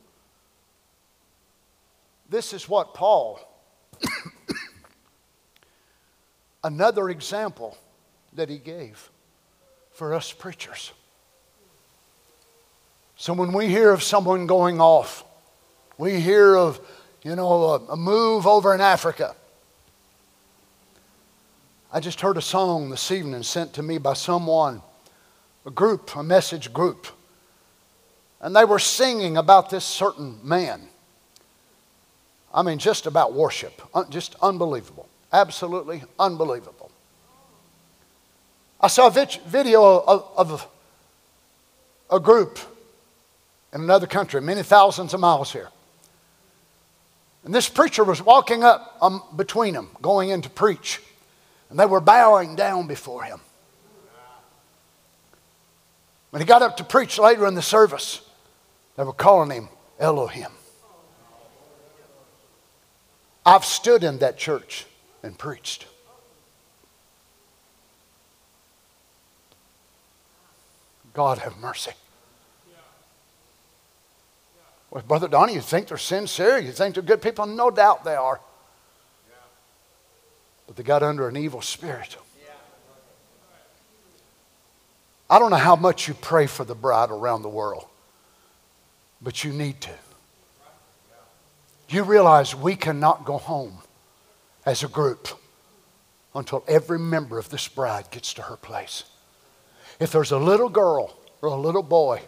This 2.28 2.52
is 2.52 2.68
what 2.68 2.94
Paul, 2.94 3.40
another 6.64 7.08
example 7.10 7.78
that 8.34 8.48
he 8.48 8.58
gave 8.58 9.10
for 9.92 10.12
us 10.12 10.32
preachers. 10.32 10.92
So 13.16 13.32
when 13.32 13.52
we 13.52 13.68
hear 13.68 13.92
of 13.92 14.02
someone 14.02 14.46
going 14.46 14.80
off, 14.80 15.24
we 15.98 16.20
hear 16.20 16.54
of, 16.56 16.80
you 17.22 17.34
know, 17.34 17.86
a, 17.88 17.96
move 17.96 18.46
over 18.46 18.74
in 18.74 18.80
Africa. 18.80 19.34
I 21.92 22.00
just 22.00 22.20
heard 22.20 22.36
a 22.36 22.42
song 22.42 22.90
this 22.90 23.10
evening 23.10 23.42
sent 23.42 23.72
to 23.74 23.82
me 23.82 23.98
by 23.98 24.12
someone, 24.12 24.82
a 25.64 25.70
group, 25.70 26.14
a 26.14 26.22
message 26.22 26.72
group 26.72 27.06
and 28.40 28.54
they 28.54 28.64
were 28.64 28.78
singing 28.78 29.36
about 29.36 29.70
this 29.70 29.84
certain 29.84 30.38
man. 30.42 30.88
I 32.52 32.62
mean, 32.62 32.78
just 32.78 33.06
about 33.06 33.32
worship. 33.32 33.82
Just 34.08 34.36
unbelievable. 34.40 35.08
Absolutely 35.32 36.02
unbelievable. 36.18 36.90
I 38.80 38.88
saw 38.88 39.08
a 39.08 39.26
video 39.46 39.82
of, 39.82 40.30
of 40.36 40.68
a 42.10 42.20
group 42.20 42.58
in 43.76 43.82
another 43.82 44.06
country, 44.06 44.40
many 44.40 44.62
thousands 44.62 45.12
of 45.12 45.20
miles 45.20 45.52
here. 45.52 45.68
And 47.44 47.54
this 47.54 47.68
preacher 47.68 48.04
was 48.04 48.22
walking 48.22 48.64
up 48.64 48.96
um, 49.02 49.22
between 49.36 49.74
them, 49.74 49.90
going 50.00 50.30
in 50.30 50.40
to 50.42 50.50
preach. 50.50 51.02
And 51.68 51.78
they 51.78 51.84
were 51.84 52.00
bowing 52.00 52.56
down 52.56 52.86
before 52.86 53.22
him. 53.24 53.38
When 56.30 56.40
he 56.40 56.46
got 56.46 56.62
up 56.62 56.78
to 56.78 56.84
preach 56.84 57.18
later 57.18 57.46
in 57.46 57.54
the 57.54 57.62
service, 57.62 58.22
they 58.96 59.04
were 59.04 59.12
calling 59.12 59.50
him 59.50 59.68
Elohim. 59.98 60.50
I've 63.44 63.64
stood 63.64 64.02
in 64.04 64.18
that 64.18 64.38
church 64.38 64.86
and 65.22 65.38
preached. 65.38 65.86
God 71.12 71.38
have 71.38 71.58
mercy. 71.58 71.92
Well, 74.96 75.04
Brother 75.06 75.28
Donny, 75.28 75.52
you 75.52 75.60
think 75.60 75.88
they're 75.88 75.98
sincere? 75.98 76.56
You 76.56 76.72
think 76.72 76.94
they're 76.94 77.02
good 77.02 77.20
people? 77.20 77.44
No 77.44 77.70
doubt 77.70 78.02
they 78.02 78.14
are. 78.14 78.40
But 80.66 80.76
they 80.76 80.82
got 80.82 81.02
under 81.02 81.28
an 81.28 81.36
evil 81.36 81.60
spirit. 81.60 82.16
I 85.28 85.38
don't 85.38 85.50
know 85.50 85.56
how 85.56 85.76
much 85.76 86.08
you 86.08 86.14
pray 86.14 86.46
for 86.46 86.64
the 86.64 86.74
bride 86.74 87.10
around 87.10 87.42
the 87.42 87.50
world 87.50 87.84
but 89.20 89.44
you 89.44 89.52
need 89.52 89.80
to. 89.82 89.90
You 91.88 92.02
realize 92.02 92.54
we 92.54 92.76
cannot 92.76 93.24
go 93.24 93.38
home 93.38 93.78
as 94.64 94.82
a 94.82 94.88
group 94.88 95.28
until 96.34 96.64
every 96.66 96.98
member 96.98 97.38
of 97.38 97.50
this 97.50 97.68
bride 97.68 98.10
gets 98.10 98.32
to 98.34 98.42
her 98.42 98.56
place. 98.56 99.04
If 100.00 100.12
there's 100.12 100.32
a 100.32 100.38
little 100.38 100.68
girl 100.68 101.16
or 101.42 101.48
a 101.48 101.56
little 101.56 101.82
boy, 101.82 102.22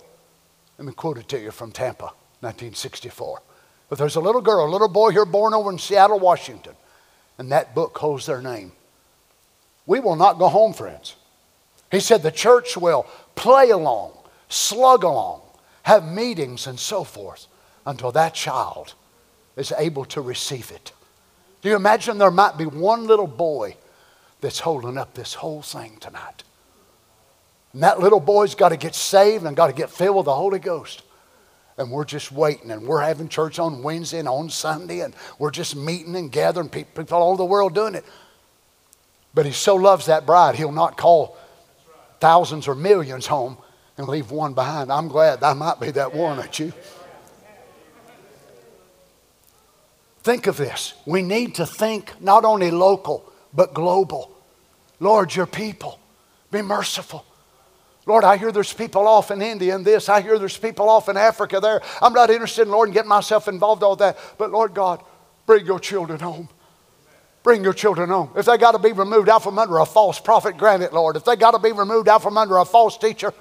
let 0.77 0.87
me 0.87 0.93
quote 0.93 1.19
it 1.19 1.29
to 1.29 1.41
you 1.41 1.51
from 1.51 1.73
Tampa, 1.73 2.13
1964. 2.41 3.43
But 3.89 3.99
there's 3.99 4.17
a 4.17 4.21
little 4.21 4.41
girl, 4.41 4.67
a 4.67 4.71
little 4.71 4.89
boy 4.89 5.11
here 5.11 5.25
born 5.25 5.55
over 5.55 5.71
in 5.71 5.79
Seattle, 5.79 6.19
Washington, 6.19 6.75
and 7.39 7.51
that 7.53 7.75
book 7.75 7.97
holds 7.97 8.27
their 8.27 8.43
name, 8.43 8.73
we 9.87 10.01
will 10.01 10.17
not 10.17 10.39
go 10.39 10.49
home, 10.49 10.75
friends. 10.75 11.17
He 11.91 12.01
said 12.01 12.23
the 12.23 12.31
church 12.31 12.77
will 12.77 13.07
play 13.35 13.71
along, 13.71 14.13
slug 14.51 15.03
along, 15.03 15.41
have 15.85 16.05
meetings 16.05 16.67
and 16.67 16.79
so 16.79 17.05
forth 17.05 17.47
until 17.87 18.13
that 18.13 18.35
child 18.35 18.93
is 19.57 19.73
able 19.79 20.05
to 20.05 20.21
receive 20.21 20.71
it. 20.71 20.93
Do 21.63 21.71
you 21.71 21.77
imagine 21.77 22.19
there 22.19 22.31
might 22.31 22.59
be 22.59 22.67
one 22.67 23.07
little 23.07 23.27
boy 23.27 23.77
that's 24.43 24.61
holding 24.61 24.99
up 24.99 25.15
this 25.15 25.35
whole 25.35 25.63
thing 25.63 25.97
tonight? 25.99 26.45
And 27.73 27.83
that 27.83 28.01
little 28.01 28.21
boy's 28.21 28.55
got 28.55 28.69
to 28.69 28.77
get 28.77 28.95
saved 28.95 29.45
and 29.45 29.57
got 29.57 29.69
to 29.69 29.73
get 29.73 29.91
filled 29.91 30.17
with 30.17 30.27
the 30.27 30.35
Holy 30.35 30.59
Ghost. 30.59 31.03
And 31.79 31.93
we're 31.93 32.05
just 32.05 32.33
waiting, 32.33 32.73
and 32.73 32.83
we're 32.83 33.01
having 33.01 33.29
church 33.29 33.61
on 33.61 33.85
Wednesday 33.85 34.19
and 34.19 34.29
on 34.29 34.51
Sunday, 34.51 35.01
and 35.01 35.15
we're 35.39 35.53
just 35.53 35.77
meeting 35.77 36.17
and 36.17 36.31
gathering 36.31 36.69
people, 36.69 37.05
all 37.13 37.31
over 37.31 37.37
the 37.37 37.45
world 37.45 37.75
doing 37.75 37.95
it. 37.95 38.05
But 39.33 39.47
he 39.47 39.53
so 39.53 39.77
loves 39.77 40.07
that 40.07 40.27
bride, 40.27 40.57
he'll 40.57 40.73
not 40.73 40.97
call 40.97 41.39
thousands 42.19 42.67
or 42.67 42.75
millions 42.75 43.27
home 43.27 43.57
and 43.97 44.09
leave 44.09 44.33
one 44.33 44.55
behind. 44.55 44.91
I'm 44.91 45.07
glad 45.07 45.43
I 45.43 45.53
might 45.53 45.79
be 45.79 45.93
that 45.93 46.13
one 46.13 46.39
aren't 46.39 46.59
you. 46.59 46.73
Think 50.23 50.47
of 50.47 50.57
this. 50.57 50.95
We 51.07 51.23
need 51.23 51.55
to 51.55 51.65
think 51.65 52.21
not 52.21 52.45
only 52.45 52.71
local, 52.71 53.33
but 53.55 53.73
global. 53.73 54.37
Lord, 55.01 55.35
your 55.35 55.47
people, 55.47 55.99
be 56.51 56.61
merciful. 56.61 57.25
Lord, 58.09 58.25
I 58.25 58.37
hear 58.37 58.51
there's 58.51 58.73
people 58.73 59.07
off 59.07 59.31
in 59.31 59.41
India 59.41 59.75
and 59.75 59.85
this. 59.85 60.09
I 60.09 60.21
hear 60.21 60.39
there's 60.39 60.57
people 60.57 60.89
off 60.89 61.09
in 61.09 61.17
Africa 61.17 61.61
there. 61.61 61.81
I'm 62.03 62.13
not 62.13 62.31
interested 62.31 62.63
in, 62.63 62.71
Lord, 62.71 62.89
in 62.89 62.95
getting 62.95 63.09
myself 63.09 63.47
involved 63.47 63.83
in 63.83 63.87
all 63.87 63.97
that. 63.97 64.19
But 64.39 64.51
Lord 64.51 64.75
God, 64.75 65.05
bring 65.47 65.67
your 65.67 65.79
children 65.79 66.19
home. 66.19 66.49
Bring 67.45 67.63
your 67.63 67.73
children 67.73 68.09
home. 68.09 68.31
If 68.35 68.47
they 68.47 68.59
got 68.59 68.73
to 68.73 68.79
be 68.81 68.93
removed 68.93 69.29
out 69.29 69.45
from 69.45 69.59
under 69.59 69.79
a 69.79 69.87
false 69.87 70.19
prophet, 70.19 70.57
grant 70.57 70.83
it, 70.83 70.93
Lord. 70.93 71.17
If 71.17 71.25
they 71.25 71.37
got 71.37 71.53
to 71.53 71.59
be 71.61 71.71
removed 71.71 72.09
out 72.09 72.23
from 72.23 72.37
under 72.37 72.59
a 72.59 72.65
false 72.65 72.99
teacher, 72.99 73.33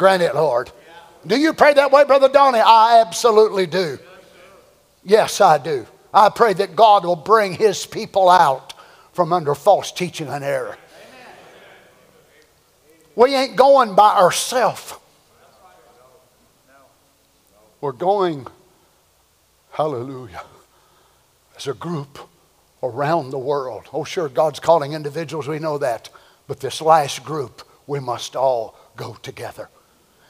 Grant 0.00 0.22
it, 0.22 0.34
Lord. 0.34 0.72
Do 1.26 1.38
you 1.38 1.52
pray 1.52 1.74
that 1.74 1.92
way, 1.92 2.04
Brother 2.04 2.30
Donny? 2.30 2.58
I 2.58 3.02
absolutely 3.06 3.66
do. 3.66 3.98
Yes, 5.04 5.42
I 5.42 5.58
do. 5.58 5.86
I 6.14 6.30
pray 6.30 6.54
that 6.54 6.74
God 6.74 7.04
will 7.04 7.16
bring 7.16 7.52
his 7.52 7.84
people 7.84 8.30
out 8.30 8.72
from 9.12 9.30
under 9.30 9.54
false 9.54 9.92
teaching 9.92 10.28
and 10.28 10.42
error. 10.42 10.78
We 13.16 13.34
ain't 13.34 13.56
going 13.56 13.94
by 13.94 14.16
ourselves. 14.16 14.94
We're 17.80 17.92
going, 17.92 18.46
hallelujah, 19.72 20.42
as 21.56 21.66
a 21.66 21.74
group 21.74 22.18
around 22.82 23.30
the 23.30 23.38
world. 23.38 23.88
Oh, 23.92 24.04
sure, 24.04 24.28
God's 24.28 24.60
calling 24.60 24.92
individuals, 24.92 25.48
we 25.48 25.58
know 25.58 25.78
that. 25.78 26.10
But 26.46 26.60
this 26.60 26.80
last 26.82 27.24
group, 27.24 27.62
we 27.86 28.00
must 28.00 28.36
all 28.36 28.76
go 28.96 29.14
together. 29.22 29.68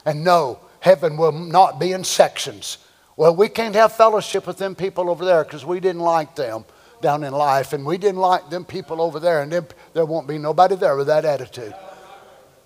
And 0.05 0.23
no, 0.23 0.61
heaven 0.81 1.17
will 1.17 1.33
not 1.33 1.81
be 1.81 1.93
in 1.93 2.05
sections. 2.05 2.79
Well, 3.17 3.35
we 3.35 3.49
can't 3.49 3.75
have 3.75 3.93
fellowship 3.93 4.47
with 4.47 4.59
them 4.59 4.75
people 4.75 5.11
over 5.11 5.25
there 5.25 5.45
because 5.45 5.65
we 5.65 5.81
didn't 5.81 6.03
like 6.03 6.37
them 6.37 6.65
down 7.03 7.25
in 7.25 7.33
life, 7.33 7.73
and 7.73 7.85
we 7.85 7.99
didn't 7.99 8.21
like 8.21 8.49
them 8.51 8.65
people 8.65 9.01
over 9.01 9.19
there, 9.19 9.43
and 9.43 9.51
there 9.93 10.07
won't 10.07 10.29
be 10.29 10.39
nobody 10.39 10.77
there 10.77 10.97
with 10.97 11.09
that 11.09 11.25
attitude. 11.25 11.75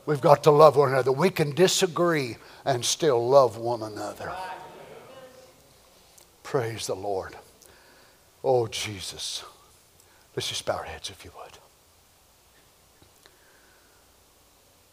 We've 0.07 0.21
got 0.21 0.45
to 0.45 0.51
love 0.51 0.77
one 0.77 0.91
another. 0.91 1.13
We 1.13 1.31
can 1.31 1.55
disagree 1.55 2.37
and 2.65 2.85
still 2.85 3.27
love 3.27 3.57
one 3.57 3.83
another. 3.83 4.33
Praise 6.43 6.87
the 6.87 6.95
Lord. 6.95 7.35
Oh, 8.43 8.67
Jesus. 8.67 9.43
Let's 10.37 10.49
just 10.49 10.67
bow 10.67 10.77
our 10.77 10.85
heads 10.85 11.09
if 11.09 11.25
you 11.25 11.31
would. 11.39 11.59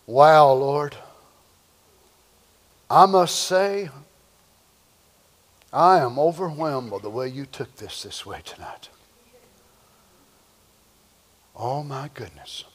Wow, 0.05 0.53
Lord. 0.53 0.95
I 2.89 3.05
must 3.05 3.35
say, 3.47 3.89
I 5.73 5.99
am 5.99 6.19
overwhelmed 6.19 6.91
by 6.91 6.99
the 6.99 7.09
way 7.09 7.27
you 7.27 7.45
took 7.45 7.75
this 7.75 8.03
this 8.03 8.25
way 8.25 8.41
tonight. 8.43 8.89
Oh, 11.55 11.83
my 11.83 12.09
goodness. 12.13 12.65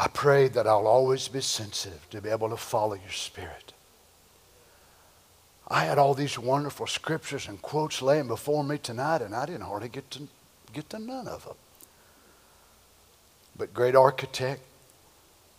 I 0.00 0.08
pray 0.08 0.48
that 0.48 0.66
I'll 0.66 0.86
always 0.86 1.28
be 1.28 1.42
sensitive 1.42 2.08
to 2.08 2.22
be 2.22 2.30
able 2.30 2.48
to 2.48 2.56
follow 2.56 2.94
your 2.94 3.12
spirit. 3.12 3.74
I 5.68 5.84
had 5.84 5.98
all 5.98 6.14
these 6.14 6.38
wonderful 6.38 6.86
scriptures 6.86 7.46
and 7.46 7.60
quotes 7.60 8.00
laying 8.00 8.26
before 8.26 8.64
me 8.64 8.78
tonight, 8.78 9.20
and 9.20 9.34
I 9.34 9.44
didn't 9.44 9.60
hardly 9.60 9.90
get 9.90 10.10
to 10.12 10.26
get 10.72 10.88
to 10.90 10.98
none 10.98 11.28
of 11.28 11.44
them. 11.44 11.56
But, 13.58 13.74
great 13.74 13.94
architect, 13.94 14.62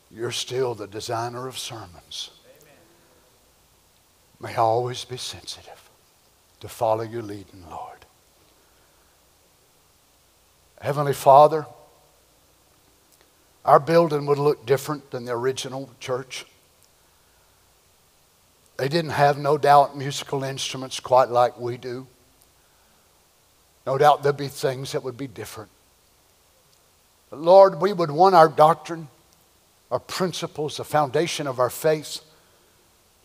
you're 0.10 0.32
still 0.32 0.74
the 0.74 0.88
designer 0.88 1.48
of 1.48 1.56
sermons. 1.56 2.32
Amen. 2.62 2.74
May 4.40 4.54
I 4.56 4.64
always 4.64 5.06
be 5.06 5.18
sensitive 5.18 5.88
to 6.62 6.68
follow 6.68 7.04
your 7.04 7.22
leading, 7.22 7.64
Lord. 7.70 8.00
Heavenly 10.82 11.14
Father, 11.14 11.68
our 13.64 13.80
building 13.80 14.26
would 14.26 14.40
look 14.40 14.66
different 14.66 15.12
than 15.12 15.26
the 15.26 15.34
original 15.34 15.90
church. 16.00 16.46
They 18.78 18.88
didn't 18.88 19.12
have, 19.12 19.38
no 19.38 19.58
doubt, 19.58 19.96
musical 19.96 20.44
instruments 20.44 21.00
quite 21.00 21.30
like 21.30 21.60
we 21.60 21.78
do. 21.78 22.08
No 23.86 23.98
doubt 23.98 24.24
there'd 24.24 24.38
be 24.38 24.48
things 24.48 24.92
that 24.92 25.04
would 25.04 25.18
be 25.18 25.28
different. 25.28 25.70
But 27.30 27.40
Lord, 27.40 27.82
we 27.82 27.94
would 27.94 28.12
want 28.12 28.36
our 28.36 28.50
doctrine, 28.50 29.08
our 29.92 30.00
principles, 30.00 30.78
the 30.78 30.84
foundation 30.84 31.48
of 31.48 31.60
our 31.60 31.70
faith 31.70 32.22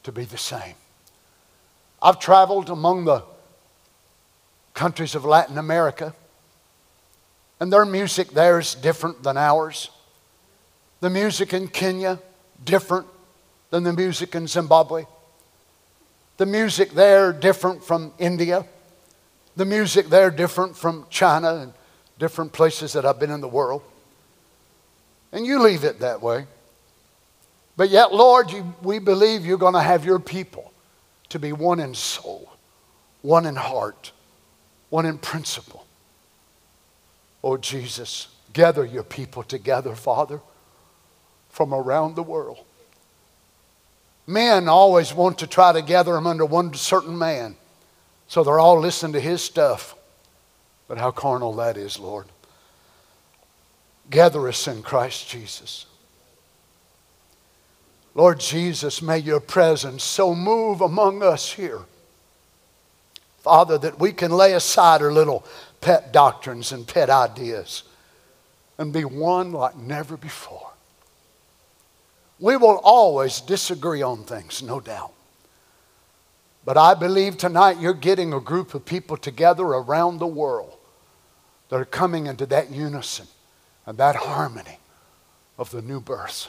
to 0.02 0.12
be 0.12 0.24
the 0.24 0.38
same. 0.38 0.74
I've 2.02 2.20
traveled 2.20 2.70
among 2.70 3.06
the 3.06 3.22
countries 4.74 5.14
of 5.14 5.24
Latin 5.24 5.56
America, 5.58 6.14
and 7.58 7.72
their 7.72 7.86
music 7.86 8.28
there 8.30 8.58
is 8.58 8.74
different 8.74 9.22
than 9.22 9.36
ours. 9.36 9.90
The 11.00 11.10
music 11.10 11.52
in 11.52 11.68
Kenya, 11.68 12.18
different 12.64 13.06
than 13.70 13.84
the 13.84 13.92
music 13.92 14.34
in 14.34 14.46
Zimbabwe. 14.46 15.04
The 16.36 16.46
music 16.46 16.92
there, 16.92 17.32
different 17.32 17.84
from 17.84 18.12
India. 18.18 18.64
The 19.56 19.64
music 19.64 20.08
there, 20.08 20.30
different 20.30 20.76
from 20.76 21.06
China 21.10 21.56
and 21.56 21.72
different 22.18 22.52
places 22.52 22.92
that 22.94 23.04
I've 23.04 23.20
been 23.20 23.30
in 23.30 23.40
the 23.40 23.48
world. 23.48 23.82
And 25.32 25.46
you 25.46 25.60
leave 25.62 25.84
it 25.84 26.00
that 26.00 26.22
way. 26.22 26.46
But 27.76 27.90
yet, 27.90 28.12
Lord, 28.12 28.50
you, 28.50 28.74
we 28.82 28.98
believe 28.98 29.44
you're 29.44 29.58
going 29.58 29.74
to 29.74 29.82
have 29.82 30.04
your 30.04 30.18
people 30.18 30.72
to 31.28 31.38
be 31.38 31.52
one 31.52 31.80
in 31.80 31.94
soul, 31.94 32.50
one 33.22 33.44
in 33.44 33.56
heart, 33.56 34.12
one 34.88 35.04
in 35.04 35.18
principle. 35.18 35.86
Oh, 37.44 37.56
Jesus, 37.56 38.28
gather 38.52 38.84
your 38.84 39.02
people 39.02 39.42
together, 39.42 39.94
Father, 39.94 40.40
from 41.56 41.72
around 41.72 42.16
the 42.16 42.22
world. 42.22 42.58
Men 44.26 44.68
always 44.68 45.14
want 45.14 45.38
to 45.38 45.46
try 45.46 45.72
to 45.72 45.80
gather 45.80 46.12
them 46.12 46.26
under 46.26 46.44
one 46.44 46.74
certain 46.74 47.16
man. 47.16 47.56
So 48.28 48.44
they're 48.44 48.58
all 48.58 48.78
listening 48.78 49.14
to 49.14 49.20
his 49.20 49.40
stuff. 49.40 49.94
But 50.86 50.98
how 50.98 51.12
carnal 51.12 51.54
that 51.54 51.78
is, 51.78 51.98
Lord. 51.98 52.26
Gather 54.10 54.46
us 54.46 54.68
in 54.68 54.82
Christ 54.82 55.30
Jesus. 55.30 55.86
Lord 58.14 58.38
Jesus, 58.38 59.00
may 59.00 59.16
your 59.16 59.40
presence 59.40 60.04
so 60.04 60.34
move 60.34 60.82
among 60.82 61.22
us 61.22 61.54
here. 61.54 61.80
Father, 63.38 63.78
that 63.78 63.98
we 63.98 64.12
can 64.12 64.30
lay 64.30 64.52
aside 64.52 65.00
our 65.00 65.10
little 65.10 65.42
pet 65.80 66.12
doctrines 66.12 66.70
and 66.70 66.86
pet 66.86 67.08
ideas 67.08 67.82
and 68.76 68.92
be 68.92 69.06
one 69.06 69.52
like 69.52 69.74
never 69.74 70.18
before. 70.18 70.66
We 72.38 72.56
will 72.56 72.80
always 72.82 73.40
disagree 73.40 74.02
on 74.02 74.24
things, 74.24 74.62
no 74.62 74.80
doubt. 74.80 75.12
But 76.64 76.76
I 76.76 76.94
believe 76.94 77.38
tonight 77.38 77.80
you're 77.80 77.94
getting 77.94 78.32
a 78.32 78.40
group 78.40 78.74
of 78.74 78.84
people 78.84 79.16
together 79.16 79.64
around 79.64 80.18
the 80.18 80.26
world 80.26 80.76
that 81.68 81.80
are 81.80 81.84
coming 81.84 82.26
into 82.26 82.44
that 82.46 82.70
unison 82.70 83.26
and 83.86 83.96
that 83.98 84.16
harmony 84.16 84.78
of 85.58 85.70
the 85.70 85.80
new 85.80 86.00
birth. 86.00 86.48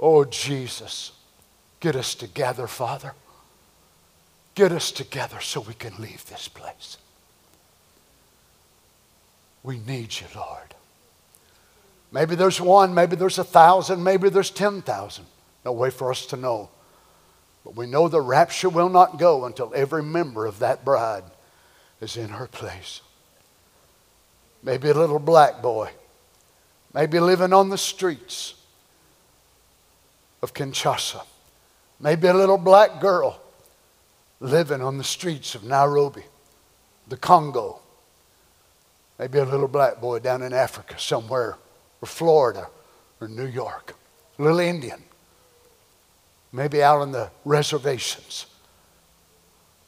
Oh, 0.00 0.24
Jesus, 0.24 1.12
get 1.78 1.94
us 1.94 2.14
together, 2.14 2.66
Father. 2.66 3.12
Get 4.54 4.72
us 4.72 4.90
together 4.90 5.40
so 5.40 5.60
we 5.60 5.74
can 5.74 5.94
leave 5.98 6.24
this 6.26 6.48
place. 6.48 6.96
We 9.62 9.78
need 9.78 10.20
you, 10.20 10.26
Lord. 10.34 10.73
Maybe 12.14 12.36
there's 12.36 12.60
one, 12.60 12.94
maybe 12.94 13.16
there's 13.16 13.40
a 13.40 13.44
thousand, 13.44 14.04
maybe 14.04 14.28
there's 14.28 14.50
10,000. 14.50 15.26
No 15.64 15.72
way 15.72 15.90
for 15.90 16.12
us 16.12 16.26
to 16.26 16.36
know. 16.36 16.70
But 17.64 17.74
we 17.74 17.86
know 17.88 18.06
the 18.06 18.20
rapture 18.20 18.68
will 18.68 18.88
not 18.88 19.18
go 19.18 19.46
until 19.46 19.72
every 19.74 20.04
member 20.04 20.46
of 20.46 20.60
that 20.60 20.84
bride 20.84 21.24
is 22.00 22.16
in 22.16 22.28
her 22.28 22.46
place. 22.46 23.00
Maybe 24.62 24.90
a 24.90 24.94
little 24.94 25.18
black 25.18 25.60
boy, 25.60 25.90
maybe 26.92 27.18
living 27.18 27.52
on 27.52 27.68
the 27.68 27.76
streets 27.76 28.54
of 30.40 30.54
Kinshasa, 30.54 31.24
maybe 31.98 32.28
a 32.28 32.34
little 32.34 32.58
black 32.58 33.00
girl 33.00 33.40
living 34.38 34.82
on 34.82 34.98
the 34.98 35.04
streets 35.04 35.56
of 35.56 35.64
Nairobi, 35.64 36.22
the 37.08 37.16
Congo, 37.16 37.80
maybe 39.18 39.38
a 39.38 39.44
little 39.44 39.66
black 39.66 40.00
boy 40.00 40.20
down 40.20 40.42
in 40.42 40.52
Africa 40.52 40.94
somewhere 40.96 41.58
or 42.00 42.06
Florida 42.06 42.68
or 43.20 43.28
New 43.28 43.46
York, 43.46 43.94
little 44.38 44.60
Indian, 44.60 45.02
maybe 46.52 46.82
out 46.82 47.00
on 47.00 47.12
the 47.12 47.30
reservations. 47.44 48.46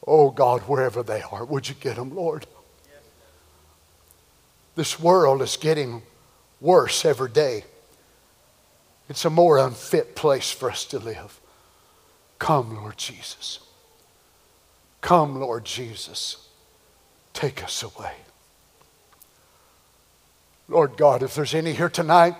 Oh 0.05 0.29
God, 0.31 0.61
wherever 0.61 1.03
they 1.03 1.21
are, 1.21 1.43
would 1.45 1.67
you 1.67 1.75
get 1.75 1.95
them, 1.95 2.15
Lord? 2.15 2.45
This 4.75 4.99
world 4.99 5.41
is 5.41 5.57
getting 5.57 6.03
worse 6.61 7.03
every 7.03 7.31
day. 7.31 7.65
It's 9.09 9.25
a 9.25 9.29
more 9.29 9.57
unfit 9.57 10.15
place 10.15 10.51
for 10.51 10.69
us 10.69 10.85
to 10.85 10.99
live. 10.99 11.39
Come, 12.39 12.75
Lord 12.75 12.97
Jesus. 12.97 13.59
Come, 15.01 15.39
Lord 15.39 15.65
Jesus. 15.65 16.47
Take 17.33 17.63
us 17.63 17.81
away. 17.83 18.13
Lord 20.69 20.97
God, 20.97 21.23
if 21.23 21.35
there's 21.35 21.53
any 21.53 21.73
here 21.73 21.89
tonight 21.89 22.35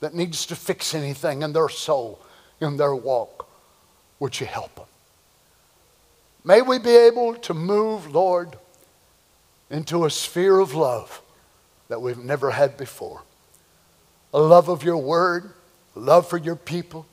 that 0.00 0.14
needs 0.14 0.46
to 0.46 0.56
fix 0.56 0.94
anything 0.94 1.42
in 1.42 1.52
their 1.52 1.68
soul, 1.68 2.20
in 2.60 2.76
their 2.76 2.94
walk, 2.94 3.48
would 4.18 4.38
you 4.40 4.46
help 4.46 4.74
them? 4.74 4.86
May 6.44 6.62
we 6.62 6.78
be 6.78 6.96
able 6.96 7.34
to 7.34 7.54
move, 7.54 8.12
Lord, 8.12 8.56
into 9.70 10.04
a 10.04 10.10
sphere 10.10 10.58
of 10.58 10.74
love 10.74 11.22
that 11.88 12.00
we've 12.02 12.18
never 12.18 12.50
had 12.50 12.76
before. 12.76 13.22
A 14.32 14.40
love 14.40 14.68
of 14.68 14.82
your 14.82 14.96
word, 14.96 15.50
a 15.94 16.00
love 16.00 16.28
for 16.28 16.38
your 16.38 16.56
people. 16.56 17.06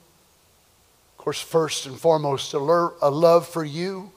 Of 1.18 1.24
course, 1.24 1.42
first 1.42 1.86
and 1.86 2.00
foremost, 2.00 2.54
a 2.54 2.60
love 2.60 3.48
for 3.48 3.64
you. 3.64 4.12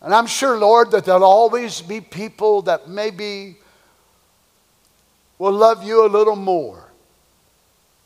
And 0.00 0.14
I'm 0.14 0.26
sure, 0.26 0.58
Lord, 0.58 0.90
that 0.90 1.04
there'll 1.04 1.24
always 1.24 1.80
be 1.82 2.00
people 2.00 2.62
that 2.62 2.88
maybe 2.88 3.56
will 5.38 5.52
love 5.52 5.84
you 5.84 6.06
a 6.06 6.08
little 6.08 6.36
more. 6.36 6.90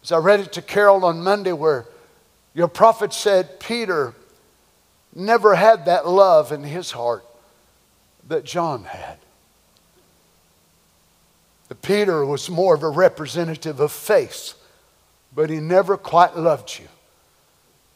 As 0.02 0.12
I 0.12 0.18
read 0.18 0.40
it 0.40 0.52
to 0.52 0.62
Carol 0.62 1.04
on 1.04 1.22
Monday, 1.22 1.52
where 1.52 1.86
your 2.54 2.68
prophet 2.68 3.12
said 3.12 3.60
Peter 3.60 4.14
never 5.14 5.54
had 5.54 5.84
that 5.86 6.06
love 6.08 6.52
in 6.52 6.62
his 6.62 6.92
heart. 6.92 7.24
that 8.28 8.44
John 8.44 8.84
had. 8.84 9.18
That 11.68 11.82
Peter 11.82 12.24
was 12.24 12.48
more 12.48 12.74
of 12.74 12.82
a 12.82 12.88
representative 12.88 13.80
of 13.80 13.90
faith, 13.90 14.54
but 15.34 15.50
he 15.50 15.58
never 15.58 15.96
quite 15.96 16.36
loved 16.36 16.78
you 16.78 16.88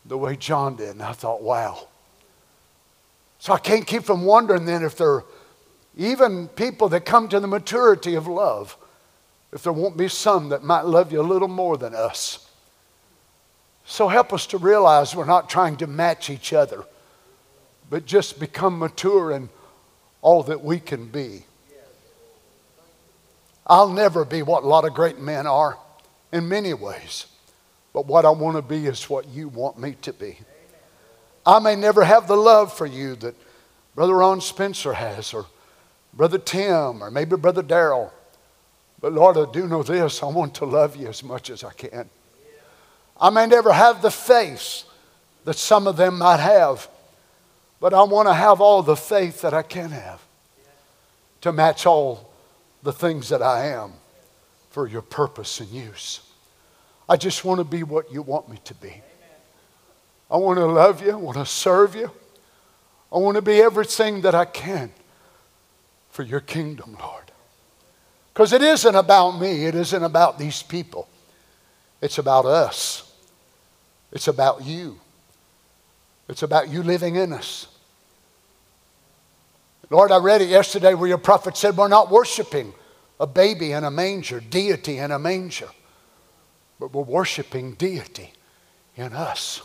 the 0.05 0.19
way 0.19 0.37
John 0.37 0.77
did. 0.77 0.91
And 0.91 1.03
I 1.03 1.13
thought, 1.13 1.43
wow. 1.43 1.87
So 3.39 3.53
I 3.53 3.59
can't 3.59 3.87
keep 3.87 4.05
from 4.05 4.25
wondering 4.25 4.65
then 4.65 4.83
if 4.83 4.97
there 4.97 5.09
are 5.09 5.25
even 5.97 6.49
people 6.49 6.89
that 6.91 7.05
come 7.05 7.29
to 7.29 7.41
the 7.41 7.47
maturity 7.47 8.15
of 8.15 8.27
love, 8.27 8.77
if 9.53 9.63
there 9.63 9.73
won't 9.73 9.97
be 9.97 10.09
some 10.09 10.49
that 10.49 10.65
might 10.65 10.87
love 10.87 11.13
you 11.13 11.21
a 11.21 11.23
little 11.23 11.49
more 11.49 11.77
than 11.77 11.95
us. 11.95 12.49
So 13.85 14.09
help 14.09 14.33
us 14.33 14.47
to 14.49 14.59
realize 14.59 15.15
we're 15.15 15.25
not 15.25 15.51
trying 15.51 15.77
to 15.79 15.87
match 15.87 16.31
each 16.31 16.53
other, 16.53 16.85
but 17.91 18.07
just 18.07 18.41
become 18.41 18.79
mature 18.79 19.33
in 19.33 19.51
all 20.23 20.43
that 20.45 20.63
we 20.63 20.79
can 20.79 21.07
be. 21.07 21.45
I'll 23.67 23.91
never 23.91 24.25
be 24.25 24.43
what 24.43 24.65
a 24.65 24.67
lot 24.67 24.85
of 24.85 24.95
great 24.95 25.19
men 25.19 25.47
are 25.47 25.79
in 26.33 26.49
many 26.49 26.75
ways, 26.75 27.27
but 27.93 28.07
what 28.07 28.25
I 28.25 28.31
want 28.31 28.57
to 28.57 28.63
be 28.63 28.87
is 28.87 29.11
what 29.11 29.29
you 29.29 29.49
want 29.49 29.79
me 29.79 29.97
to 30.03 30.13
be. 30.13 30.39
I 31.45 31.59
may 31.59 31.77
never 31.77 32.05
have 32.05 32.29
the 32.29 32.37
love 32.37 32.73
for 32.73 32.87
you 32.87 33.17
that 33.17 33.35
Brother 33.95 34.15
Ron 34.15 34.41
Spencer 34.41 34.95
has, 34.95 35.35
or 35.35 35.47
Brother 36.15 36.39
Tim, 36.39 37.03
or 37.03 37.11
maybe 37.11 37.37
Brother 37.37 37.63
Darrell. 37.63 38.13
But 39.03 39.13
Lord, 39.13 39.37
I 39.37 39.51
do 39.53 39.67
know 39.67 39.83
this 39.83 40.23
I 40.23 40.27
want 40.27 40.55
to 40.55 40.65
love 40.65 40.97
you 40.97 41.09
as 41.09 41.23
much 41.23 41.51
as 41.51 41.65
I 41.65 41.73
can. 41.73 42.09
I 43.21 43.29
may 43.29 43.47
never 43.47 43.73
have 43.73 44.01
the 44.01 44.11
faith 44.11 44.85
that 45.45 45.59
some 45.59 45.87
of 45.87 45.97
them 45.97 46.19
might 46.19 46.41
have, 46.41 46.89
but 47.81 47.93
I 47.93 48.05
want 48.05 48.29
to 48.29 48.35
have 48.35 48.61
all 48.61 48.83
the 48.83 48.97
faith 48.97 49.43
that 49.43 49.53
I 49.53 49.63
can 49.63 49.91
have 49.91 50.23
to 51.41 51.53
match 51.53 51.85
all 51.85 52.33
the 52.85 52.93
things 52.93 53.29
that 53.29 53.43
I 53.43 53.67
am 53.67 53.95
for 54.71 54.87
your 54.87 55.03
purpose 55.03 55.59
and 55.59 55.69
use. 55.71 56.21
I 57.09 57.17
just 57.17 57.45
want 57.45 57.59
to 57.59 57.65
be 57.65 57.83
what 57.83 58.13
you 58.13 58.23
want 58.23 58.49
me 58.49 58.59
to 58.65 58.75
be. 58.75 59.03
I 60.31 60.37
want 60.37 60.59
to 60.59 60.67
love 60.67 61.05
you. 61.05 61.11
I 61.11 61.17
want 61.17 61.39
to 61.39 61.45
serve 61.45 61.97
you. 61.97 62.11
I 63.13 63.19
want 63.19 63.35
to 63.35 63.43
be 63.43 63.61
everything 63.61 64.21
that 64.23 64.35
I 64.35 64.45
can 64.45 64.93
for 66.11 66.23
your 66.23 66.41
kingdom, 66.41 66.97
Lord. 67.01 67.32
Because 68.33 68.53
it 68.53 68.63
isn't 68.63 68.95
about 68.95 69.33
me, 69.33 69.67
it 69.67 69.75
isn't 69.75 70.03
about 70.03 70.39
these 70.39 70.63
people, 70.63 71.09
it's 72.01 72.19
about 72.19 72.47
us. 72.47 73.09
It's 74.13 74.29
about 74.29 74.63
you. 74.63 74.99
It's 76.29 76.43
about 76.43 76.69
you 76.69 76.83
living 76.83 77.17
in 77.17 77.33
us. 77.33 77.67
Lord, 79.91 80.11
I 80.11 80.19
read 80.19 80.41
it 80.41 80.49
yesterday 80.49 80.95
where 80.95 81.09
your 81.09 81.19
prophet 81.19 81.57
said 81.57 81.77
we're 81.77 81.89
not 81.89 82.11
worshiping 82.11 82.73
a 83.21 83.27
baby 83.27 83.73
in 83.73 83.85
a 83.85 83.91
manger, 83.91 84.41
deity 84.41 84.99
in 84.99 85.11
a 85.11 85.19
manger, 85.19 85.69
but 86.79 86.93
we're 86.93 87.03
worshiping 87.03 87.75
deity 87.75 88.33
in 88.97 89.13
us. 89.13 89.63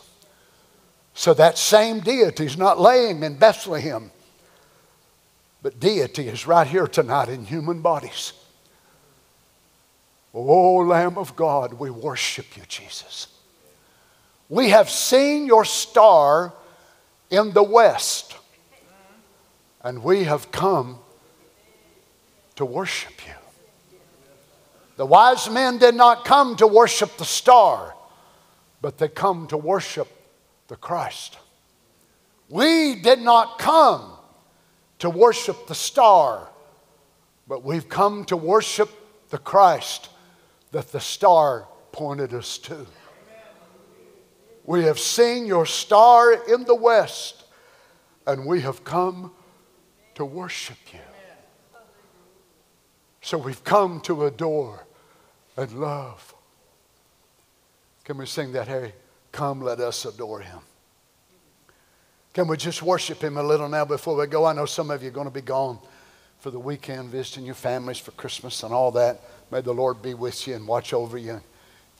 So 1.14 1.34
that 1.34 1.57
same 1.57 2.02
deity 2.02 2.45
is 2.45 2.57
not 2.57 2.80
laying 2.80 3.23
in 3.23 3.38
Bethlehem, 3.38 4.11
but 5.61 5.80
deity 5.80 6.27
is 6.27 6.45
right 6.45 6.68
here 6.68 6.88
tonight 6.88 7.30
in 7.30 7.45
human 7.45 7.81
bodies. 7.81 8.34
Oh, 10.34 10.76
Lamb 10.78 11.18
of 11.18 11.36
God, 11.36 11.74
we 11.74 11.90
worship 11.90 12.58
you, 12.58 12.64
Jesus. 12.68 13.28
We 14.49 14.70
have 14.70 14.90
seen 14.90 15.45
your 15.45 15.66
star 15.66 16.54
in 17.30 17.54
the 17.54 17.64
west, 17.64 18.36
and 19.82 20.04
we 20.04 20.26
have 20.26 20.52
come 20.52 20.99
to 22.56 22.66
worship 22.66 23.14
you. 23.26 23.34
The 24.98 25.06
wise 25.06 25.49
men 25.49 25.78
did 25.78 25.95
not 25.95 26.26
come 26.26 26.56
to 26.58 26.68
worship 26.68 27.18
the 27.18 27.26
star, 27.26 27.95
but 28.82 28.98
they 28.98 29.08
come 29.08 29.48
to 29.48 29.58
worship 29.58 30.08
the 30.68 30.76
Christ. 30.76 31.38
We 32.49 32.95
did 32.95 33.20
not 33.20 33.60
come 33.60 34.12
to 34.99 35.10
worship 35.10 35.68
the 35.68 35.76
star, 35.76 36.48
but 37.48 37.64
we've 37.64 37.88
come 37.88 38.26
to 38.26 38.38
worship 38.38 38.90
the 39.30 39.38
Christ 39.38 40.10
that 40.72 40.91
the 40.91 40.99
star 40.99 41.68
pointed 41.91 42.34
us 42.34 42.57
to. 42.60 42.85
We 44.65 44.84
have 44.84 44.99
seen 44.99 45.45
your 45.45 45.65
star 45.65 46.34
in 46.34 46.65
the 46.65 46.76
west, 46.76 47.45
and 48.26 48.45
we 48.45 48.61
have 48.61 48.84
come 48.84 49.31
to 50.15 50.26
worship 50.26 50.77
you. 50.91 50.99
So 53.22 53.38
we've 53.38 53.64
come 53.64 54.02
to 54.02 54.26
adore 54.26 54.85
and 55.56 55.72
love. 55.73 56.34
Can 58.03 58.18
we 58.18 58.26
sing 58.26 58.52
that, 58.53 58.68
Harry? 58.68 58.94
Come, 59.31 59.61
let 59.61 59.80
us 59.80 60.06
adore 60.06 60.41
him. 60.41 60.60
Can 62.34 62.48
we 62.48 62.56
just 62.56 62.81
worship 62.81 63.22
him 63.22 63.38
a 63.38 63.44
little 63.44 63.68
now 63.68 63.84
before 63.84 64.15
we 64.15 64.27
go? 64.27 64.45
I 64.45 64.53
know 64.53 64.65
some 64.65 64.91
of 64.91 65.02
you 65.02 65.10
are 65.10 65.11
going 65.11 65.27
to 65.27 65.34
be 65.34 65.41
gone 65.41 65.80
for 66.39 66.52
the 66.52 66.60
weekend, 66.60 67.10
visiting 67.10 67.45
your 67.45 67.56
families 67.56 67.98
for 67.98 68.11
Christmas 68.11 68.64
and 68.64 68.73
all 68.73 68.91
that. 68.91 69.22
May 69.52 69.61
the 69.61 69.74
Lord 69.74 70.02
be 70.02 70.14
with 70.14 70.48
you 70.48 70.56
and 70.56 70.68
watch 70.68 70.94
over 70.94 71.18
you 71.18 71.34
and 71.34 71.41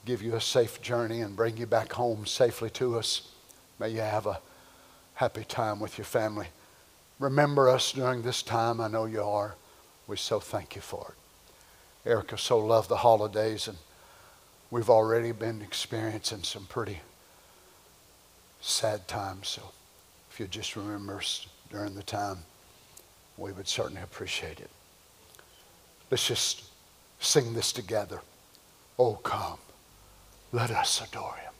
give 0.06 0.22
you 0.22 0.36
a 0.36 0.41
safe 0.41 0.82
journey 0.82 1.22
and 1.22 1.36
bring 1.36 1.57
you 1.57 1.65
back 1.65 1.94
home 1.94 2.26
safely 2.26 2.69
to 2.72 2.98
us. 2.98 3.30
May 3.80 3.90
you 3.90 4.02
have 4.02 4.26
a 4.26 4.40
happy 5.15 5.44
time 5.44 5.80
with 5.80 5.98
your 5.98 6.06
family. 6.06 6.48
Remember 7.19 7.69
us 7.69 7.91
during 7.91 8.22
this 8.22 8.41
time. 8.41 8.80
I 8.82 8.88
know 8.88 9.06
you 9.06 9.24
are. 9.24 9.56
We 10.07 10.18
so 10.18 10.40
thank 10.40 10.76
you 10.76 10.82
for 10.82 11.14
it. 12.06 12.10
Erica 12.10 12.38
so 12.38 12.60
loved 12.60 12.90
the 12.90 12.98
holidays, 12.98 13.68
and 13.68 13.78
we've 14.72 14.90
already 14.90 15.32
been 15.32 15.61
experiencing 15.61 16.44
some 16.44 16.65
pretty 16.68 17.02
sad 18.61 19.07
times. 19.07 19.49
So 19.49 19.61
if 20.32 20.40
you 20.40 20.48
just 20.48 20.76
remember 20.76 21.18
us 21.18 21.48
during 21.69 21.95
the 21.95 22.03
time, 22.03 22.38
we 23.38 23.52
would 23.52 23.68
certainly 23.68 24.02
appreciate 24.02 24.60
it. 24.60 24.69
Let's 26.10 26.28
just 26.28 26.64
sing 27.19 27.53
this 27.53 27.72
together. 27.72 28.22
Oh, 28.98 29.15
come. 29.15 29.57
Let 30.52 30.72
us 30.72 31.02
adore 31.02 31.35
him. 31.35 31.53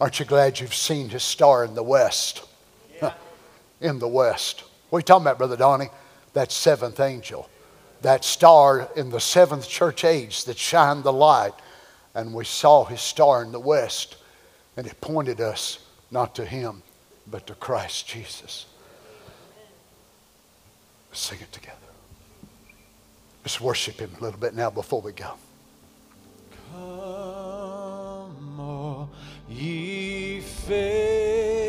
Aren't 0.00 0.20
you 0.20 0.26
glad 0.26 0.60
you've 0.60 0.74
seen 0.74 1.08
his 1.08 1.22
star 1.22 1.64
in 1.64 1.74
the 1.74 1.82
west? 1.82 2.44
Yeah. 3.00 3.12
in 3.80 3.98
the 3.98 4.08
west. 4.08 4.64
What 4.90 4.98
are 4.98 5.00
you 5.00 5.04
talking 5.04 5.24
about, 5.24 5.38
Brother 5.38 5.56
Donny? 5.56 5.88
That 6.34 6.52
seventh 6.52 7.00
angel. 7.00 7.48
That 8.02 8.24
star 8.24 8.88
in 8.94 9.10
the 9.10 9.20
seventh 9.20 9.68
church 9.68 10.04
age 10.04 10.44
that 10.44 10.58
shined 10.58 11.04
the 11.04 11.12
light. 11.12 11.54
And 12.14 12.32
we 12.32 12.44
saw 12.44 12.84
his 12.84 13.00
star 13.00 13.42
in 13.42 13.52
the 13.52 13.60
west. 13.60 14.16
And 14.76 14.86
it 14.86 15.00
pointed 15.00 15.40
us 15.40 15.78
not 16.10 16.34
to 16.36 16.44
him, 16.44 16.82
but 17.26 17.46
to 17.46 17.54
Christ 17.54 18.06
Jesus. 18.06 18.66
Sing 21.12 21.38
it 21.40 21.50
together. 21.52 21.85
Let's 23.46 23.60
worship 23.60 24.00
him 24.00 24.10
a 24.18 24.22
little 24.24 24.40
bit 24.40 24.56
now 24.56 24.70
before 24.70 25.00
we 25.00 25.12
go. 25.12 25.34
Come 26.72 28.58
all 28.58 29.08
ye 29.48 30.40
faithful, 30.40 31.60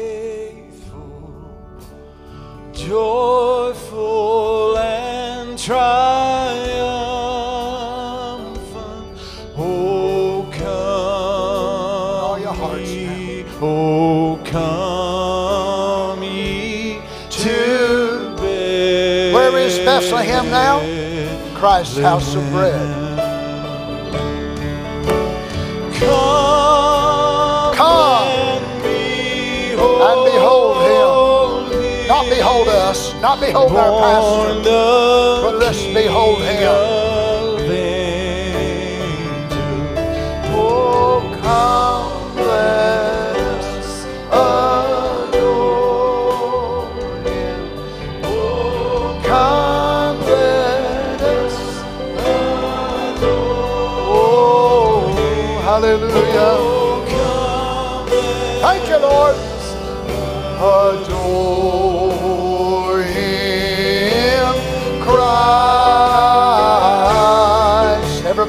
joyful 2.74 4.76
and 4.80 5.56
triumphant. 5.56 5.78
Oh, 9.56 10.50
come, 10.52 12.26
All 12.26 12.40
your 12.40 12.80
ye, 12.80 13.46
oh, 13.62 14.40
come 14.46 16.24
ye 16.24 17.00
to 17.30 18.36
bed. 18.36 19.36
Where 19.36 19.60
is 19.60 19.78
Bethlehem 19.78 20.50
now? 20.50 20.97
Christ's 21.58 21.98
house 21.98 22.36
of 22.36 22.48
bread. 22.52 22.80
Come, 26.00 27.76
Come 27.76 28.28
and 28.28 28.84
behold, 28.84 30.02
and 30.04 30.26
behold 30.32 31.72
him. 31.72 32.08
Not 32.08 32.30
behold 32.30 32.68
us, 32.68 33.14
not 33.22 33.40
behold 33.40 33.72
our 33.72 34.00
pastor. 34.00 34.62
but 35.42 35.56
let's 35.58 35.84
behold 35.96 36.44
him. 36.44 37.17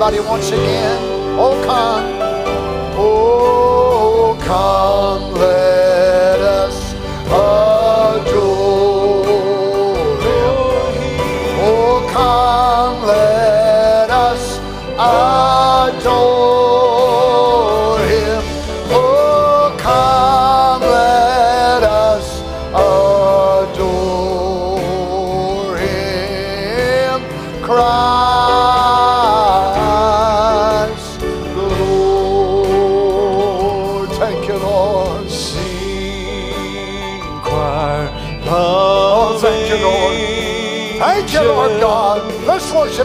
everybody 0.08 0.30
once 0.30 0.48
again. 0.48 0.98
Oh, 1.38 1.62
come. 1.66 2.17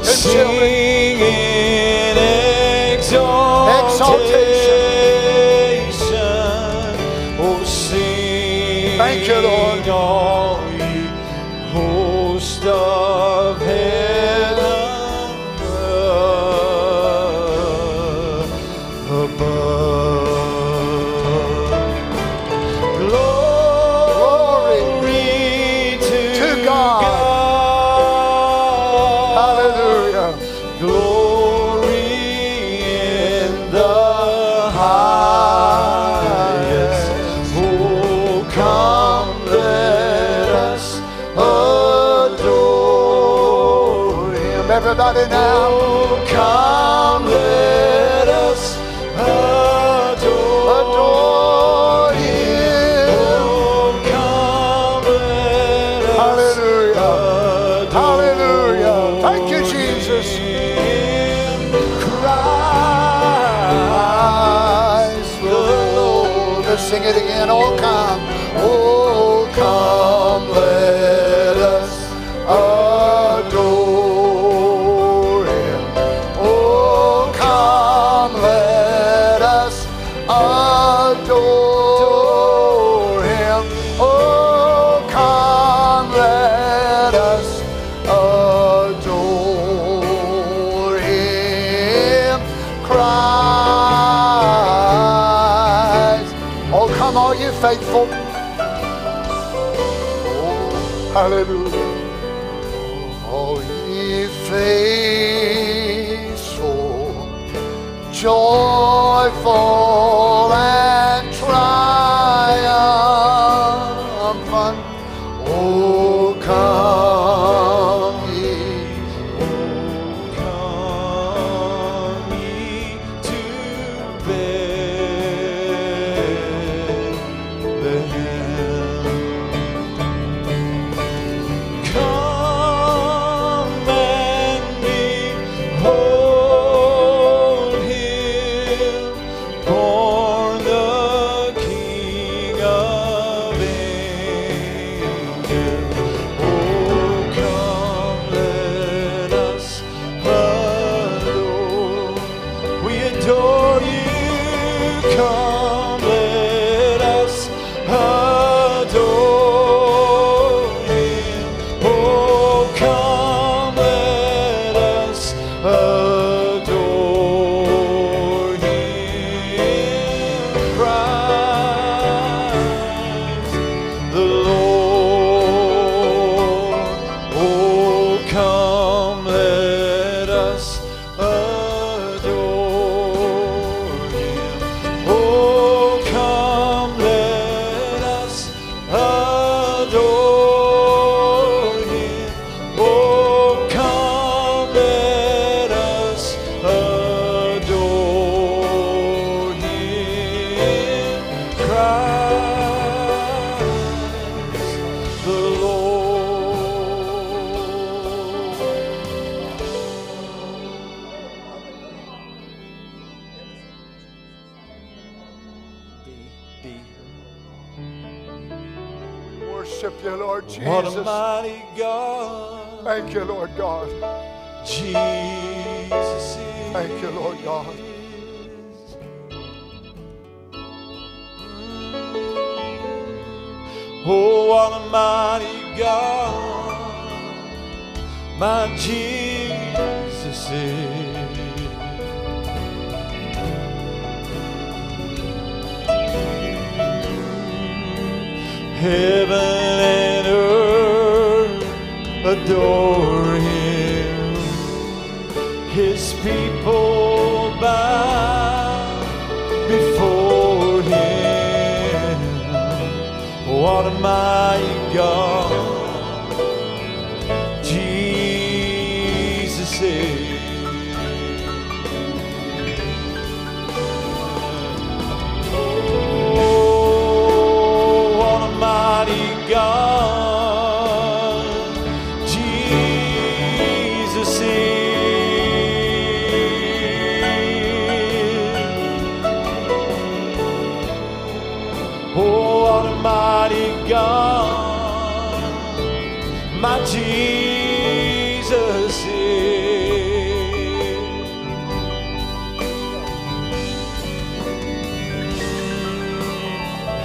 and 0.05 0.21
children. 0.21 0.82
us 66.73 66.89
sing 66.89 67.03
it 67.03 67.15
again. 67.15 67.49
Oh, 67.51 67.75
come, 67.77 68.19
oh, 68.57 69.47
come, 69.53 70.49
let 70.49 71.12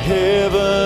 Heaven 0.08 0.77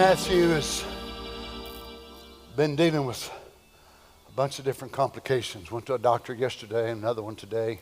Matthew 0.00 0.48
has 0.48 0.82
been 2.56 2.74
dealing 2.74 3.04
with 3.04 3.30
a 4.26 4.32
bunch 4.32 4.58
of 4.58 4.64
different 4.64 4.94
complications. 4.94 5.70
Went 5.70 5.84
to 5.84 5.94
a 5.94 5.98
doctor 5.98 6.32
yesterday, 6.32 6.90
and 6.90 7.02
another 7.02 7.22
one 7.22 7.36
today. 7.36 7.80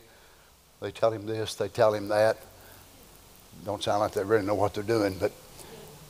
They 0.81 0.91
tell 0.91 1.13
him 1.13 1.25
this, 1.25 1.55
they 1.55 1.69
tell 1.69 1.93
him 1.93 2.09
that. 2.09 2.35
Don't 3.63 3.81
sound 3.81 4.01
like 4.01 4.11
they 4.11 4.25
really 4.25 4.45
know 4.45 4.53
what 4.53 4.73
they're 4.73 4.83
doing, 4.83 5.15
but 5.17 5.31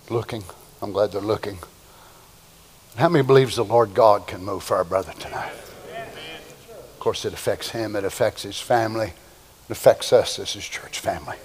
looking. 0.10 0.44
I'm 0.81 0.94
glad 0.94 1.11
they're 1.11 1.22
looking. 1.22 1.60
How 2.95 3.07
many 3.07 3.23
believes 3.23 3.57
the 3.57 3.64
Lord 3.64 3.94
God 3.94 4.26
can 4.26 4.44
move 4.44 4.64
for 4.64 4.77
our 4.77 4.84
brother 4.84 5.14
tonight? 5.19 5.53
Of 6.72 6.99
course, 6.99 7.23
it 7.23 7.34
affects 7.34 7.69
him, 7.69 7.95
it 7.95 8.03
affects 8.03 8.41
his 8.41 8.60
family, 8.60 9.14
it 9.65 9.72
affects 9.72 10.11
us 10.11 10.40
as 10.40 10.53
his 10.53 10.68
church 10.68 10.98
family. 10.98 11.38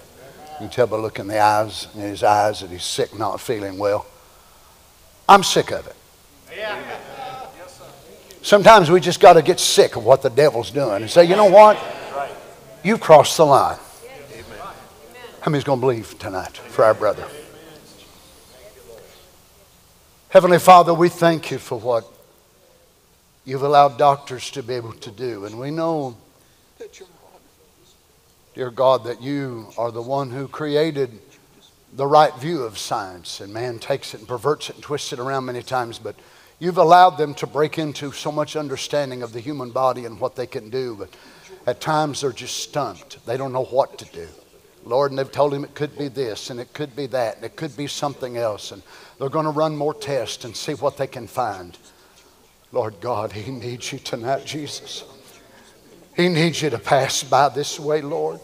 You 0.52 0.56
can 0.60 0.70
tell 0.70 0.86
by 0.86 0.96
looking 0.96 1.24
in 1.24 1.28
the 1.28 1.38
eyes 1.38 1.86
in 1.94 2.00
his 2.00 2.22
eyes 2.22 2.60
that 2.60 2.70
he's 2.70 2.82
sick, 2.82 3.14
not 3.18 3.42
feeling 3.42 3.76
well. 3.76 4.06
I'm 5.28 5.42
sick 5.42 5.70
of 5.72 5.86
it. 5.86 5.96
Sometimes 8.42 8.90
we 8.90 9.00
just 9.00 9.20
got 9.20 9.34
to 9.34 9.42
get 9.42 9.58
sick 9.58 9.96
of 9.96 10.04
what 10.04 10.20
the 10.20 10.28
devil's 10.28 10.70
doing 10.70 11.02
and 11.02 11.10
say, 11.10 11.24
you 11.24 11.34
know 11.34 11.46
what? 11.46 11.82
You've 12.82 13.00
crossed 13.00 13.38
the 13.38 13.46
line. 13.46 13.78
How 15.40 15.50
many's 15.50 15.64
going 15.64 15.78
to 15.78 15.80
believe 15.80 16.18
tonight 16.18 16.56
for 16.56 16.84
our 16.84 16.94
brother? 16.94 17.26
Heavenly 20.28 20.58
Father, 20.58 20.92
we 20.92 21.08
thank 21.08 21.50
you 21.50 21.58
for 21.58 21.78
what 21.78 22.04
you've 23.44 23.62
allowed 23.62 23.96
doctors 23.98 24.50
to 24.50 24.62
be 24.62 24.74
able 24.74 24.92
to 24.92 25.10
do. 25.10 25.44
And 25.44 25.58
we 25.58 25.70
know, 25.70 26.16
dear 28.54 28.70
God, 28.70 29.04
that 29.04 29.22
you 29.22 29.68
are 29.78 29.90
the 29.90 30.02
one 30.02 30.30
who 30.30 30.48
created 30.48 31.18
the 31.94 32.06
right 32.06 32.34
view 32.36 32.62
of 32.62 32.76
science. 32.78 33.40
And 33.40 33.52
man 33.52 33.78
takes 33.78 34.14
it 34.14 34.20
and 34.20 34.28
perverts 34.28 34.70
it 34.70 34.76
and 34.76 34.84
twists 34.84 35.12
it 35.12 35.18
around 35.18 35.46
many 35.46 35.62
times. 35.62 35.98
But 35.98 36.16
You've 36.58 36.78
allowed 36.78 37.18
them 37.18 37.34
to 37.34 37.46
break 37.46 37.78
into 37.78 38.12
so 38.12 38.30
much 38.30 38.56
understanding 38.56 39.22
of 39.22 39.32
the 39.32 39.40
human 39.40 39.70
body 39.70 40.04
and 40.04 40.20
what 40.20 40.36
they 40.36 40.46
can 40.46 40.70
do, 40.70 40.96
but 40.96 41.10
at 41.66 41.80
times 41.80 42.20
they're 42.20 42.32
just 42.32 42.58
stumped. 42.58 43.24
They 43.26 43.36
don't 43.36 43.52
know 43.52 43.64
what 43.64 43.98
to 43.98 44.04
do. 44.06 44.28
Lord, 44.84 45.10
and 45.10 45.18
they've 45.18 45.30
told 45.30 45.52
him 45.52 45.64
it 45.64 45.74
could 45.74 45.96
be 45.98 46.08
this 46.08 46.50
and 46.50 46.60
it 46.60 46.72
could 46.72 46.94
be 46.94 47.06
that 47.08 47.36
and 47.36 47.44
it 47.44 47.56
could 47.56 47.76
be 47.76 47.86
something 47.86 48.36
else. 48.36 48.70
And 48.70 48.82
they're 49.18 49.30
going 49.30 49.46
to 49.46 49.50
run 49.50 49.76
more 49.76 49.94
tests 49.94 50.44
and 50.44 50.54
see 50.56 50.74
what 50.74 50.96
they 50.96 51.06
can 51.06 51.26
find. 51.26 51.76
Lord 52.70 53.00
God, 53.00 53.32
He 53.32 53.50
needs 53.50 53.92
you 53.92 53.98
tonight, 53.98 54.44
Jesus. 54.44 55.04
He 56.16 56.28
needs 56.28 56.62
you 56.62 56.70
to 56.70 56.78
pass 56.78 57.22
by 57.22 57.48
this 57.48 57.80
way, 57.80 58.00
Lord. 58.00 58.40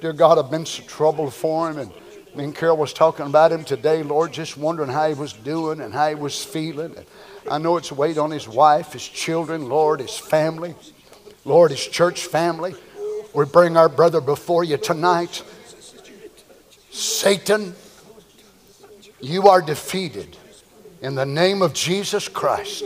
Dear 0.00 0.12
God, 0.12 0.38
I've 0.38 0.50
been 0.50 0.66
so 0.66 0.82
troubled 0.84 1.34
for 1.34 1.70
him 1.70 1.78
and 1.78 1.92
me 2.34 2.44
and 2.44 2.54
Carol 2.54 2.76
was 2.76 2.92
talking 2.92 3.26
about 3.26 3.52
him 3.52 3.64
today, 3.64 4.02
Lord, 4.02 4.32
just 4.32 4.56
wondering 4.56 4.90
how 4.90 5.08
he 5.08 5.14
was 5.14 5.32
doing 5.32 5.80
and 5.80 5.92
how 5.92 6.08
he 6.08 6.14
was 6.14 6.44
feeling. 6.44 6.94
And 6.96 7.06
I 7.50 7.58
know 7.58 7.76
it's 7.76 7.90
weight 7.90 8.18
on 8.18 8.30
his 8.30 8.48
wife, 8.48 8.92
his 8.92 9.06
children, 9.06 9.68
Lord, 9.68 10.00
his 10.00 10.16
family, 10.16 10.74
Lord, 11.44 11.70
his 11.70 11.86
church 11.86 12.26
family. 12.26 12.74
We 13.34 13.44
bring 13.46 13.76
our 13.76 13.88
brother 13.88 14.20
before 14.20 14.64
you 14.64 14.76
tonight. 14.76 15.42
Satan, 16.90 17.74
you 19.20 19.48
are 19.48 19.62
defeated 19.62 20.36
in 21.00 21.14
the 21.14 21.26
name 21.26 21.62
of 21.62 21.72
Jesus 21.72 22.28
Christ. 22.28 22.84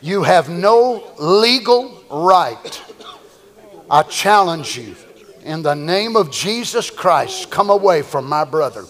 You 0.00 0.22
have 0.22 0.48
no 0.48 1.02
legal 1.18 2.02
right. 2.10 2.82
I 3.90 4.02
challenge 4.02 4.78
you 4.78 4.96
in 5.44 5.62
the 5.62 5.74
name 5.74 6.16
of 6.16 6.30
Jesus 6.30 6.90
Christ, 6.90 7.50
come 7.50 7.68
away 7.68 8.00
from 8.00 8.26
my 8.26 8.44
brother. 8.44 8.84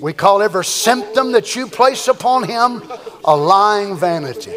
We 0.00 0.14
call 0.14 0.40
every 0.40 0.64
symptom 0.64 1.32
that 1.32 1.54
you 1.54 1.66
place 1.66 2.08
upon 2.08 2.44
him 2.44 2.82
a 3.22 3.36
lying 3.36 3.96
vanity. 3.96 4.54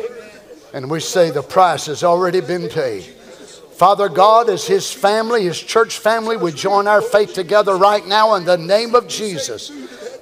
And 0.73 0.89
we 0.89 1.01
say 1.01 1.29
the 1.29 1.43
price 1.43 1.87
has 1.87 2.03
already 2.03 2.39
been 2.39 2.69
paid. 2.69 3.03
Father 3.03 4.07
God, 4.07 4.49
as 4.49 4.65
his 4.65 4.89
family, 4.89 5.43
his 5.43 5.59
church 5.59 5.97
family, 5.97 6.37
we 6.37 6.53
join 6.53 6.87
our 6.87 7.01
faith 7.01 7.33
together 7.33 7.75
right 7.75 8.05
now 8.07 8.35
in 8.35 8.45
the 8.45 8.57
name 8.57 8.95
of 8.95 9.09
Jesus. 9.09 9.71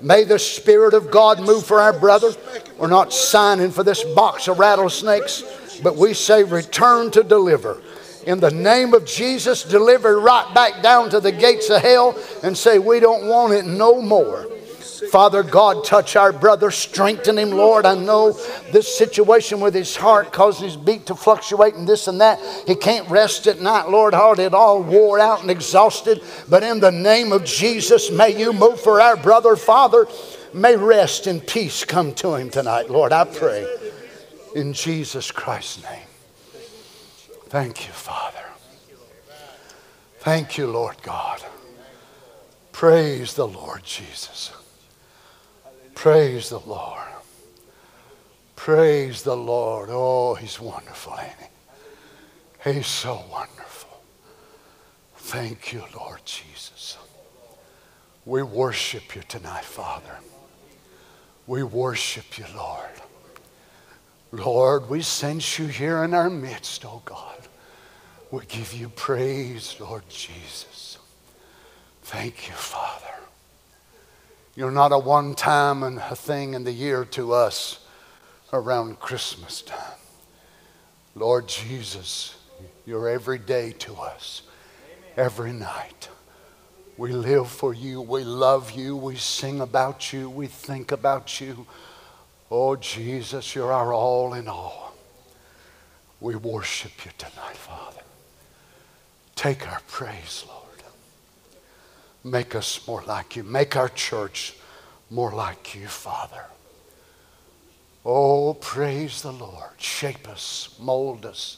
May 0.01 0.23
the 0.23 0.39
Spirit 0.39 0.95
of 0.95 1.11
God 1.11 1.39
move 1.39 1.65
for 1.65 1.79
our 1.79 1.93
brother. 1.93 2.31
We're 2.79 2.87
not 2.87 3.13
signing 3.13 3.69
for 3.69 3.83
this 3.83 4.03
box 4.03 4.47
of 4.47 4.57
rattlesnakes, 4.57 5.43
but 5.83 5.95
we 5.95 6.15
say 6.15 6.43
return 6.43 7.11
to 7.11 7.21
deliver 7.21 7.79
in 8.25 8.39
the 8.39 8.51
name 8.51 8.93
of 8.93 9.05
Jesus, 9.05 9.63
deliver 9.63 10.19
right 10.19 10.53
back 10.53 10.81
down 10.81 11.09
to 11.09 11.19
the 11.19 11.31
gates 11.31 11.69
of 11.69 11.81
hell 11.81 12.17
and 12.43 12.57
say, 12.57 12.79
We 12.79 12.99
don't 12.99 13.27
want 13.27 13.53
it 13.53 13.65
no 13.65 14.01
more. 14.01 14.47
Father 15.09 15.41
God, 15.41 15.83
touch 15.83 16.15
our 16.15 16.31
brother, 16.31 16.69
strengthen 16.69 17.37
him, 17.37 17.51
Lord. 17.51 17.85
I 17.85 17.95
know 17.95 18.33
this 18.71 18.95
situation 18.95 19.59
with 19.59 19.73
his 19.73 19.95
heart 19.95 20.31
causing 20.31 20.67
his 20.67 20.77
beat 20.77 21.07
to 21.07 21.15
fluctuate 21.15 21.73
and 21.73 21.87
this 21.87 22.07
and 22.07 22.21
that. 22.21 22.39
He 22.67 22.75
can't 22.75 23.09
rest 23.09 23.47
at 23.47 23.59
night, 23.59 23.89
Lord. 23.89 24.13
Heart 24.13 24.39
it 24.39 24.53
all 24.53 24.81
wore 24.81 25.19
out 25.19 25.41
and 25.41 25.49
exhausted. 25.49 26.21
But 26.49 26.63
in 26.63 26.79
the 26.79 26.91
name 26.91 27.31
of 27.31 27.43
Jesus, 27.43 28.11
may 28.11 28.37
you 28.39 28.53
move 28.53 28.79
for 28.79 29.01
our 29.01 29.17
brother, 29.17 29.55
Father. 29.55 30.07
May 30.53 30.75
rest 30.75 31.27
and 31.27 31.45
peace 31.45 31.83
come 31.83 32.13
to 32.15 32.35
him 32.35 32.49
tonight, 32.49 32.89
Lord. 32.89 33.11
I 33.11 33.23
pray 33.23 33.65
in 34.55 34.73
Jesus 34.73 35.31
Christ's 35.31 35.83
name. 35.83 36.10
Thank 37.51 37.85
you, 37.85 37.91
Father. 37.91 38.45
Thank 40.19 40.57
you, 40.57 40.67
Lord 40.67 40.95
God. 41.03 41.43
Praise 42.71 43.33
the 43.33 43.45
Lord 43.45 43.83
Jesus. 43.83 44.53
Praise 45.93 46.47
the 46.47 46.61
Lord. 46.61 47.09
Praise 48.55 49.23
the 49.23 49.35
Lord. 49.35 49.89
Oh, 49.91 50.33
he's 50.35 50.61
wonderful, 50.61 51.17
ain't 51.19 51.51
he? 52.63 52.71
He's 52.71 52.87
so 52.87 53.21
wonderful. 53.29 54.01
Thank 55.17 55.73
you, 55.73 55.83
Lord 55.93 56.21
Jesus. 56.23 56.97
We 58.23 58.43
worship 58.43 59.13
you 59.13 59.23
tonight, 59.27 59.65
Father. 59.65 60.19
We 61.47 61.63
worship 61.63 62.37
you, 62.37 62.45
Lord. 62.55 63.01
Lord, 64.31 64.89
we 64.89 65.01
sense 65.01 65.59
you 65.59 65.67
here 65.67 66.05
in 66.05 66.13
our 66.13 66.29
midst, 66.29 66.85
oh 66.85 67.01
God. 67.03 67.40
We 68.31 68.45
give 68.45 68.73
you 68.73 68.87
praise, 68.87 69.75
Lord 69.79 70.07
Jesus. 70.07 70.97
Thank 72.03 72.47
you, 72.47 72.53
Father. 72.53 73.05
You're 74.55 74.71
not 74.71 74.93
a 74.93 74.97
one 74.97 75.35
time 75.35 75.83
and 75.83 75.97
a 75.97 76.15
thing 76.15 76.53
in 76.53 76.63
the 76.63 76.71
year 76.71 77.03
to 77.05 77.33
us 77.33 77.85
around 78.53 78.99
Christmas 78.99 79.61
time. 79.61 79.97
Lord 81.13 81.47
Jesus, 81.49 82.35
you're 82.85 83.09
every 83.09 83.37
day 83.37 83.73
to 83.79 83.95
us, 83.95 84.43
every 85.17 85.51
night. 85.51 86.07
We 86.97 87.11
live 87.11 87.49
for 87.49 87.73
you. 87.73 87.99
We 87.99 88.23
love 88.23 88.71
you. 88.71 88.95
We 88.95 89.17
sing 89.17 89.59
about 89.59 90.13
you. 90.13 90.29
We 90.29 90.47
think 90.47 90.93
about 90.93 91.41
you. 91.41 91.65
Oh, 92.49 92.77
Jesus, 92.77 93.55
you're 93.55 93.73
our 93.73 93.93
all 93.93 94.33
in 94.35 94.47
all. 94.47 94.93
We 96.21 96.35
worship 96.35 96.91
you 97.03 97.11
tonight, 97.17 97.57
Father. 97.57 98.00
Take 99.41 99.67
our 99.67 99.81
praise, 99.87 100.45
Lord. 100.47 100.83
Make 102.23 102.53
us 102.53 102.87
more 102.87 103.01
like 103.07 103.35
you. 103.35 103.41
Make 103.41 103.75
our 103.75 103.89
church 103.89 104.53
more 105.09 105.31
like 105.31 105.73
you, 105.73 105.87
Father. 105.87 106.43
Oh, 108.05 108.53
praise 108.53 109.23
the 109.23 109.31
Lord. 109.31 109.71
Shape 109.79 110.29
us, 110.29 110.77
mold 110.79 111.25
us, 111.25 111.57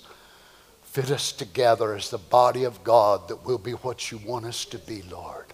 fit 0.84 1.12
us 1.12 1.34
together 1.34 1.94
as 1.94 2.10
the 2.10 2.18
body 2.18 2.64
of 2.64 2.86
God 2.86 3.28
that 3.28 3.46
will 3.46 3.58
be 3.58 3.74
what 3.74 4.14
you 4.14 4.18
want 4.20 4.46
us 4.46 4.64
to 4.64 4.78
be, 4.78 5.02
Lord. 5.02 5.48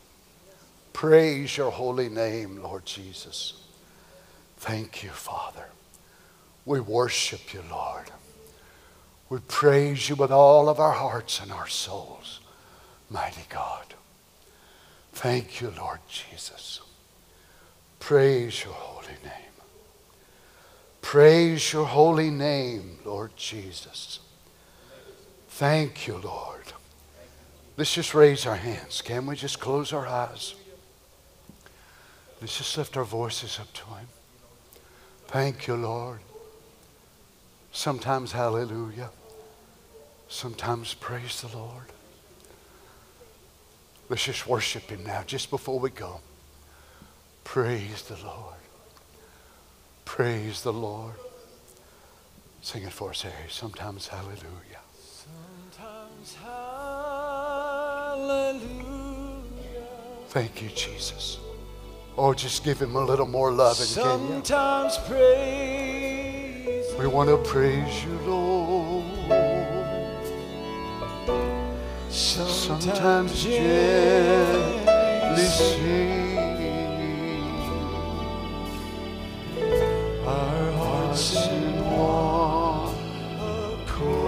Praise 0.93 1.57
your 1.57 1.71
holy 1.71 2.09
name, 2.09 2.61
Lord 2.61 2.85
Jesus. 2.85 3.53
Thank 4.57 5.01
you, 5.01 5.09
Father. 5.09 5.65
We 6.63 6.79
worship 6.79 7.55
you, 7.55 7.63
Lord. 7.71 8.11
We 9.29 9.39
praise 9.47 10.09
you 10.09 10.15
with 10.15 10.31
all 10.31 10.69
of 10.69 10.79
our 10.79 10.91
hearts 10.91 11.39
and 11.39 11.51
our 11.51 11.67
souls, 11.67 12.39
mighty 13.09 13.45
God. 13.49 13.93
Thank 15.13 15.61
you, 15.61 15.71
Lord 15.77 15.99
Jesus. 16.09 16.81
Praise 17.99 18.63
your 18.63 18.73
holy 18.73 19.17
name. 19.23 19.49
Praise 21.01 21.73
your 21.73 21.85
holy 21.85 22.31
name, 22.31 22.97
Lord 23.05 23.35
Jesus. 23.35 24.19
Thank 25.49 26.07
you, 26.07 26.17
Lord. 26.17 26.73
Let's 27.77 27.93
just 27.93 28.13
raise 28.13 28.45
our 28.45 28.55
hands. 28.55 29.01
Can 29.01 29.25
we 29.25 29.35
just 29.35 29.59
close 29.59 29.93
our 29.93 30.07
eyes? 30.07 30.55
Let's 32.41 32.57
just 32.57 32.77
lift 32.77 32.97
our 32.97 33.03
voices 33.03 33.59
up 33.59 33.71
to 33.73 33.85
Him. 33.85 34.07
Thank 35.27 35.67
you, 35.67 35.75
Lord. 35.75 36.19
Sometimes, 37.71 38.31
hallelujah. 38.31 39.09
Sometimes 40.29 40.93
praise 40.93 41.41
the 41.41 41.57
Lord. 41.57 41.85
Let's 44.09 44.23
just 44.23 44.47
worship 44.47 44.83
Him 44.83 45.03
now, 45.03 45.23
just 45.25 45.49
before 45.49 45.79
we 45.79 45.89
go. 45.89 46.21
Praise 47.43 48.03
the 48.03 48.15
Lord. 48.23 48.53
Praise 50.05 50.61
the 50.61 50.71
Lord. 50.71 51.15
Sing 52.61 52.83
it 52.83 52.93
for 52.93 53.09
us, 53.09 53.23
Harry. 53.23 53.49
Sometimes 53.49 54.07
hallelujah. 54.07 54.81
Sometimes 55.73 56.35
hallelujah. 56.35 56.59
Thank 60.27 60.61
you, 60.61 60.69
Jesus. 60.69 61.39
Oh, 62.17 62.35
just 62.35 62.63
give 62.63 62.79
him 62.79 62.95
a 62.95 63.03
little 63.03 63.27
more 63.27 63.51
love 63.51 63.79
and 63.79 63.87
Sometimes 63.87 64.97
praise. 65.07 66.85
We 66.99 67.07
want 67.07 67.29
to 67.29 67.37
praise 67.37 68.03
you, 68.03 68.11
Lord. 68.27 69.08
sometimes 72.19 73.43
gently 73.43 75.45
singing 75.45 76.37
our 80.27 80.71
hearts 80.73 81.47
in 81.47 81.85
one 81.85 82.93
accord. 83.87 84.19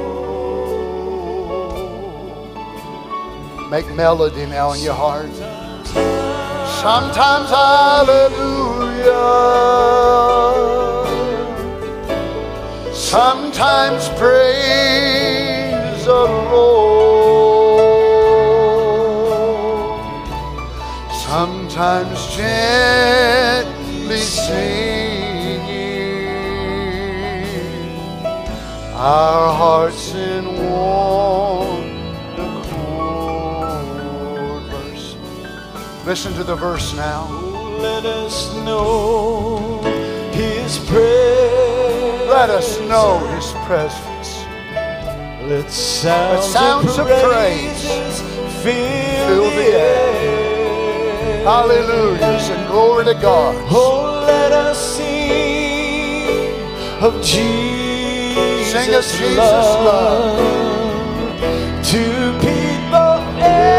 Make 3.70 3.94
melody 3.94 4.46
now 4.46 4.72
in 4.72 4.80
your 4.82 4.94
heart. 4.94 5.30
Sometimes 6.82 7.50
hallelujah. 7.50 9.12
Sometimes 12.94 14.08
praise 14.18 16.06
the 16.06 16.14
Lord. 16.14 17.11
Sometimes 21.72 22.36
gently 22.36 24.18
singing 24.18 25.62
our 28.94 29.54
hearts 29.54 30.14
in 30.14 30.44
one 30.70 32.10
accord. 32.60 33.88
Verse. 34.70 35.16
Listen 36.06 36.34
to 36.34 36.44
the 36.44 36.58
verse 36.58 36.94
now. 36.94 37.30
Let 37.80 38.06
us 38.06 38.54
know 38.66 39.80
His 40.34 40.78
presence. 40.90 42.28
Let 42.28 42.50
us 42.50 42.82
know 42.82 43.18
His 43.34 43.54
presence. 43.66 44.44
Let 45.48 45.72
sounds, 45.72 46.46
sounds 46.48 46.98
of 46.98 47.08
of 47.08 47.22
praises 47.24 48.22
fill, 48.62 49.50
the 49.52 49.72
air. 49.80 50.11
Hallelujah. 51.44 52.40
Sing 52.40 52.68
glory 52.68 53.06
to 53.06 53.14
God. 53.16 53.56
Oh, 53.72 54.24
let 54.28 54.52
us 54.52 54.78
sing 54.98 56.54
of 57.02 57.20
Jesus' 57.24 58.72
Sing 58.72 58.94
of 58.94 59.04
Jesus' 59.04 59.38
love 59.38 60.38
to 61.84 62.04
people 62.40 63.20
everywhere. 63.42 63.72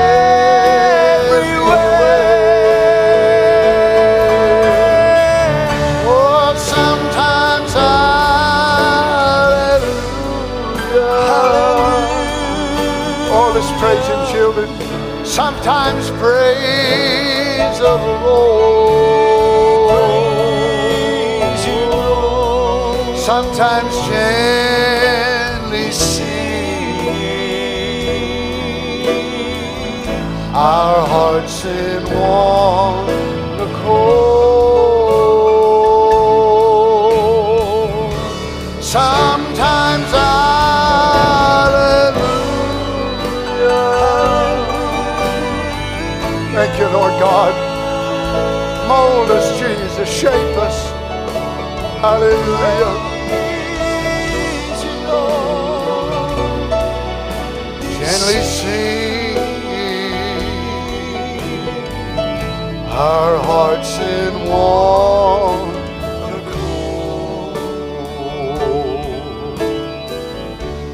Oh, 6.05 6.55
sometimes 6.59 7.73
hallelujah. 7.73 8.33
Let's 13.55 13.71
praise 13.81 14.07
children. 14.33 14.69
Sometimes 15.25 16.11
Lord. 17.83 18.63
Sometimes 23.17 23.95
gently 24.07 25.91
sing 25.91 26.29
our 30.55 31.07
hearts 31.07 31.65
in 31.65 32.03
one 32.05 33.09
accord. 33.61 34.43
Sometimes 38.83 40.11
hallelujah. 40.11 40.93
Thank 46.55 46.79
you, 46.79 46.87
Lord 46.89 47.19
God. 47.19 47.72
Mold 48.93 49.31
us, 49.31 49.49
Jesus. 49.59 50.09
Shape 50.21 50.57
us. 50.67 50.79
Hallelujah. 52.05 52.95
Gently 57.99 58.41
sing 58.59 59.39
our 63.07 63.35
hearts 63.49 63.93
in 63.99 64.33
one 64.51 65.75
accord. 66.41 67.57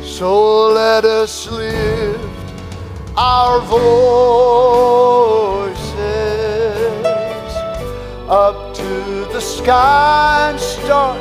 So 0.04 0.30
let 0.68 1.04
us 1.04 1.50
lift 1.50 2.20
our 3.16 3.58
voices 3.60 5.17
and 9.70 10.58
start 10.58 11.20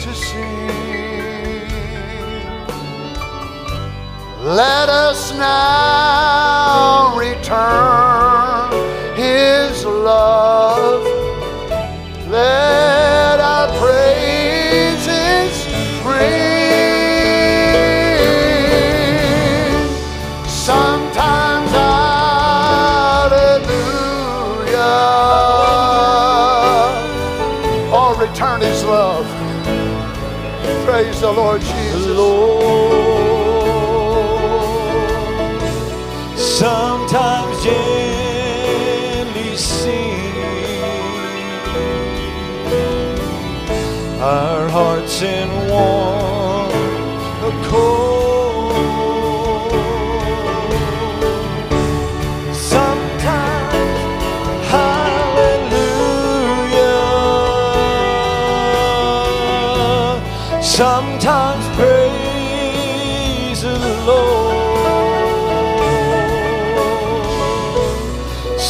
to 0.00 0.14
sing. 0.14 0.68
Let 4.42 4.88
us 4.88 5.32
now 5.32 7.16
return 7.16 8.72
his 9.16 9.84
love. 9.84 11.02
Let 12.28 12.95
the 31.26 31.32
Lord 31.32 31.75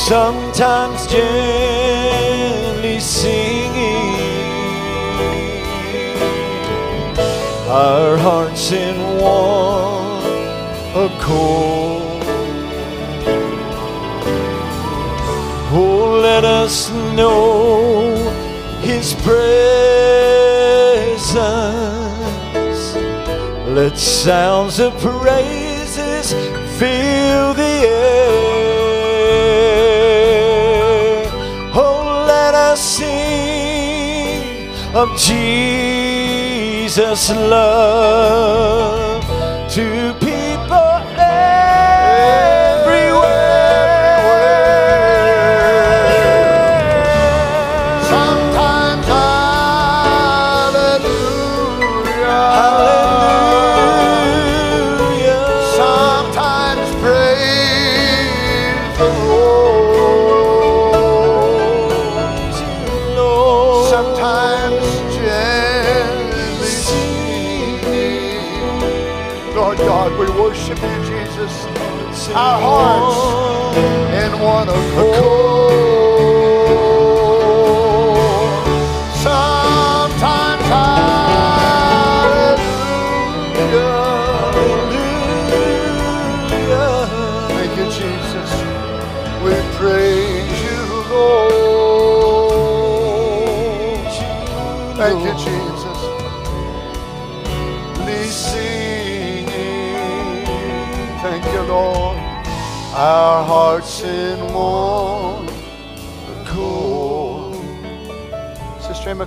Sometimes 0.08 1.06
gently 1.08 3.00
singing 3.00 4.14
our 7.68 8.16
hearts 8.16 8.70
in 8.70 8.94
one 9.18 10.22
accord. 10.94 12.22
Oh, 15.72 16.20
let 16.22 16.44
us 16.44 16.92
know 17.16 18.14
His 18.82 19.12
presence. 19.14 19.34
Let 23.74 23.98
sounds 23.98 24.78
of 24.78 24.96
praises 25.00 26.32
fill 26.78 27.54
the 27.54 27.88
air. 27.88 28.25
Of 34.96 35.12
Jesus' 35.18 36.88
love 37.30 39.22
to 39.68 40.14
people 40.14 41.02
everywhere. 42.48 43.45
Our 72.46 72.60
hearts 72.60 73.18
in 74.24 74.40
one 74.40 74.68
accord. 74.68 75.35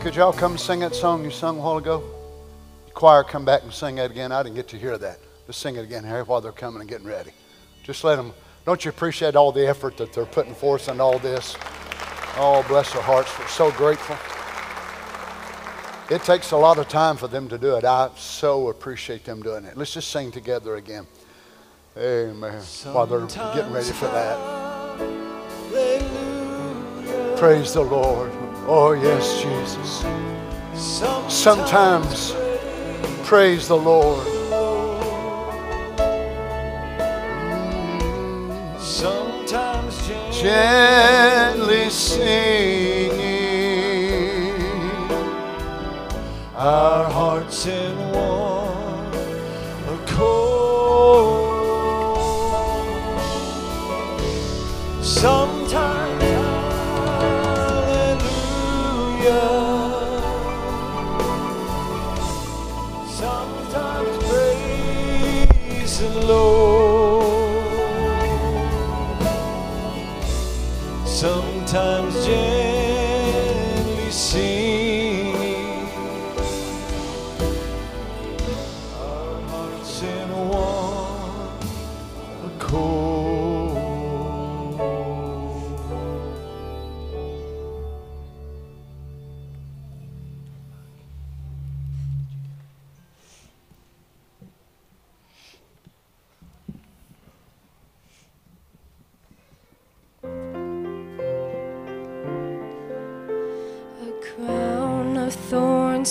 Could 0.02 0.16
y'all 0.16 0.32
come 0.32 0.58
sing 0.58 0.80
that 0.80 0.96
song 0.96 1.26
you 1.26 1.30
sung 1.30 1.58
a 1.58 1.62
while 1.62 1.78
ago? 1.78 2.02
Choir, 2.94 3.22
come 3.22 3.44
back 3.44 3.64
and 3.64 3.74
sing 3.74 3.96
that 3.96 4.10
again. 4.12 4.32
I 4.32 4.42
didn't 4.42 4.56
get 4.56 4.70
to 4.70 4.78
hear 4.78 4.98
that. 4.98 5.20
Just 5.46 5.60
sing 5.60 5.76
it 5.76 5.84
again, 5.84 6.06
Harry, 6.06 6.24
while 6.24 6.40
they're 6.40 6.54
coming 6.54 6.80
and 6.80 6.90
getting 6.90 7.06
ready. 7.06 7.32
Just 7.84 8.06
let 8.06 8.16
them. 8.16 8.32
Don't 8.66 8.86
you 8.86 8.90
appreciate 8.90 9.36
all 9.36 9.52
the 9.52 9.68
effort 9.68 9.98
that 9.98 10.14
they're 10.14 10.26
putting 10.26 10.56
forth 10.56 10.88
in 10.88 11.02
all 11.02 11.20
this? 11.20 11.58
Oh, 12.38 12.64
bless 12.70 12.94
their 12.94 13.02
hearts. 13.02 13.38
We're 13.38 13.48
so 13.48 13.72
grateful. 13.72 14.16
It 16.10 16.24
takes 16.24 16.52
a 16.52 16.58
lot 16.58 16.78
of 16.78 16.88
time 16.88 17.18
for 17.18 17.28
them 17.28 17.50
to 17.50 17.58
do 17.58 17.76
it. 17.76 17.84
I 17.84 18.10
so 18.16 18.70
appreciate 18.70 19.26
them 19.26 19.44
doing 19.44 19.66
it. 19.66 19.76
Let's 19.76 19.94
just 19.94 20.12
sing 20.12 20.32
together 20.32 20.78
again. 20.78 21.06
Amen. 21.98 22.62
While 22.94 23.06
they're 23.06 23.28
getting 23.28 23.74
ready 23.74 23.92
for 23.92 24.06
that. 24.06 24.38
Praise 27.38 27.74
the 27.74 27.82
Lord. 27.82 28.39
Oh, 28.72 28.92
yes, 28.92 29.42
Jesus. 29.42 30.06
Sometimes, 31.28 32.36
praise 33.28 33.68
the 33.68 33.76
Lord. 33.76 34.28
Sometimes 38.80 40.08
Gently 40.40 41.90
singing. 41.90 43.20
our 46.56 47.10
hearts 47.10 47.66
in 47.66 47.98
one 48.12 48.59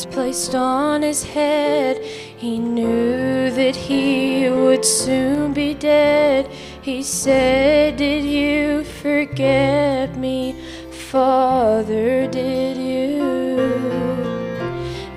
placed 0.06 0.54
on 0.54 1.02
his 1.02 1.22
head. 1.22 2.02
He 2.04 2.58
knew 2.58 3.50
that 3.50 3.76
he 3.76 4.48
would 4.48 4.84
soon 4.84 5.52
be 5.52 5.74
dead. 5.74 6.50
He 6.82 7.02
said, 7.02 7.96
Did 7.96 8.24
you 8.24 8.84
forget 8.84 10.16
me, 10.16 10.54
Father? 10.90 12.26
Did 12.28 12.76
you? 12.76 13.08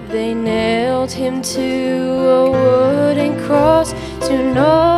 They 0.10 0.34
nailed 0.34 1.12
him 1.12 1.42
to 1.42 1.62
a 1.62 2.52
wooden 2.52 3.40
cross 3.46 3.94
to 4.28 4.54
know 4.54 4.91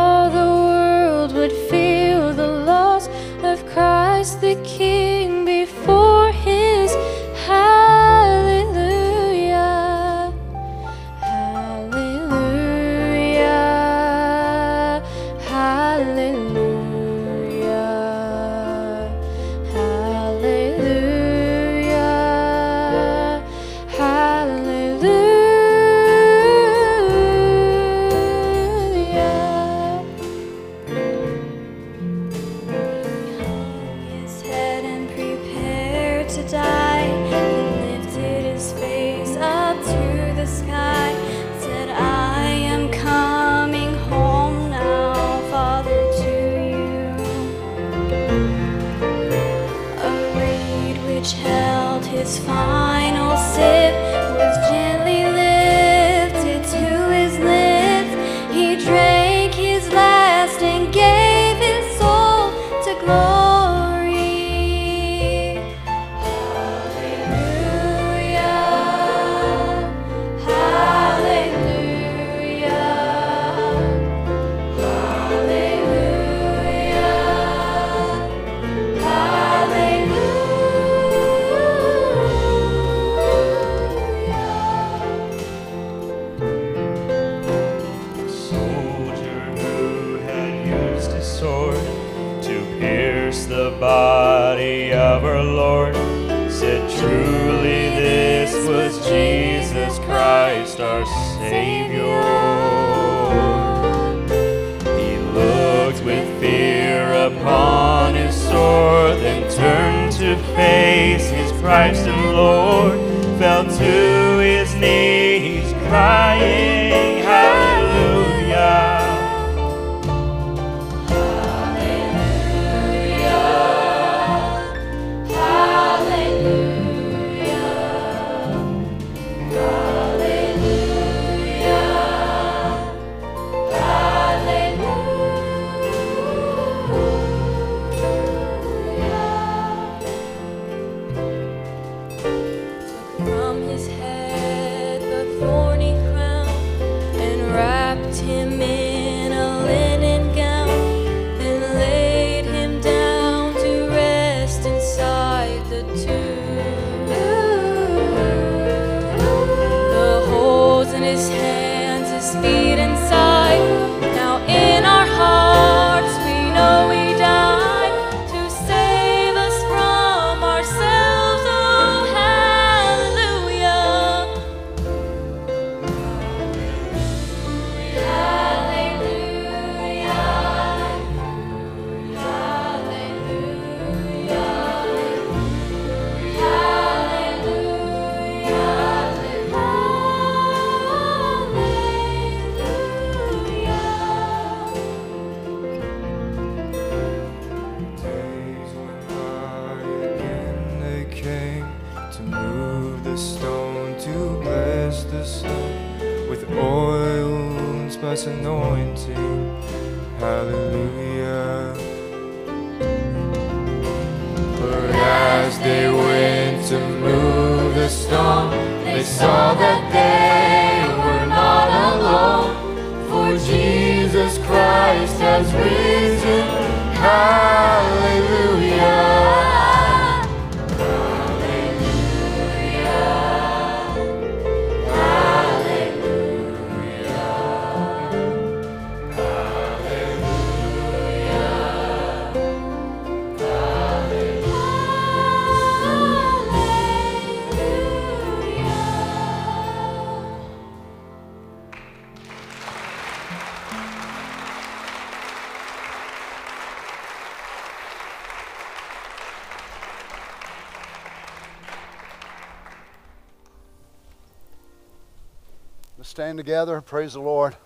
Together. 266.44 266.82
Praise 266.82 267.14
the 267.14 267.20
Lord. 267.20 267.56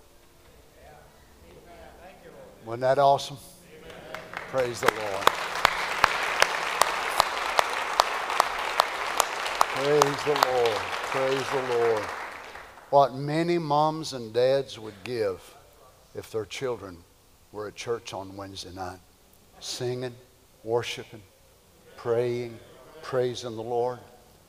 Wasn't 2.65 2.83
that 2.83 3.01
awesome? 3.01 3.37
Praise 4.53 4.79
the 4.79 4.87
Lord. 4.87 5.27
Praise 9.75 10.25
the 10.25 10.51
Lord. 10.53 10.79
Praise 11.11 11.51
the 11.51 11.77
Lord. 11.77 12.03
What 12.91 13.15
many 13.17 13.59
moms 13.59 14.13
and 14.13 14.33
dads 14.33 14.79
would 14.79 14.95
give 15.03 15.57
if 16.15 16.31
their 16.31 16.45
children 16.45 16.99
were 17.51 17.67
at 17.67 17.75
church 17.75 18.15
on 18.15 18.37
Wednesday 18.37 18.73
night, 18.73 19.01
singing, 19.59 20.15
worshiping, 20.63 21.23
praying, 21.97 22.57
praising 23.03 23.57
the 23.57 23.61
Lord. 23.61 23.99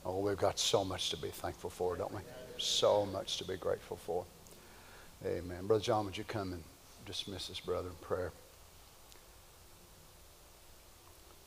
Oh, 0.06 0.20
we've 0.20 0.38
got 0.38 0.60
so 0.60 0.86
much 0.86 1.10
to 1.10 1.18
be 1.18 1.30
thankful 1.30 1.72
for, 1.72 1.96
don't 1.96 2.14
we? 2.14 2.22
So 2.60 3.06
much 3.06 3.38
to 3.38 3.46
be 3.46 3.58
grateful 3.58 3.98
for. 3.98 4.26
Amen. 5.26 5.68
Brother 5.68 5.84
John, 5.84 6.06
would 6.06 6.18
you 6.18 6.24
come 6.24 6.54
and 6.54 6.64
dismiss 7.06 7.48
this 7.48 7.60
brother 7.60 7.90
in 7.90 7.96
prayer? 7.96 8.32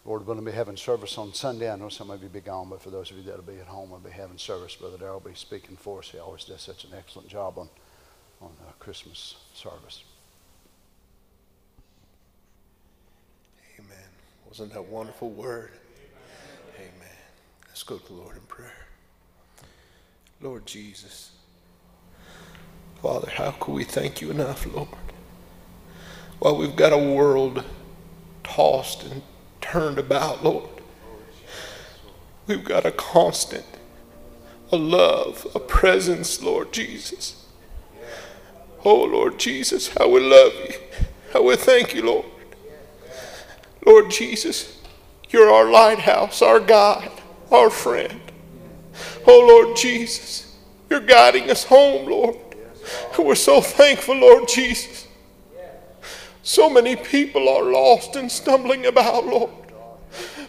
Lord, 0.05 0.23
we're 0.23 0.27
going 0.35 0.45
to 0.45 0.51
be 0.51 0.57
having 0.57 0.77
service 0.77 1.17
on 1.17 1.33
Sunday. 1.33 1.71
I 1.71 1.77
know 1.77 1.89
some 1.89 2.11
of 2.11 2.21
you 2.21 2.29
will 2.29 2.35
be 2.35 2.41
gone, 2.41 2.69
but 2.69 2.83
for 2.83 2.91
those 2.91 3.11
of 3.13 3.17
you 3.19 3.23
that 3.25 3.37
will 3.37 3.55
be 3.55 3.61
at 3.61 3.69
home, 3.69 3.91
we'll 3.91 4.01
be 4.01 4.11
having 4.11 4.37
service. 4.37 4.75
Brother 4.75 4.99
Darrell 4.99 5.21
will 5.21 5.31
be 5.31 5.37
speaking 5.37 5.77
for 5.77 6.01
us. 6.01 6.11
He 6.11 6.19
always 6.19 6.45
does 6.45 6.61
such 6.61 6.85
an 6.85 6.91
excellent 6.97 7.29
job 7.29 7.57
on, 7.57 7.69
on 8.41 8.51
uh, 8.67 8.73
Christmas 8.81 9.37
service. 9.55 10.03
Amen. 13.79 14.09
Wasn't 14.49 14.73
that 14.73 14.85
wonderful 14.85 15.31
word? 15.31 15.71
Amen. 16.77 17.17
Let's 17.69 17.85
go 17.85 17.99
to 17.99 18.07
the 18.07 18.15
Lord 18.15 18.37
in 18.37 18.43
prayer. 18.43 18.82
Lord 20.43 20.67
Jesus, 20.67 21.31
Father, 23.01 23.31
how 23.31 23.53
could 23.53 23.75
we 23.75 23.85
thank 23.85 24.21
you 24.21 24.33
enough, 24.33 24.67
Lord? 24.67 24.89
While 26.41 26.57
we've 26.57 26.75
got 26.75 26.93
a 26.93 26.99
world 26.99 27.63
tossed 28.43 29.05
and 29.05 29.23
turned 29.61 29.99
about, 29.99 30.43
Lord, 30.43 30.69
we've 32.49 32.65
got 32.65 32.85
a 32.85 32.91
constant, 32.91 33.65
a 34.73 34.77
love, 34.77 35.47
a 35.55 35.61
presence, 35.61 36.43
Lord 36.43 36.73
Jesus. 36.73 37.47
Oh, 38.85 39.05
Lord 39.05 39.39
Jesus, 39.39 39.95
how 39.97 40.09
we 40.09 40.19
love 40.19 40.55
you. 40.55 40.75
How 41.33 41.43
we 41.45 41.55
thank 41.55 41.95
you, 41.95 42.05
Lord. 42.05 42.27
Lord 43.87 44.11
Jesus, 44.11 44.77
you're 45.31 45.53
our 45.53 45.71
lighthouse, 45.71 46.43
our 46.43 46.59
guide, 46.59 47.13
our 47.53 47.71
friend. 47.71 48.32
Oh, 49.27 49.47
Lord 49.47 49.77
Jesus, 49.77 50.57
you're 50.91 51.01
guiding 51.01 51.51
us 51.51 51.65
home, 51.65 52.09
Lord. 52.09 52.37
And 53.17 53.27
we're 53.27 53.35
so 53.35 53.61
thankful, 53.61 54.17
Lord 54.17 54.49
Jesus. 54.49 55.07
So 56.43 56.69
many 56.69 56.97
people 56.97 57.49
are 57.49 57.63
lost 57.63 58.17
and 58.17 58.31
stumbling 58.31 58.87
about, 58.87 59.27
Lord. 59.27 59.51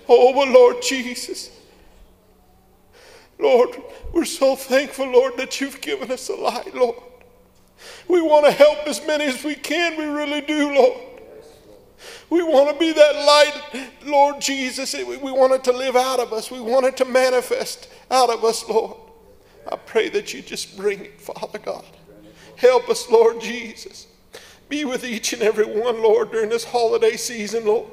Oh, 0.09 0.33
but 0.33 0.47
Lord 0.49 0.81
Jesus, 0.81 1.49
Lord, 3.39 3.69
we're 4.11 4.25
so 4.25 4.55
thankful, 4.55 5.07
Lord, 5.07 5.37
that 5.37 5.61
you've 5.61 5.81
given 5.81 6.11
us 6.11 6.29
a 6.29 6.35
light, 6.35 6.73
Lord. 6.73 6.97
We 8.07 8.21
want 8.21 8.45
to 8.45 8.51
help 8.51 8.87
as 8.87 9.05
many 9.05 9.25
as 9.25 9.43
we 9.43 9.55
can. 9.55 9.97
We 9.97 10.05
really 10.05 10.41
do, 10.41 10.73
Lord. 10.73 10.99
We 12.34 12.41
want 12.41 12.73
to 12.73 12.80
be 12.80 12.91
that 12.91 13.15
light, 13.15 13.85
Lord 14.07 14.41
Jesus. 14.41 14.95
We 14.95 15.31
want 15.31 15.53
it 15.53 15.64
to 15.65 15.72
live 15.72 15.95
out 15.95 16.19
of 16.19 16.34
us. 16.34 16.49
We 16.49 16.61
want 16.61 16.88
it 16.88 16.97
to 16.97 17.05
manifest 17.05 17.88
out 18.10 18.31
of 18.31 18.43
us, 18.43 18.68
Lord. 18.68 18.97
I 19.72 19.76
pray 19.76 20.10
that 20.10 20.34
you 20.34 20.41
just 20.41 20.76
bring 20.76 21.01
it, 21.01 21.22
Father 21.22 21.60
God. 21.60 21.85
Help 22.55 22.89
us, 22.89 23.07
Lord 23.07 23.39
Jesus. 23.39 24.07
Be 24.68 24.84
with 24.84 25.05
each 25.05 25.34
and 25.34 25.43
every 25.43 25.80
one, 25.80 26.01
Lord, 26.01 26.31
during 26.31 26.49
this 26.49 26.64
holiday 26.64 27.18
season, 27.18 27.68
Lord. 27.68 27.91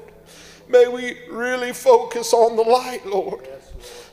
May 0.71 0.89
we 0.89 1.19
really 1.31 1.75
focus 1.75 2.33
on 2.33 2.57
the 2.57 2.63
light, 2.63 3.05
Lord. 3.05 3.47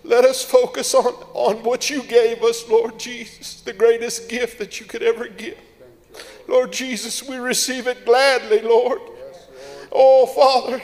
Let 0.04 0.26
us 0.26 0.44
focus 0.44 0.94
on, 0.94 1.06
on 1.36 1.64
what 1.64 1.90
you 1.90 2.04
gave 2.04 2.44
us, 2.44 2.68
Lord 2.68 3.00
Jesus, 3.00 3.62
the 3.62 3.72
greatest 3.72 4.28
gift 4.28 4.60
that 4.60 4.82
you 4.82 4.88
could 4.88 5.04
ever 5.04 5.30
give. 5.30 5.58
Lord 6.50 6.74
Jesus, 6.74 7.24
we 7.24 7.38
receive 7.38 7.88
it 7.88 8.06
gladly, 8.06 8.60
Lord. 8.60 9.00
Oh, 9.92 10.26
Father, 10.26 10.82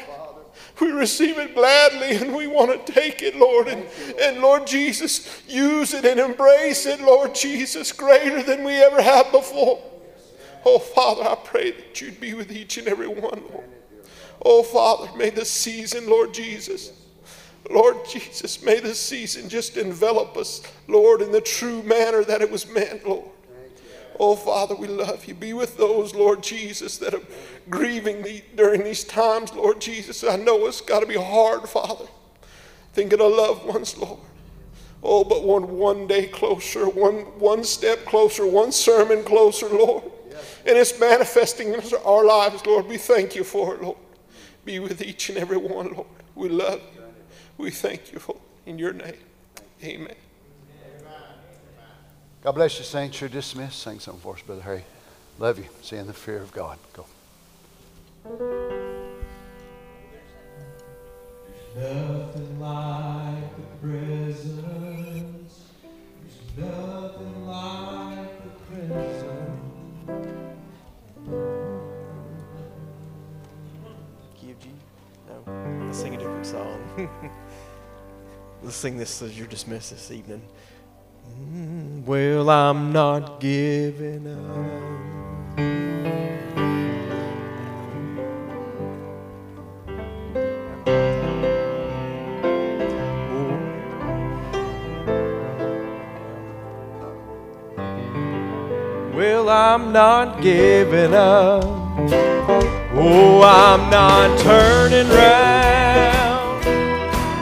we 0.79 0.91
receive 0.91 1.37
it 1.37 1.55
gladly 1.55 2.15
and 2.15 2.35
we 2.35 2.47
want 2.47 2.85
to 2.85 2.93
take 2.93 3.21
it, 3.21 3.35
Lord. 3.35 3.67
And, 3.67 3.85
and 4.19 4.41
Lord 4.41 4.67
Jesus, 4.67 5.41
use 5.47 5.93
it 5.93 6.05
and 6.05 6.19
embrace 6.19 6.85
it, 6.85 7.01
Lord 7.01 7.35
Jesus, 7.35 7.91
greater 7.91 8.43
than 8.43 8.63
we 8.63 8.73
ever 8.73 9.01
have 9.01 9.31
before. 9.31 9.81
Oh, 10.65 10.79
Father, 10.79 11.23
I 11.23 11.35
pray 11.35 11.71
that 11.71 12.01
you'd 12.01 12.19
be 12.19 12.33
with 12.33 12.51
each 12.51 12.77
and 12.77 12.87
every 12.87 13.07
one, 13.07 13.43
Lord. 13.51 13.69
Oh, 14.43 14.63
Father, 14.63 15.15
may 15.17 15.29
the 15.29 15.45
season, 15.45 16.09
Lord 16.09 16.33
Jesus, 16.33 16.91
Lord 17.69 17.97
Jesus, 18.07 18.61
may 18.61 18.79
the 18.79 18.93
season 18.93 19.47
just 19.47 19.77
envelop 19.77 20.35
us, 20.35 20.61
Lord, 20.87 21.21
in 21.21 21.31
the 21.31 21.41
true 21.41 21.81
manner 21.83 22.23
that 22.23 22.41
it 22.41 22.51
was 22.51 22.67
meant, 22.67 23.07
Lord. 23.07 23.29
Oh, 24.19 24.35
Father, 24.35 24.75
we 24.75 24.87
love 24.87 25.25
you. 25.25 25.33
Be 25.33 25.53
with 25.53 25.77
those, 25.77 26.13
Lord 26.13 26.43
Jesus, 26.43 26.97
that 26.97 27.13
are 27.13 27.21
grieving 27.69 28.21
the, 28.21 28.43
during 28.55 28.83
these 28.83 29.03
times, 29.03 29.53
Lord 29.53 29.81
Jesus. 29.81 30.23
I 30.23 30.35
know 30.35 30.65
it's 30.67 30.81
got 30.81 30.99
to 30.99 31.05
be 31.05 31.17
hard, 31.17 31.67
Father, 31.67 32.05
thinking 32.93 33.21
of 33.21 33.31
loved 33.31 33.65
ones, 33.65 33.97
Lord. 33.97 34.19
Oh, 35.01 35.23
but 35.23 35.43
one 35.43 35.77
one 35.77 36.07
day 36.07 36.27
closer, 36.27 36.87
one 36.87 37.23
one 37.37 37.65
step 37.65 38.05
closer, 38.05 38.47
one 38.47 38.71
sermon 38.71 39.23
closer, 39.23 39.67
Lord. 39.67 40.05
And 40.65 40.77
it's 40.77 40.97
manifesting 40.97 41.73
in 41.73 41.81
our 42.05 42.23
lives, 42.23 42.65
Lord. 42.65 42.87
We 42.87 42.97
thank 42.97 43.35
you 43.35 43.43
for 43.43 43.75
it, 43.75 43.81
Lord. 43.81 43.97
Be 44.63 44.79
with 44.79 45.01
each 45.01 45.29
and 45.29 45.37
every 45.37 45.57
one, 45.57 45.93
Lord. 45.93 46.07
We 46.35 46.47
love 46.47 46.81
you. 46.95 47.01
We 47.57 47.69
thank 47.69 48.13
you 48.13 48.19
for 48.19 48.35
it. 48.35 48.69
In 48.69 48.79
your 48.79 48.93
name. 48.93 49.17
Amen. 49.83 50.15
God 52.43 52.55
bless 52.55 52.77
you, 52.77 52.83
saints. 52.83 53.21
You're 53.21 53.29
dismissed. 53.29 53.79
Sing 53.79 54.01
something 54.01 54.21
for 54.21 54.33
us, 54.33 54.41
Brother 54.41 54.63
Harry. 54.63 54.83
Love 55.39 55.59
you. 55.59 55.65
See 55.81 55.95
you 55.95 56.01
in 56.01 56.07
the 56.07 56.13
fear 56.13 56.39
of 56.41 56.51
God. 56.51 56.77
Go. 56.91 57.05
There's 61.73 61.95
nothing 61.95 62.59
like 62.59 63.55
the 63.55 63.87
presence. 63.87 65.69
There's 66.57 66.69
nothing 66.69 67.47
like 67.47 68.43
the 68.43 68.49
presence. 68.67 69.31
Key 74.35 74.51
of 74.51 74.59
G? 74.59 74.69
No. 75.29 75.85
Let's 75.85 75.97
sing 75.97 76.15
a 76.15 76.17
different 76.17 76.45
song. 76.45 77.09
Let's 78.63 78.75
sing 78.75 78.97
this 78.97 79.21
as 79.21 79.37
you're 79.37 79.47
dismissed 79.47 79.91
this 79.91 80.11
evening. 80.11 80.41
Well, 82.05 82.49
I'm 82.49 82.91
not 82.91 83.39
giving 83.39 84.27
up. 84.27 84.93
Well, 99.15 99.49
I'm 99.49 99.93
not 99.93 100.41
giving 100.41 101.13
up. 101.13 101.63
Oh, 102.95 103.41
I'm 103.43 103.89
not 103.89 104.37
turning 104.39 105.07
round. 105.09 106.63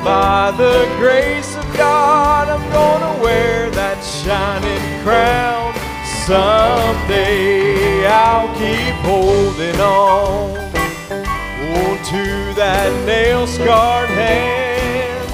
By 0.04 0.52
the 0.58 0.86
grace 0.98 1.56
of 1.56 1.66
God, 1.76 2.48
I'm 2.50 2.72
gonna 2.72 3.24
wear 3.24 3.70
that 3.72 3.81
shining 4.24 5.04
crown. 5.04 5.74
Someday 6.28 8.06
I'll 8.06 8.54
keep 8.54 8.96
holding 9.02 9.80
on 9.82 10.52
oh, 11.74 11.98
to 12.12 12.54
that 12.54 12.92
nail 13.08 13.48
scarred 13.48 14.10
hand. 14.10 15.32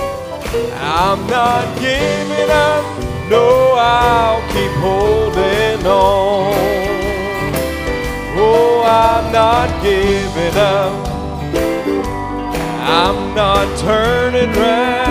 I'm 0.80 1.20
not 1.28 1.66
giving 1.80 2.50
up, 2.50 2.86
no, 3.30 3.76
I'll 3.76 4.42
keep 4.54 4.72
holding 4.80 5.86
on. 5.86 6.54
Oh, 8.40 8.84
I'm 8.88 9.32
not 9.34 9.70
giving 9.84 10.56
up. 10.56 11.08
I'm 12.88 13.36
not 13.36 13.68
turning 13.80 14.52
round. 14.54 15.08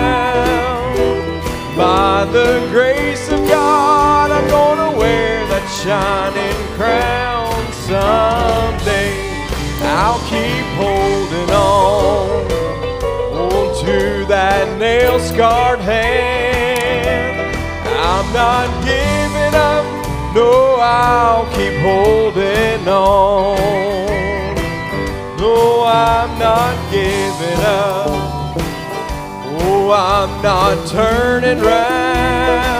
By 1.77 2.25
the 2.31 2.67
grace 2.71 3.26
God, 3.67 4.31
I'm 4.31 4.47
gonna 4.47 4.91
wear 4.97 5.45
that 5.51 5.65
shining 5.81 6.59
crown 6.77 7.59
someday. 7.89 9.11
I'll 9.99 10.23
keep 10.31 10.67
holding 10.83 11.51
on 11.51 12.47
oh, 13.41 13.65
to 13.83 14.25
that 14.27 14.65
nail 14.79 15.19
scarred 15.19 15.81
hand. 15.81 17.55
I'm 18.11 18.27
not 18.43 18.67
giving 18.91 19.55
up, 19.71 19.85
no, 20.33 20.49
I'll 20.79 21.47
keep 21.57 21.75
holding 21.89 22.87
on. 22.87 23.57
No, 25.41 25.83
I'm 25.83 26.31
not 26.39 26.75
giving 26.89 27.61
up. 27.83 28.07
Oh, 29.59 29.91
I'm 29.91 30.31
not 30.41 30.87
turning 30.87 31.59
round. 31.59 32.76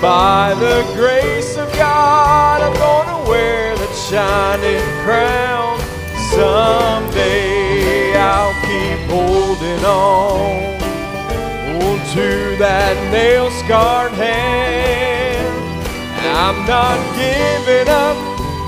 By 0.00 0.54
the 0.54 0.82
grace 0.94 1.58
of 1.58 1.70
God, 1.74 2.62
I'm 2.62 2.72
gonna 2.78 3.28
wear 3.28 3.76
that 3.76 3.94
shining 4.08 4.80
crown. 5.04 5.78
Someday 6.32 8.16
I'll 8.16 8.54
keep 8.64 8.98
holding 9.10 9.84
on 9.84 10.80
oh, 11.82 12.12
to 12.14 12.56
that 12.56 12.96
nail 13.12 13.50
scarred 13.50 14.12
hand. 14.12 15.46
I'm 16.34 16.64
not 16.64 16.96
giving 17.14 17.92
up, 17.92 18.16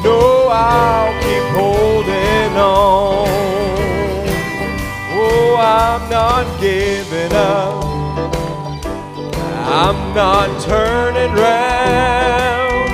no, 0.04 0.48
I'll 0.52 1.16
keep 1.24 1.46
holding 1.56 2.56
on. 2.60 3.26
Oh, 5.16 5.56
I'm 5.56 6.10
not 6.10 6.60
giving 6.60 7.32
up. 7.32 7.91
I'm 9.74 10.14
not 10.14 10.48
turning 10.62 11.32
round. 11.32 12.92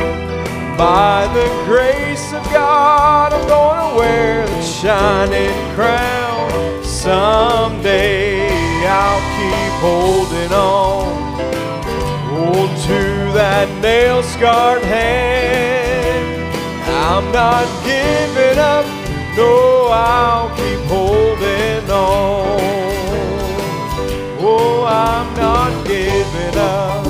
By 0.79 1.27
the 1.35 1.49
grace 1.67 2.33
of 2.33 2.45
God, 2.53 3.33
I'm 3.33 3.49
going 3.49 3.81
to 3.91 3.99
wear 3.99 4.47
the 4.47 4.63
shining 4.63 5.75
crown. 5.75 6.85
Someday 6.85 8.49
I'll 8.87 9.25
keep 9.37 9.73
holding 9.83 10.53
on 10.53 11.29
hold 12.39 12.71
to 12.87 13.01
that 13.35 13.69
nail 13.83 14.23
scarred 14.23 14.83
hand. 14.83 16.29
I'm 16.87 17.27
not 17.33 17.67
giving 17.85 18.59
up. 18.59 18.87
No, 19.37 19.89
I'll 19.91 20.51
keep 20.57 20.81
holding 20.87 21.91
on. 21.91 22.59
Oh, 24.41 24.85
I'm 24.85 25.29
not 25.37 25.73
giving 25.87 26.28
it 26.49 26.57
up. 26.57 27.08